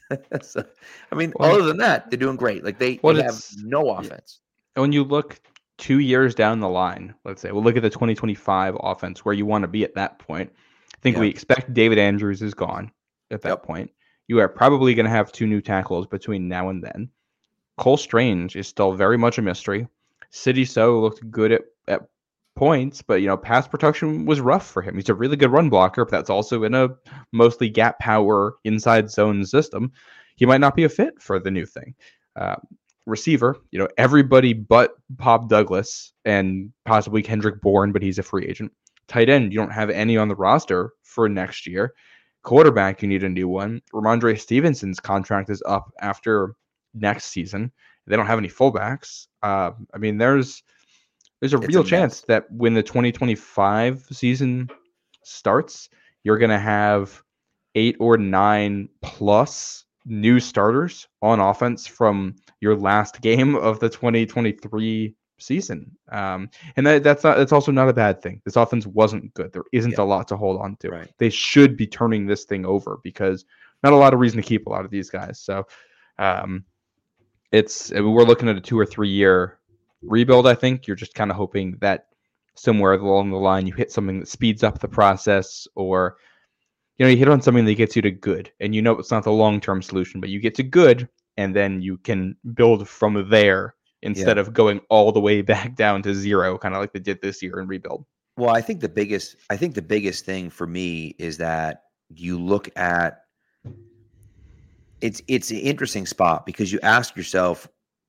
so, 0.42 0.64
I 1.12 1.16
mean, 1.16 1.34
Well, 1.36 1.52
other 1.52 1.64
than 1.64 1.78
that, 1.78 2.10
they're 2.10 2.18
doing 2.20 2.36
great. 2.36 2.64
Like 2.64 2.80
they, 2.80 3.00
Well, 3.02 3.14
they 3.16 3.24
have 3.24 3.44
no 3.64 3.90
offense. 3.92 4.40
And 4.76 4.82
when 4.82 4.92
you 4.92 5.04
look 5.04 5.40
two 5.78 6.00
years 6.00 6.36
down 6.36 6.60
the 6.60 6.70
line, 6.70 7.14
let's 7.26 7.42
say, 7.42 7.52
we'll 7.52 7.64
look 7.64 7.78
at 7.78 7.84
the 7.84 7.90
2025 7.90 8.78
offense 8.82 9.24
where 9.24 9.34
you 9.34 9.46
want 9.46 9.64
to 9.64 9.68
be 9.68 9.84
at 9.84 9.96
that 9.96 10.20
point. 10.20 10.52
I 10.94 10.98
think 11.02 11.16
Yeah. 11.16 11.22
we 11.22 11.28
expect 11.30 11.74
David 11.74 11.98
Andrews 11.98 12.42
is 12.42 12.54
gone 12.54 12.92
at 13.32 13.42
that 13.44 13.50
Yep. 13.50 13.64
point. 13.64 13.92
You 14.28 14.40
are 14.40 14.50
probably 14.50 14.94
going 14.94 15.06
to 15.06 15.10
have 15.12 15.32
two 15.32 15.48
new 15.48 15.62
tackles 15.62 16.06
between 16.08 16.48
now 16.48 16.70
and 16.70 16.84
then. 16.84 17.10
Cole 17.78 17.98
Strange 17.98 18.56
is 18.56 18.68
still 18.68 18.92
very 18.94 19.18
much 19.18 19.38
a 19.38 19.42
mystery. 19.42 19.88
City 20.32 20.66
So 20.66 21.00
looked 21.00 21.30
good 21.32 21.52
at, 21.52 21.62
at 21.88 22.02
points, 22.60 23.02
but 23.02 23.22
you 23.22 23.28
know, 23.28 23.38
pass 23.38 23.70
protection 23.70 24.26
was 24.26 24.42
rough 24.42 24.68
for 24.68 24.82
him. 24.82 24.96
He's 24.96 25.08
a 25.08 25.14
really 25.14 25.38
good 25.38 25.50
run 25.50 25.70
blocker, 25.70 26.04
but 26.04 26.12
that's 26.12 26.30
also 26.30 26.64
in 26.64 26.74
a 26.74 26.90
mostly 27.32 27.70
gap 27.70 27.98
power 28.00 28.56
inside 28.66 29.10
zone 29.10 29.46
system. 29.46 29.94
He 30.36 30.46
might 30.46 30.60
not 30.60 30.76
be 30.76 30.84
a 30.84 30.90
fit 30.90 31.22
for 31.22 31.40
the 31.40 31.50
new 31.50 31.66
thing. 31.66 31.96
Uh, 32.36 32.58
receiver, 33.06 33.56
you 33.72 33.80
know, 33.80 33.88
everybody 33.98 34.52
but 34.52 34.96
Pop 35.18 35.48
Douglas 35.48 36.12
and 36.26 36.70
possibly 36.84 37.24
Kendrick 37.24 37.62
Bourne, 37.62 37.94
but 37.94 38.02
he's 38.02 38.20
a 38.20 38.24
free 38.24 38.46
agent. 38.46 38.74
Tight 39.08 39.30
end, 39.30 39.54
you 39.54 39.58
don't 39.58 39.72
have 39.72 39.90
any 39.90 40.18
on 40.18 40.28
the 40.28 40.36
roster 40.36 40.92
for 41.04 41.30
next 41.30 41.66
year. 41.66 41.94
Quarterback, 42.44 43.02
you 43.02 43.08
need 43.08 43.24
a 43.24 43.30
new 43.30 43.48
one. 43.48 43.82
Rhamondre 43.94 44.38
Stevenson's 44.38 45.00
contract 45.00 45.50
is 45.50 45.64
up 45.66 45.92
after 46.02 46.56
next 46.94 47.28
season. 47.28 47.72
They 48.06 48.18
don't 48.18 48.28
have 48.28 48.38
any 48.38 48.50
fullbacks. 48.50 49.28
Uh, 49.42 49.72
I 49.94 49.98
mean, 49.98 50.18
there's 50.18 50.62
there's 51.40 51.54
a 51.54 51.60
It's 51.62 51.68
real 51.68 51.84
mess. 51.84 51.90
chance 51.90 52.22
that 52.22 52.52
when 52.52 52.74
the 52.74 52.84
2025 52.84 54.06
season 54.12 54.70
starts, 55.24 55.90
you're 56.24 56.38
going 56.38 56.50
to 56.52 56.60
have 56.60 57.22
eight 57.76 57.96
or 58.00 58.18
nine 58.18 58.90
plus 59.02 59.86
new 60.06 60.40
starters 60.40 61.08
on 61.22 61.40
offense 61.40 61.86
from 61.88 62.36
your 62.62 62.76
last 62.76 63.22
game 63.22 63.56
of 63.56 63.80
the 63.80 63.90
2023 63.90 65.16
season. 65.38 65.96
Um, 66.12 66.50
and 66.76 66.86
that, 66.86 67.04
that's 67.04 67.24
not 67.24 67.38
that's 67.38 67.52
also 67.54 67.72
not 67.72 67.90
a 67.90 67.94
bad 67.94 68.22
thing. 68.22 68.42
This 68.44 68.56
offense 68.56 68.86
wasn't 68.88 69.34
good. 69.34 69.54
There 69.54 69.64
isn't 69.72 69.98
a 69.98 70.04
lot 70.04 70.28
to 70.30 70.38
hold 70.38 70.60
on 70.62 70.76
to. 70.78 70.90
Right. 70.90 71.14
They 71.20 71.30
should 71.30 71.78
be 71.78 71.88
turning 71.88 72.26
this 72.26 72.46
thing 72.46 72.66
over 72.66 73.00
because 73.04 73.46
not 73.84 73.94
a 73.94 73.98
lot 73.98 74.14
of 74.14 74.20
reason 74.20 74.42
to 74.42 74.48
keep 74.48 74.68
a 74.68 74.70
lot 74.70 74.84
of 74.84 74.92
these 74.92 75.10
guys. 75.10 75.40
So 75.40 75.66
um, 76.18 76.66
it's 77.52 77.92
we're 77.92 78.24
looking 78.24 78.50
at 78.50 78.58
a 78.58 78.62
two 78.62 78.78
or 78.78 78.86
three 78.86 79.10
year 79.10 79.59
rebuild. 80.02 80.48
I 80.48 80.56
think. 80.56 80.88
You're 80.88 80.96
just 80.96 81.16
kind 81.16 81.32
of 81.32 81.38
hoping 81.38 81.78
that 81.82 82.06
somewhere 82.60 82.94
along 82.94 83.32
the 83.32 83.38
line 83.38 83.66
you 83.66 83.74
hit 83.74 83.92
something 83.92 84.20
that 84.20 84.28
speeds 84.28 84.64
up 84.64 84.80
the 84.80 84.88
process 84.88 85.66
or 85.76 86.18
you 86.98 87.06
know 87.06 87.10
you 87.10 87.18
hit 87.18 87.30
on 87.30 87.42
something 87.42 87.66
that 87.66 87.76
gets 87.76 87.96
you 87.96 88.02
to 88.02 88.12
good. 88.12 88.52
And 88.60 88.76
you 88.76 88.82
know 88.82 88.98
it's 88.98 89.12
not 89.12 89.24
the 89.24 89.32
long 89.32 89.62
term 89.62 89.82
solution 89.82 90.20
but 90.20 90.30
you 90.30 90.40
get 90.40 90.56
to 90.56 90.64
good 90.64 91.08
and 91.38 91.56
then 91.56 91.82
you 91.82 91.98
can 91.98 92.36
build 92.54 92.88
from 92.88 93.30
there 93.30 93.76
instead 94.02 94.38
of 94.38 94.54
going 94.54 94.82
all 94.90 95.12
the 95.12 95.20
way 95.20 95.42
back 95.54 95.76
down 95.76 96.02
to 96.04 96.14
zero 96.14 96.58
kind 96.58 96.76
of 96.76 96.82
like 96.82 96.94
they 96.94 97.00
did 97.00 97.22
this 97.22 97.42
year 97.42 97.60
in 97.60 97.68
rebuild. 97.68 98.06
Well, 98.38 98.56
I 98.56 98.62
think 98.62 98.82
the 98.82 98.90
biggest 98.90 99.36
I 99.50 99.58
think 99.58 99.76
the 99.76 99.82
biggest 99.82 100.26
thing 100.26 100.50
for 100.50 100.68
me 100.68 101.16
is 101.18 101.38
that 101.38 101.84
you 102.10 102.40
look 102.40 102.70
at 102.78 103.22
it's 105.02 105.22
it's 105.28 105.52
an 105.52 105.58
interesting 105.58 106.06
spot 106.06 106.46
because 106.46 106.74
you 106.74 106.80
ask 106.84 107.16
yourself, 107.16 107.68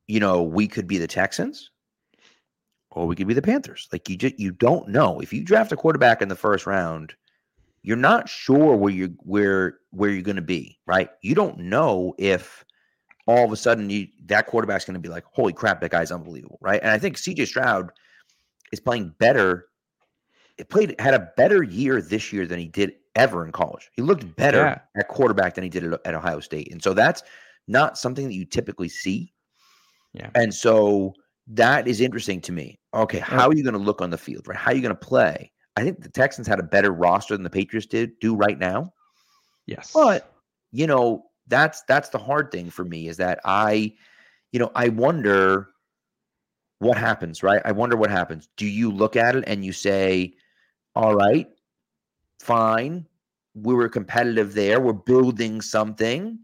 you 0.08 0.18
know, 0.18 0.42
we 0.42 0.66
could 0.66 0.88
be 0.88 0.98
the 0.98 1.06
Texans 1.06 1.70
or 2.90 3.06
we 3.06 3.14
could 3.16 3.28
be 3.28 3.34
the 3.34 3.42
Panthers. 3.42 3.88
Like 3.92 4.08
you 4.08 4.16
just 4.16 4.38
you 4.38 4.50
don't 4.52 4.88
know. 4.88 5.20
If 5.20 5.32
you 5.32 5.42
draft 5.44 5.72
a 5.72 5.76
quarterback 5.76 6.22
in 6.22 6.28
the 6.28 6.36
first 6.36 6.66
round, 6.66 7.14
you're 7.82 7.96
not 7.96 8.28
sure 8.28 8.76
where 8.76 8.92
you 8.92 9.14
where 9.20 9.78
where 9.90 10.10
you're 10.10 10.22
going 10.22 10.36
to 10.36 10.42
be, 10.42 10.78
right? 10.86 11.10
You 11.22 11.34
don't 11.34 11.58
know 11.58 12.14
if 12.18 12.64
all 13.26 13.44
of 13.44 13.52
a 13.52 13.56
sudden 13.56 13.88
you 13.90 14.08
that 14.26 14.46
quarterback's 14.46 14.84
going 14.84 14.94
to 14.94 15.00
be 15.00 15.08
like, 15.08 15.24
"Holy 15.32 15.52
crap, 15.52 15.80
that 15.80 15.90
guy's 15.90 16.10
unbelievable," 16.12 16.58
right? 16.60 16.80
And 16.82 16.90
I 16.90 16.98
think 16.98 17.16
CJ 17.16 17.46
Stroud 17.46 17.90
is 18.72 18.80
playing 18.80 19.14
better. 19.18 19.66
It 20.58 20.68
played 20.68 20.94
had 21.00 21.14
a 21.14 21.30
better 21.36 21.62
year 21.62 22.02
this 22.02 22.32
year 22.32 22.46
than 22.46 22.58
he 22.58 22.68
did 22.68 22.94
ever 23.16 23.44
in 23.46 23.52
college. 23.52 23.90
He 23.92 24.02
looked 24.02 24.36
better 24.36 24.58
Yeah. 24.58 24.78
at 24.96 25.08
quarterback 25.08 25.54
than 25.54 25.64
he 25.64 25.70
did 25.70 25.84
at, 25.84 26.00
at 26.04 26.14
Ohio 26.14 26.40
State, 26.40 26.70
and 26.72 26.82
so 26.82 26.92
that's 26.92 27.22
not 27.68 27.96
something 27.96 28.26
that 28.26 28.34
you 28.34 28.44
typically 28.44 28.88
see. 28.88 29.32
Yeah. 30.12 30.28
and 30.34 30.52
so 30.52 31.14
that 31.50 31.88
is 31.88 32.00
interesting 32.00 32.40
to 32.42 32.52
me. 32.52 32.78
Okay, 32.94 33.18
how 33.18 33.48
are 33.48 33.54
you 33.54 33.62
going 33.62 33.74
to 33.74 33.78
look 33.78 34.00
on 34.00 34.10
the 34.10 34.18
field? 34.18 34.46
Right, 34.46 34.58
how 34.58 34.70
are 34.70 34.74
you 34.74 34.82
going 34.82 34.94
to 34.94 35.06
play? 35.06 35.52
I 35.76 35.82
think 35.82 36.02
the 36.02 36.08
Texans 36.08 36.46
had 36.46 36.58
a 36.58 36.64
better 36.64 36.92
roster 36.92 37.34
than 37.34 37.42
the 37.44 37.50
Patriots 37.50 37.86
did 37.86 38.18
do 38.20 38.34
right 38.34 38.58
now. 38.58 38.92
yes 39.66 39.92
But 39.92 40.32
you 40.72 40.86
know, 40.86 41.24
that's 41.48 41.82
that's 41.88 42.10
the 42.10 42.18
hard 42.18 42.52
thing 42.52 42.70
for 42.70 42.84
me 42.84 43.08
is 43.08 43.16
that 43.16 43.40
I, 43.44 43.94
you 44.52 44.60
know, 44.60 44.70
I 44.74 44.88
wonder 44.88 45.68
what 46.78 46.96
happens, 46.96 47.42
right? 47.42 47.60
I 47.64 47.72
wonder 47.72 47.96
what 47.96 48.10
happens. 48.10 48.48
Do 48.56 48.66
you 48.66 48.90
look 48.90 49.16
at 49.16 49.36
it 49.36 49.44
and 49.46 49.64
you 49.64 49.72
say, 49.72 50.34
"All 50.94 51.14
right, 51.14 51.48
fine, 52.40 53.06
we 53.54 53.74
were 53.74 53.88
competitive 53.88 54.54
there. 54.54 54.80
We're 54.80 54.92
building 54.92 55.60
something." 55.60 56.38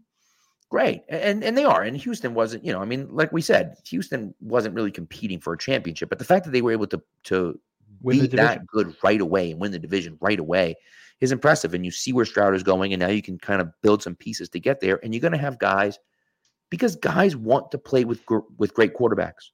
Great. 0.69 1.03
And 1.07 1.43
and 1.43 1.57
they 1.57 1.63
are. 1.63 1.81
And 1.81 1.95
Houston 1.95 2.33
wasn't, 2.33 2.65
you 2.65 2.73
know, 2.73 2.81
I 2.81 2.85
mean, 2.85 3.07
like 3.09 3.31
we 3.31 3.41
said, 3.41 3.77
Houston 3.85 4.33
wasn't 4.41 4.75
really 4.75 4.91
competing 4.91 5.39
for 5.39 5.53
a 5.53 5.57
championship, 5.57 6.09
but 6.09 6.19
the 6.19 6.25
fact 6.25 6.45
that 6.45 6.51
they 6.51 6.61
were 6.61 6.71
able 6.71 6.87
to 6.87 7.01
to 7.25 7.59
Win 8.01 8.19
be 8.19 8.27
that 8.27 8.65
good 8.67 8.95
right 9.03 9.21
away 9.21 9.51
and 9.51 9.59
win 9.59 9.71
the 9.71 9.79
division 9.79 10.17
right 10.21 10.39
away 10.39 10.75
is 11.19 11.31
impressive. 11.31 11.73
And 11.73 11.85
you 11.85 11.91
see 11.91 12.13
where 12.13 12.25
Stroud 12.25 12.53
is 12.53 12.63
going, 12.63 12.93
and 12.93 12.99
now 12.99 13.07
you 13.07 13.21
can 13.21 13.37
kind 13.37 13.61
of 13.61 13.71
build 13.81 14.03
some 14.03 14.15
pieces 14.15 14.49
to 14.49 14.59
get 14.59 14.81
there. 14.81 14.99
And 15.03 15.13
you're 15.13 15.21
going 15.21 15.31
to 15.31 15.37
have 15.37 15.57
guys 15.59 15.97
because 16.69 16.95
guys 16.95 17.35
want 17.35 17.71
to 17.71 17.77
play 17.77 18.05
with 18.05 18.21
with 18.57 18.73
great 18.73 18.93
quarterbacks 18.93 19.51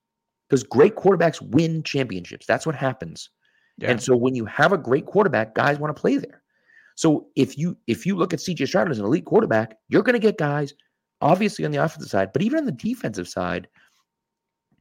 because 0.50 0.64
great 0.64 0.96
quarterbacks 0.96 1.42
win 1.42 1.84
championships. 1.84 2.46
That's 2.46 2.66
what 2.66 2.76
happens. 2.76 3.30
yeah. 3.78 3.92
And 3.92 4.02
so 4.02 4.16
when 4.16 4.36
you 4.36 4.46
have 4.46 4.74
a 4.74 4.78
great 4.78 5.06
quarterback, 5.06 5.56
guys 5.56 5.80
want 5.80 5.96
to 5.96 6.00
play 6.00 6.18
there. 6.18 6.42
So 6.96 7.28
if 7.36 7.58
you 7.58 7.78
if 7.88 8.06
you 8.06 8.16
look 8.16 8.34
at 8.34 8.40
CJ 8.40 8.68
Stroud 8.68 8.92
as 8.92 9.00
an 9.00 9.06
elite 9.06 9.26
quarterback, 9.26 9.78
you're 9.90 10.04
going 10.04 10.14
to 10.14 10.20
get 10.20 10.38
guys 10.38 10.74
obviously 11.24 11.66
on 11.66 11.72
the 11.72 11.84
offensive 11.84 12.10
side, 12.10 12.34
but 12.34 12.42
even 12.42 12.60
on 12.60 12.66
the 12.66 12.72
defensive 12.72 13.28
side 13.28 13.68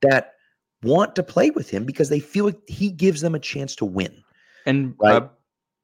that 0.03 0.34
want 0.82 1.14
to 1.14 1.22
play 1.22 1.51
with 1.51 1.70
him 1.70 1.84
because 1.84 2.09
they 2.09 2.20
feel 2.20 2.47
like 2.47 2.61
he 2.68 2.90
gives 2.90 3.20
them 3.20 3.34
a 3.34 3.38
chance 3.38 3.76
to 3.76 3.84
win. 3.84 4.22
And 4.66 4.95
Right. 4.99 5.22
uh, 5.22 5.28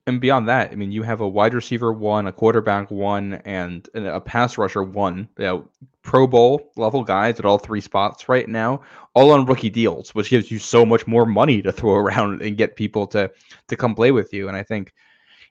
and 0.06 0.22
beyond 0.22 0.48
that, 0.48 0.72
I 0.72 0.74
mean, 0.74 0.90
you 0.90 1.02
have 1.02 1.20
a 1.20 1.28
wide 1.28 1.52
receiver 1.52 1.92
one, 1.92 2.26
a 2.26 2.32
quarterback 2.32 2.90
one, 2.90 3.34
and 3.44 3.86
and 3.94 4.06
a 4.06 4.20
pass 4.20 4.56
rusher 4.56 4.82
one. 4.82 5.28
You 5.38 5.44
know, 5.44 5.68
Pro 6.02 6.26
Bowl 6.26 6.72
level 6.76 7.04
guys 7.04 7.38
at 7.38 7.44
all 7.44 7.58
three 7.58 7.82
spots 7.82 8.26
right 8.26 8.48
now, 8.48 8.80
all 9.14 9.32
on 9.32 9.44
rookie 9.44 9.68
deals, 9.68 10.14
which 10.14 10.30
gives 10.30 10.50
you 10.50 10.58
so 10.58 10.86
much 10.86 11.06
more 11.06 11.26
money 11.26 11.60
to 11.60 11.72
throw 11.72 11.92
around 11.96 12.40
and 12.40 12.56
get 12.56 12.74
people 12.74 13.06
to 13.08 13.30
to 13.68 13.76
come 13.76 13.94
play 13.94 14.10
with 14.10 14.32
you. 14.32 14.48
And 14.48 14.56
I 14.56 14.62
think, 14.62 14.94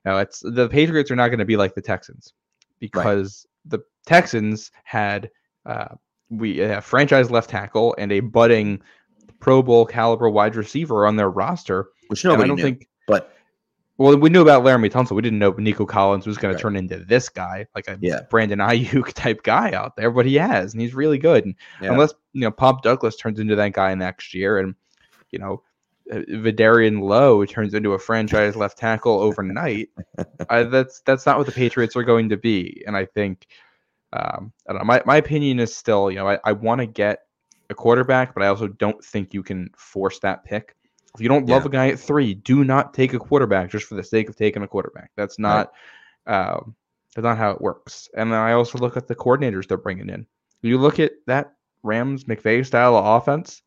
you 0.03 0.11
know, 0.11 0.17
it's 0.17 0.39
the 0.39 0.67
Patriots 0.67 1.11
are 1.11 1.15
not 1.15 1.27
going 1.27 1.39
to 1.39 1.45
be 1.45 1.57
like 1.57 1.75
the 1.75 1.81
Texans 1.81 2.33
because 2.79 3.46
Texans 4.07 4.71
had 4.83 5.29
uh, 5.65 5.89
we 6.29 6.61
a 6.61 6.81
franchise 6.81 7.29
left 7.29 7.49
tackle 7.49 7.95
and 7.97 8.11
a 8.11 8.19
budding 8.21 8.81
Pro 9.39 9.61
Bowl 9.61 9.85
caliber 9.85 10.29
wide 10.29 10.55
receiver 10.55 11.05
on 11.05 11.15
their 11.15 11.29
roster. 11.29 11.89
which 12.07 12.23
nobody 12.25 12.43
I 12.43 12.47
don't 12.47 12.57
knew. 12.57 12.63
think. 12.63 12.87
but 13.05 13.33
Well, 13.97 14.17
we 14.17 14.29
knew 14.29 14.41
about 14.41 14.63
Laremy 14.63 14.89
Tunsil. 14.91 15.15
We 15.15 15.21
didn't 15.21 15.39
know 15.39 15.51
Nico 15.51 15.85
Collins 15.85 16.25
was 16.25 16.37
going 16.37 16.53
Right. 16.53 16.57
to 16.57 16.61
turn 16.61 16.75
into 16.75 16.97
this 16.99 17.29
guy, 17.29 17.67
like 17.75 17.87
a 17.87 17.97
Yeah. 18.01 18.21
Brandon 18.29 18.59
Aiyuk 18.59 19.13
type 19.13 19.43
guy 19.43 19.71
out 19.73 19.95
there, 19.95 20.09
but 20.11 20.25
he 20.25 20.35
has, 20.35 20.73
and 20.73 20.81
he's 20.81 20.93
really 20.95 21.17
good. 21.17 21.45
And 21.45 21.55
Yeah. 21.81 21.91
unless 21.91 22.13
you 22.33 22.41
know 22.41 22.51
Pop 22.51 22.81
Douglas 22.83 23.15
turns 23.15 23.39
into 23.39 23.55
that 23.55 23.73
guy 23.73 23.93
next 23.95 24.33
year, 24.33 24.57
and 24.59 24.73
you 25.31 25.39
know 25.39 25.61
uh, 26.11 26.19
Vederian 26.29 27.01
Lowe 27.01 27.43
turns 27.45 27.73
into 27.73 27.91
a 27.93 27.99
franchise 27.99 28.55
left 28.55 28.77
tackle 28.77 29.19
overnight, 29.19 29.89
I, 30.49 30.63
that's 30.63 31.01
that's 31.01 31.25
not 31.25 31.37
what 31.37 31.45
the 31.45 31.51
Patriots 31.51 31.95
are 31.95 32.03
going 32.03 32.29
to 32.29 32.37
be. 32.37 32.83
And 32.87 32.95
I 32.95 33.05
think 33.05 33.47
um, 34.13 34.51
I 34.67 34.73
don't 34.73 34.79
know. 34.79 34.85
My 34.85 35.01
my 35.05 35.17
opinion 35.17 35.59
is 35.59 35.75
still, 35.75 36.09
you 36.09 36.17
know, 36.17 36.27
I, 36.29 36.39
I 36.43 36.51
want 36.53 36.79
to 36.79 36.85
get 36.87 37.19
a 37.69 37.75
quarterback, 37.75 38.33
but 38.33 38.43
I 38.43 38.47
also 38.47 38.67
don't 38.67 39.03
think 39.03 39.33
you 39.33 39.43
can 39.43 39.69
force 39.77 40.19
that 40.19 40.43
pick. 40.45 40.75
If 41.15 41.21
you 41.21 41.27
don't 41.29 41.47
love 41.47 41.63
Yeah. 41.63 41.67
a 41.67 41.71
guy 41.71 41.87
at 41.89 41.99
three, 41.99 42.33
do 42.33 42.63
not 42.63 42.93
take 42.93 43.13
a 43.13 43.19
quarterback 43.19 43.69
just 43.71 43.85
for 43.85 43.95
the 43.95 44.03
sake 44.03 44.29
of 44.29 44.35
taking 44.35 44.63
a 44.63 44.67
quarterback. 44.67 45.11
That's 45.15 45.37
not 45.39 45.71
um, 46.27 46.75
that's 47.15 47.23
not 47.23 47.37
how 47.37 47.51
it 47.51 47.61
works. 47.61 48.07
And 48.15 48.31
then 48.31 48.39
I 48.39 48.53
also 48.53 48.77
look 48.77 48.95
at 48.97 49.07
the 49.07 49.15
coordinators 49.15 49.67
they're 49.67 49.77
bringing 49.77 50.09
in. 50.09 50.25
You 50.61 50.77
look 50.77 50.99
at 50.99 51.11
that 51.25 51.53
Rams 51.83 52.25
McVay 52.25 52.65
style 52.65 52.95
of 52.95 53.05
offense. 53.05 53.61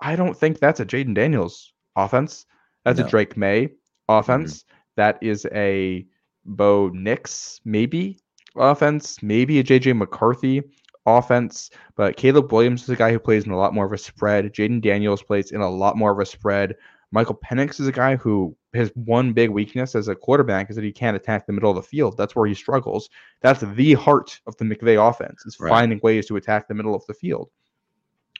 I 0.00 0.16
don't 0.16 0.36
think 0.36 0.58
that's 0.58 0.80
a 0.80 0.86
Jayden 0.86 1.14
Daniels 1.14 1.72
offense. 1.96 2.46
That's 2.84 2.98
No. 2.98 3.06
a 3.06 3.08
Drake 3.08 3.36
Maye 3.36 3.70
offense. 4.08 4.64
That 4.96 5.18
is 5.22 5.46
a 5.52 6.06
Bo 6.44 6.90
Nix 6.90 7.60
maybe 7.64 8.18
offense, 8.56 9.22
maybe 9.22 9.58
a 9.58 9.64
JJ 9.64 9.96
McCarthy 9.96 10.62
offense. 11.06 11.70
But 11.96 12.16
Caleb 12.16 12.52
Williams 12.52 12.82
is 12.84 12.88
a 12.90 12.96
guy 12.96 13.12
who 13.12 13.18
plays 13.18 13.44
in 13.44 13.52
a 13.52 13.56
lot 13.58 13.74
more 13.74 13.86
of 13.86 13.92
a 13.92 13.98
spread. 13.98 14.52
Jayden 14.52 14.80
Daniels 14.80 15.22
plays 15.22 15.52
in 15.52 15.60
a 15.60 15.70
lot 15.70 15.96
more 15.96 16.12
of 16.12 16.18
a 16.18 16.26
spread. 16.26 16.76
Michael 17.10 17.38
Penix 17.44 17.78
is 17.78 17.86
a 17.86 17.92
guy 17.92 18.16
who 18.16 18.56
his 18.72 18.90
one 18.94 19.32
big 19.32 19.50
weakness 19.50 19.94
as 19.94 20.08
a 20.08 20.16
quarterback 20.16 20.68
is 20.68 20.74
that 20.74 20.84
he 20.84 20.90
can't 20.90 21.16
attack 21.16 21.46
the 21.46 21.52
middle 21.52 21.70
of 21.70 21.76
the 21.76 21.82
field. 21.82 22.16
That's 22.16 22.34
where 22.34 22.46
he 22.46 22.54
struggles. 22.54 23.08
That's 23.40 23.60
the 23.60 23.94
heart 23.94 24.40
of 24.48 24.56
the 24.56 24.64
McVay 24.64 24.98
offense 25.08 25.46
is 25.46 25.60
Right. 25.60 25.68
finding 25.68 26.00
ways 26.02 26.26
to 26.26 26.36
attack 26.36 26.66
the 26.66 26.74
middle 26.74 26.94
of 26.94 27.06
the 27.06 27.14
field. 27.14 27.50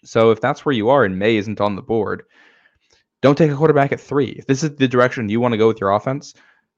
So 0.02 0.32
if 0.32 0.40
that's 0.40 0.66
where 0.66 0.74
you 0.74 0.88
are 0.88 1.04
and 1.04 1.18
Maye 1.18 1.36
isn't 1.36 1.60
on 1.60 1.76
the 1.76 1.82
board, 1.82 2.24
don't 3.22 3.38
take 3.38 3.50
a 3.50 3.56
quarterback 3.56 3.92
at 3.92 4.00
three. 4.00 4.30
If 4.30 4.46
this 4.46 4.64
is 4.64 4.74
the 4.74 4.88
direction 4.88 5.28
you 5.28 5.40
want 5.40 5.52
to 5.52 5.58
go 5.58 5.68
with 5.68 5.80
your 5.80 5.92
offense, 5.92 6.34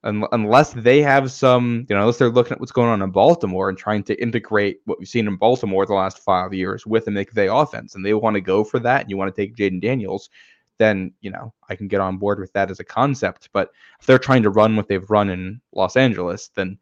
un- 0.06 0.26
unless 0.32 0.72
they 0.72 1.02
have 1.02 1.30
some, 1.30 1.86
you 1.88 1.94
know, 1.94 2.02
unless 2.02 2.18
they're 2.18 2.30
looking 2.30 2.52
at 2.52 2.60
what's 2.60 2.72
going 2.72 2.88
on 2.88 3.02
in 3.02 3.10
Baltimore 3.10 3.68
and 3.68 3.76
trying 3.76 4.02
to 4.04 4.20
integrate 4.22 4.80
what 4.84 4.98
we've 4.98 5.08
seen 5.08 5.26
in 5.26 5.36
Baltimore 5.36 5.84
the 5.84 5.94
last 5.94 6.20
five 6.20 6.54
years 6.54 6.86
with 6.86 7.04
the 7.04 7.10
McVay 7.10 7.62
offense, 7.62 7.94
and 7.94 8.04
they 8.04 8.14
want 8.14 8.34
to 8.34 8.40
go 8.40 8.64
for 8.64 8.78
that, 8.80 9.02
and 9.02 9.10
you 9.10 9.16
want 9.16 9.34
to 9.34 9.40
take 9.40 9.56
Jayden 9.56 9.80
Daniels, 9.80 10.30
then 10.78 11.12
you 11.20 11.30
know 11.30 11.52
I 11.68 11.76
can 11.76 11.88
get 11.88 12.00
on 12.00 12.16
board 12.16 12.38
with 12.38 12.52
that 12.54 12.70
as 12.70 12.80
a 12.80 12.84
concept. 12.84 13.50
But 13.52 13.70
if 14.00 14.06
they're 14.06 14.18
trying 14.18 14.42
to 14.44 14.50
run 14.50 14.76
what 14.76 14.88
they've 14.88 15.10
run 15.10 15.28
in 15.28 15.60
Los 15.72 15.96
Angeles, 15.96 16.48
then 16.54 16.78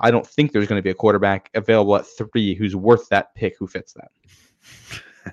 I 0.00 0.10
don't 0.10 0.26
think 0.26 0.52
there's 0.52 0.66
going 0.66 0.78
to 0.78 0.82
be 0.82 0.90
a 0.90 0.94
quarterback 0.94 1.50
available 1.54 1.96
at 1.96 2.06
three 2.06 2.54
who's 2.54 2.74
worth 2.74 3.08
that 3.10 3.34
pick 3.34 3.56
who 3.58 3.66
fits 3.66 3.94
that. 3.94 4.10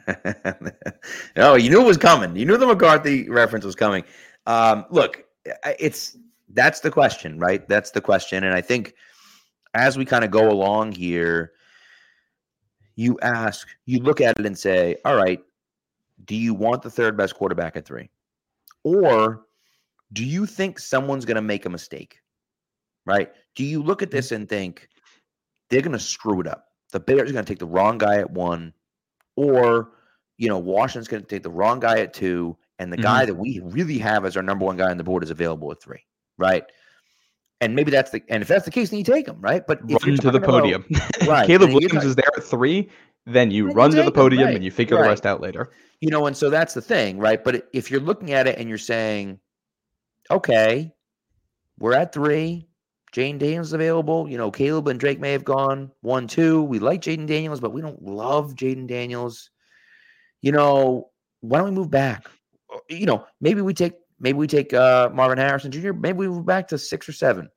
oh, 1.37 1.55
you 1.55 1.69
knew 1.69 1.81
it 1.81 1.87
was 1.87 1.97
coming. 1.97 2.35
You 2.35 2.45
knew 2.45 2.57
the 2.57 2.67
McCarthy 2.67 3.29
reference 3.29 3.65
was 3.65 3.75
coming. 3.75 4.03
Um, 4.45 4.85
look, 4.89 5.25
it's 5.79 6.17
that's 6.53 6.79
the 6.79 6.91
question, 6.91 7.39
right? 7.39 7.67
That's 7.67 7.91
the 7.91 8.01
question, 8.01 8.43
and 8.43 8.53
I 8.53 8.61
think 8.61 8.93
as 9.73 9.97
we 9.97 10.05
kind 10.05 10.23
of 10.23 10.31
go 10.31 10.49
along 10.49 10.93
here, 10.93 11.51
you 12.95 13.19
ask, 13.21 13.67
you 13.85 13.99
look 13.99 14.21
at 14.21 14.39
it 14.39 14.45
and 14.45 14.57
say, 14.57 14.95
all 15.03 15.15
right, 15.15 15.41
do 16.23 16.35
you 16.35 16.53
want 16.53 16.81
the 16.81 16.89
third 16.89 17.17
best 17.17 17.35
quarterback 17.35 17.75
at 17.75 17.85
three, 17.85 18.09
or 18.83 19.45
do 20.13 20.23
you 20.23 20.45
think 20.45 20.79
someone's 20.79 21.25
going 21.25 21.35
to 21.35 21.41
make 21.41 21.65
a 21.65 21.69
mistake? 21.69 22.21
Right? 23.05 23.31
Do 23.55 23.63
you 23.63 23.83
look 23.83 24.01
at 24.01 24.11
this 24.11 24.27
mm-hmm. 24.27 24.35
and 24.35 24.49
think 24.49 24.89
they're 25.69 25.81
going 25.81 25.91
to 25.91 25.99
screw 25.99 26.41
it 26.41 26.47
up? 26.47 26.67
The 26.91 26.99
Bears 26.99 27.29
are 27.29 27.33
going 27.33 27.45
to 27.45 27.51
take 27.51 27.59
the 27.59 27.65
wrong 27.65 27.97
guy 27.97 28.17
at 28.17 28.31
one, 28.31 28.73
or 29.35 29.91
you 30.37 30.47
know, 30.47 30.57
Washington's 30.57 31.07
going 31.07 31.23
to 31.23 31.27
take 31.27 31.43
the 31.43 31.49
wrong 31.49 31.79
guy 31.79 31.99
at 31.99 32.13
two, 32.13 32.57
and 32.79 32.91
the 32.91 32.97
guy 32.97 33.23
mm-hmm. 33.23 33.27
that 33.27 33.35
we 33.35 33.59
really 33.63 33.97
have 33.97 34.25
as 34.25 34.37
our 34.37 34.43
number 34.43 34.65
one 34.65 34.77
guy 34.77 34.89
on 34.89 34.97
the 34.97 35.03
board 35.03 35.23
is 35.23 35.31
available 35.31 35.71
at 35.71 35.81
three, 35.81 36.03
right? 36.37 36.63
And 37.61 37.75
maybe 37.75 37.89
that's 37.91 38.11
the 38.11 38.21
and 38.29 38.41
if 38.43 38.47
that's 38.49 38.65
the 38.65 38.71
case, 38.71 38.89
then 38.89 38.99
you 38.99 39.05
take 39.05 39.27
him, 39.27 39.39
right? 39.41 39.65
But 39.65 39.79
if 39.87 40.03
run 40.03 40.13
you're 40.13 40.17
to 40.17 40.31
the 40.31 40.39
talking 40.39 40.43
about- 40.43 40.61
podium. 40.61 40.85
right, 41.27 41.47
Caleb 41.47 41.69
Williams 41.71 41.93
talking- 41.93 42.09
is 42.09 42.15
there 42.15 42.25
at 42.35 42.43
three, 42.43 42.89
then 43.25 43.49
you 43.51 43.63
Then 43.67 43.71
you 43.71 43.77
run 43.77 43.89
to 43.91 43.95
the 43.95 44.01
take 44.03 44.07
him, 44.09 44.13
podium 44.13 44.43
right, 44.45 44.55
and 44.55 44.63
you 44.63 44.71
figure 44.71 44.97
the 44.97 45.03
rest 45.03 45.25
out 45.25 45.41
later. 45.41 45.71
you 46.01 46.09
know, 46.09 46.25
and 46.27 46.35
so 46.35 46.49
that's 46.49 46.73
the 46.73 46.81
thing, 46.81 47.17
right? 47.17 47.43
But 47.43 47.67
if 47.73 47.89
you're 47.89 48.01
looking 48.01 48.33
at 48.33 48.45
it 48.47 48.59
and 48.59 48.67
you're 48.69 48.77
saying, 48.77 49.39
okay, 50.29 50.91
we're 51.79 51.93
at 51.93 52.13
three, 52.13 52.67
Jayden 53.13 53.39
Daniels 53.39 53.67
is 53.67 53.73
available. 53.73 54.29
You 54.29 54.37
know, 54.37 54.51
Caleb 54.51 54.89
and 54.89 54.99
Drake 54.99 55.19
Maye 55.21 55.31
have 55.31 55.45
gone 55.45 55.89
one, 56.01 56.27
two. 56.27 56.61
We 56.63 56.79
like 56.79 57.01
Jayden 57.01 57.25
Daniels, 57.27 57.61
but 57.61 57.71
we 57.71 57.81
don't 57.81 58.01
love 58.03 58.53
Jayden 58.55 58.87
Daniels. 58.87 59.49
You 60.41 60.51
know, 60.51 61.09
why 61.39 61.59
don't 61.59 61.69
we 61.69 61.75
move 61.75 61.89
back? 61.89 62.27
You 62.89 63.05
know, 63.05 63.25
maybe 63.39 63.61
we 63.61 63.73
take 63.73 63.93
maybe 64.25 64.39
we 64.39 64.47
take 64.47 64.73
uh, 64.73 65.09
Marvin 65.13 65.37
Harrison 65.37 65.71
Jr. 65.71 65.93
Maybe 65.93 66.17
we 66.17 66.27
move 66.27 66.47
back 66.47 66.67
to 66.69 66.79
six 66.79 67.07
or 67.07 67.13
seven, 67.13 67.47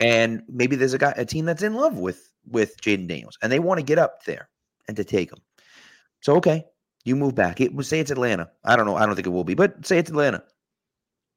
and 0.00 0.42
maybe 0.48 0.74
there's 0.74 0.94
a 0.94 0.98
guy 0.98 1.12
a 1.16 1.24
team 1.26 1.44
that's 1.44 1.62
in 1.62 1.74
love 1.74 1.98
with 1.98 2.32
with 2.50 2.80
Jayden 2.80 3.06
Daniels, 3.06 3.38
and 3.42 3.52
they 3.52 3.58
want 3.58 3.78
to 3.78 3.84
get 3.84 3.98
up 3.98 4.24
there 4.24 4.48
and 4.88 4.96
to 4.96 5.04
take 5.04 5.30
him. 5.30 5.38
So 6.22 6.36
okay, 6.36 6.64
you 7.04 7.14
move 7.14 7.34
back. 7.34 7.60
It 7.60 7.74
would 7.74 7.84
say 7.84 8.00
it's 8.00 8.10
Atlanta. 8.10 8.50
I 8.64 8.74
don't 8.74 8.86
know. 8.86 8.96
I 8.96 9.04
don't 9.04 9.14
think 9.14 9.26
it 9.26 9.30
will 9.30 9.44
be, 9.44 9.54
but 9.54 9.86
say 9.86 9.98
it's 9.98 10.10
Atlanta. 10.10 10.42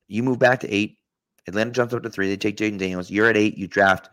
You 0.07 0.24
move 0.24 0.39
back 0.39 0.61
to 0.61 0.74
eight. 0.74 0.97
Atlanta 1.45 1.71
jumps 1.71 1.93
up 1.93 2.03
to 2.03 2.09
three. 2.09 2.30
They 2.30 2.38
take 2.38 2.55
Jayden 2.55 2.80
Daniels. 2.80 3.11
You're 3.11 3.28
at 3.30 3.36
eight. 3.36 3.57
You 3.57 3.67
draft 3.67 4.09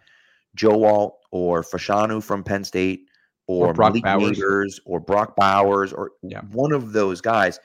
Joe 0.57 0.85
Alt 0.85 1.19
or 1.31 1.63
Fashanu 1.63 2.21
from 2.21 2.43
Penn 2.43 2.65
State 2.65 3.07
or, 3.47 3.69
Or 3.69 3.73
Brock 3.73 3.95
Malik 3.95 4.05
Bowers. 4.39 4.81
Or 4.85 4.99
Brock 4.99 5.37
Bowers 5.37 5.93
or 5.93 6.13
Yeah. 6.23 6.41
one 6.51 6.73
of 6.73 6.93
those 6.93 7.21
guys. 7.21 7.61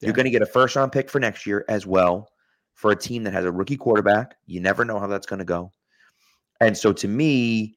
You're 0.00 0.12
going 0.12 0.24
to 0.24 0.30
get 0.30 0.42
a 0.42 0.46
first 0.46 0.76
round 0.76 0.92
pick 0.92 1.10
for 1.10 1.18
next 1.18 1.46
year 1.46 1.64
as 1.68 1.86
well 1.86 2.30
for 2.74 2.92
a 2.92 2.96
team 2.96 3.24
that 3.24 3.32
has 3.32 3.44
a 3.44 3.50
rookie 3.50 3.76
quarterback. 3.76 4.36
You 4.46 4.60
never 4.60 4.84
know 4.84 5.00
how 5.00 5.08
that's 5.08 5.26
going 5.26 5.40
to 5.40 5.44
go. 5.44 5.72
And 6.60 6.76
so 6.76 6.92
to 6.92 7.08
me, 7.08 7.76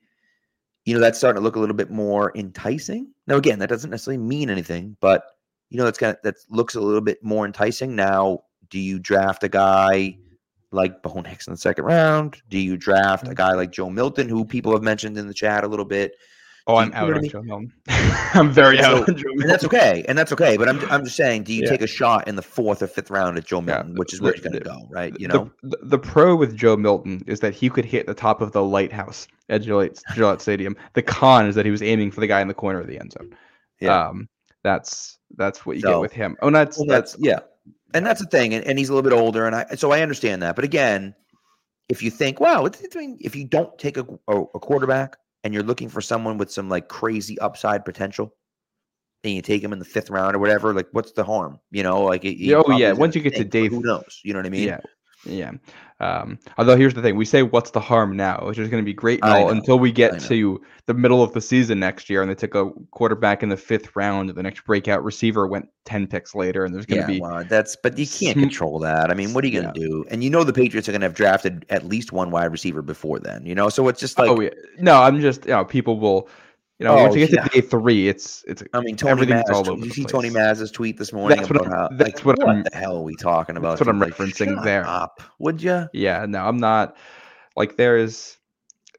you 0.85 0.93
know, 0.93 0.99
that's 0.99 1.17
starting 1.17 1.39
to 1.39 1.43
look 1.43 1.55
a 1.55 1.59
little 1.59 1.75
bit 1.75 1.91
more 1.91 2.31
enticing. 2.35 3.11
Now, 3.27 3.37
again, 3.37 3.59
that 3.59 3.69
doesn't 3.69 3.89
necessarily 3.89 4.21
mean 4.23 4.49
anything, 4.49 4.97
but 4.99 5.23
you 5.69 5.77
know, 5.77 5.85
that's 5.85 5.97
kind 5.97 6.15
of 6.15 6.21
that 6.23 6.35
looks 6.49 6.75
a 6.75 6.81
little 6.81 7.01
bit 7.01 7.23
more 7.23 7.45
enticing. 7.45 7.95
Now, 7.95 8.43
do 8.69 8.79
you 8.79 8.99
draft 8.99 9.43
a 9.43 9.49
guy 9.49 10.17
like 10.71 11.01
Bo 11.01 11.21
Nix 11.21 11.47
in 11.47 11.53
the 11.53 11.57
second 11.57 11.85
round? 11.85 12.41
Do 12.49 12.59
you 12.59 12.77
draft 12.77 13.27
a 13.27 13.31
mm. 13.31 13.35
guy 13.35 13.53
like 13.53 13.71
Joe 13.71 13.89
Milton, 13.89 14.27
who 14.27 14.43
people 14.43 14.71
have 14.73 14.83
mentioned 14.83 15.17
in 15.17 15.27
the 15.27 15.33
chat 15.33 15.63
a 15.63 15.67
little 15.67 15.85
bit? 15.85 16.13
Oh, 16.67 16.75
I'm 16.77 16.89
you 16.89 16.95
out 16.95 17.13
on? 17.13 17.27
Joe 17.27 17.41
Milton. 17.41 17.73
I'm 18.33 18.51
very 18.51 18.77
So- 18.77 18.97
out 18.97 19.09
on 19.09 19.17
Joe 19.17 19.29
And 19.31 19.49
that's 19.49 19.63
okay, 19.65 20.05
and 20.07 20.17
that's 20.17 20.31
okay. 20.31 20.57
But 20.57 20.69
I'm 20.69 20.79
I'm 20.91 21.03
just 21.03 21.15
saying, 21.15 21.43
do 21.43 21.53
you 21.53 21.63
Yeah. 21.63 21.69
take 21.69 21.81
a 21.81 21.87
shot 21.87 22.27
in 22.27 22.35
the 22.35 22.41
fourth 22.41 22.81
or 22.81 22.87
fifth 22.87 23.09
round 23.09 23.37
at 23.37 23.45
Joe 23.45 23.57
Yeah, 23.59 23.65
Milton, 23.65 23.95
which 23.95 24.13
is 24.13 24.21
where 24.21 24.31
the- 24.31 24.37
he's 24.37 24.43
going 24.47 24.53
to 24.53 24.69
go, 24.69 24.87
right? 24.89 25.13
You 25.19 25.27
know, 25.27 25.51
the, 25.63 25.77
the 25.81 25.99
pro 25.99 26.35
with 26.35 26.55
Joe 26.55 26.77
Milton 26.77 27.23
is 27.27 27.39
that 27.39 27.53
he 27.55 27.69
could 27.69 27.85
hit 27.85 28.05
the 28.07 28.13
top 28.13 28.41
of 28.41 28.51
the 28.51 28.63
lighthouse 28.63 29.27
at 29.49 29.63
Gillette, 29.63 29.99
Gillette 30.13 30.41
Stadium. 30.41 30.75
The 30.93 31.01
con 31.01 31.47
is 31.47 31.55
that 31.55 31.65
he 31.65 31.71
was 31.71 31.81
aiming 31.81 32.11
for 32.11 32.21
the 32.21 32.27
guy 32.27 32.41
in 32.41 32.47
the 32.47 32.53
corner 32.53 32.79
of 32.79 32.87
the 32.87 32.99
end 32.99 33.13
zone. 33.13 33.35
Yeah. 33.79 34.07
Um, 34.09 34.29
that's 34.63 35.17
that's 35.37 35.65
what 35.65 35.77
you 35.77 35.81
So- 35.81 35.93
get 35.93 35.99
with 36.01 36.13
him. 36.13 36.37
Oh, 36.41 36.51
that's 36.51 36.77
Well, 36.77 36.85
that's 36.85 37.13
that's 37.13 37.23
yeah, 37.23 37.39
and 37.95 38.05
that's 38.05 38.21
the 38.21 38.27
thing, 38.27 38.53
and, 38.53 38.63
and 38.65 38.77
he's 38.77 38.89
a 38.89 38.93
little 38.93 39.09
bit 39.09 39.17
older, 39.17 39.47
and 39.47 39.55
I 39.55 39.65
so 39.75 39.91
I 39.91 40.01
understand 40.01 40.43
that. 40.43 40.55
But 40.55 40.63
again, 40.65 41.15
if 41.89 42.01
you 42.03 42.11
think, 42.11 42.39
wow, 42.39 42.65
it's, 42.65 42.79
it's, 42.81 42.95
I 42.95 42.99
mean, 42.99 43.17
if 43.19 43.35
you 43.35 43.43
don't 43.45 43.77
take 43.79 43.97
a, 43.97 44.05
a, 44.29 44.41
a 44.41 44.59
quarterback 44.59 45.17
and 45.43 45.53
you're 45.53 45.63
looking 45.63 45.89
for 45.89 46.01
someone 46.01 46.37
with 46.37 46.51
some 46.51 46.69
like 46.69 46.87
crazy 46.87 47.39
upside 47.39 47.85
potential, 47.85 48.35
and 49.23 49.33
you 49.33 49.41
take 49.41 49.63
him 49.63 49.73
in 49.73 49.79
the 49.79 49.85
fifth 49.85 50.09
round 50.09 50.35
or 50.35 50.39
whatever, 50.39 50.73
like 50.73 50.87
what's 50.91 51.11
the 51.11 51.23
harm? 51.23 51.59
You 51.71 51.83
know, 51.83 52.03
like 52.03 52.25
it, 52.25 52.53
oh, 52.53 52.77
yeah, 52.77 52.91
once 52.91 53.15
you 53.15 53.21
get 53.21 53.35
to 53.35 53.43
day 53.43 53.67
who 53.67 53.81
knows? 53.81 54.19
You 54.23 54.33
know 54.33 54.39
what 54.39 54.45
I 54.45 54.49
mean? 54.49 54.67
yeah, 54.67 54.79
yeah. 55.25 55.51
Um, 55.99 56.39
although 56.57 56.75
here's 56.75 56.95
the 56.95 57.01
thing, 57.01 57.15
we 57.15 57.25
say 57.25 57.43
what's 57.43 57.69
the 57.69 57.79
harm 57.79 58.17
now, 58.17 58.43
which 58.47 58.57
is 58.57 58.69
going 58.69 58.81
to 58.81 58.85
be 58.85 58.93
great 58.93 59.21
know, 59.21 59.49
until 59.49 59.77
we 59.77 59.91
get 59.91 60.19
to 60.21 60.59
the 60.87 60.95
middle 60.95 61.21
of 61.21 61.31
the 61.33 61.41
season 61.41 61.79
next 61.79 62.09
year, 62.09 62.23
and 62.23 62.31
they 62.31 62.33
took 62.33 62.55
a 62.55 62.71
quarterback 62.89 63.43
in 63.43 63.49
the 63.49 63.57
fifth 63.57 63.95
round. 63.95 64.31
The 64.31 64.41
next 64.41 64.65
breakout 64.65 65.03
receiver 65.03 65.45
went 65.45 65.69
ten 65.85 66.07
picks 66.07 66.33
later, 66.33 66.65
and 66.65 66.73
there's 66.73 66.87
going 66.87 67.01
Yeah, 67.01 67.05
to 67.05 67.13
be 67.13 67.19
well, 67.19 67.43
that's 67.47 67.75
but 67.75 67.99
you 67.99 68.07
can't 68.07 68.33
sm- 68.33 68.39
control 68.39 68.79
that. 68.79 69.11
I 69.11 69.13
mean, 69.13 69.33
what 69.33 69.43
are 69.43 69.47
you 69.47 69.61
going 69.61 69.71
to 69.71 69.79
do? 69.79 70.03
And 70.09 70.23
you 70.23 70.31
know 70.31 70.43
the 70.43 70.53
Patriots 70.53 70.89
are 70.89 70.91
going 70.91 71.01
to 71.01 71.05
have 71.05 71.13
drafted 71.13 71.67
at 71.69 71.85
least 71.85 72.11
one 72.11 72.31
wide 72.31 72.51
receiver 72.51 72.81
before 72.81 73.19
then. 73.19 73.45
You 73.45 73.53
know, 73.53 73.69
so 73.69 73.87
it's 73.87 73.99
just 73.99 74.17
like 74.17 74.29
oh 74.31 74.39
yeah, 74.41 74.49
no, 74.79 75.03
I'm 75.03 75.21
just 75.21 75.45
you 75.45 75.51
know 75.51 75.63
people 75.63 75.99
will, 75.99 76.29
you 76.81 76.87
know, 76.87 76.95
once 76.95 77.13
Oh, 77.13 77.17
you 77.17 77.27
get 77.27 77.35
yeah. 77.35 77.43
to 77.43 77.49
day 77.49 77.61
three, 77.61 78.07
it's 78.07 78.43
it's 78.47 78.63
I 78.73 78.81
mean, 78.81 78.95
Tony 78.95 79.11
everything's 79.11 79.43
Maz. 79.49 79.53
all 79.53 79.69
over 79.71 79.85
you 79.85 79.91
see 79.91 80.03
Tony. 80.03 80.29
Maz's 80.31 80.71
tweet 80.71 80.97
this 80.97 81.13
morning 81.13 81.37
That's 81.37 81.49
what 81.49 81.61
about 81.61 81.71
I'm- 81.73 81.91
how, 81.91 81.97
that's 81.97 82.15
like, 82.17 82.25
what 82.25 82.37
what 82.39 82.47
I'm- 82.49 82.63
the 82.71 82.75
hell 82.77 82.97
are 82.97 83.03
we 83.03 83.15
talking 83.15 83.55
about? 83.55 83.77
That's 83.77 83.81
what 83.81 83.89
I'm 83.89 83.99
Like, 83.99 84.15
referencing 84.15 84.63
there. 84.63 84.85
Up, 84.87 85.21
would 85.39 85.61
you? 85.61 85.87
Yeah, 85.93 86.25
no, 86.27 86.39
I'm 86.45 86.57
not. 86.57 86.97
Like 87.55 87.77
there 87.77 87.97
is, 87.97 88.37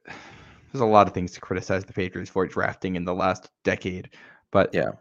there's 0.06 0.80
a 0.80 0.84
lot 0.86 1.06
of 1.06 1.12
things 1.14 1.32
to 1.32 1.40
criticize 1.40 1.84
the 1.84 1.92
Patriots 1.92 2.30
for 2.30 2.46
drafting 2.46 2.96
in 2.96 3.04
the 3.04 3.14
last 3.14 3.50
decade, 3.64 4.10
but 4.50 4.72
Yeah. 4.72 4.92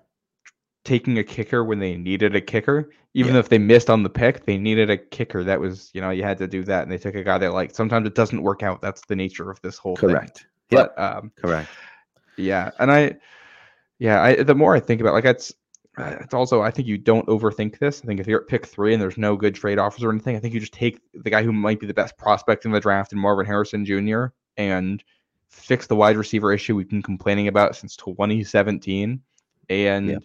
taking 0.84 1.19
a 1.19 1.23
kicker 1.23 1.63
when 1.63 1.79
they 1.79 1.95
needed 1.97 2.36
a 2.36 2.41
kicker, 2.41 2.89
even 3.13 3.34
Yeah. 3.34 3.39
if 3.41 3.49
they 3.49 3.57
missed 3.59 3.89
on 3.89 4.03
the 4.03 4.09
pick, 4.09 4.45
they 4.45 4.57
needed 4.57 4.89
a 4.89 4.97
kicker. 4.97 5.43
That 5.43 5.59
was, 5.59 5.91
you 5.93 6.01
know, 6.01 6.09
you 6.09 6.23
had 6.23 6.38
to 6.39 6.47
do 6.47 6.63
that, 6.63 6.84
and 6.84 6.91
they 6.91 6.97
took 6.97 7.13
a 7.15 7.23
guy 7.23 7.38
that 7.38 7.53
like 7.53 7.75
sometimes 7.75 8.07
it 8.07 8.15
doesn't 8.15 8.41
work 8.41 8.63
out. 8.63 8.82
That's 8.82 9.01
the 9.05 9.15
nature 9.15 9.51
of 9.51 9.61
this 9.61 9.77
whole 9.77 9.95
thing. 9.95 10.09
Correct. 10.09 10.47
Yep. 10.71 10.93
But 10.95 11.03
um, 11.03 11.32
Correct. 11.36 11.69
Yeah, 12.42 12.72
and 12.80 12.92
I, 12.92 13.16
yeah, 14.00 14.22
I 14.22 14.44
the 14.44 14.56
more 14.56 14.76
I 14.76 14.80
think 14.80 15.02
about, 15.02 15.14
like, 15.14 15.26
it's 15.26 15.54
uh, 15.98 16.16
it's 16.22 16.34
also 16.34 16.62
I 16.62 16.72
think 16.72 16.88
you 16.88 16.98
don't 16.98 17.28
overthink 17.28 17.78
this. 17.80 18.02
I 18.02 18.08
think 18.08 18.20
if 18.20 18.28
you're 18.28 18.42
at 18.42 18.48
pick 18.48 18.66
three 18.66 18.94
and 18.94 19.02
there's 19.02 19.18
no 19.18 19.36
good 19.36 19.54
trade 19.56 19.78
offers 19.78 20.04
or 20.04 20.12
anything, 20.12 20.36
I 20.36 20.39
think 20.39 20.54
you 20.54 20.60
just 20.60 20.74
take 20.74 21.00
the 21.14 21.30
guy 21.30 21.44
who 21.44 21.52
might 21.52 21.80
be 21.80 21.88
the 21.88 21.94
best 21.94 22.18
prospect 22.18 22.66
in 22.66 22.72
the 22.72 22.80
draft, 22.80 23.12
in 23.14 23.20
Marvin 23.20 23.46
Harrison 23.46 23.86
Jr. 23.86 24.26
and 24.58 25.04
fix 25.50 25.88
the 25.88 25.96
wide 25.96 26.16
receiver 26.16 26.54
issue 26.54 26.76
we've 26.76 26.89
been 26.89 27.02
complaining 27.02 27.48
about 27.50 27.76
since 27.76 27.96
2017, 27.98 29.22
and 29.70 30.10
Yeah. 30.10 30.18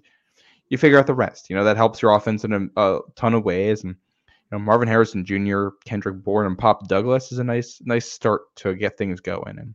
you 0.68 0.78
figure 0.78 0.98
out 0.98 1.06
the 1.08 1.14
rest. 1.14 1.50
You 1.50 1.56
know 1.56 1.64
that 1.64 1.76
helps 1.76 2.00
your 2.00 2.14
offense 2.14 2.44
in 2.44 2.52
a, 2.52 2.80
a 2.80 3.00
ton 3.16 3.34
of 3.34 3.44
ways, 3.44 3.82
and 3.82 3.96
you 4.28 4.48
know 4.52 4.58
Marvin 4.60 4.86
Harrison 4.88 5.24
Jr., 5.24 5.70
Kendrick 5.84 6.22
Bourne, 6.22 6.46
and 6.46 6.56
Pop 6.56 6.86
Douglas 6.86 7.32
is 7.32 7.40
a 7.40 7.44
nice 7.44 7.82
nice 7.84 8.08
start 8.10 8.54
to 8.56 8.74
get 8.74 8.96
things 8.96 9.20
going. 9.20 9.58
And 9.58 9.74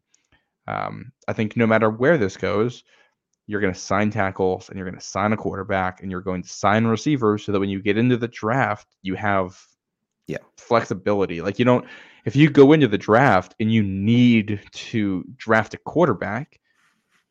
um, 0.71 1.11
I 1.27 1.33
think 1.33 1.57
no 1.57 1.67
matter 1.67 1.89
where 1.89 2.17
this 2.17 2.37
goes, 2.37 2.83
you're 3.47 3.61
going 3.61 3.73
to 3.73 3.79
sign 3.79 4.11
tackles 4.11 4.69
and 4.69 4.77
you're 4.77 4.87
going 4.89 4.99
to 4.99 5.05
sign 5.05 5.33
a 5.33 5.37
quarterback 5.37 6.01
and 6.01 6.09
you're 6.09 6.21
going 6.21 6.41
to 6.43 6.49
sign 6.49 6.85
receivers 6.85 7.43
so 7.43 7.51
that 7.51 7.59
when 7.59 7.69
you 7.69 7.81
get 7.81 7.97
into 7.97 8.15
the 8.17 8.27
draft, 8.27 8.87
you 9.01 9.15
have 9.15 9.59
Yeah. 10.27 10.37
flexibility. 10.57 11.41
Like 11.41 11.59
you 11.59 11.65
don't 11.65 11.85
if 12.23 12.35
you 12.35 12.49
go 12.49 12.71
into 12.71 12.87
the 12.87 12.97
draft 12.97 13.55
and 13.59 13.73
you 13.73 13.83
need 13.83 14.61
to 14.71 15.25
draft 15.37 15.73
a 15.73 15.77
quarterback, 15.77 16.59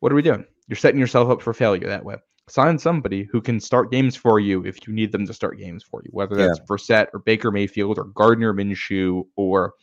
what 0.01 0.11
are 0.11 0.15
we 0.15 0.21
doing? 0.21 0.45
You're 0.67 0.77
setting 0.77 0.99
yourself 0.99 1.29
up 1.29 1.41
for 1.41 1.53
failure 1.53 1.87
that 1.87 2.03
way. 2.05 2.17
Sign 2.49 2.77
somebody 2.77 3.23
who 3.23 3.41
can 3.41 3.59
start 3.59 3.91
games 3.91 4.15
for 4.15 4.39
you 4.39 4.65
if 4.65 4.85
you 4.85 4.93
need 4.93 5.11
them 5.11 5.25
to 5.25 5.33
start 5.33 5.57
games 5.57 5.83
for 5.83 6.01
you, 6.03 6.09
whether 6.11 6.35
Yeah. 6.35 6.47
that's 6.47 6.59
Brissett 6.59 7.07
or 7.13 7.19
Baker 7.19 7.51
Mayfield 7.51 7.97
or 7.97 8.05
Gardner 8.05 8.53
Minshew 8.53 9.25
or 9.37 9.73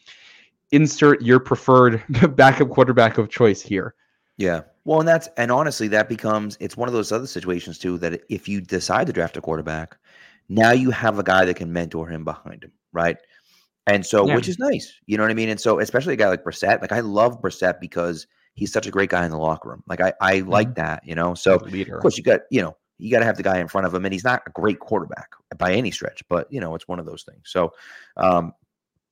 insert 0.72 1.22
your 1.22 1.40
preferred 1.40 2.02
backup 2.36 2.70
quarterback 2.70 3.18
of 3.18 3.28
choice 3.28 3.60
here. 3.60 3.94
Yeah. 4.36 4.62
Well, 4.84 5.00
and 5.00 5.08
that's 5.08 5.28
and 5.36 5.50
honestly, 5.50 5.88
that 5.88 6.08
becomes 6.08 6.56
it's 6.60 6.76
one 6.76 6.88
of 6.88 6.94
those 6.94 7.12
other 7.12 7.26
situations 7.26 7.78
too 7.78 7.98
that 7.98 8.22
if 8.28 8.48
you 8.48 8.60
decide 8.60 9.06
to 9.08 9.12
draft 9.12 9.36
a 9.36 9.40
quarterback, 9.40 9.98
now 10.48 10.70
you 10.70 10.90
have 10.90 11.18
a 11.18 11.22
guy 11.22 11.44
that 11.44 11.54
can 11.54 11.72
mentor 11.72 12.08
him 12.08 12.24
behind 12.24 12.64
him, 12.64 12.72
right? 12.92 13.18
And 13.86 14.04
so, 14.04 14.26
Yeah. 14.26 14.34
which 14.36 14.48
is 14.48 14.58
nice, 14.58 14.92
you 15.06 15.16
know 15.16 15.24
what 15.24 15.30
I 15.30 15.34
mean. 15.34 15.48
And 15.48 15.60
so, 15.60 15.80
especially 15.80 16.14
a 16.14 16.16
guy 16.16 16.28
like 16.28 16.44
Brissett, 16.44 16.80
like 16.80 16.92
I 16.92 17.00
love 17.00 17.40
Brissett 17.40 17.80
because 17.80 18.26
he's 18.54 18.72
such 18.72 18.86
a 18.86 18.90
great 18.90 19.10
guy 19.10 19.24
in 19.24 19.30
the 19.30 19.38
locker 19.38 19.70
room. 19.70 19.82
Like 19.86 20.00
I, 20.00 20.12
I 20.20 20.40
like 20.40 20.74
that, 20.76 21.06
you 21.06 21.14
know. 21.14 21.34
So, 21.34 21.56
leader. 21.56 21.96
of 21.96 22.02
course, 22.02 22.16
you 22.16 22.22
got 22.22 22.40
you 22.50 22.62
know 22.62 22.76
you 22.98 23.10
got 23.10 23.20
to 23.20 23.24
have 23.24 23.36
the 23.36 23.42
guy 23.42 23.58
in 23.58 23.68
front 23.68 23.86
of 23.86 23.94
him, 23.94 24.04
and 24.04 24.12
he's 24.12 24.24
not 24.24 24.42
a 24.46 24.50
great 24.50 24.78
quarterback 24.80 25.30
by 25.56 25.72
any 25.72 25.90
stretch, 25.90 26.22
but 26.28 26.52
you 26.52 26.60
know 26.60 26.74
it's 26.74 26.88
one 26.88 26.98
of 26.98 27.06
those 27.06 27.22
things. 27.22 27.42
So, 27.44 27.72
um, 28.16 28.52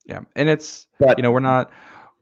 Yeah, 0.07 0.21
and 0.35 0.49
it's 0.49 0.87
but 0.99 1.17
you 1.19 1.21
know 1.21 1.31
we're 1.31 1.39
not 1.41 1.69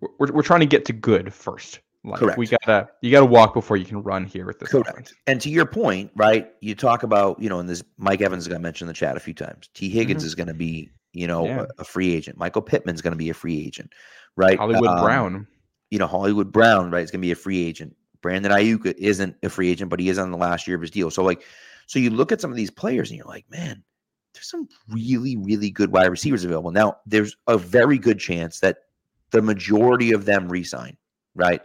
we're, 0.01 0.31
we're 0.33 0.41
trying 0.43 0.59
to 0.59 0.65
get 0.65 0.83
to 0.86 0.93
good 0.93 1.33
first. 1.33 1.79
Like 2.03 2.38
we 2.38 2.45
gotta 2.45 2.88
you 3.01 3.09
gotta 3.11 3.25
walk 3.25 3.55
before 3.55 3.77
you 3.77 3.86
can 3.86 4.03
run 4.03 4.25
here 4.25 4.45
with 4.45 4.59
this 4.59 4.69
Correct. 4.69 4.89
offense. 4.89 5.13
And 5.25 5.41
to 5.41 5.49
your 5.49 5.65
point, 5.65 6.11
right? 6.15 6.51
You 6.61 6.75
talk 6.75 7.01
about, 7.01 7.41
you 7.41 7.49
know, 7.49 7.57
and 7.59 7.67
this 7.67 7.83
Mike 7.97 8.21
Evans 8.21 8.47
got 8.47 8.61
mentioned 8.61 8.88
in 8.88 8.93
the 8.93 8.93
chat 8.93 9.17
a 9.17 9.19
few 9.19 9.33
times. 9.33 9.69
Tee 9.73 9.89
Higgins 9.89 10.23
is 10.23 10.36
going 10.36 10.47
to 10.47 10.53
be, 10.53 10.91
you 11.13 11.25
know, 11.25 11.45
Mm-hmm. 11.45 11.57
Yeah. 11.57 11.65
a, 11.79 11.81
a 11.81 11.83
free 11.83 12.13
agent. 12.13 12.38
Michael 12.38 12.61
Pittman's 12.61 13.01
going 13.01 13.13
to 13.13 13.17
be 13.17 13.31
a 13.31 13.33
free 13.33 13.65
agent, 13.65 13.91
right? 14.36 14.55
Hollywood 14.59 14.88
Um, 14.89 14.99
Brown. 15.03 15.47
You 15.89 15.97
know, 15.97 16.05
Hollywood 16.05 16.51
Brown, 16.51 16.91
right? 16.91 17.03
Is 17.03 17.09
going 17.09 17.21
to 17.21 17.25
be 17.25 17.31
a 17.31 17.36
free 17.36 17.63
agent. 17.65 17.95
Brandon 18.21 18.51
Aiyuk 18.51 18.86
isn't 18.99 19.36
a 19.41 19.49
free 19.49 19.71
agent, 19.71 19.89
but 19.89 19.99
he 19.99 20.09
is 20.09 20.19
on 20.19 20.29
the 20.29 20.38
last 20.38 20.67
year 20.67 20.75
of 20.75 20.81
his 20.81 20.91
deal. 20.91 21.09
So, 21.09 21.23
like, 21.23 21.43
so 21.88 21.97
you 21.97 22.11
look 22.11 22.31
at 22.31 22.39
some 22.39 22.51
of 22.51 22.57
these 22.57 22.69
players 22.71 23.09
and 23.09 23.17
you're 23.17 23.25
like, 23.27 23.49
man, 23.49 23.83
there's 24.36 24.49
some 24.49 24.67
really, 24.89 25.38
really 25.38 25.71
good 25.71 25.91
wide 25.91 26.07
receivers 26.07 26.43
available. 26.45 26.71
Now, 26.71 26.97
there's 27.05 27.36
a 27.47 27.57
very 27.57 27.97
good 27.97 28.19
chance 28.19 28.59
that 28.59 28.77
the 29.31 29.41
majority 29.41 30.11
of 30.11 30.25
them 30.25 30.47
resign, 30.47 30.97
right? 31.33 31.61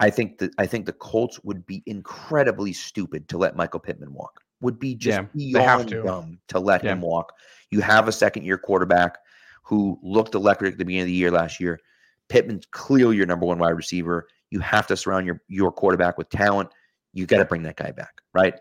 I 0.00 0.10
think 0.10 0.38
that 0.38 0.52
I 0.58 0.66
think 0.66 0.86
the 0.86 0.92
Colts 0.92 1.40
would 1.44 1.66
be 1.66 1.82
incredibly 1.86 2.72
stupid 2.72 3.28
to 3.28 3.38
let 3.38 3.56
Michael 3.56 3.80
Pittman 3.80 4.14
walk. 4.14 4.40
Would 4.60 4.78
be 4.78 4.94
just 4.94 5.18
Yeah, 5.34 5.52
beyond 5.58 5.88
to. 5.90 6.02
dumb 6.02 6.38
to 6.48 6.58
let 6.58 6.82
him 6.82 7.00
walk. 7.00 7.32
You 7.70 7.80
have 7.80 8.08
a 8.08 8.12
second 8.12 8.44
year 8.44 8.58
quarterback 8.58 9.18
who 9.62 9.98
looked 10.02 10.34
electric 10.34 10.72
at 10.72 10.78
the 10.78 10.84
beginning 10.84 11.02
of 11.02 11.06
the 11.06 11.12
year 11.12 11.30
last 11.30 11.60
year. 11.60 11.78
Pittman's 12.28 12.66
clearly 12.70 13.16
your 13.16 13.26
number 13.26 13.46
one 13.46 13.58
wide 13.58 13.70
receiver. 13.70 14.28
You 14.50 14.60
have 14.60 14.86
to 14.88 14.96
surround 14.96 15.26
your 15.26 15.42
your 15.48 15.70
quarterback 15.72 16.16
with 16.16 16.28
talent. 16.30 16.70
You 17.12 17.26
got 17.26 17.38
to 17.38 17.44
bring 17.44 17.62
that 17.64 17.76
guy 17.76 17.90
back, 17.90 18.20
right? 18.32 18.54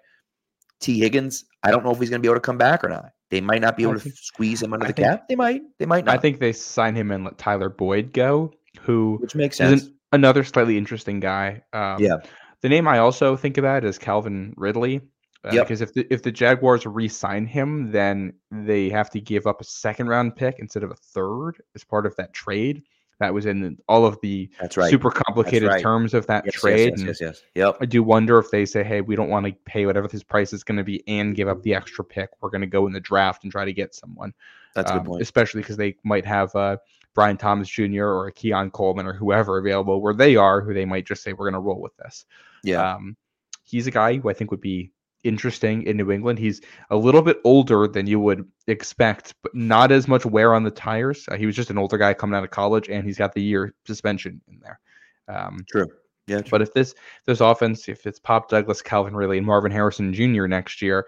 Tee 0.80 1.00
Higgins, 1.00 1.46
I 1.64 1.72
don't 1.72 1.84
know 1.84 1.92
if 1.92 2.00
he's 2.00 2.10
going 2.10 2.22
to 2.22 2.26
be 2.26 2.30
able 2.30 2.36
to 2.38 2.42
come 2.42 2.58
back 2.58 2.84
or 2.84 2.90
not. 2.90 3.12
They 3.30 3.42
might 3.42 3.62
not 3.62 3.76
be 3.76 3.84
able 3.84 4.00
to 4.00 4.10
squeeze 4.12 4.62
him 4.62 4.74
under 4.74 4.86
I 4.86 4.90
the 4.90 4.94
think- 4.94 5.08
cap. 5.08 5.28
They 5.28 5.36
might. 5.36 5.62
They 5.80 5.86
might 5.86 6.06
not. 6.06 6.16
I 6.16 6.18
think 6.18 6.40
they 6.40 6.54
sign 6.54 6.96
him 6.96 7.12
and 7.12 7.26
let 7.26 7.38
Tyler 7.38 7.70
Boyd 7.70 8.14
go, 8.14 8.54
who 8.82 9.18
which 9.22 9.36
makes 9.36 9.60
is 9.60 9.72
an- 9.72 9.80
sense. 9.80 9.92
another 10.14 10.44
slightly 10.44 10.78
interesting 10.78 11.20
guy. 11.20 11.64
Um, 11.74 12.02
yeah. 12.02 12.18
The 12.62 12.70
name 12.70 12.88
I 12.88 13.00
also 13.00 13.36
think 13.36 13.58
about 13.58 13.84
is 13.84 13.98
Calvin 13.98 14.54
Ridley. 14.58 15.02
Uh, 15.44 15.52
Yep. 15.54 15.68
Because 15.68 15.82
if 15.82 15.94
the 15.94 16.08
if 16.12 16.24
the 16.24 16.32
Jaguars 16.32 16.86
re-sign 16.86 17.46
him, 17.46 17.92
then 17.92 18.34
they 18.52 18.90
have 18.90 19.10
to 19.12 19.22
give 19.22 19.46
up 19.46 19.62
a 19.62 19.64
second 19.66 20.08
round 20.08 20.36
pick 20.36 20.56
instead 20.60 20.84
of 20.84 20.90
a 20.92 20.96
third 20.96 21.62
as 21.76 21.84
part 21.84 22.06
of 22.06 22.16
that 22.16 22.34
trade. 22.34 22.82
That 23.20 23.34
was 23.34 23.48
in 23.48 23.78
all 23.88 24.06
of 24.06 24.20
the 24.22 24.50
That's 24.60 24.78
right. 24.78 24.92
super 24.92 25.10
complicated 25.10 25.70
right. 25.70 25.82
terms 25.82 26.14
of 26.14 26.28
that 26.28 26.46
Yes, 26.46 26.54
yes, 26.56 26.62
trade. 26.62 26.90
Yes, 26.92 27.00
and 27.00 27.08
yes, 27.08 27.22
yes. 27.22 27.42
Yep. 27.56 27.78
I 27.82 27.86
do 27.86 28.04
wonder 28.04 28.38
if 28.38 28.52
they 28.52 28.64
say, 28.66 28.84
"Hey, 28.84 29.02
we 29.02 29.16
don't 29.16 29.30
want 29.30 29.46
to 29.48 29.54
pay 29.66 29.86
whatever 29.88 30.08
this 30.08 30.22
price 30.24 30.54
is 30.54 30.64
going 30.64 30.78
to 30.78 30.84
be 30.84 31.04
and 31.08 31.36
give 31.36 31.48
up 31.48 31.64
the 31.64 31.74
extra 31.74 32.04
pick. 32.06 32.30
We're 32.42 32.52
going 32.52 32.62
to 32.62 32.68
go 32.68 32.86
in 32.86 32.94
the 32.94 33.00
draft 33.00 33.44
and 33.44 33.52
try 33.52 33.66
to 33.66 33.74
get 33.74 33.96
someone." 33.96 34.34
That's 34.76 34.92
a 34.92 34.94
Um, 34.94 35.00
good 35.00 35.08
point. 35.10 35.22
Especially 35.24 35.62
because 35.62 35.78
they 35.78 35.96
might 36.04 36.26
have 36.26 36.56
uh, 36.56 36.78
Brian 37.16 37.38
Thomas 37.38 37.68
Jr. 37.68 38.04
or 38.06 38.28
a 38.28 38.32
Keon 38.32 38.70
Coleman 38.70 39.08
or 39.08 39.14
whoever 39.14 39.58
available 39.58 40.00
where 40.00 40.14
they 40.14 40.36
are, 40.36 40.62
who 40.62 40.74
they 40.76 40.86
might 40.86 41.08
just 41.08 41.24
say, 41.24 41.34
"We're 41.34 41.50
going 41.50 41.54
to 41.54 41.60
roll 41.60 41.82
with 41.82 41.98
this." 41.98 42.26
Yeah. 42.64 42.94
Um, 42.94 43.18
he's 43.64 43.88
a 43.88 43.92
guy 43.92 44.18
who 44.18 44.30
I 44.30 44.34
think 44.34 44.52
would 44.52 44.62
be 44.62 44.92
interesting 45.24 45.84
in 45.84 45.98
New 45.98 46.12
England. 46.12 46.40
He's 46.40 46.62
a 46.90 46.96
little 46.96 47.22
bit 47.22 47.38
older 47.44 47.88
than 47.88 48.08
you 48.08 48.20
would 48.20 48.48
expect, 48.68 49.34
but 49.44 49.54
not 49.56 49.92
as 49.92 50.08
much 50.08 50.26
wear 50.26 50.54
on 50.54 50.64
the 50.64 50.72
tires. 50.72 51.26
Uh, 51.30 51.36
he 51.38 51.46
was 51.46 51.56
just 51.56 51.70
an 51.70 51.78
older 51.78 51.98
guy 51.98 52.14
coming 52.14 52.36
out 52.38 52.44
of 52.44 52.50
college, 52.52 52.90
and 52.90 53.04
he's 53.06 53.18
got 53.18 53.34
the 53.34 53.42
year 53.42 53.74
suspension 53.86 54.42
in 54.48 54.60
there. 54.62 54.80
Um, 55.28 55.60
True. 55.70 55.88
Yeah. 56.28 56.42
True. 56.42 56.50
but 56.52 56.62
if 56.62 56.74
this 56.74 56.94
this 57.26 57.40
offense, 57.42 57.88
if 57.90 58.06
it's 58.06 58.20
Pop 58.20 58.50
Douglas, 58.50 58.82
Calvin 58.82 59.16
Ridley, 59.16 59.38
and 59.38 59.48
Marvin 59.48 59.72
Harrison 59.72 60.14
Jr. 60.14 60.48
next 60.48 60.82
year, 60.82 61.06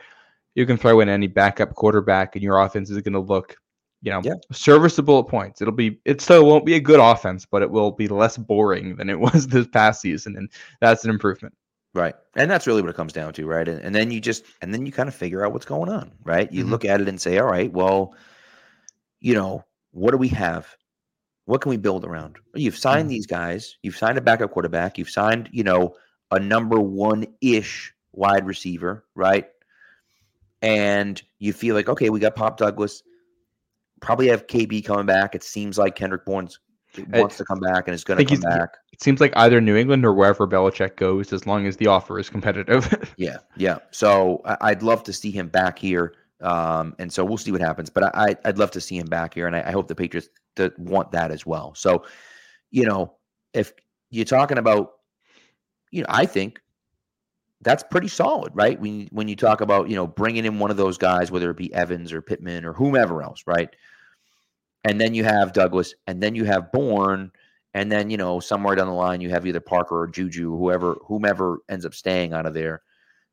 you 0.55 0.65
can 0.65 0.77
throw 0.77 0.99
in 1.01 1.09
any 1.09 1.27
backup 1.27 1.75
quarterback, 1.75 2.35
and 2.35 2.43
your 2.43 2.59
offense 2.59 2.89
is 2.89 3.01
going 3.01 3.13
to 3.13 3.19
look, 3.19 3.55
you 4.01 4.11
know, 4.11 4.21
Yeah. 4.23 4.33
serviceable 4.51 5.19
at 5.19 5.27
points. 5.27 5.61
It'll 5.61 5.73
be 5.73 5.99
it 6.05 6.21
still 6.21 6.45
won't 6.45 6.65
be 6.65 6.75
a 6.75 6.79
good 6.79 6.99
offense, 7.01 7.45
but 7.45 7.61
it 7.61 7.69
will 7.69 7.91
be 7.91 8.07
less 8.07 8.37
boring 8.37 8.95
than 8.95 9.09
it 9.09 9.19
was 9.19 9.47
this 9.47 9.67
past 9.67 10.01
season, 10.01 10.35
and 10.37 10.49
that's 10.81 11.03
an 11.03 11.09
improvement. 11.09 11.53
Right. 11.93 12.13
And 12.35 12.49
that's 12.51 12.67
really 12.67 12.81
what 12.81 12.91
it 12.91 12.95
comes 12.95 13.13
down 13.13 13.33
to, 13.33 13.45
right? 13.47 13.67
And, 13.67 13.81
and 13.81 13.95
then 13.95 14.11
you 14.11 14.21
just 14.21 14.45
and 14.61 14.73
then 14.73 14.85
you 14.85 14.91
kind 14.91 15.09
of 15.09 15.15
figure 15.15 15.43
out 15.45 15.53
what's 15.53 15.65
going 15.65 15.89
on, 15.89 16.11
right? 16.23 16.51
You 16.51 16.63
Mhm. 16.63 16.69
look 16.69 16.85
at 16.85 17.01
it 17.01 17.09
and 17.09 17.19
say, 17.19 17.39
all 17.39 17.47
right, 17.47 17.71
well, 17.71 18.15
you 19.19 19.33
know, 19.33 19.65
what 19.91 20.11
do 20.11 20.17
we 20.17 20.27
have? 20.29 20.67
What 21.45 21.61
can 21.61 21.71
we 21.71 21.77
build 21.77 22.05
around? 22.05 22.37
You've 22.53 22.77
signed 22.77 23.09
Mhm. 23.09 23.09
these 23.09 23.25
guys, 23.25 23.77
you've 23.81 23.97
signed 23.97 24.17
a 24.17 24.21
backup 24.21 24.51
quarterback, 24.51 24.97
you've 24.97 25.09
signed, 25.09 25.49
you 25.51 25.63
know, 25.63 25.95
a 26.31 26.39
number 26.39 26.79
one 26.79 27.25
ish 27.41 27.93
wide 28.13 28.45
receiver, 28.45 29.05
right? 29.15 29.47
And 30.61 31.21
you 31.39 31.53
feel 31.53 31.75
like, 31.75 31.89
okay, 31.89 32.09
we 32.09 32.19
got 32.19 32.35
Pop 32.35 32.57
Douglas, 32.57 33.03
probably 34.01 34.27
have 34.27 34.47
KB 34.47 34.81
coming 34.81 35.05
back. 35.05 35.35
It 35.35 35.43
seems 35.43 35.77
like 35.77 35.95
Kendrick 35.95 36.25
Bourne's 36.25 36.59
wants 37.09 37.37
to 37.37 37.45
come 37.45 37.59
back 37.59 37.87
and 37.87 37.95
is 37.95 38.03
going 38.03 38.17
to 38.17 38.25
come 38.25 38.41
back. 38.41 38.77
It 38.91 39.01
seems 39.01 39.21
like 39.21 39.33
either 39.35 39.61
New 39.61 39.75
England 39.75 40.05
or 40.05 40.13
wherever 40.13 40.47
Belichick 40.47 40.95
goes, 40.95 41.31
as 41.31 41.45
long 41.45 41.67
as 41.67 41.77
the 41.77 41.87
offer 41.87 42.19
is 42.19 42.29
competitive. 42.29 42.87
Yeah, 43.17 43.37
yeah. 43.57 43.79
So 43.91 44.41
I'd 44.61 44.81
love 44.81 45.03
to 45.03 45.13
see 45.13 45.31
him 45.31 45.47
back 45.49 45.77
here, 45.77 46.13
um, 46.41 46.95
and 46.99 47.11
so 47.11 47.25
we'll 47.25 47.37
see 47.37 47.51
what 47.51 47.61
happens. 47.61 47.89
But 47.89 48.15
I, 48.15 48.35
I'd 48.45 48.57
love 48.57 48.71
to 48.71 48.81
see 48.81 48.97
him 48.97 49.07
back 49.07 49.33
here, 49.33 49.47
and 49.47 49.55
I, 49.55 49.63
I 49.67 49.71
hope 49.71 49.87
the 49.87 49.95
Patriots 49.95 50.29
to 50.55 50.71
want 50.77 51.11
that 51.11 51.31
as 51.31 51.45
well. 51.45 51.73
So, 51.75 52.05
you 52.71 52.85
know, 52.85 53.15
if 53.53 53.73
you're 54.09 54.25
talking 54.25 54.57
about, 54.57 54.93
you 55.91 56.01
know, 56.01 56.07
I 56.09 56.25
think 56.25 56.61
that's 57.61 57.83
pretty 57.83 58.07
solid, 58.07 58.51
right? 58.55 58.79
When 58.79 59.09
when 59.11 59.27
you 59.27 59.35
talk 59.35 59.61
about 59.61 59.89
you 59.89 59.95
know 59.95 60.07
bringing 60.07 60.45
in 60.45 60.59
one 60.59 60.71
of 60.71 60.77
those 60.77 60.97
guys, 60.97 61.31
whether 61.31 61.49
it 61.49 61.57
be 61.57 61.73
Evans 61.73 62.13
or 62.13 62.21
Pittman 62.21 62.65
or 62.65 62.73
whomever 62.73 63.21
else, 63.21 63.43
right? 63.45 63.75
And 64.85 64.99
then 64.99 65.13
you 65.13 65.23
have 65.25 65.53
Douglas, 65.53 65.93
and 66.07 66.21
then 66.23 66.35
you 66.35 66.45
have 66.45 66.71
Bourne, 66.71 67.31
and 67.73 67.91
then 67.91 68.09
you 68.09 68.17
know 68.17 68.39
somewhere 68.39 68.75
down 68.75 68.87
the 68.87 68.93
line 68.93 69.21
you 69.21 69.29
have 69.29 69.45
either 69.45 69.59
Parker 69.59 69.99
or 70.01 70.07
Juju, 70.07 70.57
whoever 70.57 70.95
whomever 71.05 71.59
ends 71.69 71.85
up 71.85 71.93
staying 71.93 72.33
out 72.33 72.45
of 72.45 72.53
there. 72.53 72.81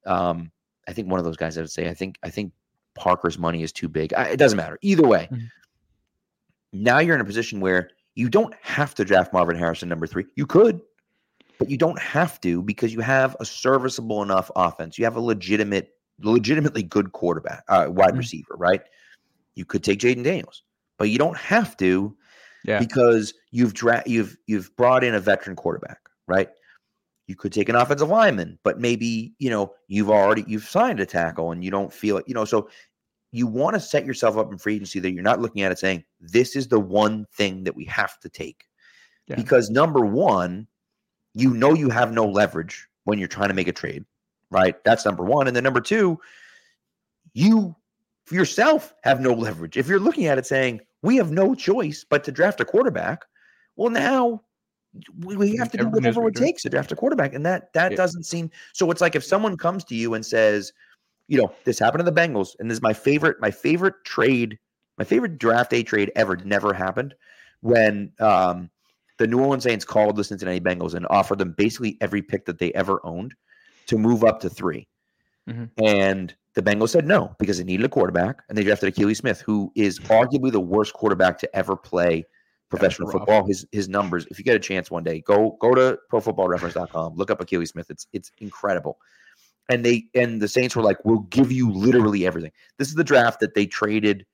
Um, 0.05 0.51
I 0.89 0.93
think 0.93 1.09
one 1.11 1.19
of 1.21 1.25
those 1.25 1.37
guys 1.37 1.57
I 1.57 1.61
would 1.63 1.71
say. 1.71 1.89
I 1.89 1.95
think 1.95 2.19
I 2.23 2.31
think 2.31 2.53
Parker's 2.95 3.39
money 3.39 3.63
is 3.63 3.73
too 3.73 3.89
big. 3.89 4.13
I, 4.15 4.31
it 4.31 4.37
doesn't 4.39 4.57
matter 4.57 4.79
either 4.83 5.07
way. 5.07 5.29
Mhm. 5.31 5.49
Now 6.73 6.99
you're 6.99 7.15
in 7.15 7.21
a 7.21 7.25
position 7.25 7.61
where 7.61 7.91
you 8.15 8.29
don't 8.29 8.55
have 8.63 8.95
to 8.97 9.05
draft 9.05 9.33
Marvin 9.33 9.57
Harrison 9.57 9.89
number 9.89 10.07
three. 10.07 10.27
You 10.37 10.47
could. 10.47 10.81
but 11.59 11.71
you 11.71 11.79
don't 11.79 11.99
have 11.99 12.39
to 12.43 12.61
because 12.63 12.93
you 12.93 13.01
have 13.01 13.35
a 13.41 13.45
serviceable 13.47 14.23
enough 14.23 14.51
offense. 14.57 14.99
You 14.99 15.07
have 15.07 15.17
a 15.17 15.21
legitimate, 15.21 15.95
legitimately 16.21 16.83
good 16.83 17.13
quarterback, 17.13 17.65
uh, 17.69 17.87
wide 17.89 18.13
Mhm. 18.13 18.19
receiver, 18.19 18.55
right? 18.59 18.83
You 19.55 19.65
could 19.65 19.83
take 19.83 19.99
Jayden 20.01 20.23
Daniels, 20.23 20.65
but 20.99 21.11
you 21.11 21.19
don't 21.19 21.37
have 21.37 21.77
to 21.79 22.17
Yeah. 22.65 22.79
because 22.79 23.35
you've 23.51 23.75
dra- 23.75 24.03
you've 24.07 24.37
you've 24.47 24.75
brought 24.77 25.05
in 25.05 25.15
a 25.15 25.21
veteran 25.21 25.57
quarterback, 25.57 26.01
right? 26.27 26.49
You 27.29 27.35
could 27.37 27.53
take 27.53 27.69
an 27.69 27.75
offensive 27.77 28.09
lineman, 28.09 28.59
but 28.63 28.79
maybe 28.81 29.35
you 29.39 29.51
know 29.51 29.75
you've 29.89 30.11
already 30.11 30.45
you've 30.47 30.69
signed 30.69 31.01
a 31.01 31.07
tackle 31.07 31.53
and 31.53 31.65
you 31.65 31.71
don't 31.71 31.93
feel 31.93 32.19
it, 32.19 32.25
you 32.29 32.35
know. 32.35 32.45
So 32.45 32.69
you 33.33 33.47
want 33.47 33.75
to 33.75 33.81
set 33.81 34.07
yourself 34.07 34.37
up 34.37 34.51
in 34.53 34.59
free 34.59 34.77
agency 34.77 35.01
that 35.01 35.11
you're 35.11 35.23
not 35.23 35.41
looking 35.41 35.63
at 35.63 35.73
it 35.73 35.79
saying 35.79 36.05
this 36.21 36.55
is 36.57 36.69
the 36.69 36.79
one 36.81 37.27
thing 37.35 37.65
that 37.65 37.75
we 37.77 37.85
have 37.87 38.19
to 38.21 38.29
take 38.29 38.65
Yeah. 39.27 39.35
because 39.37 39.69
number 39.69 40.07
one, 40.07 40.69
you 41.35 41.53
know 41.53 41.75
you 41.75 41.91
have 41.91 42.13
no 42.13 42.25
leverage 42.25 42.87
when 43.05 43.19
you're 43.19 43.29
trying 43.29 43.49
to 43.49 43.55
make 43.55 43.69
a 43.69 43.73
trade, 43.73 44.05
right? 44.51 44.83
That's 44.85 45.05
number 45.05 45.25
one, 45.25 45.49
and 45.49 45.55
then 45.57 45.65
number 45.65 45.81
two, 45.81 46.19
you 47.35 47.75
yourself 48.33 48.95
have 49.03 49.21
no 49.21 49.33
leverage. 49.33 49.77
If 49.77 49.89
you're 49.89 50.01
looking 50.01 50.27
at 50.27 50.39
it 50.39 50.47
saying 50.47 50.81
we 51.03 51.17
have 51.17 51.31
no 51.31 51.55
choice 51.55 52.05
but 52.09 52.25
to 52.25 52.33
draft 52.33 52.61
a 52.61 52.65
quarterback, 52.65 53.25
well 53.77 53.91
now 53.91 54.43
we, 55.19 55.37
we 55.37 55.57
have 55.57 55.71
to 55.73 55.77
do 55.79 55.85
Everyone 55.85 56.03
knows 56.03 56.17
whatever 56.17 56.29
it 56.29 56.35
takes 56.47 56.63
to 56.63 56.71
draft 56.71 56.93
a 56.93 56.97
quarterback, 56.97 57.35
and 57.35 57.45
that 57.47 57.73
that 57.75 57.93
Yeah. 57.93 57.97
doesn't 57.97 58.25
seem 58.25 58.51
so. 58.73 58.91
It's 58.91 59.01
like 59.01 59.15
if 59.15 59.25
someone 59.25 59.57
comes 59.57 59.85
to 59.85 59.95
you 59.95 60.15
and 60.15 60.25
says, 60.25 60.73
you 61.29 61.39
know, 61.39 61.53
this 61.65 61.79
happened 61.79 62.05
to 62.05 62.11
the 62.11 62.19
Bengals, 62.19 62.57
and 62.59 62.71
this 62.71 62.77
is 62.77 62.83
my 62.83 62.95
favorite, 62.95 63.41
my 63.41 63.51
favorite 63.51 63.95
trade, 64.05 64.59
my 64.99 65.05
favorite 65.05 65.39
draft 65.39 65.71
day 65.71 65.83
trade 65.83 66.11
ever. 66.17 66.37
Never 66.37 66.73
happened 66.73 67.15
when 67.61 68.13
um, 68.21 68.71
the 69.19 69.27
New 69.27 69.41
Orleans 69.41 69.65
Saints 69.65 69.85
called 69.85 70.17
the 70.17 70.25
Cincinnati 70.25 70.61
Bengals 70.61 70.95
and 70.95 71.07
offered 71.11 71.39
them 71.39 71.53
basically 71.53 71.99
every 72.01 72.23
pick 72.23 72.47
that 72.47 72.59
they 72.59 72.73
ever 72.73 73.01
owned 73.05 73.35
to 73.87 73.99
move 73.99 74.25
up 74.25 74.41
to 74.41 74.51
3 74.51 74.87
Mhm. 75.49 75.71
And 75.83 76.35
the 76.55 76.63
Bengals 76.63 76.89
said 76.89 77.07
no 77.07 77.35
because 77.39 77.59
they 77.59 77.65
needed 77.65 77.85
a 77.85 77.89
quarterback, 77.89 78.43
and 78.49 78.57
they 78.57 78.65
drafted 78.65 78.95
Akili 78.95 79.17
Smith, 79.17 79.41
who 79.41 79.71
is 79.75 79.99
arguably 80.01 80.51
the 80.51 80.61
worst 80.61 80.95
quarterback 80.95 81.39
to 81.39 81.57
ever 81.57 81.77
play 81.77 82.25
professional 82.69 83.11
football. 83.11 83.47
His 83.47 83.67
his 83.73 83.89
numbers, 83.89 84.27
if 84.31 84.39
you 84.39 84.45
get 84.45 84.57
a 84.57 84.61
chance 84.61 84.91
one 84.91 85.05
day, 85.05 85.21
go 85.21 85.57
go 85.61 85.75
to 85.75 85.99
profootballreference.com, 86.11 87.15
look 87.15 87.31
up 87.31 87.39
Akili 87.41 87.69
Smith. 87.69 87.91
It's 87.91 88.07
it's 88.13 88.33
incredible. 88.39 88.99
And 89.69 89.85
they 89.85 90.07
and 90.15 90.41
the 90.41 90.49
Saints 90.49 90.75
were 90.77 90.83
like, 90.83 91.05
"We'll 91.05 91.21
give 91.31 91.53
you 91.53 91.71
literally 91.71 92.27
everything." 92.27 92.53
This 92.79 92.89
is 92.89 92.95
the 92.95 93.05
draft 93.05 93.41
that 93.41 93.55
they 93.55 93.67
traded. 93.67 94.25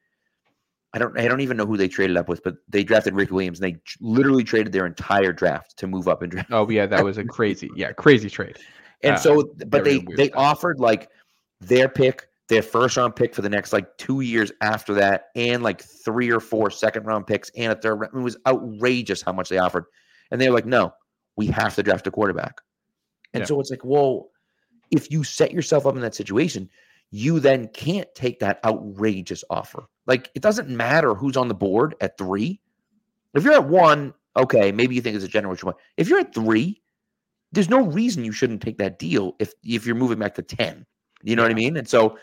I 0.95 0.99
don't 0.99 1.19
I 1.19 1.27
don't 1.27 1.41
even 1.41 1.57
know 1.57 1.67
who 1.67 1.77
they 1.77 1.89
traded 1.89 2.17
up 2.17 2.29
with, 2.29 2.43
but 2.43 2.57
they 2.69 2.85
drafted 2.85 3.15
Rick 3.15 3.31
Williams. 3.31 3.61
And 3.61 3.75
they 3.75 3.81
literally 4.01 4.45
traded 4.45 4.73
their 4.73 4.87
entire 4.87 5.33
draft 5.33 5.77
to 5.79 5.87
move 5.87 6.07
up 6.07 6.23
and 6.23 6.31
draft. 6.31 6.51
Oh 6.53 6.69
yeah, 6.69 6.87
that 6.87 7.03
was 7.03 7.19
a 7.19 7.25
crazy, 7.39 7.71
yeah, 7.75 7.93
crazy 7.93 8.29
trade. 8.29 8.59
And 9.03 9.15
Uh, 9.15 9.19
so, 9.19 9.55
but 9.67 9.85
they 9.85 9.99
they 10.17 10.27
stuff. 10.29 10.39
offered 10.41 10.81
like 10.81 11.09
their 11.61 11.89
pick, 11.89 12.29
their 12.49 12.63
first 12.63 12.97
round 12.97 13.17
pick 13.17 13.35
for 13.35 13.43
the 13.43 13.49
next 13.49 13.73
like 13.73 13.97
two 13.99 14.21
years 14.21 14.53
after 14.61 14.95
that, 14.95 15.27
and 15.35 15.63
like 15.63 15.83
three 15.83 16.31
or 16.31 16.41
four 16.41 16.71
second 16.71 17.05
round 17.07 17.27
picks 17.27 17.51
and 17.57 17.73
a 17.73 17.77
third. 17.77 17.95
round. 17.97 18.15
It 18.15 18.21
was 18.21 18.37
outrageous 18.47 19.23
how 19.23 19.33
much 19.33 19.49
they 19.49 19.59
offered, 19.59 19.85
and 20.31 20.41
they 20.41 20.49
were 20.49 20.55
like, 20.55 20.67
"No, 20.67 20.93
we 21.37 21.47
have 21.47 21.75
to 21.77 21.83
draft 21.83 22.07
a 22.07 22.11
quarterback." 22.11 22.61
And 23.35 23.41
Yeah. 23.43 23.47
so 23.47 23.61
it's 23.61 23.71
like, 23.71 23.85
well, 23.85 24.31
if 24.91 25.11
you 25.11 25.25
set 25.25 25.53
yourself 25.53 25.87
up 25.87 25.95
in 25.95 26.03
that 26.03 26.15
situation, 26.15 26.69
you 27.11 27.41
then 27.41 27.69
can't 27.69 28.09
take 28.15 28.41
that 28.41 28.61
outrageous 28.65 29.43
offer. 29.49 29.85
Like 30.07 30.31
it 30.35 30.43
doesn't 30.43 30.69
matter 30.69 31.15
who's 31.15 31.37
on 31.37 31.49
the 31.49 31.55
board 31.55 31.95
at 32.01 32.19
three. 32.19 32.61
If 33.35 33.45
you're 33.45 33.55
at 33.55 33.67
one, 33.69 34.13
okay, 34.37 34.71
maybe 34.73 34.95
you 34.95 35.01
think 35.01 35.17
it's 35.17 35.25
a 35.25 35.29
generation 35.29 35.67
one. 35.67 35.77
If 35.97 36.09
you're 36.09 36.19
at 36.21 36.35
three, 36.35 36.82
there's 37.53 37.69
no 37.71 37.85
reason 37.87 38.25
you 38.25 38.33
shouldn't 38.33 38.63
take 38.63 38.79
that 38.79 38.99
deal 38.99 39.37
if 39.39 39.53
if 39.65 39.87
you're 39.87 39.95
moving 39.95 40.19
back 40.19 40.35
to 40.35 40.43
10. 40.43 40.85
You 41.23 41.37
know 41.37 41.43
what 41.43 41.51
I 41.51 41.55
mean? 41.55 41.77
And 41.77 41.87
so, 41.89 42.19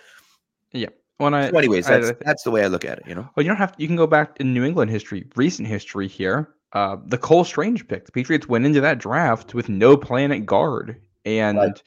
yeah. 0.73 0.89
When 1.17 1.33
I, 1.33 1.49
so 1.49 1.57
anyways, 1.57 1.87
I- 1.87 1.99
that's 1.99 2.09
I- 2.11 2.23
that's 2.25 2.43
the 2.43 2.51
way 2.51 2.63
I 2.63 2.67
look 2.67 2.85
at 2.85 2.99
it, 2.99 3.03
you 3.07 3.15
know. 3.15 3.29
Well, 3.35 3.43
you 3.43 3.49
don't 3.49 3.57
have. 3.57 3.73
You 3.77 3.87
can 3.87 3.95
go 3.95 4.07
back 4.07 4.37
in 4.39 4.53
New 4.53 4.63
England 4.63 4.89
history, 4.91 5.25
recent 5.35 5.67
history 5.67 6.07
here. 6.07 6.49
Uh, 6.73 6.97
the 7.05 7.17
Cole 7.17 7.43
Strange 7.43 7.87
pick. 7.87 8.05
The 8.05 8.11
Patriots 8.11 8.47
went 8.47 8.65
into 8.65 8.79
that 8.81 8.99
draft 8.99 9.53
with 9.53 9.69
no 9.69 9.97
plan 9.97 10.31
at 10.31 10.45
guard 10.45 10.95
and 11.25 11.57
Right. 11.57 11.83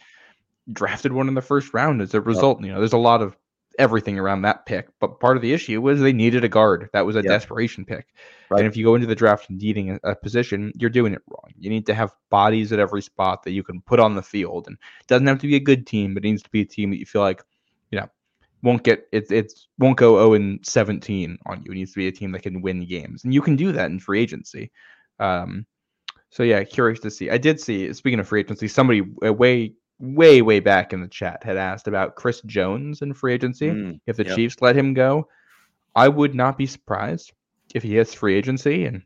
drafted 0.72 1.12
one 1.12 1.28
in 1.28 1.34
the 1.34 1.43
first 1.43 1.72
round 1.72 2.03
as 2.03 2.14
a 2.14 2.20
result. 2.20 2.62
You 2.62 2.72
know, 2.72 2.78
there's 2.78 2.93
a 2.93 2.99
lot 2.99 3.22
of 3.22 3.36
everything 3.79 4.18
around 4.18 4.43
that 4.43 4.66
pick, 4.66 4.89
but 5.01 5.20
part 5.20 5.37
of 5.37 5.43
the 5.43 5.53
issue 5.53 5.81
was 5.81 6.01
they 6.01 6.12
needed 6.12 6.45
a 6.45 6.49
guard. 6.49 6.89
That 6.93 7.07
was 7.07 7.16
a 7.16 7.23
Yep. 7.23 7.29
desperation 7.29 7.85
pick. 7.85 8.07
Right. 8.51 8.61
And 8.61 8.68
if 8.68 8.77
you 8.77 8.85
go 8.85 8.95
into 8.95 9.07
the 9.07 9.14
draft 9.14 9.49
needing 9.51 9.91
a, 9.91 10.01
a 10.05 10.14
position, 10.14 10.73
you're 10.77 10.91
doing 10.91 11.14
it 11.14 11.23
wrong. 11.29 11.53
You 11.59 11.70
need 11.70 11.87
to 11.87 11.95
have 11.95 12.14
bodies 12.31 12.73
at 12.73 12.79
every 12.79 13.03
spot 13.03 13.43
that 13.45 13.53
you 13.53 13.62
can 13.62 13.81
put 13.83 14.01
on 14.01 14.14
the 14.14 14.23
field, 14.23 14.66
and 14.66 14.77
it 15.01 15.07
doesn't 15.07 15.27
have 15.27 15.39
to 15.41 15.47
be 15.47 15.57
a 15.57 15.61
good 15.61 15.87
team, 15.87 16.14
but 16.14 16.25
it 16.25 16.29
needs 16.29 16.43
to 16.43 16.51
be 16.51 16.61
a 16.61 16.66
team 16.66 16.91
that 16.91 16.99
you 16.99 17.07
feel 17.07 17.23
like, 17.23 17.43
you 17.91 17.99
know, 17.99 18.09
won't 18.62 18.83
get 18.85 19.07
it. 19.12 19.31
It's 19.31 19.68
won't 19.79 19.97
go 19.97 20.16
0 20.16 20.35
and 20.35 20.64
17 20.64 21.39
on 21.47 21.62
you. 21.64 21.73
It 21.73 21.77
needs 21.77 21.93
to 21.93 21.99
be 21.99 22.09
a 22.09 22.12
team 22.12 22.33
that 22.33 22.43
can 22.43 22.62
win 22.62 22.87
games, 22.87 23.25
and 23.25 23.33
you 23.35 23.43
can 23.43 23.57
do 23.57 23.73
that 23.73 23.91
in 23.91 23.99
free 23.99 24.20
agency. 24.20 24.70
Um, 25.18 25.66
so 26.31 26.43
yeah, 26.43 26.64
curious 26.64 27.01
to 27.01 27.11
see. 27.11 27.31
I 27.31 27.39
did 27.39 27.61
see. 27.61 27.93
Speaking 27.93 28.18
of 28.18 28.29
free 28.29 28.41
agency, 28.41 28.66
somebody 28.68 29.03
uh, 29.25 29.33
way, 29.33 29.75
way, 30.03 30.42
way 30.42 30.59
back 30.59 30.92
in 30.92 31.00
the 31.00 31.09
chat 31.09 31.44
had 31.44 31.57
asked 31.57 31.86
about 31.86 32.16
Chris 32.16 32.40
Jones 32.42 33.03
in 33.03 33.14
free 33.14 33.32
agency. 33.32 33.70
Mm, 33.70 34.00
if 34.07 34.16
the 34.16 34.26
yep. 34.26 34.34
Chiefs 34.34 34.61
let 34.61 34.76
him 34.76 34.94
go, 34.94 35.28
I 35.94 36.09
would 36.09 36.34
not 36.34 36.59
be 36.59 36.66
surprised 36.66 37.32
if 37.72 37.84
he 37.84 37.94
hits 37.94 38.12
free 38.12 38.34
agency. 38.34 38.84
And 38.84 39.03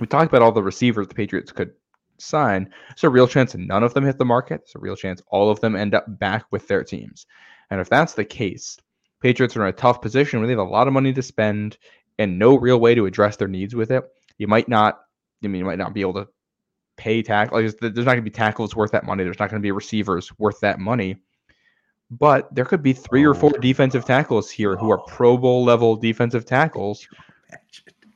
we 0.00 0.08
talked 0.08 0.26
about 0.26 0.42
all 0.42 0.50
the 0.50 0.62
receivers 0.62 1.06
the 1.06 1.14
Patriots 1.14 1.52
could 1.52 1.72
sign. 2.18 2.68
There's 2.88 3.04
a 3.04 3.08
real 3.08 3.28
chance 3.28 3.54
none 3.54 3.84
of 3.84 3.94
them 3.94 4.04
hit 4.04 4.18
the 4.18 4.24
market. 4.24 4.62
There's 4.62 4.74
a 4.74 4.80
real 4.80 4.96
chance 4.96 5.22
all 5.28 5.48
of 5.48 5.60
them 5.60 5.76
end 5.76 5.94
up 5.94 6.18
back 6.18 6.44
with 6.50 6.66
their 6.66 6.82
teams. 6.82 7.26
And 7.70 7.80
if 7.80 7.88
that's 7.88 8.14
the 8.14 8.24
case, 8.24 8.76
Patriots 9.22 9.56
are 9.56 9.62
in 9.62 9.68
a 9.68 9.72
tough 9.72 10.02
position 10.02 10.40
where 10.40 10.48
they 10.48 10.52
have 10.54 10.58
a 10.58 10.64
lot 10.64 10.88
of 10.88 10.92
money 10.92 11.12
to 11.12 11.22
spend 11.22 11.78
and 12.18 12.36
no 12.36 12.58
real 12.58 12.80
way 12.80 12.96
to 12.96 13.06
address 13.06 13.36
their 13.36 13.48
needs 13.48 13.76
with 13.76 13.92
it. 13.92 14.04
You 14.38 14.48
might 14.48 14.68
not, 14.68 14.98
I 15.44 15.46
mean, 15.46 15.60
you 15.60 15.64
might 15.64 15.78
not 15.78 15.94
be 15.94 16.00
able 16.00 16.14
to 16.14 16.28
pay 17.00 17.22
tackle. 17.22 17.56
Like, 17.56 17.78
there's 17.78 17.94
there's 17.94 18.06
not 18.06 18.12
going 18.12 18.24
to 18.24 18.30
be 18.30 18.30
tackles 18.30 18.76
worth 18.76 18.92
that 18.92 19.04
money. 19.04 19.24
There's 19.24 19.38
not 19.38 19.50
going 19.50 19.60
to 19.60 19.66
be 19.66 19.72
receivers 19.72 20.30
worth 20.38 20.60
that 20.60 20.78
money. 20.78 21.16
But 22.10 22.54
there 22.54 22.64
could 22.64 22.82
be 22.82 22.92
three 22.92 23.24
or 23.24 23.34
four 23.34 23.50
defensive 23.50 24.04
tackles 24.04 24.50
here 24.50 24.76
who 24.76 24.90
are 24.90 24.98
Pro 24.98 25.36
Bowl 25.38 25.64
level 25.64 25.96
defensive 25.96 26.44
tackles 26.44 27.06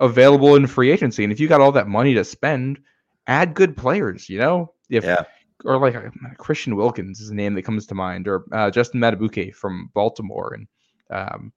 available 0.01 0.57
in 0.57 0.67
free 0.67 0.91
agency. 0.91 1.23
And 1.25 1.33
if 1.33 1.39
you 1.41 1.49
got 1.49 1.61
all 1.61 1.73
that 1.73 1.87
money 1.89 2.13
to 2.15 2.25
spend, 2.25 2.81
add 3.27 3.55
good 3.55 3.77
players. 3.77 4.29
You 4.29 4.39
know, 4.39 4.73
if 4.91 5.05
Yeah. 5.05 5.25
or 5.65 5.79
like 5.79 5.97
Christian 6.39 6.77
Wilkins 6.77 7.21
is 7.21 7.31
a 7.31 7.35
name 7.35 7.55
that 7.55 7.63
comes 7.63 7.87
to 7.87 7.95
mind, 7.95 8.29
or 8.29 8.45
uh, 8.53 8.71
Justin 8.71 9.01
Madubuike 9.01 9.55
from 9.55 9.91
Baltimore, 9.95 10.55
and 10.55 10.67
um, 11.11 11.53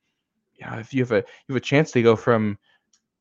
yeah, 0.59 0.79
if 0.79 0.93
you 0.93 1.01
have 1.01 1.11
a 1.11 1.23
you 1.47 1.53
have 1.53 1.57
a 1.57 1.71
chance 1.71 1.91
to 1.91 2.01
go 2.03 2.15
from 2.15 2.57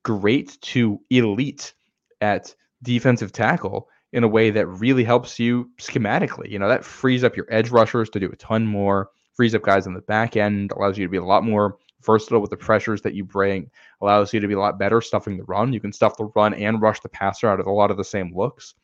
great 0.03 0.61
to 0.61 1.01
elite 1.11 1.75
at 2.21 2.55
defensive 2.83 3.33
tackle 3.33 3.89
in 4.13 4.25
a 4.25 4.29
way 4.29 4.51
that 4.51 4.67
really 4.67 5.05
helps 5.05 5.39
you 5.39 5.71
schematically. 5.79 6.51
You 6.51 6.59
know, 6.59 6.69
that 6.69 6.85
frees 6.85 7.25
up 7.25 7.37
your 7.37 7.47
edge 7.51 7.71
rushers 7.71 8.09
to 8.11 8.21
do 8.21 8.31
a 8.31 8.37
ton 8.37 8.67
more, 8.67 9.11
frees 9.35 9.55
up 9.55 9.63
guys 9.63 9.87
on 9.87 9.95
the 9.95 10.01
back 10.03 10.37
end, 10.37 10.73
allows 10.73 10.97
you 10.97 11.05
to 11.05 11.11
be 11.11 11.17
a 11.19 11.25
lot 11.25 11.45
more 11.45 11.77
versatile 12.03 12.41
with 12.41 12.51
the 12.51 12.57
pressures 12.57 13.03
that 13.03 13.15
you 13.15 13.25
bring, 13.25 13.69
allows 14.01 14.33
you 14.33 14.41
to 14.41 14.49
be 14.49 14.55
a 14.55 14.59
lot 14.59 14.79
better 14.79 15.01
stuffing 15.01 15.37
the 15.37 15.45
run. 15.45 15.73
You 15.73 15.81
can 15.81 15.93
stuff 15.93 16.17
the 16.17 16.31
run 16.37 16.55
and 16.55 16.81
rush 16.81 17.01
the 17.01 17.09
passer 17.09 17.49
out 17.49 17.61
of 17.61 17.67
a 17.67 17.73
lot 17.73 17.91
of 17.91 17.97
the 17.97 18.05
same 18.05 18.35
looks. 18.35 18.75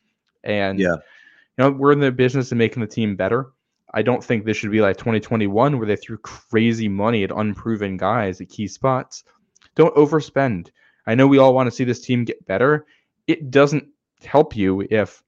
And 0.43 0.77
Yeah. 0.79 0.95
you 0.95 0.99
know, 1.57 1.71
we're 1.71 1.93
in 1.93 1.99
the 1.99 2.11
business 2.11 2.51
of 2.51 2.57
making 2.57 2.81
the 2.81 2.87
team 2.87 3.15
better. 3.15 3.51
I 3.93 4.01
don't 4.01 4.23
think 4.23 4.43
this 4.43 4.57
should 4.57 4.71
be 4.71 4.81
like 4.81 4.97
2021 4.97 5.77
where 5.77 5.87
they 5.87 5.95
threw 5.95 6.17
crazy 6.17 6.89
money 6.89 7.23
at 7.23 7.31
unproven 7.31 7.95
guys 7.95 8.41
at 8.41 8.49
key 8.49 8.67
spots. 8.67 9.23
Don't 9.75 9.95
overspend. 9.95 10.69
I 11.05 11.15
know 11.15 11.27
we 11.27 11.37
all 11.37 11.53
want 11.53 11.67
to 11.67 11.71
see 11.75 11.83
this 11.83 12.01
team 12.01 12.25
get 12.25 12.45
better. 12.45 12.85
It 13.27 13.51
doesn't 13.51 13.87
help 14.25 14.55
you 14.55 14.85
if 14.89 15.23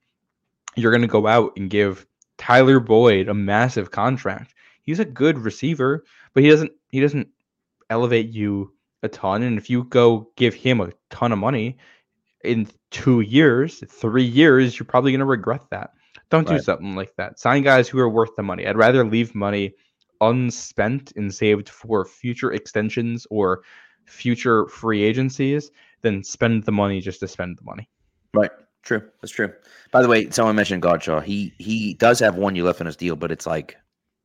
you're 0.76 0.92
going 0.92 1.02
to 1.02 1.08
go 1.08 1.28
out 1.28 1.54
and 1.58 1.70
give 1.70 2.06
Tyler 2.38 2.80
Boyd 2.80 3.30
a 3.30 3.34
massive 3.34 3.92
contract. 3.92 4.54
He's 4.84 5.00
a 5.00 5.06
good 5.06 5.40
receiver, 5.40 6.04
but 6.34 6.44
he 6.44 6.50
doesn't 6.50 6.72
he 6.90 7.00
doesn't 7.00 7.28
elevate 7.90 8.30
you 8.30 8.74
a 9.04 9.10
ton. 9.10 9.44
And 9.44 9.58
if 9.58 9.70
you 9.70 9.84
go 9.86 10.30
give 10.36 10.54
him 10.54 10.82
a 10.82 10.92
ton 11.10 11.32
of 11.32 11.40
money 11.40 11.78
in 12.44 12.68
two 12.92 13.22
years, 13.22 13.84
three 13.88 14.24
years, 14.24 14.78
you're 14.78 14.86
probably 14.86 15.12
going 15.12 15.20
to 15.20 15.26
regret 15.26 15.64
that. 15.72 15.92
Don't 16.30 16.48
do 16.48 16.60
something 16.60 16.96
like 16.96 17.16
that. 17.18 17.40
Sign 17.40 17.62
guys 17.64 17.88
who 17.88 18.00
are 18.00 18.10
worth 18.10 18.36
the 18.36 18.44
money. 18.44 18.68
I'd 18.68 18.78
rather 18.78 19.06
leave 19.06 19.36
money 19.36 19.74
unspent 20.22 21.14
and 21.16 21.34
saved 21.34 21.70
for 21.70 22.04
future 22.04 22.54
extensions 22.54 23.28
or 23.30 23.64
future 24.06 24.68
free 24.68 25.04
agencies 25.04 25.72
than 26.02 26.24
spend 26.24 26.64
the 26.64 26.72
money 26.72 27.00
just 27.00 27.20
to 27.20 27.28
spend 27.28 27.58
the 27.58 27.64
money. 27.64 27.90
Right. 28.34 28.52
True. 28.86 29.02
That's 29.22 29.34
true. 29.34 29.52
By 29.91 30.02
the 30.02 30.07
way, 30.07 30.30
someone 30.30 30.56
mentioned 30.56 30.82
Godchaux. 30.84 31.24
He 31.24 31.53
he 31.57 31.95
does 31.95 32.20
have 32.20 32.36
one 32.36 32.56
year 32.56 32.64
left 32.66 32.80
in 32.80 32.86
his 32.86 32.95
deal, 32.95 33.16
but 33.18 33.32
it's 33.32 33.45
like 33.48 33.76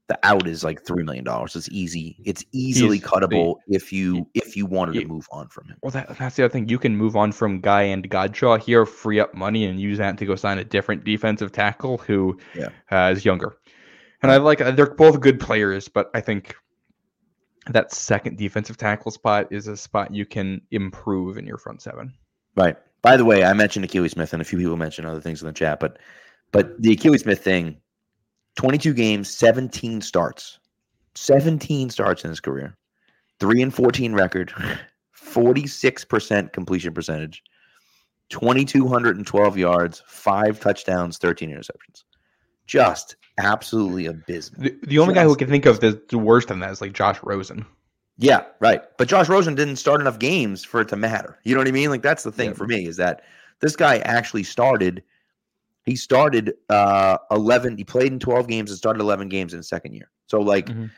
The 0.09 0.19
out 0.23 0.47
is 0.47 0.63
like 0.63 0.85
three 0.85 1.03
million 1.03 1.25
dollars. 1.25 1.57
It's 1.57 1.69
easy. 1.71 2.17
It's 2.25 2.45
easily 2.53 2.99
He's 2.99 3.07
cuttable 3.07 3.57
if 3.69 3.93
you 3.93 4.27
if 4.35 4.57
you 4.57 4.67
wanted 4.67 4.97
you- 4.97 5.01
to 5.03 5.09
move 5.09 5.27
on 5.33 5.49
from 5.49 5.69
him. 5.69 5.77
Well, 5.83 5.93
that, 5.93 6.17
that's 6.19 6.37
the 6.37 6.45
other 6.45 6.53
thing. 6.53 6.69
You 6.69 6.79
can 6.79 6.95
move 6.97 7.17
on 7.17 7.33
from 7.33 7.61
Guy 7.61 7.83
and 7.83 8.09
Godchaux 8.11 8.61
here, 8.63 8.85
free 8.85 9.19
up 9.19 9.35
money, 9.35 9.65
and 9.65 9.81
use 9.81 9.99
that 9.99 10.19
to 10.19 10.27
go 10.27 10.35
sign 10.37 10.59
a 10.59 10.65
different 10.65 11.05
defensive 11.05 11.53
tackle 11.53 11.99
who 11.99 12.39
Yeah. 12.55 12.69
uh, 12.91 13.13
is 13.17 13.25
younger. 13.25 13.57
And 14.23 14.31
I 14.31 14.37
like 14.37 14.59
they're 14.59 14.95
both 14.95 15.21
good 15.21 15.41
players, 15.41 15.89
but 15.89 16.11
I 16.13 16.21
think 16.21 16.55
that 17.69 17.93
second 17.95 18.37
defensive 18.37 18.77
tackle 18.77 19.11
spot 19.11 19.47
is 19.51 19.69
a 19.69 19.77
spot 19.77 20.13
you 20.13 20.27
can 20.27 20.61
improve 20.71 21.39
in 21.39 21.47
your 21.47 21.57
front 21.57 21.81
seven. 21.83 22.13
Right. 22.57 22.77
By 23.03 23.17
the 23.17 23.25
way, 23.25 23.45
I 23.45 23.53
mentioned 23.53 23.89
Akili 23.89 24.11
Smith, 24.11 24.33
and 24.33 24.43
a 24.43 24.45
few 24.45 24.59
people 24.59 24.77
mentioned 24.77 25.07
other 25.07 25.21
things 25.21 25.41
in 25.41 25.47
the 25.47 25.53
chat, 25.53 25.81
but 25.81 25.99
but 26.53 26.81
the 26.83 26.95
Akili 26.95 27.19
Smith 27.19 27.43
thing, 27.43 27.77
twenty-two 28.57 28.95
games, 28.95 29.31
seventeen 29.31 30.01
starts, 30.01 30.59
seventeen 31.15 31.91
starts 31.91 32.25
in 32.25 32.31
his 32.31 32.41
career, 32.41 32.77
three 33.39 33.63
and 33.63 33.73
fourteen 33.73 34.13
record, 34.15 34.53
forty-six 35.13 36.05
percent 36.05 36.53
completion 36.53 36.93
percentage, 36.93 37.43
twenty-two 38.29 38.87
hundred 38.87 39.17
and 39.17 39.27
twelve 39.27 39.57
yards, 39.57 40.03
five 40.07 40.61
touchdowns, 40.61 41.17
thirteen 41.17 41.51
interceptions. 41.51 42.05
Just 42.67 43.17
absolutely 43.39 44.07
abysmal. 44.07 44.63
The, 44.63 44.77
the 44.83 44.99
only 44.99 45.15
guy 45.15 45.25
who 45.25 45.35
can 45.35 45.49
think 45.49 45.67
of 45.67 45.81
the, 45.81 46.01
the 46.11 46.19
worst 46.19 46.49
than 46.49 46.61
that 46.61 46.71
is 46.71 46.81
like 46.81 46.93
Josh 46.93 47.19
Rosen. 47.23 47.65
Yeah, 48.23 48.45
right. 48.61 48.83
But 48.99 49.09
Josh 49.09 49.31
Rosen 49.31 49.55
didn't 49.55 49.77
start 49.77 50.01
enough 50.03 50.19
games 50.19 50.63
for 50.63 50.83
it 50.83 50.89
to 50.89 50.97
matter. 50.97 51.39
You 51.45 51.55
know 51.55 51.61
what 51.61 51.69
I 51.69 51.73
mean? 51.73 51.89
Like 51.89 52.03
that's 52.03 52.23
the 52.23 52.31
thing 52.31 52.51
Yeah. 52.51 52.55
for 52.55 52.67
me 52.67 52.87
is 52.87 52.97
that 52.99 53.23
this 53.61 53.75
guy 53.75 53.99
actually 54.01 54.43
started. 54.43 55.03
He 55.87 55.97
started 55.97 56.53
uh 56.69 57.17
11. 57.31 57.79
He 57.79 57.85
played 57.85 58.13
in 58.13 58.19
12 58.19 58.47
games 58.47 58.71
and 58.71 58.77
started 58.77 59.01
11 59.01 59.31
games 59.31 59.55
in 59.55 59.59
his 59.59 59.69
second 59.69 59.95
year. 59.95 60.11
So 60.27 60.39
like 60.41 60.67
Mhm. 60.67 60.91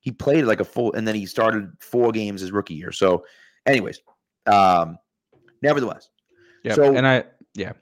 he 0.00 0.10
played 0.10 0.44
like 0.44 0.58
a 0.58 0.64
full, 0.64 0.92
and 0.94 1.06
then 1.06 1.14
he 1.14 1.24
started 1.24 1.70
four 1.80 2.10
games 2.10 2.40
his 2.40 2.50
rookie 2.50 2.74
year. 2.74 2.90
So, 2.90 3.24
anyways, 3.64 4.00
um, 4.46 4.98
nevertheless, 5.62 6.08
Yeah, 6.64 6.74
So- 6.74 6.96
and 6.96 7.06
I 7.06 7.24
yeah. 7.54 7.74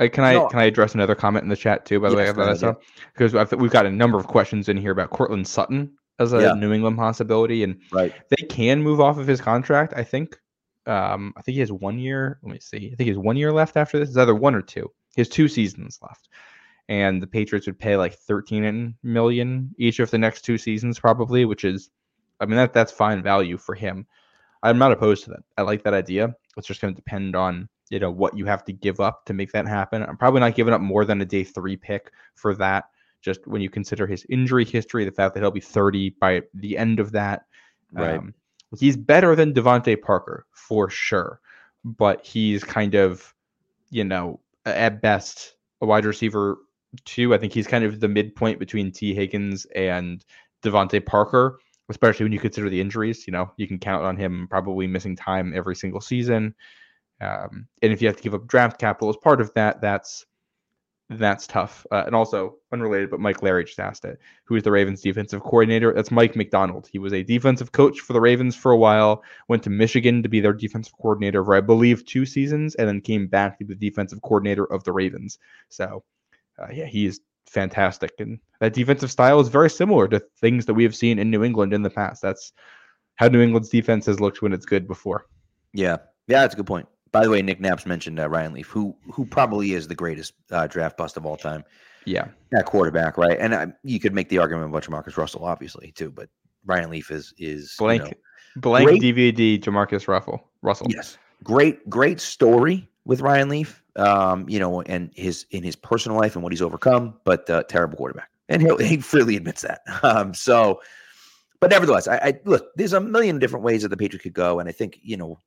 I, 0.00 0.08
can 0.08 0.24
I 0.24 0.32
No. 0.34 0.48
can 0.48 0.58
I 0.58 0.64
address 0.64 0.94
another 0.94 1.14
comment 1.14 1.44
in 1.44 1.48
the 1.48 1.56
chat 1.56 1.86
too? 1.86 2.00
By 2.00 2.10
the 2.10 2.16
way, 2.16 2.26
about 2.28 2.46
that 2.46 2.56
stuff 2.58 2.76
because 3.16 3.32
we've 3.52 3.70
got 3.70 3.86
a 3.86 3.92
number 3.92 4.18
of 4.18 4.26
questions 4.26 4.68
in 4.68 4.76
here 4.76 4.90
about 4.90 5.10
Courtland 5.10 5.46
Sutton 5.46 5.92
as 6.18 6.32
a 6.32 6.40
Yeah. 6.40 6.52
New 6.54 6.72
England 6.72 6.96
possibility, 6.96 7.64
and 7.64 7.80
right, 7.92 8.12
they 8.28 8.46
can 8.46 8.82
move 8.82 9.00
off 9.00 9.18
of 9.18 9.26
his 9.26 9.40
contract. 9.40 9.94
I 9.96 10.04
think. 10.04 10.38
Um, 10.86 11.32
I 11.36 11.40
think 11.40 11.54
he 11.54 11.60
has 11.60 11.72
one 11.72 11.98
year. 11.98 12.38
Let 12.42 12.52
me 12.52 12.60
see. 12.60 12.76
I 12.76 12.96
think 12.96 13.00
he 13.00 13.08
has 13.08 13.16
one 13.18 13.38
year 13.38 13.50
left 13.50 13.76
after 13.78 13.98
this. 13.98 14.10
It's 14.10 14.18
either 14.18 14.34
one 14.34 14.54
or 14.54 14.60
two. 14.60 14.90
He 15.14 15.20
has 15.22 15.30
two 15.30 15.48
seasons 15.48 15.98
left, 16.02 16.28
and 16.88 17.22
the 17.22 17.26
Patriots 17.26 17.66
would 17.66 17.78
pay 17.78 17.96
like 17.96 18.14
thirteen 18.14 18.94
million 19.02 19.74
each 19.78 19.98
of 19.98 20.10
the 20.10 20.18
next 20.18 20.42
two 20.42 20.58
seasons, 20.58 20.98
probably. 20.98 21.46
Which 21.46 21.64
is, 21.64 21.90
I 22.40 22.46
mean, 22.46 22.56
that 22.56 22.74
that's 22.74 22.92
fine 22.92 23.22
value 23.22 23.56
for 23.56 23.74
him. 23.74 24.06
I'm 24.62 24.78
not 24.78 24.92
opposed 24.92 25.24
to 25.24 25.30
that. 25.30 25.42
I 25.56 25.62
like 25.62 25.82
that 25.84 25.94
idea. 25.94 26.34
It's 26.56 26.66
just 26.66 26.80
going 26.80 26.94
to 26.94 27.00
depend 27.00 27.34
on 27.34 27.68
you 27.90 27.98
know 27.98 28.10
what 28.10 28.36
you 28.36 28.44
have 28.46 28.64
to 28.64 28.72
give 28.72 29.00
up 29.00 29.24
to 29.26 29.32
make 29.34 29.52
that 29.52 29.66
happen. 29.66 30.02
I'm 30.02 30.16
probably 30.16 30.40
not 30.40 30.54
giving 30.54 30.74
up 30.74 30.80
more 30.80 31.04
than 31.04 31.20
a 31.20 31.24
day 31.24 31.44
three 31.44 31.76
pick 31.76 32.10
for 32.34 32.54
that. 32.56 32.84
Just 33.24 33.46
when 33.46 33.62
you 33.62 33.70
consider 33.70 34.06
his 34.06 34.26
injury 34.28 34.64
history, 34.64 35.04
the 35.04 35.10
fact 35.10 35.34
that 35.34 35.40
he'll 35.40 35.50
be 35.50 35.60
30 35.60 36.10
by 36.20 36.42
the 36.52 36.76
end 36.76 37.00
of 37.00 37.10
that, 37.12 37.46
Right. 37.92 38.18
um, 38.18 38.34
he's 38.78 38.96
better 38.96 39.34
than 39.34 39.54
DeVante 39.54 40.00
Parker 40.02 40.46
for 40.52 40.90
sure, 40.90 41.40
but 41.84 42.24
he's 42.24 42.62
kind 42.62 42.94
of, 42.94 43.34
you 43.90 44.04
know, 44.04 44.40
at 44.66 45.00
best 45.00 45.56
a 45.80 45.86
wide 45.86 46.04
receiver 46.04 46.58
two. 47.04 47.34
I 47.34 47.38
think 47.38 47.52
he's 47.52 47.66
kind 47.66 47.84
of 47.84 48.00
the 48.00 48.08
midpoint 48.08 48.58
between 48.58 48.92
Tee 48.92 49.14
Higgins 49.14 49.66
and 49.74 50.24
DeVante 50.62 51.04
Parker, 51.04 51.58
especially 51.88 52.24
when 52.24 52.32
you 52.32 52.40
consider 52.40 52.68
the 52.68 52.80
injuries. 52.80 53.26
You 53.26 53.32
know, 53.32 53.50
you 53.56 53.66
can 53.66 53.78
count 53.78 54.04
on 54.04 54.16
him 54.16 54.46
probably 54.50 54.86
missing 54.86 55.16
time 55.16 55.52
every 55.54 55.76
single 55.76 56.00
season. 56.00 56.54
Um, 57.20 57.68
and 57.80 57.92
if 57.92 58.02
you 58.02 58.08
have 58.08 58.16
to 58.16 58.22
give 58.22 58.34
up 58.34 58.46
draft 58.46 58.78
capital 58.78 59.08
as 59.08 59.16
part 59.16 59.40
of 59.40 59.52
that, 59.54 59.80
that's 59.80 60.26
that's 61.10 61.46
tough. 61.46 61.86
Uh, 61.90 62.04
and 62.06 62.14
also 62.14 62.56
unrelated, 62.72 63.10
but 63.10 63.20
Mike 63.20 63.42
Larry 63.42 63.64
just 63.64 63.78
asked 63.78 64.04
it. 64.04 64.18
Who 64.44 64.56
is 64.56 64.62
the 64.62 64.70
Ravens 64.70 65.02
defensive 65.02 65.42
coordinator? 65.42 65.92
That's 65.92 66.10
Mike 66.10 66.34
Macdonald. 66.34 66.88
He 66.90 66.98
was 66.98 67.12
a 67.12 67.22
defensive 67.22 67.72
coach 67.72 68.00
for 68.00 68.14
the 68.14 68.20
Ravens 68.20 68.56
for 68.56 68.72
a 68.72 68.76
while, 68.76 69.22
went 69.48 69.62
to 69.64 69.70
Michigan 69.70 70.22
to 70.22 70.28
be 70.28 70.40
their 70.40 70.52
defensive 70.52 70.94
coordinator 70.96 71.44
for, 71.44 71.54
I 71.54 71.60
believe, 71.60 72.06
two 72.06 72.24
seasons, 72.24 72.74
and 72.76 72.88
then 72.88 73.00
came 73.00 73.26
back 73.26 73.58
to 73.58 73.64
be 73.64 73.74
the 73.74 73.90
defensive 73.90 74.22
coordinator 74.22 74.64
of 74.64 74.82
the 74.84 74.92
Ravens. 74.92 75.38
So, 75.68 76.04
uh, 76.58 76.68
yeah, 76.72 76.86
he 76.86 77.06
is 77.06 77.20
fantastic. 77.46 78.12
And 78.18 78.40
that 78.60 78.72
defensive 78.72 79.10
style 79.10 79.40
is 79.40 79.48
very 79.48 79.70
similar 79.70 80.08
to 80.08 80.20
things 80.40 80.64
that 80.66 80.74
we 80.74 80.84
have 80.84 80.96
seen 80.96 81.18
in 81.18 81.30
New 81.30 81.44
England 81.44 81.74
in 81.74 81.82
the 81.82 81.90
past. 81.90 82.22
That's 82.22 82.52
how 83.16 83.28
New 83.28 83.42
England's 83.42 83.68
defense 83.68 84.06
has 84.06 84.20
looked 84.20 84.42
when 84.42 84.52
it's 84.52 84.66
good 84.66 84.88
before. 84.88 85.26
yeah, 85.72 85.98
yeah, 86.26 86.40
that's 86.40 86.54
a 86.54 86.56
good 86.56 86.66
point. 86.66 86.88
By 87.14 87.22
the 87.22 87.30
way, 87.30 87.42
Nick 87.42 87.60
Knapp's 87.60 87.86
mentioned 87.86 88.18
uh, 88.18 88.28
Ryan 88.28 88.54
Leaf, 88.54 88.66
who 88.66 88.92
who 89.12 89.24
probably 89.24 89.74
is 89.74 89.86
the 89.86 89.94
greatest 89.94 90.32
uh, 90.50 90.66
draft 90.66 90.96
bust 90.96 91.16
of 91.16 91.24
all 91.24 91.36
time. 91.36 91.62
Yeah. 92.06 92.26
That 92.50 92.66
quarterback, 92.66 93.16
right? 93.16 93.38
And 93.38 93.54
uh, 93.54 93.66
you 93.84 94.00
could 94.00 94.12
make 94.12 94.28
the 94.30 94.38
argument 94.38 94.68
about 94.68 94.90
Marcus 94.90 95.16
Russell, 95.16 95.44
obviously, 95.44 95.92
too. 95.92 96.10
But 96.10 96.28
Ryan 96.66 96.90
Leaf 96.90 97.12
is 97.12 97.32
is 97.38 97.76
you 97.78 97.84
Blank 97.86 98.02
know, 98.02 98.10
blank 98.56 98.88
great- 98.88 99.00
DVD 99.00 99.60
Jamarcus 99.60 100.08
Russell. 100.08 100.50
Russell. 100.60 100.88
Yes, 100.90 101.16
great, 101.44 101.88
great 101.88 102.20
story 102.20 102.88
with 103.04 103.20
Ryan 103.20 103.48
Leaf. 103.48 103.80
Um, 103.94 104.48
you 104.48 104.58
know, 104.58 104.82
and 104.82 105.12
his 105.14 105.46
in 105.52 105.62
his 105.62 105.76
personal 105.76 106.18
life 106.18 106.34
and 106.34 106.42
what 106.42 106.52
he's 106.52 106.62
overcome, 106.62 107.14
but 107.22 107.48
uh, 107.48 107.62
terrible 107.68 107.96
quarterback, 107.96 108.28
and 108.48 108.60
he 108.60 108.86
he 108.86 108.96
freely 108.96 109.36
admits 109.36 109.62
that. 109.62 109.82
Um, 110.02 110.34
so, 110.34 110.80
but 111.60 111.70
nevertheless, 111.70 112.08
I, 112.08 112.16
I 112.16 112.40
look. 112.44 112.74
There's 112.74 112.92
a 112.92 113.00
million 113.00 113.38
different 113.38 113.64
ways 113.64 113.82
that 113.82 113.90
the 113.90 113.96
Patriots 113.96 114.24
could 114.24 114.34
go, 114.34 114.58
and 114.58 114.68
I 114.68 114.72
think 114.72 114.98
you 115.00 115.16
know, 115.16 115.38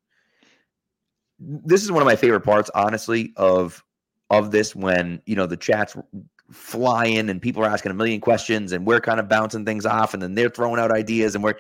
this 1.40 1.84
is 1.84 1.92
one 1.92 2.02
of 2.02 2.06
my 2.06 2.16
favorite 2.16 2.42
parts, 2.42 2.70
honestly, 2.74 3.34
of 3.38 3.84
of 4.30 4.52
this 4.52 4.76
when 4.76 5.22
you 5.26 5.36
know 5.36 5.46
the 5.46 5.58
chats 5.58 5.96
flying 6.52 7.30
and 7.30 7.42
people 7.42 7.64
are 7.64 7.68
asking 7.68 7.92
a 7.92 7.96
million 7.96 8.22
questions 8.22 8.72
and 8.72 8.86
we're 8.86 9.02
kind 9.02 9.20
of 9.20 9.28
bouncing 9.28 9.66
things 9.66 9.86
off 9.86 10.14
and 10.14 10.24
then 10.24 10.34
they're 10.34 10.50
throwing 10.50 10.80
out 10.80 10.92
ideas 10.92 11.36
and 11.36 11.44
we're 11.44 11.56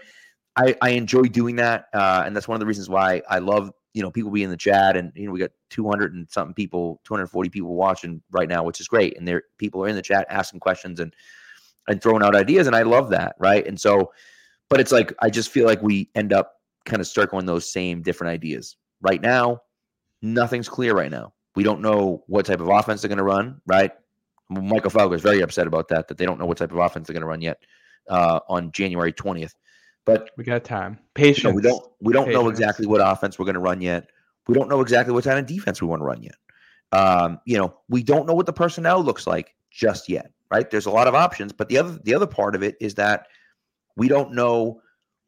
I, 0.58 0.76
I 0.82 0.90
enjoy 0.90 1.24
doing 1.24 1.58
that, 1.58 1.86
uh, 1.94 2.24
and 2.26 2.36
that's 2.36 2.48
one 2.48 2.56
of 2.56 2.60
the 2.60 2.66
reasons 2.66 2.90
why 2.90 3.22
I 3.30 3.38
love 3.38 3.72
you 3.94 4.02
know 4.02 4.12
people 4.12 4.32
be 4.32 4.44
in 4.44 4.50
the 4.50 4.58
chat, 4.58 4.98
and 4.98 5.12
you 5.16 5.28
know 5.28 5.32
we 5.32 5.40
got 5.40 5.52
200 5.70 6.14
and 6.14 6.28
something 6.30 6.56
people, 6.56 7.00
240 7.06 7.50
people 7.50 7.76
watching 7.76 8.22
right 8.32 8.50
now, 8.50 8.64
which 8.64 8.82
is 8.82 8.88
great, 8.88 9.18
and 9.18 9.28
there 9.28 9.44
people 9.60 9.84
are 9.84 9.88
in 9.88 9.96
the 9.96 10.02
chat 10.02 10.26
asking 10.30 10.60
questions 10.60 11.00
and 11.00 11.16
and 11.88 12.02
throwing 12.02 12.24
out 12.24 12.36
ideas, 12.36 12.66
and 12.66 12.76
I 12.76 12.82
love 12.82 13.12
that, 13.12 13.36
right? 13.40 13.66
And 13.66 13.80
so, 13.80 14.12
but 14.68 14.80
it's 14.80 14.92
like 14.92 15.14
I 15.22 15.30
just 15.30 15.50
feel 15.50 15.68
like 15.68 15.82
we 15.84 16.10
end 16.16 16.34
up 16.34 16.54
kind 16.86 17.02
of 17.02 17.08
circling 17.08 17.46
those 17.46 17.72
same 17.72 18.02
different 18.02 18.32
ideas 18.32 18.78
right 19.00 19.22
now. 19.22 19.62
Nothing's 20.34 20.70
clear 20.70 20.94
right 20.94 21.12
now. 21.12 21.34
We 21.56 21.64
don't 21.64 21.82
know 21.82 22.24
what 22.28 22.46
type 22.46 22.60
of 22.60 22.68
offense 22.68 23.02
they're 23.02 23.10
going 23.10 23.18
to 23.18 23.24
run, 23.24 23.62
right? 23.66 23.92
Michael 24.50 24.90
Falco 24.90 25.14
is 25.14 25.22
very 25.22 25.42
upset 25.42 25.68
about 25.68 25.88
that, 25.90 26.08
that 26.08 26.18
they 26.18 26.26
don't 26.26 26.40
know 26.40 26.46
what 26.46 26.58
type 26.58 26.72
of 26.72 26.78
offense 26.78 27.08
they're 27.08 27.14
going 27.14 27.22
to 27.22 27.28
run 27.28 27.42
yet 27.42 27.60
uh, 28.10 28.40
on 28.48 28.72
January 28.72 29.12
20th. 29.12 29.54
But 30.06 30.30
We 30.38 30.44
got 30.44 30.64
time. 30.64 30.94
you 30.94 31.00
Patience. 31.16 31.44
know, 31.44 31.52
we 31.52 31.62
don't 31.62 31.92
we 32.00 32.14
don't 32.14 32.32
know 32.32 32.48
exactly 32.48 32.88
what 32.88 33.02
offense 33.02 33.38
we're 33.38 33.46
going 33.46 33.56
to 33.56 33.60
run 33.60 33.82
yet. 33.82 34.10
We 34.48 34.54
don't 34.54 34.70
know 34.70 34.80
exactly 34.80 35.14
what 35.14 35.26
kind 35.26 35.38
of 35.38 35.46
defense 35.46 35.82
we 35.82 35.88
want 35.88 36.02
to 36.02 36.06
run 36.06 36.24
yet. 36.24 36.36
Um, 36.94 37.42
you 37.46 37.58
know, 37.58 37.78
we 37.90 38.04
don't 38.04 38.26
know 38.26 38.34
what 38.34 38.46
the 38.46 38.54
personnel 38.54 39.04
looks 39.04 39.28
like 39.28 39.54
just 39.70 40.08
yet, 40.08 40.32
right? 40.50 40.70
There's 40.70 40.86
a 40.86 40.92
lot 40.92 41.10
of 41.10 41.16
options, 41.16 41.52
but 41.52 41.68
the 41.68 41.78
other 41.78 42.00
the 42.04 42.14
other 42.14 42.28
part 42.28 42.56
of 42.56 42.64
it 42.64 42.78
is 42.80 42.96
that 42.96 43.28
we 43.98 44.08
don't 44.08 44.32
know 44.34 44.82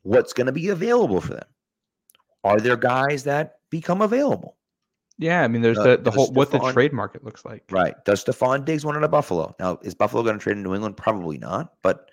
what's 0.04 0.32
going 0.32 0.48
to 0.48 0.54
be 0.54 0.70
available 0.70 1.20
for 1.20 1.34
them. 1.34 1.48
Are 2.46 2.62
there 2.62 2.78
guys 2.78 3.26
that 3.26 3.56
become 3.70 4.02
available? 4.02 4.56
Yeah, 5.20 5.44
I 5.44 5.50
mean, 5.50 5.62
there's 5.62 5.78
Uh, 5.78 5.84
the, 5.84 5.98
the 5.98 6.04
does 6.06 6.16
whole 6.16 6.32
what 6.32 6.50
the 6.50 6.60
trade 6.72 6.94
market 6.94 7.26
looks 7.26 7.44
like. 7.44 7.66
Right. 7.70 7.94
Does 8.06 8.24
Stefon 8.24 8.64
Diggs 8.64 8.86
want 8.86 9.00
to 9.02 9.08
Buffalo? 9.10 9.54
Now, 9.60 9.78
is 9.84 9.94
Buffalo 9.94 10.24
going 10.24 10.38
to 10.40 10.42
trade 10.42 10.56
in 10.56 10.64
New 10.64 10.74
England? 10.74 10.96
Probably 10.96 11.38
not, 11.38 11.74
but 11.84 12.10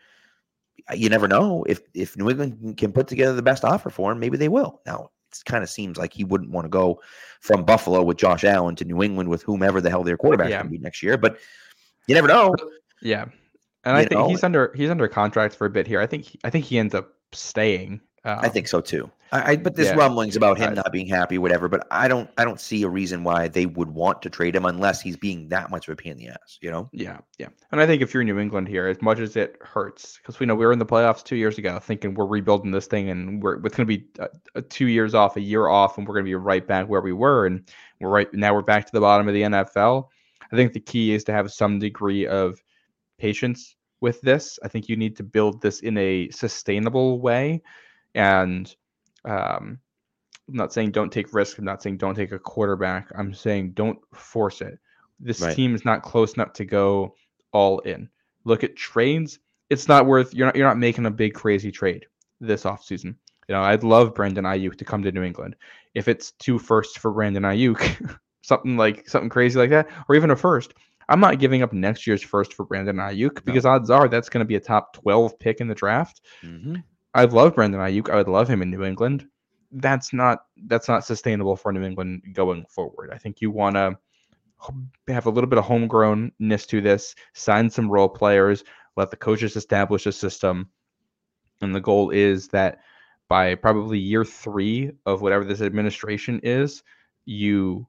you 0.92 1.08
never 1.08 1.28
know. 1.28 1.64
If 1.68 1.80
if 1.94 2.16
New 2.16 2.28
England 2.28 2.58
can- 2.60 2.74
can 2.74 2.92
put 2.92 3.06
together 3.06 3.34
the 3.34 3.42
best 3.42 3.64
offer 3.64 3.90
for 3.90 4.10
him, 4.10 4.18
maybe 4.18 4.36
they 4.36 4.48
will. 4.48 4.82
Now, 4.86 5.10
it 5.32 5.38
kind 5.46 5.62
of 5.62 5.70
seems 5.70 5.96
like 5.98 6.12
he 6.12 6.24
wouldn't 6.24 6.50
want 6.50 6.64
to 6.64 6.68
go 6.68 7.00
from 7.40 7.64
Buffalo 7.64 8.02
with 8.02 8.16
Josh 8.16 8.42
Allen 8.42 8.74
to 8.76 8.84
New 8.84 9.00
England 9.02 9.28
with 9.28 9.42
whomever 9.44 9.80
the 9.80 9.88
hell 9.88 10.02
their 10.02 10.16
quarterback 10.16 10.50
Yeah. 10.50 10.62
to 10.62 10.68
be 10.68 10.78
next 10.78 11.00
year, 11.02 11.16
but 11.16 11.38
you 12.08 12.14
never 12.16 12.28
know. 12.28 12.54
Yeah, 13.02 13.26
and 13.84 13.96
I 13.96 14.00
think 14.00 14.12
know, 14.12 14.28
he's 14.28 14.42
under 14.42 14.72
he's 14.74 14.90
under 14.90 15.06
contract 15.06 15.54
for 15.54 15.66
a 15.66 15.70
bit 15.70 15.86
here. 15.86 16.00
I 16.00 16.06
think 16.06 16.36
I 16.42 16.50
think 16.50 16.64
he 16.64 16.76
ends 16.78 16.94
up 16.94 17.12
staying. 17.32 18.00
Um, 18.26 18.40
I 18.42 18.48
think 18.48 18.66
so 18.66 18.80
too. 18.80 19.08
I, 19.30 19.52
I 19.52 19.56
but 19.56 19.76
there's 19.76 19.88
yeah. 19.88 19.94
rumblings 19.94 20.34
about 20.34 20.58
him 20.58 20.70
I- 20.70 20.74
not 20.74 20.90
being 20.92 21.06
happy, 21.06 21.38
whatever. 21.38 21.68
But 21.68 21.86
I 21.92 22.08
don't 22.08 22.28
I 22.36 22.44
don't 22.44 22.60
see 22.60 22.82
a 22.82 22.88
reason 22.88 23.22
why 23.22 23.46
they 23.46 23.66
would 23.66 23.90
want 23.90 24.20
to 24.22 24.30
trade 24.30 24.56
him 24.56 24.64
unless 24.64 25.00
he's 25.00 25.16
being 25.16 25.48
that 25.50 25.70
much 25.70 25.86
of 25.86 25.92
a 25.92 25.96
pain 25.96 26.12
in 26.12 26.18
the 26.18 26.28
ass. 26.28 26.58
You 26.60 26.72
know? 26.72 26.90
Yeah, 26.92 27.18
yeah, 27.38 27.48
and 27.70 27.80
I 27.80 27.86
think 27.86 28.02
if 28.02 28.12
you're 28.12 28.22
in 28.22 28.26
New 28.26 28.40
England 28.40 28.66
here, 28.66 28.88
as 28.88 29.00
much 29.00 29.20
as 29.20 29.36
it 29.36 29.56
hurts, 29.60 30.18
because 30.18 30.40
we 30.40 30.46
know 30.46 30.56
we 30.56 30.66
were 30.66 30.72
in 30.72 30.80
the 30.80 30.86
playoffs 30.86 31.22
two 31.22 31.36
years 31.36 31.56
ago, 31.56 31.78
thinking 31.78 32.14
we're 32.14 32.26
rebuilding 32.26 32.72
this 32.72 32.88
thing, 32.88 33.10
and 33.10 33.40
we're 33.40 33.64
it's 33.64 33.76
going 33.76 33.86
to 33.88 33.96
be 33.96 34.04
uh 34.18 34.26
uh 34.56 34.62
two 34.68 34.88
years 34.88 35.14
off, 35.14 35.36
a 35.36 35.40
year 35.40 35.68
off, 35.68 35.96
and 35.96 36.06
we're 36.06 36.14
going 36.14 36.24
to 36.24 36.30
be 36.30 36.34
right 36.34 36.66
back 36.66 36.88
where 36.88 37.00
we 37.00 37.12
were, 37.12 37.46
and 37.46 37.70
we're 38.00 38.10
right 38.10 38.32
now 38.34 38.52
we're 38.54 38.62
back 38.62 38.86
to 38.86 38.92
the 38.92 39.00
bottom 39.00 39.28
of 39.28 39.34
the 39.34 39.42
NFL. 39.42 40.08
I 40.52 40.56
think 40.56 40.72
the 40.72 40.80
key 40.80 41.14
is 41.14 41.22
to 41.24 41.32
have 41.32 41.52
some 41.52 41.78
degree 41.78 42.26
of 42.26 42.60
patience 43.18 43.76
with 44.00 44.20
this. 44.20 44.58
I 44.62 44.68
think 44.68 44.88
you 44.88 44.96
need 44.96 45.16
to 45.16 45.22
build 45.22 45.62
this 45.62 45.80
in 45.80 45.96
a 45.98 46.28
sustainable 46.30 47.20
way. 47.20 47.62
And 48.16 48.74
um, 49.24 49.78
I'm 50.48 50.54
not 50.54 50.72
saying 50.72 50.90
don't 50.90 51.12
take 51.12 51.32
risk. 51.32 51.58
I'm 51.58 51.64
not 51.64 51.82
saying 51.82 51.98
don't 51.98 52.14
take 52.14 52.32
a 52.32 52.38
quarterback. 52.38 53.10
I'm 53.16 53.32
saying 53.34 53.72
don't 53.72 53.98
force 54.14 54.60
it. 54.60 54.78
This 55.20 55.40
Right. 55.40 55.54
team 55.54 55.74
is 55.74 55.84
not 55.84 56.02
close 56.02 56.34
enough 56.34 56.52
to 56.54 56.64
go 56.64 57.14
all 57.52 57.78
in. 57.80 58.08
Look 58.44 58.64
at 58.64 58.76
trades. 58.76 59.38
It's 59.70 59.88
not 59.88 60.06
worth 60.06 60.34
you're 60.34 60.46
not 60.46 60.56
you're 60.56 60.66
not 60.66 60.78
making 60.78 61.06
a 61.06 61.10
big 61.10 61.34
crazy 61.34 61.70
trade 61.70 62.06
this 62.40 62.64
offseason. 62.64 63.16
You 63.48 63.54
know, 63.54 63.62
I'd 63.62 63.84
love 63.84 64.14
Brandon 64.14 64.44
Aiyuk 64.44 64.76
to 64.78 64.84
come 64.84 65.02
to 65.02 65.12
New 65.12 65.22
England. 65.22 65.56
If 65.94 66.08
it's 66.08 66.32
two 66.32 66.58
firsts 66.58 66.96
for 66.98 67.12
Brandon 67.12 67.44
Aiyuk, 67.44 68.18
something 68.42 68.76
like 68.76 69.08
something 69.08 69.30
crazy 69.30 69.58
like 69.58 69.70
that, 69.70 69.88
or 70.08 70.14
even 70.14 70.30
a 70.30 70.36
first, 70.36 70.74
I'm 71.08 71.20
not 71.20 71.38
giving 71.38 71.62
up 71.62 71.72
next 71.72 72.06
year's 72.06 72.22
first 72.22 72.54
for 72.54 72.64
Brandon 72.64 72.96
Aiyuk 72.96 73.44
because 73.44 73.64
odds 73.66 73.90
are 73.90 74.08
that's 74.08 74.28
going 74.28 74.40
to 74.40 74.48
be 74.48 74.56
a 74.56 74.60
top 74.60 74.92
12 74.94 75.38
pick 75.38 75.60
in 75.60 75.68
the 75.68 75.74
draft. 75.74 76.20
Mhm. 76.44 76.82
I 77.16 77.24
love 77.24 77.54
Brandon 77.54 77.80
Aiyuk. 77.80 78.10
I 78.10 78.16
would 78.16 78.28
love 78.28 78.46
him 78.46 78.60
in 78.60 78.70
New 78.70 78.84
England. 78.84 79.26
That's 79.72 80.12
not 80.12 80.40
that's 80.66 80.86
not 80.86 81.04
sustainable 81.04 81.56
for 81.56 81.72
New 81.72 81.82
England 81.82 82.22
going 82.34 82.66
forward. 82.68 83.10
I 83.10 83.16
think 83.16 83.40
you 83.40 83.50
want 83.50 83.76
to 83.76 83.98
have 85.08 85.24
a 85.24 85.30
little 85.30 85.48
bit 85.48 85.58
of 85.58 85.64
homegrownness 85.64 86.66
to 86.68 86.80
this, 86.82 87.14
sign 87.32 87.70
some 87.70 87.90
role 87.90 88.08
players, 88.08 88.64
let 88.96 89.10
the 89.10 89.16
coaches 89.16 89.56
establish 89.56 90.04
a 90.04 90.12
system, 90.12 90.68
and 91.62 91.74
the 91.74 91.80
goal 91.80 92.10
is 92.10 92.48
that 92.48 92.80
by 93.28 93.54
probably 93.54 93.98
year 93.98 94.24
three 94.24 94.92
of 95.06 95.22
whatever 95.22 95.44
this 95.44 95.62
administration 95.62 96.38
is, 96.42 96.82
you 97.24 97.86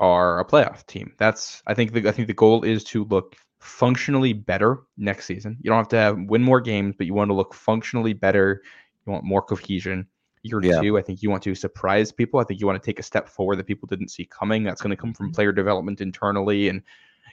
are 0.00 0.40
a 0.40 0.44
playoff 0.44 0.84
team. 0.86 1.14
That's 1.16 1.62
I 1.68 1.74
think 1.74 1.92
the 1.92 2.08
I 2.08 2.12
think 2.12 2.26
the 2.26 2.34
goal 2.34 2.64
is 2.64 2.82
to 2.84 3.04
look 3.04 3.36
functionally 3.64 4.32
better 4.32 4.82
next 4.96 5.26
season. 5.26 5.56
You 5.60 5.70
don't 5.70 5.78
have 5.78 5.88
to 5.88 5.96
have 5.96 6.18
win 6.28 6.42
more 6.42 6.60
games, 6.60 6.94
but 6.96 7.06
you 7.06 7.14
want 7.14 7.30
to 7.30 7.34
look 7.34 7.54
functionally 7.54 8.12
better. 8.12 8.62
You 9.06 9.12
want 9.12 9.24
more 9.24 9.42
cohesion. 9.42 10.06
Year 10.42 10.60
Yeah. 10.62 10.80
two, 10.80 10.98
I 10.98 11.02
think 11.02 11.22
you 11.22 11.30
want 11.30 11.42
to 11.44 11.54
surprise 11.54 12.12
people. 12.12 12.38
I 12.38 12.44
think 12.44 12.60
you 12.60 12.66
want 12.66 12.80
to 12.82 12.84
take 12.84 12.98
a 12.98 13.02
step 13.02 13.28
forward 13.28 13.56
that 13.56 13.66
people 13.66 13.86
didn't 13.86 14.08
see 14.08 14.26
coming. 14.26 14.62
That's 14.62 14.82
going 14.82 14.90
to 14.90 14.96
come 14.96 15.14
from 15.14 15.26
mm-hmm. 15.26 15.34
player 15.34 15.52
development 15.52 16.02
internally 16.02 16.68
and 16.68 16.82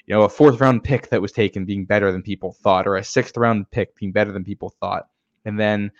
you 0.07 0.15
know, 0.15 0.23
a 0.23 0.29
fourth 0.29 0.59
round 0.61 0.83
pick 0.83 1.09
that 1.09 1.21
was 1.21 1.31
taken 1.31 1.65
being 1.65 1.85
better 1.85 2.11
than 2.11 2.21
people 2.21 2.53
thought, 2.53 2.87
or 2.87 2.95
a 2.95 3.03
sixth 3.03 3.37
round 3.37 3.69
pick 3.71 3.95
being 3.95 4.11
better 4.11 4.31
than 4.31 4.43
people 4.43 4.69
thought. 4.69 5.09
And 5.45 5.59
then 5.59 5.91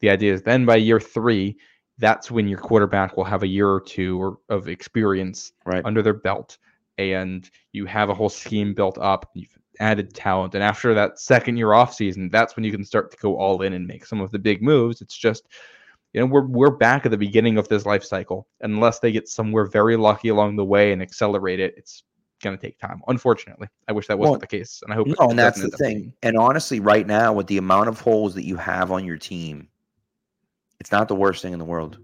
the 0.00 0.10
idea 0.10 0.32
is 0.32 0.42
then 0.42 0.64
by 0.64 0.76
year 0.76 1.00
three, 1.00 1.56
that's 1.98 2.30
when 2.30 2.48
your 2.48 2.58
quarterback 2.58 3.16
will 3.16 3.24
have 3.24 3.42
a 3.42 3.48
year 3.48 3.68
or 3.68 3.80
two 3.80 4.22
or, 4.22 4.38
of 4.48 4.68
experience 4.68 5.52
Right. 5.66 5.84
under 5.84 6.02
their 6.02 6.14
belt 6.14 6.58
and 6.98 7.48
you 7.72 7.86
have 7.86 8.08
a 8.08 8.14
whole 8.14 8.28
scheme 8.28 8.74
built 8.74 8.98
up 8.98 9.30
you've 9.34 9.56
added 9.80 10.14
talent 10.14 10.54
and 10.54 10.62
after 10.62 10.94
that 10.94 11.18
second 11.18 11.56
year 11.56 11.72
off 11.72 11.92
season 11.94 12.28
that's 12.30 12.56
when 12.56 12.64
you 12.64 12.70
can 12.70 12.84
start 12.84 13.10
to 13.10 13.16
go 13.18 13.36
all 13.36 13.62
in 13.62 13.72
and 13.72 13.86
make 13.86 14.04
some 14.06 14.20
of 14.20 14.30
the 14.30 14.38
big 14.38 14.62
moves 14.62 15.00
it's 15.00 15.16
just 15.16 15.48
you 16.12 16.20
know 16.20 16.26
we're 16.26 16.46
we're 16.46 16.70
back 16.70 17.04
at 17.04 17.10
the 17.10 17.16
beginning 17.16 17.58
of 17.58 17.66
this 17.68 17.84
life 17.86 18.04
cycle 18.04 18.46
unless 18.60 18.98
they 19.00 19.10
get 19.12 19.28
somewhere 19.28 19.64
very 19.66 19.96
lucky 19.96 20.28
along 20.28 20.56
the 20.56 20.64
way 20.64 20.92
and 20.92 21.02
accelerate 21.02 21.60
it 21.60 21.74
it's 21.76 22.04
going 22.42 22.56
to 22.56 22.60
take 22.60 22.78
time 22.78 23.00
unfortunately 23.08 23.66
i 23.88 23.92
wish 23.92 24.06
that 24.06 24.18
wasn't 24.18 24.32
Well, 24.32 24.38
the 24.40 24.46
case 24.46 24.80
and 24.84 24.92
i 24.92 24.96
hope 24.96 25.06
No, 25.06 25.30
and 25.30 25.38
that's 25.38 25.60
the 25.60 25.70
thing. 25.70 25.98
being. 25.98 26.12
And 26.22 26.36
honestly, 26.36 26.78
right 26.78 27.06
now, 27.06 27.32
with 27.32 27.46
the 27.46 27.56
amount 27.58 27.88
of 27.88 28.00
holes 28.00 28.34
that 28.34 28.44
you 28.44 28.56
have 28.56 28.92
on 28.92 29.04
your 29.04 29.16
team, 29.16 29.68
it's 30.78 30.92
not 30.92 31.08
the 31.08 31.14
worst 31.14 31.40
thing 31.42 31.52
in 31.52 31.58
the 31.58 31.64
world. 31.64 31.98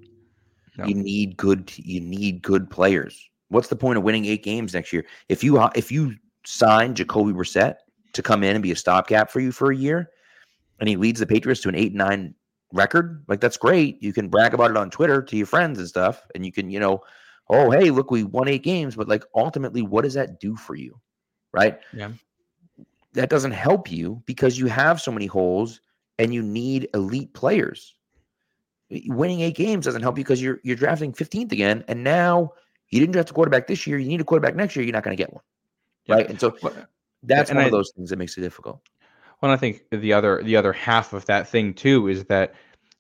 No. 0.78 0.86
You 0.86 0.94
need 0.94 1.36
good. 1.36 1.70
You 1.76 2.00
need 2.00 2.40
good 2.42 2.70
players. 2.70 3.28
What's 3.48 3.68
the 3.68 3.76
point 3.76 3.98
of 3.98 4.04
winning 4.04 4.24
eight 4.24 4.42
games 4.42 4.72
next 4.72 4.92
year 4.92 5.04
if 5.28 5.44
you 5.44 5.60
if 5.74 5.92
you 5.92 6.14
sign 6.44 6.94
Jacoby 6.94 7.32
Brissett 7.32 7.76
to 8.12 8.22
come 8.22 8.42
in 8.42 8.56
and 8.56 8.62
be 8.62 8.72
a 8.72 8.76
stopgap 8.76 9.30
for 9.30 9.40
you 9.40 9.52
for 9.52 9.70
a 9.70 9.76
year, 9.76 10.10
and 10.78 10.88
he 10.88 10.96
leads 10.96 11.20
the 11.20 11.26
Patriots 11.26 11.60
to 11.62 11.68
an 11.68 11.74
eight 11.74 11.94
nine 11.94 12.34
record? 12.72 13.24
Like 13.28 13.40
that's 13.40 13.56
great. 13.56 14.02
You 14.02 14.12
can 14.12 14.28
brag 14.28 14.54
about 14.54 14.70
it 14.70 14.76
on 14.76 14.90
Twitter 14.90 15.22
to 15.22 15.36
your 15.36 15.46
friends 15.46 15.78
and 15.78 15.88
stuff, 15.88 16.26
and 16.34 16.44
you 16.44 16.52
can 16.52 16.70
you 16.70 16.80
know, 16.80 17.00
oh 17.48 17.70
hey, 17.70 17.90
look, 17.90 18.10
we 18.10 18.24
won 18.24 18.48
eight 18.48 18.62
games. 18.62 18.96
But 18.96 19.08
like 19.08 19.24
ultimately, 19.34 19.82
what 19.82 20.02
does 20.02 20.14
that 20.14 20.40
do 20.40 20.56
for 20.56 20.74
you, 20.74 20.98
right? 21.52 21.78
Yeah. 21.92 22.12
that 23.12 23.28
doesn't 23.30 23.52
help 23.52 23.90
you 23.90 24.22
because 24.26 24.58
you 24.58 24.66
have 24.66 25.00
so 25.00 25.10
many 25.10 25.26
holes 25.26 25.80
and 26.18 26.34
you 26.34 26.42
need 26.42 26.88
elite 26.94 27.32
players. 27.34 27.94
Winning 29.06 29.40
eight 29.40 29.54
games 29.54 29.84
doesn't 29.84 30.02
help 30.02 30.18
you 30.18 30.24
because 30.24 30.42
you're 30.42 30.60
you're 30.64 30.76
drafting 30.76 31.12
15th 31.12 31.52
again, 31.52 31.84
and 31.88 32.02
now 32.02 32.52
you 32.90 32.98
didn't 32.98 33.12
draft 33.12 33.30
a 33.30 33.32
quarterback 33.32 33.66
this 33.66 33.86
year. 33.86 33.98
You 33.98 34.08
need 34.08 34.20
a 34.20 34.24
quarterback 34.24 34.56
next 34.56 34.74
year. 34.74 34.84
You're 34.84 34.92
not 34.92 35.04
going 35.04 35.16
to 35.16 35.22
get 35.22 35.32
one, 35.32 35.42
Yeah. 36.10 36.16
right? 36.16 36.30
And 36.30 36.40
so 36.40 36.56
that's 37.22 37.50
and 37.50 37.56
one 37.56 37.64
I- 37.64 37.68
of 37.68 37.72
those 37.72 37.92
things 37.96 38.10
that 38.10 38.16
makes 38.16 38.36
it 38.36 38.42
difficult. 38.42 38.80
Well, 39.40 39.50
I 39.50 39.56
think 39.56 39.84
the 39.90 40.12
other 40.12 40.42
the 40.42 40.56
other 40.56 40.72
half 40.72 41.12
of 41.14 41.24
that 41.26 41.48
thing 41.48 41.72
too 41.72 42.08
is 42.08 42.24
that 42.24 42.54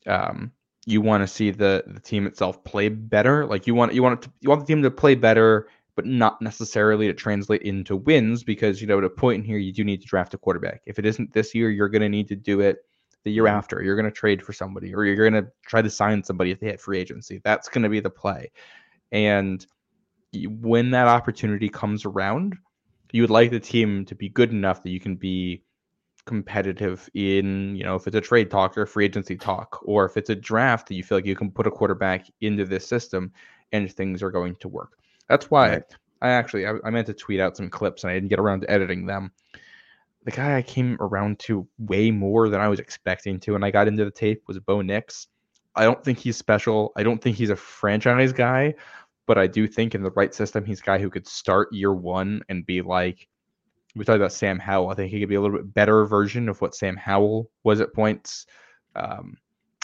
um, 0.06 0.52
you 0.86 1.00
want 1.02 1.22
to 1.22 1.26
see 1.26 1.50
the 1.50 1.84
the 1.86 2.00
team 2.00 2.26
itself 2.26 2.64
play 2.64 2.88
better. 2.88 3.44
Like 3.44 3.66
you 3.66 3.74
want 3.74 3.92
you 3.92 4.02
want 4.02 4.20
it 4.20 4.22
to, 4.22 4.32
you 4.40 4.48
want 4.48 4.62
the 4.62 4.66
team 4.66 4.82
to 4.82 4.90
play 4.90 5.14
better, 5.14 5.68
but 5.96 6.06
not 6.06 6.40
necessarily 6.40 7.06
to 7.08 7.12
translate 7.12 7.62
into 7.62 7.94
wins 7.94 8.42
because 8.42 8.80
you 8.80 8.86
know 8.86 8.96
at 8.98 9.04
a 9.04 9.10
point 9.10 9.40
in 9.40 9.44
here 9.44 9.58
you 9.58 9.72
do 9.72 9.84
need 9.84 10.00
to 10.00 10.06
draft 10.06 10.32
a 10.32 10.38
quarterback. 10.38 10.80
If 10.86 10.98
it 10.98 11.04
isn't 11.04 11.34
this 11.34 11.54
year, 11.54 11.68
you're 11.70 11.90
going 11.90 12.02
to 12.02 12.08
need 12.08 12.28
to 12.28 12.36
do 12.36 12.60
it 12.60 12.78
the 13.24 13.30
year 13.30 13.46
after. 13.46 13.82
You're 13.82 13.96
going 13.96 14.06
to 14.06 14.10
trade 14.10 14.42
for 14.42 14.54
somebody, 14.54 14.94
or 14.94 15.04
you're 15.04 15.28
going 15.28 15.44
to 15.44 15.50
try 15.66 15.82
to 15.82 15.90
sign 15.90 16.24
somebody 16.24 16.52
if 16.52 16.60
they 16.60 16.68
hit 16.68 16.80
free 16.80 16.98
agency. 16.98 17.42
That's 17.44 17.68
going 17.68 17.82
to 17.82 17.90
be 17.90 18.00
the 18.00 18.08
play, 18.08 18.50
and 19.12 19.64
when 20.32 20.92
that 20.92 21.06
opportunity 21.06 21.68
comes 21.68 22.06
around, 22.06 22.56
you 23.14 23.22
would 23.22 23.30
like 23.30 23.50
the 23.50 23.60
team 23.60 24.04
to 24.06 24.14
be 24.14 24.28
good 24.28 24.50
enough 24.50 24.82
that 24.82 24.90
you 24.90 25.00
can 25.00 25.16
be 25.16 25.62
competitive 26.26 27.08
in, 27.14 27.74
you 27.76 27.84
know, 27.84 27.96
if 27.96 28.06
it's 28.06 28.16
a 28.16 28.20
trade 28.20 28.50
talk 28.50 28.76
or 28.76 28.86
free 28.86 29.06
agency 29.06 29.36
talk, 29.36 29.78
or 29.82 30.04
if 30.04 30.16
it's 30.16 30.30
a 30.30 30.34
draft 30.36 30.88
that 30.88 30.94
you 30.94 31.02
feel 31.02 31.18
like 31.18 31.26
you 31.26 31.36
can 31.36 31.50
put 31.50 31.66
a 31.66 31.70
quarterback 31.70 32.26
into 32.40 32.64
this 32.64 32.86
system 32.86 33.32
and 33.72 33.90
things 33.92 34.22
are 34.22 34.30
going 34.30 34.54
to 34.56 34.68
work. 34.68 34.98
That's 35.28 35.50
why 35.50 35.80
Right. 35.80 35.84
I 36.22 36.30
actually 36.30 36.66
I, 36.66 36.74
I 36.84 36.90
meant 36.90 37.06
to 37.06 37.14
tweet 37.14 37.40
out 37.40 37.56
some 37.56 37.70
clips 37.70 38.04
and 38.04 38.10
I 38.10 38.14
didn't 38.14 38.28
get 38.28 38.38
around 38.38 38.60
to 38.62 38.70
editing 38.70 39.06
them. 39.06 39.32
The 40.24 40.30
guy 40.32 40.56
I 40.56 40.62
came 40.62 40.96
around 41.00 41.38
to 41.40 41.66
way 41.78 42.10
more 42.10 42.48
than 42.48 42.60
I 42.60 42.68
was 42.68 42.78
expecting 42.80 43.40
to, 43.40 43.54
and 43.54 43.64
I 43.64 43.70
got 43.70 43.88
into 43.88 44.04
the 44.04 44.10
tape 44.10 44.42
was 44.46 44.58
Bo 44.60 44.82
Nix. 44.82 45.28
I 45.74 45.84
don't 45.84 46.02
think 46.04 46.18
he's 46.18 46.36
special. 46.36 46.92
I 46.96 47.02
don't 47.02 47.22
think 47.22 47.36
he's 47.36 47.50
a 47.50 47.56
franchise 47.56 48.32
guy, 48.32 48.74
but 49.30 49.38
I 49.38 49.46
do 49.46 49.68
think 49.68 49.94
in 49.94 50.02
the 50.02 50.10
right 50.10 50.34
system, 50.34 50.64
he's 50.64 50.80
a 50.80 50.82
guy 50.82 50.98
who 50.98 51.08
could 51.08 51.24
start 51.24 51.72
year 51.72 51.92
one 51.92 52.42
and 52.48 52.66
be 52.66 52.82
like, 52.82 53.28
we 53.94 54.04
talked 54.04 54.16
about 54.16 54.32
Sam 54.32 54.58
Howell. 54.58 54.90
I 54.90 54.94
think 54.94 55.12
he 55.12 55.20
could 55.20 55.28
be 55.28 55.36
a 55.36 55.40
little 55.40 55.56
bit 55.56 55.72
better 55.72 56.04
version 56.04 56.48
of 56.48 56.60
what 56.60 56.74
Sam 56.74 56.96
Howell 56.96 57.48
was 57.62 57.80
at 57.80 57.94
points. 57.94 58.46
Um, 58.96 59.36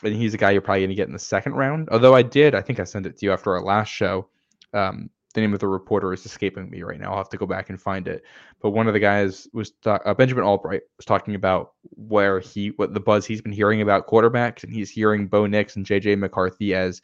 and 0.03 0.17
he's 0.17 0.35
a 0.35 0.37
guy 0.37 0.51
you're 0.51 0.63
probably 0.63 0.81
going 0.81 0.89
to 0.89 0.97
get 0.97 1.07
in 1.07 1.13
the 1.13 1.21
second 1.21 1.53
round. 1.53 1.89
Although 1.93 2.13
I 2.13 2.23
did, 2.23 2.57
I 2.57 2.61
think 2.61 2.81
I 2.81 2.83
sent 2.83 3.07
it 3.07 3.19
to 3.19 3.27
you 3.27 3.33
after 3.33 3.55
our 3.55 3.63
last 3.63 3.87
show. 3.87 4.29
Um, 4.73 5.11
the 5.33 5.43
name 5.43 5.55
of 5.55 5.61
the 5.61 5.69
reporter 5.69 6.13
is 6.13 6.27
escaping 6.27 6.69
me 6.69 6.83
right 6.83 6.99
now. 6.99 7.13
I'll 7.13 7.19
have 7.19 7.29
to 7.29 7.37
go 7.37 7.47
back 7.47 7.71
and 7.71 7.81
find 7.81 8.09
it. 8.09 8.25
But 8.61 8.71
one 8.71 8.89
of 8.89 8.95
the 8.95 8.99
guys 8.99 9.47
was 9.53 9.71
ta- 9.81 10.01
uh, 10.05 10.15
Benjamin 10.15 10.43
Allbright 10.43 10.81
was 10.97 11.07
talking 11.07 11.37
about 11.37 11.75
where 11.95 12.41
he, 12.41 12.71
what 12.71 12.95
the 12.95 12.99
buzz 12.99 13.25
he's 13.25 13.43
been 13.43 13.53
hearing 13.53 13.81
about 13.81 14.09
quarterbacks, 14.09 14.65
and 14.65 14.73
he's 14.73 14.91
hearing 14.91 15.29
Bo 15.29 15.47
Nix 15.47 15.77
and 15.77 15.87
JJ 15.87 16.19
McCarthy 16.19 16.75
as 16.75 17.01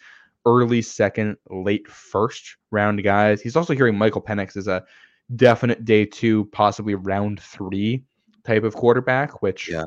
early 0.47 0.83
second, 0.83 1.37
late 1.51 1.89
first 1.89 2.57
round 2.71 3.03
guys. 3.03 3.41
He's 3.41 3.57
also 3.57 3.75
hearing 3.75 3.97
Michael 3.97 4.23
Penix 4.23 4.57
is 4.57 4.69
a 4.69 4.85
definite 5.37 5.85
day 5.85 6.05
two, 6.05 6.47
possibly 6.47 6.95
round 6.95 7.41
three 7.41 8.05
type 8.45 8.65
of 8.65 8.75
quarterback, 8.75 9.43
which 9.43 9.69
Yeah. 9.71 9.87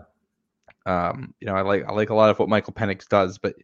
um, 0.85 1.33
you 1.39 1.47
know, 1.47 1.55
I 1.55 1.61
like 1.61 1.83
I 1.87 1.91
like 1.93 2.09
a 2.09 2.15
lot 2.15 2.29
of 2.29 2.39
what 2.39 2.49
Michael 2.49 2.73
Penix 2.73 3.07
does, 3.07 3.37
but 3.37 3.55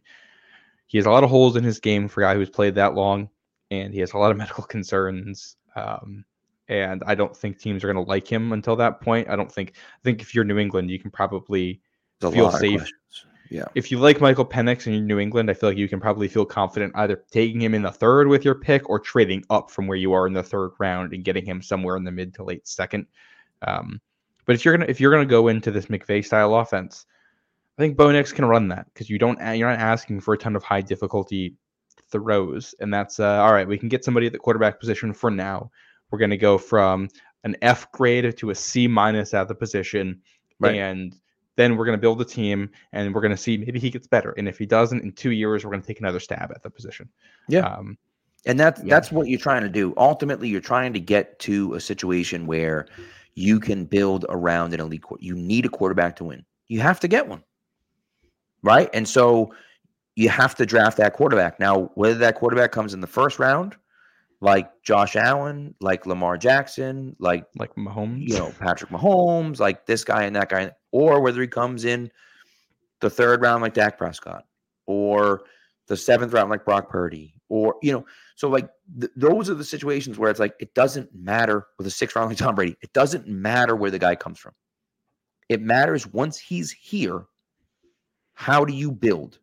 he 0.86 0.98
has 0.98 1.06
a 1.06 1.10
lot 1.10 1.24
of 1.24 1.30
holes 1.30 1.56
in 1.56 1.64
his 1.64 1.80
game 1.80 2.08
for 2.08 2.22
a 2.22 2.26
guy 2.26 2.34
who's 2.34 2.50
played 2.50 2.74
that 2.74 2.94
long, 2.94 3.30
and 3.70 3.94
he 3.94 4.00
has 4.00 4.12
a 4.12 4.18
lot 4.18 4.30
of 4.30 4.36
medical 4.38 4.64
concerns. 4.64 5.56
Um, 5.76 6.24
and 6.68 7.02
I 7.06 7.14
don't 7.14 7.36
think 7.36 7.58
teams 7.58 7.82
are 7.82 7.92
going 7.92 8.04
to 8.04 8.08
like 8.08 8.30
him 8.30 8.52
until 8.52 8.76
that 8.76 9.00
point. 9.00 9.28
I 9.28 9.36
don't 9.36 9.50
think. 9.50 9.72
I 9.76 10.00
think 10.04 10.20
if 10.20 10.34
you're 10.34 10.44
New 10.44 10.58
England, 10.58 10.90
you 10.90 10.98
can 10.98 11.10
probably 11.10 11.80
feel 12.20 12.50
safe. 12.52 12.80
questions. 12.80 13.26
Yeah. 13.50 13.64
If 13.74 13.90
you 13.90 13.98
like 13.98 14.20
Michael 14.20 14.46
Penix 14.46 14.86
and 14.86 14.94
you're 14.94 15.04
New 15.04 15.18
England, 15.18 15.50
I 15.50 15.54
feel 15.54 15.68
like 15.68 15.78
you 15.78 15.88
can 15.88 16.00
probably 16.00 16.28
feel 16.28 16.44
confident 16.44 16.92
either 16.96 17.22
taking 17.30 17.60
him 17.60 17.74
in 17.74 17.82
the 17.82 17.90
third 17.90 18.28
with 18.28 18.44
your 18.44 18.54
pick 18.54 18.88
or 18.88 18.98
trading 18.98 19.44
up 19.50 19.70
from 19.70 19.86
where 19.86 19.98
you 19.98 20.12
are 20.12 20.26
in 20.26 20.32
the 20.32 20.42
third 20.42 20.70
round 20.78 21.12
and 21.12 21.24
getting 21.24 21.44
him 21.44 21.60
somewhere 21.60 21.96
in 21.96 22.04
the 22.04 22.10
mid 22.10 22.34
to 22.34 22.44
late 22.44 22.66
second. 22.66 23.06
Um, 23.62 24.00
but 24.46 24.54
if 24.54 24.64
you're 24.64 24.76
gonna 24.76 24.88
if 24.88 25.00
you're 25.00 25.12
gonna 25.12 25.26
go 25.26 25.48
into 25.48 25.70
this 25.70 25.86
McVay 25.86 26.24
style 26.24 26.54
offense, 26.54 27.06
I 27.78 27.82
think 27.82 27.96
Bo 27.96 28.10
Nix 28.10 28.32
can 28.32 28.44
run 28.44 28.68
that 28.68 28.86
because 28.86 29.08
you 29.08 29.18
don't 29.18 29.38
you're 29.56 29.68
not 29.70 29.78
asking 29.78 30.20
for 30.20 30.34
a 30.34 30.38
ton 30.38 30.56
of 30.56 30.62
high 30.62 30.80
difficulty 30.80 31.54
throws, 32.10 32.74
and 32.80 32.92
that's 32.92 33.20
uh, 33.20 33.42
all 33.42 33.52
right. 33.52 33.68
We 33.68 33.78
can 33.78 33.88
get 33.88 34.04
somebody 34.04 34.26
at 34.26 34.32
the 34.32 34.38
quarterback 34.38 34.80
position 34.80 35.12
for 35.12 35.30
now. 35.30 35.70
We're 36.10 36.18
gonna 36.18 36.36
go 36.36 36.58
from 36.58 37.08
an 37.44 37.56
F 37.62 37.90
grade 37.92 38.36
to 38.36 38.50
a 38.50 38.54
C 38.54 38.86
minus 38.88 39.34
at 39.34 39.48
the 39.48 39.54
position, 39.54 40.20
Right. 40.58 40.76
and 40.76 41.16
then 41.56 41.76
we're 41.76 41.84
gonna 41.84 41.98
build 41.98 42.20
a 42.20 42.24
team, 42.24 42.70
and 42.92 43.14
we're 43.14 43.20
gonna 43.20 43.36
see 43.36 43.56
maybe 43.58 43.78
he 43.78 43.90
gets 43.90 44.06
better, 44.06 44.32
and 44.38 44.48
if 44.48 44.58
he 44.58 44.66
doesn't, 44.66 45.02
in 45.02 45.12
two 45.12 45.32
years 45.32 45.64
we're 45.64 45.70
gonna 45.70 45.82
take 45.82 46.00
another 46.00 46.20
stab 46.20 46.50
at 46.50 46.62
the 46.62 46.70
position. 46.70 47.08
Yeah. 47.48 47.60
Um, 47.66 47.98
And 48.44 48.58
that's 48.58 48.82
Yeah. 48.82 48.92
that's 48.96 49.12
what 49.12 49.28
you're 49.28 49.38
trying 49.38 49.62
to 49.62 49.68
do. 49.68 49.94
Ultimately, 49.96 50.48
you're 50.48 50.60
trying 50.60 50.92
to 50.94 50.98
get 51.00 51.38
to 51.40 51.74
a 51.74 51.80
situation 51.80 52.44
where 52.46 52.86
you 53.36 53.60
can 53.60 53.84
build 53.84 54.26
around 54.28 54.74
an 54.74 54.80
elite 54.80 55.02
quarter. 55.02 55.24
You 55.24 55.36
need 55.36 55.64
a 55.64 55.68
quarterback 55.68 56.16
to 56.16 56.24
win. 56.24 56.44
You 56.66 56.80
have 56.80 56.98
to 57.00 57.08
get 57.08 57.28
one. 57.28 57.44
Right? 58.64 58.90
And 58.92 59.06
so 59.08 59.54
you 60.16 60.28
have 60.28 60.54
to 60.56 60.66
draft 60.66 60.96
that 60.98 61.12
quarterback. 61.14 61.60
Now, 61.60 61.92
whether 61.94 62.16
that 62.16 62.34
quarterback 62.34 62.72
comes 62.72 62.94
in 62.94 63.00
the 63.00 63.06
first 63.06 63.38
round, 63.38 63.76
like 64.40 64.68
Josh 64.82 65.14
Allen, 65.14 65.74
like 65.80 66.04
Lamar 66.04 66.36
Jackson, 66.36 67.14
like 67.20 67.46
Like 67.56 67.74
Mahomes. 67.76 68.28
you 68.28 68.36
know 68.38 68.52
Patrick 68.58 68.90
Mahomes, 68.90 69.60
like 69.60 69.86
this 69.86 70.02
guy 70.02 70.24
and 70.24 70.34
that 70.34 70.48
guy, 70.48 70.72
or 70.92 71.20
whether 71.20 71.40
he 71.40 71.48
comes 71.48 71.84
in 71.84 72.10
the 73.00 73.10
third 73.10 73.40
round 73.42 73.62
like 73.62 73.74
Dak 73.74 73.98
Prescott, 73.98 74.44
or 74.86 75.42
the 75.88 75.96
seventh 75.96 76.32
round 76.32 76.50
like 76.50 76.64
Brock 76.64 76.88
Purdy, 76.88 77.34
or 77.48 77.74
you 77.82 77.92
know, 77.92 78.06
so 78.36 78.48
like 78.48 78.68
th- 79.00 79.12
those 79.16 79.50
are 79.50 79.54
the 79.54 79.64
situations 79.64 80.18
where 80.18 80.30
it's 80.30 80.38
like 80.40 80.54
it 80.60 80.72
doesn't 80.74 81.12
matter 81.14 81.66
with 81.78 81.86
a 81.86 81.90
sixth 81.90 82.14
round 82.14 82.28
like 82.28 82.38
Tom 82.38 82.54
Brady. 82.54 82.76
It 82.80 82.92
doesn't 82.92 83.26
matter 83.26 83.74
where 83.74 83.90
the 83.90 83.98
guy 83.98 84.14
comes 84.14 84.38
from. 84.38 84.52
It 85.48 85.60
matters 85.60 86.06
once 86.06 86.38
he's 86.38 86.70
here. 86.70 87.24
How 88.34 88.64
do 88.64 88.72
you 88.72 88.92
build 88.92 89.38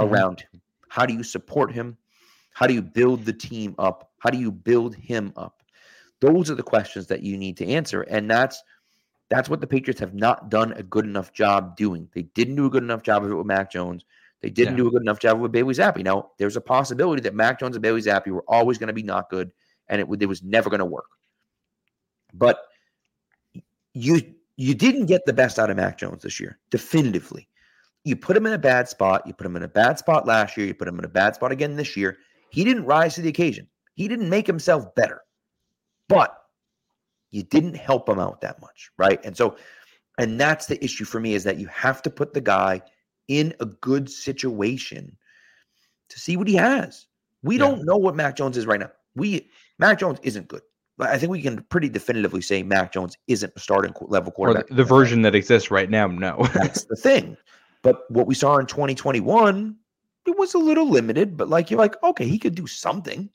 Mhm. 0.00 0.10
around 0.10 0.40
him? 0.40 0.60
How 0.88 1.06
do 1.06 1.14
you 1.14 1.22
support 1.22 1.72
him? 1.72 1.96
How 2.54 2.66
do 2.66 2.74
you 2.74 2.82
build 2.82 3.24
the 3.24 3.32
team 3.32 3.74
up? 3.78 4.10
How 4.18 4.30
do 4.30 4.38
you 4.38 4.50
build 4.50 4.94
him 4.94 5.32
up? 5.36 5.62
Those 6.20 6.50
are 6.50 6.54
the 6.54 6.62
questions 6.62 7.06
that 7.08 7.22
you 7.22 7.36
need 7.36 7.56
to 7.58 7.66
answer. 7.66 8.02
And 8.02 8.30
that's 8.30 8.62
that's 9.32 9.48
what 9.48 9.62
the 9.62 9.66
Patriots 9.66 9.98
have 9.98 10.12
not 10.12 10.50
done 10.50 10.72
a 10.74 10.82
good 10.82 11.06
enough 11.06 11.32
job 11.32 11.74
doing. 11.74 12.06
They 12.12 12.20
didn't 12.20 12.56
do 12.56 12.66
a 12.66 12.70
good 12.70 12.82
enough 12.82 13.02
job 13.02 13.24
of 13.24 13.30
it 13.30 13.34
with 13.34 13.46
Mac 13.46 13.70
Jones. 13.70 14.04
They 14.42 14.50
didn't 14.50 14.74
Yeah. 14.74 14.82
do 14.82 14.88
a 14.88 14.90
good 14.90 15.00
enough 15.00 15.20
job 15.20 15.40
with 15.40 15.52
Bailey 15.52 15.72
Zappe. 15.72 16.04
Now, 16.04 16.32
there's 16.36 16.56
a 16.56 16.60
possibility 16.60 17.22
that 17.22 17.34
Mac 17.34 17.58
Jones 17.58 17.74
and 17.74 17.82
Bailey 17.82 18.02
Zappe 18.02 18.26
were 18.26 18.44
always 18.46 18.76
going 18.76 18.88
to 18.88 18.92
be 18.92 19.02
not 19.02 19.30
good, 19.30 19.50
and 19.88 20.02
it, 20.02 20.08
it 20.20 20.26
was 20.26 20.42
never 20.42 20.68
going 20.68 20.80
to 20.80 20.84
work. 20.84 21.06
But 22.34 22.60
you 23.94 24.20
you 24.56 24.74
didn't 24.74 25.06
get 25.06 25.24
the 25.24 25.32
best 25.32 25.58
out 25.58 25.70
of 25.70 25.78
Mac 25.78 25.96
Jones 25.96 26.22
this 26.22 26.38
year, 26.38 26.58
definitively. 26.68 27.48
You 28.04 28.16
put 28.16 28.36
him 28.36 28.44
in 28.44 28.52
a 28.52 28.58
bad 28.58 28.86
spot. 28.86 29.26
You 29.26 29.32
put 29.32 29.46
him 29.46 29.56
in 29.56 29.62
a 29.62 29.68
bad 29.68 29.98
spot 29.98 30.26
last 30.26 30.58
year. 30.58 30.66
You 30.66 30.74
put 30.74 30.88
him 30.88 30.98
in 30.98 31.06
a 31.06 31.08
bad 31.08 31.36
spot 31.36 31.52
again 31.52 31.74
this 31.74 31.96
year. 31.96 32.18
He 32.50 32.64
didn't 32.64 32.84
rise 32.84 33.14
to 33.14 33.22
the 33.22 33.30
occasion. 33.30 33.66
He 33.94 34.08
didn't 34.08 34.28
make 34.28 34.46
himself 34.46 34.94
better, 34.94 35.22
but 36.08 36.41
you 37.32 37.42
didn't 37.42 37.74
help 37.76 38.08
him 38.08 38.18
out 38.20 38.40
that 38.42 38.60
much, 38.60 38.90
right? 38.98 39.18
And 39.24 39.36
so, 39.36 39.56
and 40.18 40.38
that's 40.40 40.66
the 40.66 40.82
issue 40.84 41.04
for 41.04 41.18
me 41.18 41.34
is 41.34 41.42
that 41.44 41.58
you 41.58 41.66
have 41.66 42.00
to 42.02 42.10
put 42.10 42.32
the 42.34 42.40
guy 42.40 42.80
in 43.28 43.54
a 43.60 43.66
good 43.66 44.08
situation 44.08 45.16
to 46.10 46.20
see 46.20 46.36
what 46.36 46.46
he 46.46 46.54
has. 46.54 47.06
We 47.42 47.56
Yeah. 47.56 47.60
don't 47.66 47.84
know 47.84 47.96
what 47.96 48.14
Mac 48.14 48.36
Jones 48.36 48.56
is 48.56 48.66
right 48.66 48.78
now. 48.78 48.90
We 49.16 49.50
Mac 49.78 49.98
Jones 49.98 50.18
isn't 50.22 50.46
good. 50.48 50.62
I 51.00 51.18
think 51.18 51.32
we 51.32 51.42
can 51.42 51.62
pretty 51.64 51.88
definitively 51.88 52.42
say 52.42 52.62
Mac 52.62 52.92
Jones 52.92 53.16
isn't 53.26 53.52
a 53.56 53.58
starting 53.58 53.92
level 54.02 54.28
or 54.28 54.32
quarterback. 54.32 54.68
the, 54.68 54.74
the 54.74 54.84
version 54.84 55.22
that 55.22 55.34
exists 55.34 55.70
right 55.70 55.90
now. 55.90 56.06
No. 56.06 56.46
That's 56.54 56.84
the 56.90 56.94
thing. 56.96 57.36
But 57.82 58.08
what 58.10 58.26
we 58.26 58.34
saw 58.34 58.58
in 58.58 58.66
2021, 58.66 59.74
it 60.26 60.38
was 60.38 60.54
a 60.54 60.58
little 60.58 60.88
limited, 60.88 61.36
but 61.36 61.48
like 61.48 61.70
you're 61.70 61.80
like, 61.80 62.00
okay, 62.04 62.26
he 62.28 62.38
could 62.38 62.54
do 62.54 62.66
something. 62.66 63.28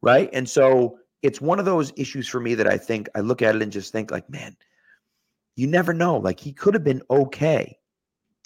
Right. 0.00 0.30
And 0.32 0.48
so 0.48 0.98
it's 1.22 1.40
one 1.40 1.58
of 1.58 1.64
those 1.64 1.92
issues 1.96 2.26
for 2.28 2.40
me 2.40 2.54
that 2.54 2.66
I 2.66 2.76
think 2.76 3.08
I 3.14 3.20
look 3.20 3.42
at 3.42 3.54
it 3.56 3.62
and 3.62 3.70
just 3.72 3.92
think, 3.92 4.10
like, 4.10 4.28
man, 4.28 4.56
you 5.56 5.66
never 5.66 5.92
know. 5.92 6.16
Like 6.18 6.40
he 6.40 6.52
could 6.52 6.74
have 6.74 6.84
been 6.84 7.02
okay. 7.10 7.76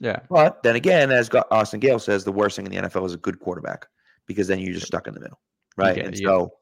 yeah. 0.01 0.21
But 0.29 0.63
then 0.63 0.77
again, 0.77 1.11
as 1.11 1.31
Austin 1.51 1.81
Gale 1.81 1.99
says, 1.99 2.25
the 2.25 2.33
worst 2.33 2.57
thing 2.57 2.67
in 2.67 2.73
the 2.73 2.89
NFL 2.89 3.07
is 3.07 3.15
a 3.15 3.19
good 3.19 3.41
quarterback 3.41 3.87
because 4.27 4.47
then 4.49 4.59
you're 4.59 4.75
just 4.75 4.87
stuck 4.87 5.07
in 5.07 5.15
the 5.15 5.21
middle. 5.21 5.41
Right. 5.77 5.99
and 5.99 6.15
it, 6.15 6.23
so, 6.23 6.53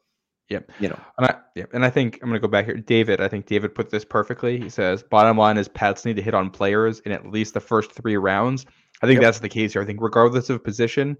Yep. 0.50 0.70
you 0.78 0.88
know, 0.90 1.00
And 1.16 1.26
I, 1.28 1.36
yeah, 1.56 1.64
and 1.72 1.84
I 1.84 1.90
think 1.90 2.18
I'm 2.22 2.28
going 2.28 2.38
to 2.38 2.46
go 2.46 2.50
back 2.50 2.66
here. 2.66 2.76
David, 2.76 3.20
I 3.20 3.28
think 3.28 3.46
David 3.46 3.74
put 3.74 3.88
this 3.90 4.04
perfectly. 4.04 4.58
He 4.60 4.68
says, 4.68 5.02
bottom 5.02 5.38
line 5.38 5.56
is 5.56 5.68
Pats 5.68 6.04
need 6.04 6.16
to 6.16 6.22
hit 6.22 6.34
on 6.34 6.50
players 6.50 7.00
in 7.00 7.12
at 7.12 7.26
least 7.30 7.54
the 7.54 7.60
first 7.60 7.92
three 7.92 8.16
rounds. 8.18 8.66
I 9.02 9.06
think 9.06 9.16
Yep. 9.16 9.22
that's 9.22 9.38
the 9.38 9.48
case 9.48 9.72
here. 9.72 9.80
I 9.82 9.86
think 9.86 10.00
regardless 10.02 10.50
of 10.50 10.62
position, 10.62 11.16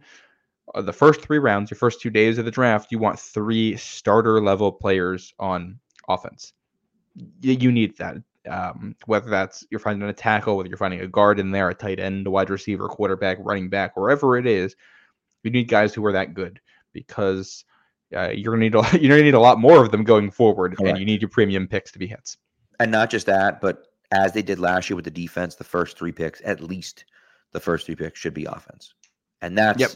the 0.75 0.93
first 0.93 1.21
three 1.21 1.39
rounds, 1.39 1.71
your 1.71 1.79
first 1.79 2.01
two 2.01 2.11
days 2.11 2.39
of 2.39 2.45
the 2.45 2.51
draft, 2.51 2.91
you 2.91 2.99
want 2.99 3.19
three 3.19 3.77
starter 3.77 4.41
level 4.41 4.73
players 4.73 5.35
on 5.39 5.79
offense. 6.09 6.53
You 7.43 7.71
need 7.71 7.97
that. 7.99 8.17
Um, 8.49 8.95
whether 9.07 9.31
that's 9.31 9.65
you're 9.71 9.81
finding 9.81 10.09
a 10.09 10.13
tackle, 10.13 10.57
whether 10.57 10.69
you're 10.69 10.77
finding 10.77 11.01
a 11.01 11.07
guard 11.07 11.41
in 11.41 11.51
there, 11.51 11.71
a 11.71 11.75
tight 11.75 11.99
end, 11.99 12.27
a 12.27 12.31
wide 12.31 12.51
receiver, 12.51 12.89
quarterback, 12.89 13.39
running 13.41 13.69
back, 13.71 13.97
wherever 13.97 14.37
it 14.37 14.47
is, 14.47 14.77
you 15.43 15.51
need 15.51 15.69
guys 15.69 15.95
who 15.95 16.05
are 16.05 16.13
that 16.13 16.35
good 16.35 16.61
because 16.93 17.65
uh, 18.15 18.29
you're 18.29 18.53
gonna 18.53 18.65
need 18.65 18.75
a, 18.75 18.83
you're 19.01 19.11
gonna 19.11 19.23
need 19.23 19.35
a 19.35 19.41
lot 19.41 19.59
more 19.59 19.83
of 19.83 19.91
them 19.91 20.05
going 20.05 20.31
forward, 20.31 20.77
Correct. 20.77 20.91
and 20.91 20.99
you 20.99 21.07
need 21.07 21.23
your 21.23 21.31
premium 21.31 21.67
picks 21.67 21.91
to 21.93 21.99
be 21.99 22.07
hits. 22.07 22.37
and 22.81 22.91
not 22.91 23.09
just 23.11 23.27
that, 23.27 23.61
but 23.61 23.87
as 24.11 24.33
they 24.33 24.43
did 24.43 24.59
last 24.59 24.91
year 24.91 24.97
with 24.97 25.05
the 25.07 25.11
defense, 25.11 25.55
the 25.55 25.65
first 25.65 25.97
three 25.99 26.13
picks, 26.13 26.43
at 26.45 26.61
least 26.61 27.05
the 27.53 27.61
first 27.61 27.87
three 27.87 27.97
picks 27.97 28.21
should 28.21 28.35
be 28.35 28.45
offense. 28.45 28.95
And 29.41 29.57
that's 29.57 29.81
Yep. 29.81 29.91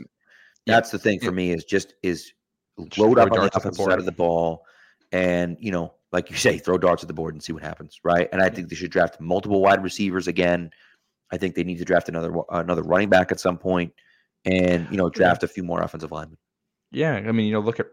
That's 0.68 0.90
the 0.90 0.98
thing 0.98 1.20
for 1.20 1.32
me 1.32 1.52
is 1.52 1.64
just 1.64 1.94
is 2.02 2.32
Just 2.78 2.98
load 2.98 3.18
up 3.18 3.30
on 3.30 3.30
the 3.30 3.36
darts 3.36 3.56
at 3.56 3.62
the 3.62 3.68
offensive 3.68 3.84
side 3.84 3.98
of 3.98 4.04
the 4.04 4.12
ball, 4.12 4.64
and 5.12 5.56
you 5.60 5.72
know, 5.72 5.94
like 6.12 6.30
you 6.30 6.36
say, 6.36 6.58
throw 6.58 6.78
darts 6.78 7.02
at 7.02 7.08
the 7.08 7.14
board 7.14 7.34
and 7.34 7.42
see 7.42 7.52
what 7.52 7.62
happens, 7.62 7.98
right? 8.04 8.28
And 8.32 8.42
I 8.42 8.48
think 8.50 8.68
they 8.68 8.76
should 8.76 8.90
draft 8.90 9.20
multiple 9.20 9.60
wide 9.60 9.82
receivers 9.82 10.28
again. 10.28 10.70
I 11.32 11.36
think 11.36 11.54
they 11.54 11.64
need 11.64 11.78
to 11.78 11.84
draft 11.84 12.08
another 12.08 12.32
another 12.50 12.82
running 12.82 13.08
back 13.08 13.32
at 13.32 13.40
some 13.40 13.58
point, 13.58 13.92
and 14.44 14.86
you 14.90 14.96
know, 14.96 15.10
draft 15.10 15.42
a 15.42 15.48
few 15.48 15.62
more 15.62 15.82
offensive 15.82 16.12
linemen. 16.12 16.38
Yeah, 16.90 17.14
I 17.14 17.32
mean, 17.32 17.46
you 17.46 17.52
know, 17.52 17.60
look 17.60 17.80
at 17.80 17.86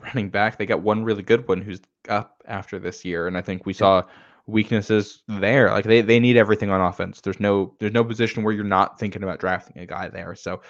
running 0.00 0.30
back. 0.30 0.58
They 0.58 0.66
got 0.66 0.82
one 0.82 1.04
really 1.04 1.22
good 1.22 1.46
one 1.46 1.60
who's 1.60 1.80
up 2.08 2.42
after 2.46 2.78
this 2.78 3.04
year, 3.04 3.26
and 3.26 3.36
I 3.36 3.42
think 3.42 3.66
we 3.66 3.72
saw 3.72 4.02
weaknesses 4.46 5.22
there. 5.28 5.70
Like 5.70 5.84
they, 5.84 6.00
they 6.00 6.18
need 6.18 6.36
everything 6.36 6.70
on 6.70 6.80
offense. 6.80 7.20
There's 7.20 7.40
no 7.40 7.74
there's 7.78 7.92
no 7.92 8.04
position 8.04 8.42
where 8.42 8.52
you're 8.52 8.64
not 8.64 8.98
thinking 8.98 9.22
about 9.22 9.38
drafting 9.38 9.80
a 9.80 9.86
guy 9.86 10.08
there. 10.08 10.34
So, 10.34 10.62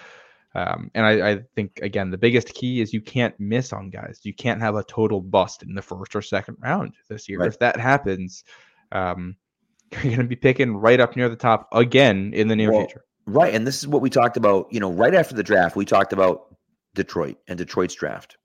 um, 0.53 0.91
and 0.93 1.05
I, 1.05 1.31
I 1.31 1.39
think 1.55 1.79
again 1.81 2.11
the 2.11 2.17
biggest 2.17 2.53
key 2.53 2.81
is 2.81 2.93
you 2.93 3.01
can't 3.01 3.37
miss 3.39 3.71
on 3.71 3.89
guys. 3.89 4.19
You 4.23 4.33
can't 4.33 4.61
have 4.61 4.75
a 4.75 4.83
total 4.83 5.21
bust 5.21 5.63
in 5.63 5.73
the 5.73 5.81
first 5.81 6.15
or 6.15 6.21
second 6.21 6.57
round 6.59 6.93
this 7.09 7.29
year. 7.29 7.39
Right. 7.39 7.47
If 7.47 7.59
that 7.59 7.79
happens, 7.79 8.43
um, 8.91 9.37
you're 9.91 10.03
going 10.03 10.17
to 10.17 10.23
be 10.23 10.35
picking 10.35 10.75
right 10.75 10.99
up 10.99 11.15
near 11.15 11.29
the 11.29 11.35
top 11.35 11.69
again 11.71 12.33
in 12.33 12.47
the 12.47 12.55
near 12.55 12.71
Well, 12.71 12.85
future. 12.85 13.05
Right. 13.25 13.53
And 13.53 13.65
this 13.65 13.77
is 13.77 13.87
what 13.87 14.01
we 14.01 14.09
talked 14.09 14.35
about, 14.35 14.67
you 14.71 14.79
know, 14.79 14.91
right 14.91 15.13
after 15.13 15.35
the 15.35 15.43
draft, 15.43 15.75
we 15.75 15.85
talked 15.85 16.11
about 16.11 16.55
Detroit 16.95 17.37
and 17.47 17.57
Detroit's 17.57 17.95
draft 17.95 18.37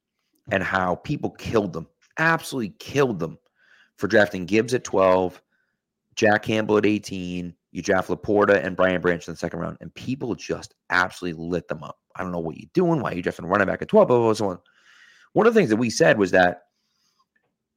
and 0.51 0.63
how 0.63 0.97
people 0.97 1.31
killed 1.31 1.73
them, 1.73 1.89
absolutely 2.19 2.75
killed 2.79 3.19
them 3.19 3.39
for 3.97 4.07
drafting 4.07 4.45
Gibbs 4.45 4.75
at 4.75 4.85
12, 4.85 5.41
Jack 6.15 6.45
Campbell 6.45 6.79
at 6.79 6.87
18. 6.87 7.55
You 7.77 7.83
draft 7.83 8.09
LaPorta 8.09 8.65
and 8.65 8.75
Brian 8.75 9.03
Branch 9.03 9.29
in 9.29 9.35
the 9.35 9.37
second 9.37 9.61
round, 9.61 9.77
and 9.83 9.93
people 9.93 10.35
just 10.35 10.75
absolutely 10.89 11.45
lit 11.47 11.69
them 11.69 11.85
up. 11.85 11.99
I 12.17 12.23
don't 12.23 12.33
know 12.33 12.39
what 12.39 12.57
you're 12.57 12.71
doing, 12.73 13.03
why 13.03 13.13
are 13.13 13.15
you 13.15 13.21
drafting 13.21 13.45
running 13.45 13.67
back 13.67 13.83
at 13.83 13.89
12, 13.89 14.09
blah, 14.09 14.17
blah, 14.17 14.27
blah, 14.29 14.33
so 14.33 14.49
on. 14.49 14.59
One 15.35 15.47
of 15.47 15.53
the 15.53 15.61
things 15.61 15.69
that 15.69 15.77
we 15.77 15.91
said 15.91 16.19
was 16.19 16.31
that 16.31 16.63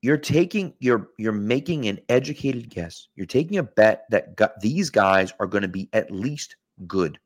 you're 0.02 0.16
taking 0.16 0.74
you're 0.80 1.10
you're 1.18 1.34
making 1.34 1.86
an 1.90 2.00
educated 2.08 2.70
guess. 2.70 3.10
You're 3.18 3.26
taking 3.26 3.58
a 3.58 3.64
bet 3.64 4.06
that 4.10 4.38
these 4.62 4.90
guys 4.90 5.34
are 5.38 5.48
going 5.48 5.64
to 5.64 5.68
be 5.68 5.90
at 5.92 6.10
least 6.10 6.56
good. 6.88 7.20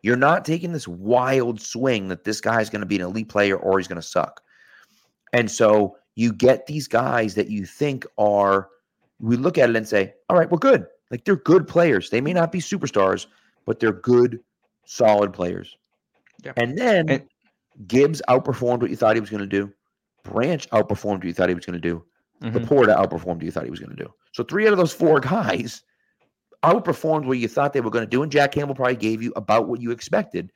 You're 0.00 0.16
not 0.16 0.46
taking 0.46 0.72
this 0.72 0.88
wild 0.88 1.60
swing 1.60 2.08
that 2.08 2.24
this 2.24 2.40
guy 2.40 2.62
is 2.62 2.70
going 2.70 2.80
to 2.80 2.86
be 2.86 2.96
an 2.96 3.02
elite 3.02 3.28
player 3.28 3.58
or 3.58 3.78
he's 3.78 3.88
going 3.88 4.00
to 4.00 4.08
suck. 4.08 4.40
And 5.34 5.50
so 5.50 5.98
you 6.14 6.32
get 6.32 6.66
these 6.66 6.88
guys 6.88 7.34
that 7.34 7.50
you 7.50 7.66
think 7.66 8.06
are, 8.16 8.70
we 9.20 9.36
look 9.36 9.58
at 9.58 9.68
it 9.68 9.76
and 9.76 9.86
say, 9.86 10.14
all 10.30 10.38
right, 10.38 10.50
we're 10.50 10.56
good. 10.56 10.86
Like 11.10 11.24
they're 11.24 11.36
good 11.36 11.66
players. 11.68 12.10
They 12.10 12.20
may 12.20 12.32
not 12.32 12.50
be 12.52 12.58
superstars, 12.58 13.26
but 13.64 13.78
they're 13.80 13.92
good, 13.92 14.40
solid 14.86 15.32
players. 15.32 15.76
Yeah. 16.44 16.52
And 16.56 16.76
then 16.76 17.08
And- 17.08 17.28
Gibbs 17.86 18.22
outperformed 18.28 18.80
what 18.80 18.90
you 18.90 18.96
thought 18.96 19.16
he 19.16 19.20
was 19.20 19.30
going 19.30 19.42
to 19.42 19.46
do. 19.46 19.72
Branch 20.24 20.68
outperformed 20.70 21.18
what 21.18 21.24
you 21.24 21.32
thought 21.34 21.48
he 21.48 21.54
was 21.54 21.66
going 21.66 21.80
to 21.80 21.88
do. 21.88 22.04
Mhm. 22.42 22.52
LaPorta 22.52 22.96
outperformed 22.96 23.36
what 23.36 23.42
you 23.42 23.50
thought 23.50 23.64
he 23.64 23.70
was 23.70 23.80
going 23.80 23.94
to 23.94 24.02
do. 24.04 24.12
So 24.32 24.42
three 24.44 24.66
out 24.66 24.72
of 24.72 24.78
those 24.78 24.92
four 24.92 25.20
guys 25.32 25.82
outperformed 26.62 27.26
what 27.26 27.38
you 27.38 27.48
thought 27.48 27.72
they 27.72 27.80
were 27.80 27.90
going 27.90 28.04
to 28.04 28.10
do, 28.10 28.22
and 28.22 28.32
Jack 28.32 28.52
Campbell 28.52 28.74
probably 28.74 28.96
gave 28.96 29.22
you 29.22 29.32
about 29.36 29.68
what 29.68 29.80
you 29.80 29.90
expected. 29.90 30.50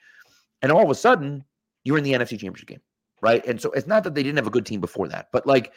And 0.62 0.72
all 0.72 0.82
of 0.82 0.90
a 0.90 0.94
sudden, 0.94 1.44
you're 1.84 1.98
in 1.98 2.04
the 2.04 2.12
NFC 2.12 2.30
Championship 2.38 2.68
game, 2.68 2.80
right? 3.22 3.44
And 3.46 3.60
so 3.60 3.70
it's 3.72 3.86
not 3.86 4.04
that 4.04 4.14
they 4.14 4.22
didn't 4.22 4.36
have 4.38 4.46
a 4.46 4.50
good 4.50 4.66
team 4.66 4.80
before 4.80 5.08
that, 5.08 5.28
but 5.32 5.46
like, 5.46 5.72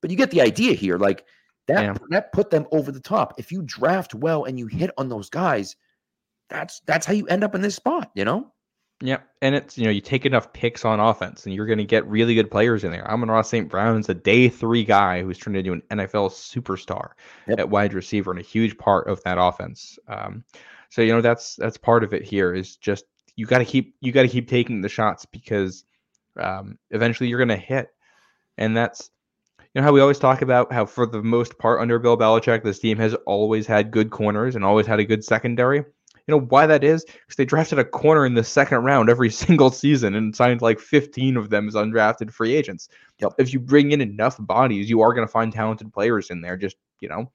but 0.00 0.10
you 0.10 0.16
get 0.16 0.30
the 0.30 0.40
idea 0.40 0.74
here. 0.74 0.98
Like 0.98 1.24
that 1.68 1.82
Yeah. 1.82 1.94
that 2.10 2.32
put 2.32 2.50
them 2.50 2.66
over 2.72 2.90
the 2.92 3.00
top. 3.00 3.34
If 3.38 3.52
you 3.52 3.62
draft 3.62 4.14
well 4.14 4.44
and 4.44 4.58
you 4.58 4.66
hit 4.66 4.90
on 4.98 5.08
those 5.08 5.30
guys, 5.30 5.76
that's 6.50 6.80
that's 6.86 7.06
how 7.06 7.12
you 7.12 7.26
end 7.28 7.44
up 7.44 7.54
in 7.54 7.60
this 7.60 7.76
spot. 7.76 8.10
You 8.14 8.24
know? 8.24 8.52
Yep. 9.00 9.28
And 9.42 9.54
it's, 9.54 9.78
you 9.78 9.84
know, 9.84 9.90
you 9.92 10.00
take 10.00 10.26
enough 10.26 10.52
picks 10.52 10.84
on 10.84 10.98
offense 10.98 11.46
and 11.46 11.54
you're 11.54 11.66
going 11.66 11.78
to 11.78 11.84
get 11.84 12.04
really 12.08 12.34
good 12.34 12.50
players 12.50 12.82
in 12.82 12.90
there. 12.90 13.08
Amon-Ra 13.08 13.42
St. 13.42 13.68
Brown's 13.68 14.08
a 14.08 14.14
day 14.14 14.48
three 14.48 14.82
guy 14.82 15.22
who's 15.22 15.38
turned 15.38 15.56
into 15.56 15.72
an 15.72 15.82
NFL 15.92 16.30
superstar 16.30 17.10
Yep. 17.46 17.60
at 17.60 17.70
wide 17.70 17.94
receiver 17.94 18.32
and 18.32 18.40
a 18.40 18.42
huge 18.42 18.76
part 18.76 19.06
of 19.06 19.22
that 19.22 19.38
offense. 19.38 20.00
Um, 20.08 20.42
so, 20.90 21.02
you 21.02 21.12
know, 21.12 21.20
that's, 21.20 21.54
that's 21.54 21.76
part 21.76 22.02
of 22.02 22.12
it 22.12 22.24
here 22.24 22.52
is 22.52 22.74
just, 22.74 23.04
you 23.36 23.46
got 23.46 23.58
to 23.58 23.64
keep, 23.64 23.94
you 24.00 24.10
got 24.10 24.22
to 24.22 24.28
keep 24.28 24.48
taking 24.48 24.80
the 24.80 24.88
shots 24.88 25.24
because 25.26 25.84
um, 26.36 26.76
eventually 26.90 27.28
you're 27.28 27.38
going 27.38 27.48
to 27.50 27.56
hit. 27.56 27.90
And 28.56 28.76
that's, 28.76 29.10
you 29.78 29.82
know 29.82 29.86
how 29.86 29.92
we 29.92 30.00
always 30.00 30.18
talk 30.18 30.42
about 30.42 30.72
how, 30.72 30.84
for 30.84 31.06
the 31.06 31.22
most 31.22 31.56
part, 31.56 31.80
under 31.80 32.00
Bill 32.00 32.18
Belichick, 32.18 32.64
this 32.64 32.80
team 32.80 32.98
has 32.98 33.14
always 33.26 33.64
had 33.64 33.92
good 33.92 34.10
corners 34.10 34.56
and 34.56 34.64
always 34.64 34.88
had 34.88 34.98
a 34.98 35.04
good 35.04 35.24
secondary. 35.24 35.76
You 35.76 35.84
know 36.26 36.40
why 36.40 36.66
that 36.66 36.82
is? 36.82 37.04
Because 37.04 37.36
they 37.36 37.44
drafted 37.44 37.78
a 37.78 37.84
corner 37.84 38.26
in 38.26 38.34
the 38.34 38.42
second 38.42 38.78
round 38.78 39.08
every 39.08 39.30
single 39.46 39.70
season 39.70 40.16
and 40.16 40.34
signed 40.34 40.62
like 40.62 40.80
15 40.80 41.36
of 41.36 41.50
them 41.50 41.68
as 41.68 41.74
undrafted 41.74 42.32
free 42.32 42.56
agents. 42.56 42.88
Yep. 43.20 43.34
If 43.38 43.52
you 43.52 43.60
bring 43.60 43.92
in 43.92 44.00
enough 44.00 44.36
bodies, 44.40 44.90
you 44.90 45.00
are 45.00 45.14
going 45.14 45.28
to 45.28 45.30
find 45.30 45.52
talented 45.52 45.92
players 45.92 46.30
in 46.30 46.40
there. 46.40 46.56
Just 46.56 46.74
you 46.98 47.08
know, 47.08 47.30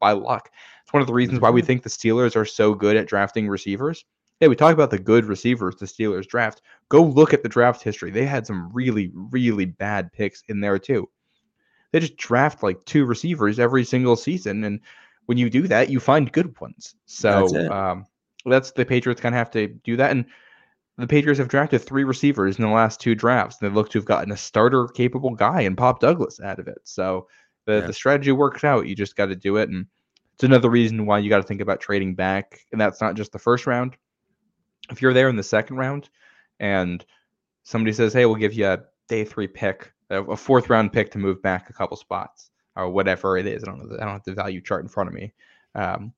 by 0.00 0.10
luck. 0.10 0.50
It's 0.82 0.92
one 0.92 1.00
of 1.00 1.06
the 1.06 1.14
reasons 1.14 1.38
why 1.38 1.50
we 1.50 1.60
mm-hmm. 1.60 1.68
think 1.68 1.84
the 1.84 1.90
Steelers 1.90 2.34
are 2.34 2.44
so 2.44 2.74
good 2.74 2.96
at 2.96 3.06
drafting 3.06 3.48
receivers. 3.48 4.04
Yeah, 4.40 4.48
we 4.48 4.56
talk 4.56 4.74
about 4.74 4.90
the 4.90 4.98
good 4.98 5.26
receivers 5.26 5.76
the 5.76 5.86
Steelers 5.86 6.26
draft. 6.26 6.60
Go 6.88 7.04
look 7.04 7.32
at 7.32 7.44
the 7.44 7.48
draft 7.48 7.84
history. 7.84 8.10
They 8.10 8.26
had 8.26 8.48
some 8.48 8.72
really, 8.72 9.12
really 9.14 9.66
bad 9.66 10.12
picks 10.12 10.42
in 10.48 10.58
there 10.58 10.80
too. 10.80 11.08
They 11.94 12.00
just 12.00 12.16
draft 12.16 12.64
like 12.64 12.84
two 12.86 13.04
receivers 13.04 13.60
every 13.60 13.84
single 13.84 14.16
season, 14.16 14.64
and 14.64 14.80
when 15.26 15.38
you 15.38 15.48
do 15.48 15.68
that, 15.68 15.90
you 15.90 16.00
find 16.00 16.32
good 16.32 16.58
ones. 16.60 16.96
So 17.06 17.46
That's 17.46 17.70
um, 17.70 18.06
that's 18.44 18.72
the 18.72 18.84
Patriots 18.84 19.20
kind 19.20 19.32
of 19.32 19.38
have 19.38 19.52
to 19.52 19.68
do 19.68 19.96
that. 19.98 20.10
And 20.10 20.24
the 20.98 21.06
Patriots 21.06 21.38
have 21.38 21.46
drafted 21.46 21.82
three 21.82 22.02
receivers 22.02 22.58
in 22.58 22.64
the 22.64 22.70
last 22.70 22.98
two 23.00 23.14
drafts. 23.14 23.58
They 23.58 23.68
look 23.68 23.90
to 23.90 23.98
have 23.98 24.06
gotten 24.06 24.32
a 24.32 24.36
starter 24.36 24.88
capable 24.88 25.36
guy 25.36 25.60
and 25.60 25.76
Pop 25.76 26.00
Douglas 26.00 26.40
out 26.40 26.58
of 26.58 26.66
it. 26.66 26.80
So 26.82 27.28
the, 27.64 27.74
Yeah. 27.74 27.86
the 27.86 27.92
strategy 27.92 28.32
works 28.32 28.64
out. 28.64 28.88
You 28.88 28.96
just 28.96 29.14
got 29.14 29.26
to 29.26 29.36
do 29.36 29.58
it. 29.58 29.68
And 29.68 29.86
it's 30.34 30.42
another 30.42 30.70
reason 30.70 31.06
why 31.06 31.20
you 31.20 31.30
got 31.30 31.42
to 31.42 31.46
think 31.46 31.60
about 31.60 31.80
trading 31.80 32.16
back. 32.16 32.58
And 32.72 32.80
that's 32.80 33.00
not 33.00 33.14
just 33.14 33.30
the 33.30 33.38
first 33.38 33.68
round. 33.68 33.96
If 34.90 35.00
you're 35.00 35.14
there 35.14 35.28
in 35.28 35.36
the 35.36 35.44
second 35.44 35.76
round 35.76 36.10
and 36.58 37.06
somebody 37.62 37.92
says, 37.92 38.12
hey, 38.12 38.26
we'll 38.26 38.34
give 38.34 38.52
you 38.52 38.66
a 38.66 38.82
day 39.08 39.24
three 39.24 39.46
pick, 39.46 39.92
a, 40.10 40.36
fourth 40.36 40.70
round 40.70 40.92
pick 40.92 41.10
to 41.12 41.18
move 41.18 41.42
back 41.42 41.70
a 41.70 41.72
couple 41.72 41.96
spots 41.96 42.50
or 42.76 42.90
whatever 42.90 43.36
it 43.36 43.46
is. 43.46 43.62
I 43.62 43.66
don't 43.66 43.78
know. 43.78 43.96
I 43.96 44.04
don't 44.04 44.12
have 44.14 44.24
the 44.24 44.34
value 44.34 44.60
chart 44.60 44.82
in 44.82 44.88
front 44.88 45.08
of 45.08 45.14
me. 45.14 45.32
Um, 45.74 46.12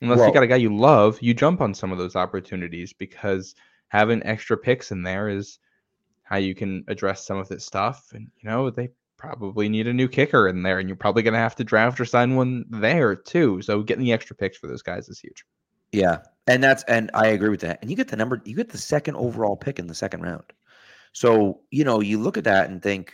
unless 0.00 0.18
Well- 0.18 0.28
you 0.28 0.34
got 0.34 0.42
a 0.42 0.48
guy 0.48 0.56
you 0.56 0.74
love, 0.74 1.20
you 1.20 1.34
jump 1.34 1.60
on 1.60 1.74
some 1.74 1.92
of 1.92 1.98
those 1.98 2.16
opportunities 2.16 2.92
because 2.92 3.54
having 3.88 4.22
extra 4.24 4.56
picks 4.56 4.90
in 4.90 5.02
there 5.02 5.28
is 5.28 5.58
how 6.22 6.36
you 6.36 6.54
can 6.54 6.84
address 6.88 7.26
some 7.26 7.38
of 7.38 7.48
this 7.48 7.64
stuff. 7.64 8.10
And 8.14 8.30
you 8.40 8.48
know, 8.48 8.70
they 8.70 8.88
probably 9.18 9.68
need 9.68 9.86
a 9.86 9.92
new 9.92 10.08
kicker 10.08 10.48
in 10.48 10.62
there, 10.62 10.78
and 10.78 10.88
you're 10.88 10.96
probably 10.96 11.22
going 11.22 11.34
to 11.34 11.40
have 11.40 11.54
to 11.56 11.64
draft 11.64 12.00
or 12.00 12.04
sign 12.04 12.34
one 12.34 12.64
there 12.70 13.14
too. 13.14 13.62
So 13.62 13.82
getting 13.82 14.04
the 14.04 14.12
extra 14.12 14.34
picks 14.34 14.56
for 14.56 14.66
those 14.66 14.82
guys 14.82 15.08
is 15.08 15.20
huge. 15.20 15.44
Yeah, 15.92 16.18
and 16.46 16.64
that's 16.64 16.82
and 16.84 17.10
I 17.14 17.28
agree 17.28 17.50
with 17.50 17.60
that. 17.60 17.78
And 17.82 17.90
you 17.90 17.96
get 17.96 18.08
the 18.08 18.16
number, 18.16 18.40
you 18.44 18.56
get 18.56 18.70
the 18.70 18.78
second 18.78 19.16
overall 19.16 19.56
pick 19.56 19.78
in 19.78 19.86
the 19.86 19.94
second 19.94 20.22
round. 20.22 20.44
So 21.12 21.60
you 21.70 21.84
know, 21.84 22.00
you 22.00 22.18
look 22.18 22.36
at 22.36 22.44
that 22.44 22.70
and 22.70 22.82
think 22.82 23.12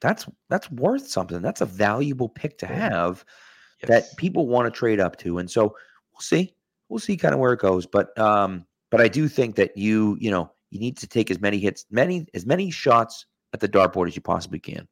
that's 0.00 0.26
that's 0.48 0.70
worth 0.70 1.06
something. 1.08 1.42
That's 1.42 1.60
a 1.60 1.66
valuable 1.66 2.28
pick 2.28 2.58
to 2.58 2.66
have 2.66 3.24
that 3.86 4.16
people 4.16 4.46
want 4.46 4.66
to 4.66 4.76
trade 4.76 5.00
up 5.00 5.16
to. 5.18 5.38
And 5.38 5.50
so 5.50 5.74
we'll 6.12 6.20
see, 6.20 6.54
we'll 6.88 7.00
see 7.00 7.16
kind 7.16 7.34
of 7.34 7.40
where 7.40 7.52
it 7.52 7.60
goes. 7.60 7.86
But 7.86 8.16
um, 8.18 8.66
but 8.90 9.00
I 9.00 9.08
do 9.08 9.28
think 9.28 9.56
that 9.56 9.76
you 9.76 10.16
you 10.20 10.30
know 10.30 10.50
you 10.70 10.78
need 10.78 10.96
to 10.98 11.06
take 11.06 11.30
as 11.30 11.40
many 11.40 11.58
hits, 11.58 11.86
many 11.90 12.26
as 12.34 12.46
many 12.46 12.70
shots 12.70 13.26
at 13.52 13.60
the 13.60 13.68
dartboard 13.68 14.08
as 14.08 14.16
you 14.16 14.22
possibly 14.22 14.58
can. 14.58 14.86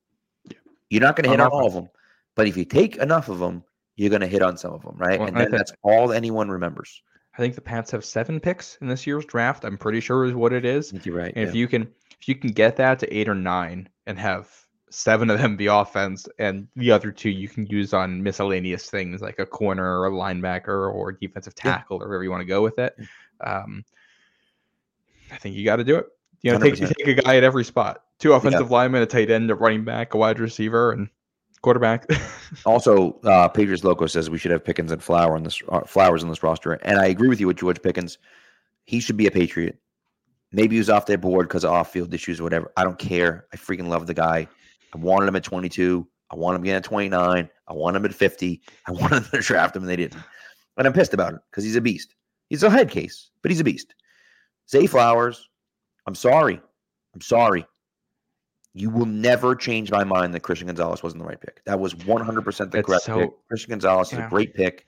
You're 0.91 1.03
not 1.03 1.17
going 1.17 1.25
to 1.25 1.31
hit 1.31 1.41
on 1.41 1.51
all 1.51 1.67
of 1.67 1.73
them, 1.73 1.89
but 2.35 2.49
if 2.49 2.57
you 2.57 2.65
take 2.65 2.97
enough 2.97 3.29
of 3.29 3.39
them, 3.39 3.63
you're 3.97 4.11
going 4.11 4.23
to 4.23 4.27
hit 4.27 4.43
on 4.43 4.57
some 4.57 4.73
of 4.73 4.83
them, 4.83 4.97
right? 4.97 5.19
Well, 5.19 5.29
and 5.29 5.37
then 5.37 5.47
think- 5.47 5.57
that's 5.57 5.73
all 5.83 6.13
anyone 6.13 6.49
remembers. 6.51 7.03
I 7.35 7.39
think 7.39 7.55
the 7.55 7.61
Pats 7.61 7.93
have 7.93 8.05
seven 8.05 8.41
picks 8.41 8.77
in 8.81 8.89
this 8.89 9.07
year's 9.07 9.25
draft. 9.25 9.65
I'm 9.65 9.79
pretty 9.79 10.01
sure 10.01 10.25
is 10.25 10.35
what 10.35 10.53
it 10.53 10.65
is. 10.65 10.93
You're 11.05 11.17
right. 11.17 11.33
And 11.37 11.49
if 11.49 11.55
you 11.55 11.69
can 11.69 11.87
if 12.21 12.29
you 12.29 12.35
can 12.35 12.51
get 12.53 12.77
that 12.77 12.99
to 13.01 13.17
eight 13.17 13.29
or 13.29 13.35
nine 13.35 13.89
and 14.07 14.19
have 14.19 14.49
seven 14.91 15.31
of 15.31 15.39
them 15.39 15.57
be 15.57 15.67
offense 15.67 16.27
and 16.39 16.67
the 16.77 16.91
other 16.91 17.13
two 17.13 17.31
you 17.31 17.49
can 17.49 17.65
use 17.67 17.95
on 17.95 18.23
miscellaneous 18.23 18.91
things 18.91 19.21
like 19.23 19.39
a 19.39 19.47
corner 19.47 20.01
or 20.01 20.07
a 20.07 20.11
linebacker 20.11 20.93
or 20.93 21.13
defensive 21.13 21.55
Yeah. 21.65 21.77
tackle 21.77 22.03
or 22.03 22.09
wherever 22.09 22.25
you 22.25 22.31
want 22.31 22.41
to 22.41 22.47
go 22.47 22.61
with 22.63 22.79
it. 22.81 22.97
Um, 23.41 23.85
I 25.33 25.37
think 25.37 25.55
you 25.55 25.65
got 25.65 25.77
to 25.77 25.85
do 25.85 25.97
it. 25.97 26.07
You 26.43 26.53
know, 26.53 26.59
take, 26.59 26.75
100%. 26.75 26.93
take 27.05 27.19
a 27.19 27.23
guy 27.23 27.37
at 27.37 27.45
every 27.45 27.65
spot. 27.65 28.03
Two 28.19 28.33
offensive 28.33 28.71
linemen, 28.71 29.03
a 29.03 29.07
tight 29.07 29.31
end, 29.31 29.51
a 29.51 29.55
running 29.55 29.85
back, 29.85 30.15
a 30.15 30.17
wide 30.17 30.41
receiver, 30.41 30.93
and 30.93 31.09
quarterback. 31.63 32.07
Also, 32.67 33.13
uh, 33.23 33.47
Patriots 33.47 33.85
Loco 33.85 34.07
says 34.07 34.29
we 34.29 34.37
should 34.37 34.51
have 34.51 34.65
Pickens 34.65 34.91
and 34.91 35.01
Flower 35.01 35.37
on 35.37 35.45
this 35.45 35.63
uh, 35.69 35.83
Flowers 35.83 36.25
on 36.25 36.29
this 36.29 36.43
roster, 36.43 36.73
and 36.73 36.99
I 36.99 37.07
agree 37.07 37.29
with 37.29 37.39
you 37.39 37.47
with 37.47 37.59
George 37.59 37.81
Pickens. 37.81 38.19
He 38.87 38.99
should 38.99 39.17
be 39.17 39.29
a 39.29 39.31
Patriot. 39.31 39.79
Maybe 40.53 40.77
he 40.77 40.81
was 40.81 40.91
off 40.91 41.07
their 41.07 41.19
board 41.19 41.49
because 41.49 41.65
of 41.65 41.71
off-field 41.73 42.13
issues 42.13 42.41
or 42.41 42.45
whatever. 42.45 42.73
I 42.77 42.85
don't 42.85 42.99
care. 42.99 43.47
I 43.53 43.57
freaking 43.57 43.89
love 43.89 44.07
the 44.07 44.15
guy. 44.15 44.49
I 44.93 44.99
wanted 44.99 45.29
him 45.29 45.37
at 45.37 45.45
22. 45.45 46.07
I 46.31 46.37
want 46.37 46.57
him 46.57 46.63
again 46.63 46.77
at 46.77 46.85
29. 46.85 47.49
I 47.69 47.73
want 47.73 47.97
him 47.97 48.05
at 48.05 48.15
50. 48.15 48.61
I 48.87 48.91
wanted 48.91 49.23
them 49.23 49.41
to 49.41 49.47
draft 49.47 49.77
him, 49.77 49.83
and 49.83 49.91
they 49.91 49.97
didn't. 49.97 50.23
And 50.77 50.87
I'm 50.87 50.93
pissed 50.93 51.15
about 51.15 51.35
it 51.35 51.41
because 51.51 51.65
he's 51.65 51.77
a 51.77 51.81
beast. 51.81 52.15
He's 52.49 52.63
a 52.63 52.71
head 52.71 52.91
case, 52.91 53.31
but 53.43 53.51
he's 53.51 53.61
a 53.61 53.65
beast. 53.65 53.95
Zay 54.69 54.87
Flowers, 54.87 55.49
I'm 56.07 56.15
sorry. 56.15 56.61
I'm 57.15 57.21
sorry. 57.21 57.67
You 58.73 58.91
will 58.91 59.07
never 59.07 59.57
change 59.57 59.91
my 59.91 60.05
mind 60.05 60.33
that 60.35 60.41
Christian 60.41 60.67
Gonzalez 60.69 61.03
wasn't 61.03 61.23
the 61.23 61.29
right 61.29 61.41
pick. 61.41 61.63
That 61.65 61.81
was 61.81 61.95
100% 61.95 62.71
the 62.71 62.83
correct 62.83 63.05
so- 63.05 63.19
pick. 63.19 63.31
Christian 63.49 63.71
Gonzalez 63.71 64.13
is 64.13 64.19
a 64.19 64.27
great 64.29 64.55
pick. 64.55 64.87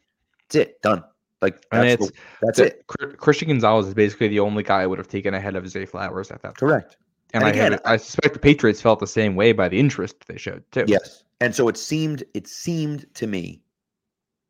That's 0.49 0.69
it. 0.69 0.83
Done. 0.83 1.03
Like 1.43 1.67
And 1.73 1.83
that's, 1.83 2.03
it's 2.03 2.11
the- 2.13 2.17
that's 2.43 2.59
the- 2.59 2.67
it. 2.67 2.87
Christian 3.19 3.49
Gonzalez 3.49 3.89
is 3.89 3.95
basically 3.95 4.29
the 4.29 4.41
only 4.41 4.63
guy 4.63 4.81
I 4.83 4.87
would 4.87 4.99
have 4.99 5.09
taken 5.09 5.35
ahead 5.35 5.57
of 5.57 5.69
Zay 5.69 5.85
Flowers 5.85 6.31
at 6.31 6.41
that. 6.43 6.49
time. 6.49 6.69
Correct. 6.69 6.97
And, 7.35 7.43
And 7.43 7.49
I, 7.49 7.51
again, 7.51 7.73
have, 7.73 7.81
I 7.85 7.97
suspect 7.97 8.35
the 8.35 8.41
Patriots 8.41 8.81
felt 8.81 9.01
the 9.01 9.07
same 9.07 9.35
way 9.35 9.53
by 9.53 9.69
the 9.69 9.79
interest 9.79 10.27
they 10.27 10.37
showed 10.37 10.63
too. 10.71 10.85
Yes. 10.87 11.25
And 11.41 11.55
so 11.55 11.67
it 11.69 11.77
seemed 11.77 12.23
it 12.35 12.47
seemed 12.47 13.07
to 13.15 13.27
me 13.27 13.61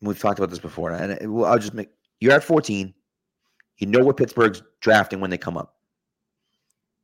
we've 0.02 0.18
talked 0.18 0.38
about 0.38 0.50
this 0.50 0.58
before 0.58 0.90
and 0.90 1.12
it, 1.12 1.28
well, 1.28 1.46
I'll 1.50 1.58
just 1.58 1.74
make 1.74 1.88
you're 2.20 2.32
at 2.32 2.44
14. 2.44 2.92
You 3.78 3.86
know 3.86 4.04
what 4.04 4.16
Pittsburgh's 4.16 4.62
drafting 4.80 5.20
when 5.20 5.30
they 5.30 5.38
come 5.38 5.56
up. 5.56 5.76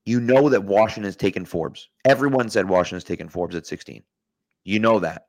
You 0.05 0.21
know 0.21 0.49
that 0.49 0.65
Washington's 0.65 1.17
taken 1.17 1.45
Forbes. 1.45 1.89
Everyone 2.05 2.49
said 2.51 2.69
Washington's 2.69 3.05
taken 3.05 3.29
Forbes 3.29 3.55
at 3.57 3.67
16. 3.67 4.03
You 4.65 4.79
know 4.79 4.99
that. 5.01 5.27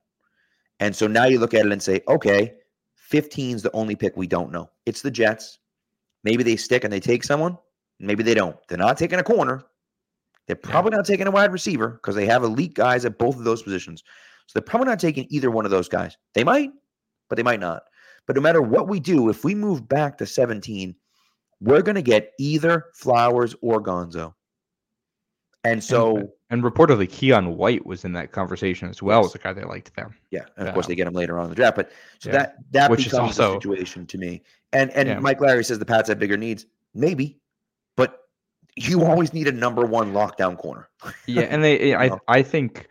And 0.80 0.96
so 0.96 1.08
now 1.08 1.26
you 1.26 1.40
look 1.40 1.54
at 1.54 1.66
it 1.66 1.72
and 1.72 1.82
say, 1.84 2.02
okay, 2.08 2.54
15 3.10 3.56
is 3.56 3.64
the 3.64 3.72
only 3.72 3.96
pick 3.96 4.16
we 4.16 4.28
don't 4.28 4.52
know. 4.52 4.70
It's 4.86 5.02
the 5.02 5.10
Jets. 5.10 5.58
Maybe 6.24 6.44
they 6.44 6.56
stick 6.56 6.84
and 6.84 6.94
they 6.94 7.00
take 7.00 7.24
someone. 7.24 7.58
Maybe 8.00 8.24
they 8.24 8.36
don't. 8.36 8.56
They're 8.68 8.78
not 8.78 8.98
taking 8.98 9.20
a 9.20 9.24
corner. 9.24 9.64
They're 10.46 10.56
probably 10.56 10.92
not 10.92 11.06
taking 11.06 11.28
a 11.28 11.32
wide 11.32 11.52
receiver 11.52 11.90
because 11.90 12.16
they 12.16 12.28
have 12.28 12.44
elite 12.44 12.76
guys 12.76 13.06
at 13.06 13.18
both 13.18 13.36
of 13.36 13.44
those 13.44 13.64
positions. 13.64 14.04
So 14.46 14.60
they're 14.60 14.66
probably 14.66 14.88
not 14.88 15.00
taking 15.00 15.26
either 15.30 15.50
one 15.50 15.66
of 15.66 15.72
those 15.72 15.90
guys. 15.90 16.18
They 16.34 16.44
might, 16.44 16.72
but 17.30 17.36
they 17.36 17.44
might 17.44 17.60
not. 17.60 17.84
But 18.28 18.36
no 18.36 18.42
matter 18.42 18.62
what 18.62 18.88
we 18.88 19.00
do, 19.00 19.30
if 19.30 19.44
we 19.44 19.56
move 19.56 19.88
back 19.88 20.18
to 20.20 20.26
17, 20.26 20.96
we're 21.62 21.82
going 21.82 21.96
to 21.96 22.02
get 22.02 22.34
either 22.40 22.86
Flowers 22.94 23.56
or 23.62 23.82
Gonzo. 23.82 24.34
And 25.66 25.84
so, 25.84 26.32
And 26.50 26.64
reportedly, 26.64 27.08
Keion 27.10 27.56
White 27.56 27.86
was 27.86 28.06
in 28.06 28.14
that 28.14 28.32
conversation 28.32 28.90
as 28.90 29.02
well 29.04 29.22
Yes. 29.24 29.32
as 29.32 29.36
a 29.36 29.40
guy 29.40 29.54
they 29.54 29.64
liked 29.66 29.94
there. 29.96 30.16
yeah, 30.32 30.46
and 30.58 30.68
of 30.68 30.74
course 30.74 30.88
they 30.88 30.96
get 30.96 31.06
him 31.08 31.14
later 31.14 31.38
on 31.38 31.46
in 31.46 31.50
the 31.50 31.56
draft. 31.56 31.76
But 31.76 31.92
so 32.20 32.30
Yeah. 32.30 32.38
that 32.38 32.56
that 32.72 32.92
Which 32.92 33.02
is 33.02 33.12
becomes 33.12 33.36
the 33.36 33.44
also- 33.44 33.56
situation 33.60 34.06
to 34.08 34.18
me. 34.18 34.42
And 34.72 34.90
and 34.92 35.10
Yeah. 35.10 35.20
Mike 35.20 35.42
Larry 35.42 35.64
says 35.64 35.78
the 35.80 35.86
Pats 35.86 36.08
have 36.10 36.18
bigger 36.20 36.38
needs. 36.38 36.66
Maybe, 36.94 37.40
but 37.98 38.22
you 38.76 39.04
always 39.04 39.34
need 39.34 39.48
a 39.48 39.52
number 39.52 39.86
one 39.86 40.14
lockdown 40.14 40.58
corner. 40.58 40.88
Yeah, 41.28 41.42
and 41.44 41.64
they, 41.64 41.94
I, 41.94 42.08
know? 42.10 42.20
I 42.28 42.42
think, 42.42 42.88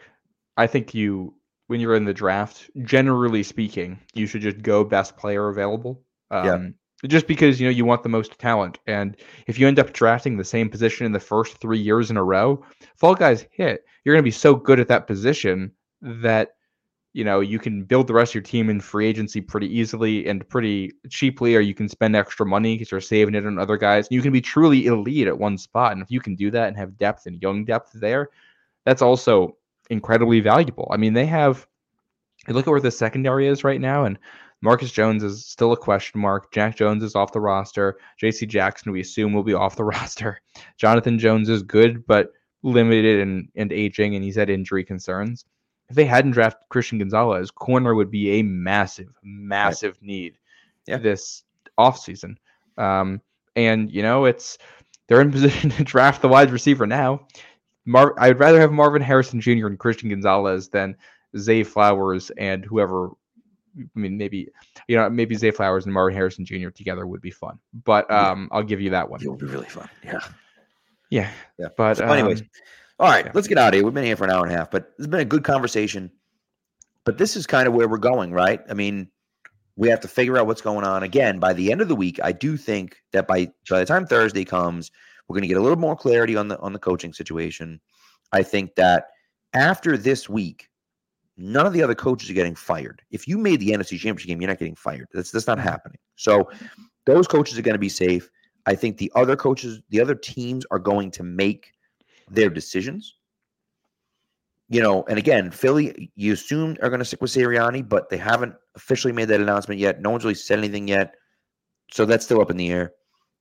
I 0.56 0.66
think 0.66 0.92
you, 0.94 1.34
when 1.68 1.80
you're 1.80 1.96
in 1.96 2.04
the 2.04 2.14
draft, 2.14 2.70
generally 2.84 3.42
speaking, 3.42 3.98
you 4.14 4.26
should 4.26 4.42
just 4.42 4.60
go 4.62 4.84
best 4.84 5.16
player 5.16 5.48
available. 5.48 6.02
Um, 6.30 6.44
Yeah. 6.44 6.68
Just 7.06 7.28
because 7.28 7.60
you 7.60 7.66
know 7.66 7.70
you 7.70 7.84
want 7.84 8.02
the 8.02 8.08
most 8.08 8.38
talent, 8.40 8.80
and 8.88 9.16
if 9.46 9.56
you 9.56 9.68
end 9.68 9.78
up 9.78 9.92
drafting 9.92 10.36
the 10.36 10.44
same 10.44 10.68
position 10.68 11.06
in 11.06 11.12
the 11.12 11.20
first 11.20 11.58
three 11.58 11.78
years 11.78 12.10
in 12.10 12.16
a 12.16 12.24
row, 12.24 12.64
if 12.80 13.04
all 13.04 13.14
guys 13.14 13.46
hit, 13.52 13.84
you're 14.02 14.14
going 14.16 14.22
to 14.22 14.26
be 14.26 14.32
so 14.32 14.56
good 14.56 14.80
at 14.80 14.88
that 14.88 15.06
position 15.06 15.70
that 16.02 16.56
you 17.12 17.22
know 17.22 17.38
you 17.38 17.60
can 17.60 17.84
build 17.84 18.08
the 18.08 18.14
rest 18.14 18.32
of 18.32 18.34
your 18.34 18.42
team 18.42 18.68
in 18.68 18.80
free 18.80 19.06
agency 19.06 19.40
pretty 19.40 19.68
easily 19.72 20.26
and 20.26 20.48
pretty 20.48 20.92
cheaply, 21.08 21.54
or 21.54 21.60
you 21.60 21.72
can 21.72 21.88
spend 21.88 22.16
extra 22.16 22.44
money 22.44 22.74
because 22.74 22.90
you're 22.90 23.00
saving 23.00 23.36
it 23.36 23.46
on 23.46 23.60
other 23.60 23.76
guys. 23.76 24.08
You 24.10 24.20
can 24.20 24.32
be 24.32 24.40
truly 24.40 24.86
elite 24.86 25.28
at 25.28 25.38
one 25.38 25.56
spot, 25.56 25.92
and 25.92 26.02
if 26.02 26.10
you 26.10 26.20
can 26.20 26.34
do 26.34 26.50
that 26.50 26.66
and 26.66 26.76
have 26.76 26.98
depth 26.98 27.26
and 27.26 27.40
young 27.40 27.64
depth 27.64 27.92
there, 27.92 28.30
that's 28.84 29.02
also 29.02 29.56
incredibly 29.88 30.40
valuable. 30.40 30.88
I 30.90 30.96
mean, 30.96 31.12
they 31.12 31.26
have. 31.26 31.64
Look 32.46 32.66
at 32.66 32.70
where 32.70 32.80
the 32.80 32.90
secondary 32.90 33.46
is 33.46 33.62
right 33.62 33.80
now, 33.80 34.04
and 34.04 34.18
Marcus 34.60 34.90
Jones 34.90 35.22
is 35.22 35.46
still 35.46 35.72
a 35.72 35.76
question 35.76 36.20
mark. 36.20 36.52
Jack 36.52 36.76
Jones 36.76 37.02
is 37.04 37.14
off 37.14 37.32
the 37.32 37.40
roster. 37.40 37.98
J.C. 38.18 38.44
Jackson, 38.46 38.90
we 38.92 39.00
assume, 39.00 39.32
will 39.32 39.44
be 39.44 39.54
off 39.54 39.76
the 39.76 39.84
roster. 39.84 40.40
Jonathan 40.76 41.18
Jones 41.18 41.48
is 41.48 41.62
good, 41.62 42.06
but 42.06 42.32
limited 42.62 43.20
and, 43.20 43.48
and 43.54 43.72
aging, 43.72 44.14
and 44.16 44.24
he's 44.24 44.34
had 44.36 44.50
injury 44.50 44.84
concerns. 44.84 45.44
If 45.88 45.96
they 45.96 46.04
hadn't 46.04 46.32
drafted 46.32 46.68
Christian 46.70 46.98
Gonzalez, 46.98 47.50
corner 47.50 47.94
would 47.94 48.10
be 48.10 48.32
a 48.38 48.42
massive, 48.42 49.08
massive 49.22 49.96
need 50.02 50.36
Yeah. 50.86 50.98
this 50.98 51.44
offseason. 51.78 52.36
Um, 52.76 53.20
and, 53.56 53.90
you 53.90 54.02
know, 54.02 54.24
it's 54.24 54.58
they're 55.06 55.20
in 55.20 55.30
position 55.32 55.70
to 55.70 55.84
draft 55.84 56.20
the 56.20 56.28
wide 56.28 56.50
receiver 56.50 56.86
now. 56.86 57.26
Mar- 57.86 58.14
I'd 58.18 58.38
rather 58.40 58.60
have 58.60 58.72
Marvin 58.72 59.00
Harrison 59.02 59.40
Jr. 59.40 59.68
and 59.68 59.78
Christian 59.78 60.10
Gonzalez 60.10 60.68
than 60.68 60.96
Zay 61.38 61.62
Flowers 61.62 62.30
and 62.36 62.64
whoever. 62.64 63.10
I 63.76 63.98
mean, 63.98 64.16
maybe 64.16 64.48
you 64.88 64.96
know, 64.96 65.08
maybe 65.10 65.34
Zay 65.36 65.50
Flowers 65.50 65.84
and 65.84 65.94
Marvin 65.94 66.14
Harrison 66.14 66.44
Jr. 66.44 66.70
together 66.70 67.06
would 67.06 67.20
be 67.20 67.30
fun. 67.30 67.58
But 67.84 68.06
Yeah. 68.08 68.30
um, 68.30 68.48
I'll 68.52 68.62
give 68.62 68.80
you 68.80 68.90
that 68.90 69.08
one. 69.08 69.22
It 69.22 69.28
would 69.28 69.38
be 69.38 69.46
really 69.46 69.68
fun. 69.68 69.88
Yeah. 70.04 70.20
Yeah, 71.10 71.30
Yeah. 71.58 71.68
but 71.76 71.96
So 71.98 72.06
anyways, 72.06 72.40
um, 72.42 72.48
all 72.98 73.08
right, 73.08 73.24
yeah. 73.26 73.32
let's 73.34 73.48
get 73.48 73.58
out 73.58 73.68
of 73.68 73.74
here. 73.74 73.84
We've 73.84 73.94
been 73.94 74.04
here 74.04 74.16
for 74.16 74.24
an 74.24 74.30
hour 74.30 74.44
and 74.44 74.54
a 74.54 74.58
half, 74.58 74.70
but 74.70 74.92
it's 74.98 75.06
been 75.06 75.20
a 75.20 75.24
good 75.24 75.44
conversation. 75.44 76.10
But 77.04 77.16
this 77.16 77.36
is 77.36 77.46
kind 77.46 77.66
of 77.66 77.74
where 77.74 77.88
we're 77.88 77.96
going, 77.98 78.32
right? 78.32 78.60
I 78.68 78.74
mean, 78.74 79.08
we 79.76 79.88
have 79.88 80.00
to 80.00 80.08
figure 80.08 80.36
out 80.36 80.46
what's 80.46 80.60
going 80.60 80.84
on. 80.84 81.02
Again, 81.04 81.38
by 81.38 81.52
the 81.52 81.70
end 81.72 81.80
of 81.80 81.88
the 81.88 81.94
week, 81.96 82.18
I 82.22 82.32
do 82.32 82.56
think 82.56 83.00
that 83.12 83.26
by 83.28 83.50
by 83.70 83.78
the 83.78 83.86
time 83.86 84.06
Thursday 84.06 84.44
comes, 84.44 84.90
we're 85.28 85.34
going 85.34 85.42
to 85.42 85.48
get 85.48 85.56
a 85.56 85.62
little 85.62 85.78
more 85.78 85.96
clarity 85.96 86.36
on 86.36 86.48
the 86.48 86.58
on 86.58 86.72
the 86.72 86.78
coaching 86.78 87.12
situation. 87.12 87.80
I 88.32 88.42
think 88.42 88.74
that 88.74 89.06
after 89.54 89.96
this 89.96 90.28
week, 90.28 90.67
none 91.38 91.66
of 91.66 91.72
the 91.72 91.82
other 91.82 91.94
coaches 91.94 92.28
are 92.28 92.34
getting 92.34 92.54
fired. 92.54 93.00
If 93.10 93.26
you 93.28 93.38
made 93.38 93.60
the 93.60 93.70
NFC 93.70 93.98
Championship 93.98 94.28
game, 94.28 94.40
you're 94.40 94.48
not 94.48 94.58
getting 94.58 94.74
fired. 94.74 95.08
That's 95.14 95.30
that's 95.30 95.46
not 95.46 95.58
happening. 95.58 95.98
So 96.16 96.50
those 97.06 97.26
coaches 97.26 97.58
are 97.58 97.62
going 97.62 97.74
to 97.74 97.78
be 97.78 97.88
safe. 97.88 98.28
I 98.66 98.74
think 98.74 98.98
the 98.98 99.10
other 99.14 99.36
coaches, 99.36 99.80
the 99.88 100.00
other 100.00 100.14
teams 100.14 100.66
are 100.70 100.78
going 100.78 101.10
to 101.12 101.22
make 101.22 101.72
their 102.30 102.50
decisions. 102.50 103.14
You 104.68 104.82
know, 104.82 105.04
and 105.08 105.18
again, 105.18 105.50
Philly, 105.50 106.12
you 106.14 106.34
assumed 106.34 106.78
are 106.82 106.90
going 106.90 106.98
to 106.98 107.04
stick 107.04 107.22
with 107.22 107.30
Sirianni, 107.30 107.88
but 107.88 108.10
they 108.10 108.18
haven't 108.18 108.54
officially 108.76 109.14
made 109.14 109.28
that 109.28 109.40
announcement 109.40 109.80
yet. 109.80 110.02
No 110.02 110.10
one's 110.10 110.24
really 110.24 110.34
said 110.34 110.58
anything 110.58 110.88
yet. 110.88 111.14
So 111.90 112.04
that's 112.04 112.26
still 112.26 112.42
up 112.42 112.50
in 112.50 112.58
the 112.58 112.70
air. 112.70 112.92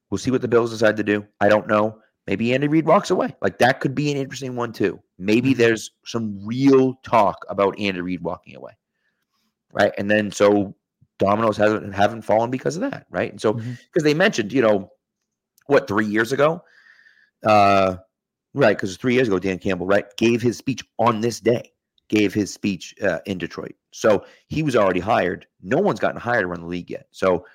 We'll 0.09 0.19
see 0.19 0.31
what 0.31 0.41
the 0.41 0.47
Bills 0.47 0.71
decide 0.71 0.95
to 0.95 1.03
do. 1.03 1.25
I 1.41 1.49
don't 1.49 1.67
know. 1.67 1.99
Maybe 2.27 2.53
Andy 2.53 2.67
Reid 2.67 2.85
walks 2.85 3.09
away. 3.09 3.33
Like 3.41 3.57
that 3.59 3.79
could 3.79 3.95
be 3.95 4.11
an 4.11 4.17
interesting 4.17 4.55
one 4.55 4.73
too. 4.73 5.01
Maybe 5.17 5.53
Mhm. 5.53 5.57
there's 5.57 5.91
some 6.05 6.45
real 6.45 6.95
talk 7.03 7.45
about 7.49 7.79
Andy 7.79 8.01
Reid 8.01 8.21
walking 8.21 8.55
away. 8.55 8.73
Right. 9.71 9.93
And 9.97 10.11
then 10.11 10.31
so 10.31 10.75
dominoes 11.19 11.57
haven't 11.57 11.93
haven't 11.93 12.21
fallen 12.23 12.51
because 12.51 12.75
of 12.75 12.81
that. 12.91 13.05
Right. 13.09 13.31
And 13.31 13.39
so 13.41 13.53
because 13.53 14.03
they 14.03 14.13
mentioned, 14.13 14.51
you 14.53 14.61
know, 14.61 14.91
what, 15.67 15.87
three 15.87 16.05
years 16.05 16.31
ago? 16.33 16.61
Uh 17.45 17.97
right, 18.53 18.75
because 18.77 18.97
three 18.97 19.13
years 19.13 19.27
ago, 19.27 19.39
Dan 19.39 19.59
Campbell, 19.59 19.85
right, 19.87 20.05
gave 20.17 20.41
his 20.41 20.57
speech 20.57 20.83
on 20.99 21.21
this 21.21 21.39
day, 21.39 21.71
gave 22.09 22.33
his 22.33 22.51
speech 22.53 22.95
uh, 23.03 23.19
in 23.25 23.37
Detroit. 23.37 23.75
So 23.91 24.25
he 24.47 24.63
was 24.63 24.75
already 24.75 24.99
hired. 24.99 25.45
No 25.61 25.77
one's 25.77 25.99
gotten 25.99 26.19
hired 26.19 26.43
to 26.43 26.47
run 26.47 26.61
the 26.61 26.67
league 26.67 26.89
yet. 26.89 27.07
So 27.11 27.45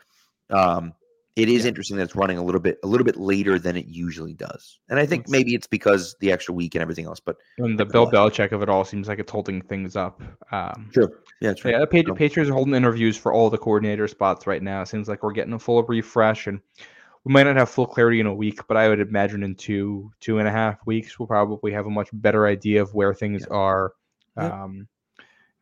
um 0.50 0.94
it 1.34 1.48
is 1.48 1.64
Yeah. 1.64 1.68
interesting 1.68 1.96
that 1.96 2.02
it's 2.04 2.14
running 2.16 2.36
a 2.36 2.42
little 2.44 2.60
bit 2.60 2.78
a 2.82 2.86
little 2.86 3.04
bit 3.04 3.16
later 3.16 3.58
than 3.58 3.76
it 3.76 3.86
usually 3.86 4.34
does. 4.34 4.80
And 4.90 4.98
I 4.98 5.06
think 5.06 5.28
maybe 5.28 5.54
it's 5.54 5.66
because 5.66 6.14
the 6.20 6.30
extra 6.30 6.52
week 6.54 6.74
and 6.74 6.82
everything 6.82 7.06
else. 7.06 7.20
But 7.20 7.36
and 7.58 7.78
the 7.78 7.86
Bill 7.86 8.10
Belichick 8.10 8.52
of 8.52 8.62
it 8.62 8.68
all 8.68 8.84
seems 8.84 9.08
like 9.08 9.18
it's 9.18 9.32
holding 9.32 9.62
things 9.62 9.96
up. 9.96 10.20
Um, 10.50 10.90
sure. 10.92 11.22
Yeah, 11.40 11.50
right. 11.50 11.64
Yeah, 11.66 11.78
the 11.80 11.86
Patri- 11.86 12.14
Patriots 12.14 12.50
are 12.50 12.54
holding 12.54 12.74
interviews 12.74 13.16
for 13.16 13.32
all 13.32 13.48
the 13.50 13.58
coordinator 13.58 14.06
spots 14.08 14.46
right 14.46 14.62
now. 14.62 14.82
It 14.82 14.88
seems 14.88 15.08
like 15.08 15.22
we're 15.22 15.32
getting 15.32 15.54
a 15.54 15.58
full 15.58 15.82
refresh, 15.84 16.46
and 16.46 16.60
we 17.24 17.32
might 17.32 17.44
not 17.44 17.56
have 17.56 17.70
full 17.70 17.86
clarity 17.86 18.20
in 18.20 18.26
a 18.26 18.34
week, 18.34 18.60
but 18.68 18.76
I 18.76 18.88
would 18.88 19.00
imagine 19.00 19.42
in 19.42 19.54
two 19.54 20.12
two 20.20 20.38
and 20.38 20.46
a 20.46 20.52
half 20.52 20.84
weeks 20.86 21.18
we'll 21.18 21.28
probably 21.28 21.72
have 21.72 21.86
a 21.86 21.90
much 21.90 22.08
better 22.12 22.46
idea 22.46 22.82
of 22.82 22.92
where 22.94 23.14
things 23.14 23.46
are. 23.46 23.92
Yep. 24.36 24.52
Um, 24.52 24.88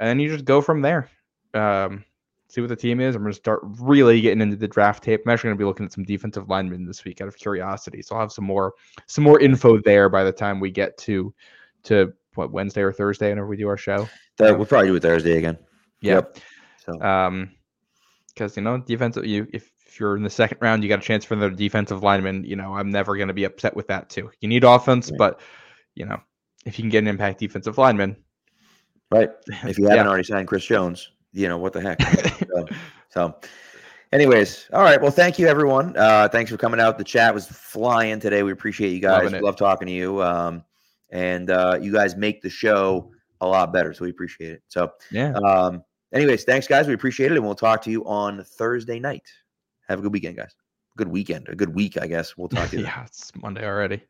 and 0.00 0.08
then 0.08 0.18
you 0.18 0.28
just 0.30 0.44
go 0.44 0.60
from 0.62 0.80
there. 0.82 1.10
Um, 1.54 2.04
see 2.50 2.60
what 2.60 2.68
the 2.68 2.76
team 2.76 3.00
is. 3.00 3.14
I'm 3.14 3.22
going 3.22 3.32
to 3.32 3.36
start 3.38 3.60
really 3.62 4.20
getting 4.20 4.40
into 4.40 4.56
the 4.56 4.68
draft 4.68 5.02
tape. 5.04 5.22
I'm 5.24 5.32
actually 5.32 5.48
going 5.48 5.58
to 5.58 5.62
be 5.62 5.66
looking 5.66 5.86
at 5.86 5.92
some 5.92 6.04
defensive 6.04 6.48
linemen 6.48 6.84
this 6.84 7.04
week 7.04 7.20
out 7.20 7.28
of 7.28 7.36
curiosity, 7.36 8.02
so 8.02 8.14
I'll 8.14 8.22
have 8.22 8.32
some 8.32 8.44
more 8.44 8.74
some 9.06 9.24
more 9.24 9.40
info 9.40 9.78
there 9.80 10.08
by 10.08 10.24
the 10.24 10.32
time 10.32 10.60
we 10.60 10.70
get 10.70 10.96
to 10.98 11.32
to 11.84 12.12
what 12.34 12.52
Wednesday 12.52 12.82
or 12.82 12.92
Thursday 12.92 13.28
whenever 13.30 13.46
we 13.48 13.56
do 13.56 13.68
our 13.68 13.76
show. 13.76 14.08
We'll 14.38 14.64
probably 14.66 14.88
do 14.88 14.96
it 14.96 15.02
Thursday 15.02 15.36
again. 15.38 15.58
Yeah. 16.00 16.14
Yep. 16.14 16.38
So 16.84 17.00
Um, 17.02 17.50
because 18.28 18.56
you 18.56 18.62
know, 18.62 18.78
defensive. 18.78 19.26
You 19.26 19.46
if, 19.52 19.70
if 19.86 20.00
you're 20.00 20.16
in 20.16 20.22
the 20.22 20.30
second 20.30 20.58
round, 20.60 20.82
you 20.82 20.88
got 20.88 21.00
a 21.00 21.02
chance 21.02 21.24
for 21.24 21.36
the 21.36 21.50
defensive 21.50 22.02
lineman. 22.02 22.44
You 22.44 22.56
know, 22.56 22.74
I'm 22.74 22.90
never 22.90 23.16
going 23.16 23.28
to 23.28 23.34
be 23.34 23.44
upset 23.44 23.74
with 23.76 23.88
that 23.88 24.08
too. 24.08 24.30
You 24.40 24.48
need 24.48 24.64
offense, 24.64 25.10
Right. 25.10 25.18
but 25.18 25.40
you 25.94 26.06
know, 26.06 26.20
if 26.64 26.78
you 26.78 26.82
can 26.82 26.90
get 26.90 26.98
an 26.98 27.08
impact 27.08 27.40
defensive 27.40 27.76
lineman, 27.76 28.16
right. 29.10 29.30
If 29.64 29.78
you 29.78 29.84
Yeah. 29.86 29.96
haven't 29.96 30.06
already 30.06 30.24
signed 30.24 30.46
Chris 30.48 30.64
Jones, 30.64 31.10
you 31.32 31.48
know 31.48 31.58
what 31.58 31.72
the 31.72 31.80
heck. 31.80 32.00
so, 32.48 32.66
so 33.08 33.40
anyways 34.12 34.68
all 34.72 34.82
right 34.82 35.00
well 35.00 35.10
thank 35.10 35.38
you 35.38 35.46
everyone. 35.46 35.96
Uh 35.96 36.28
thanks 36.28 36.50
for 36.50 36.56
coming 36.56 36.80
out. 36.80 36.98
The 36.98 37.04
chat 37.04 37.34
was 37.34 37.46
flying 37.46 38.20
today. 38.20 38.42
We 38.42 38.52
appreciate 38.52 38.90
you 38.90 39.00
guys. 39.00 39.32
love 39.32 39.56
talking 39.56 39.86
to 39.86 39.92
you. 39.92 40.22
Um 40.22 40.64
and 41.10 41.50
uh 41.50 41.78
you 41.80 41.92
guys 41.92 42.16
make 42.16 42.42
the 42.42 42.50
show 42.50 43.10
a 43.40 43.46
lot 43.46 43.72
better 43.72 43.92
so 43.94 44.04
we 44.04 44.10
appreciate 44.10 44.52
it. 44.52 44.62
So 44.68 44.92
yeah, 45.10 45.32
um 45.46 45.82
anyways 46.12 46.44
thanks 46.44 46.66
guys. 46.66 46.86
We 46.86 46.94
appreciate 46.94 47.32
it 47.32 47.36
and 47.36 47.44
we'll 47.44 47.54
talk 47.54 47.82
to 47.82 47.90
you 47.90 48.04
on 48.04 48.44
thursday 48.44 48.98
night. 48.98 49.28
Have 49.88 49.98
a 49.98 50.02
good 50.02 50.12
weekend 50.12 50.36
guys. 50.36 50.54
Good 50.96 51.08
weekend. 51.08 51.48
A 51.48 51.54
good 51.54 51.74
week 51.74 51.96
i 52.00 52.06
guess. 52.06 52.36
We'll 52.36 52.48
talk 52.48 52.70
to 52.70 52.78
you 52.78 52.82
yeah, 52.84 53.04
it's 53.04 53.32
Monday 53.36 53.64
already. 53.64 54.02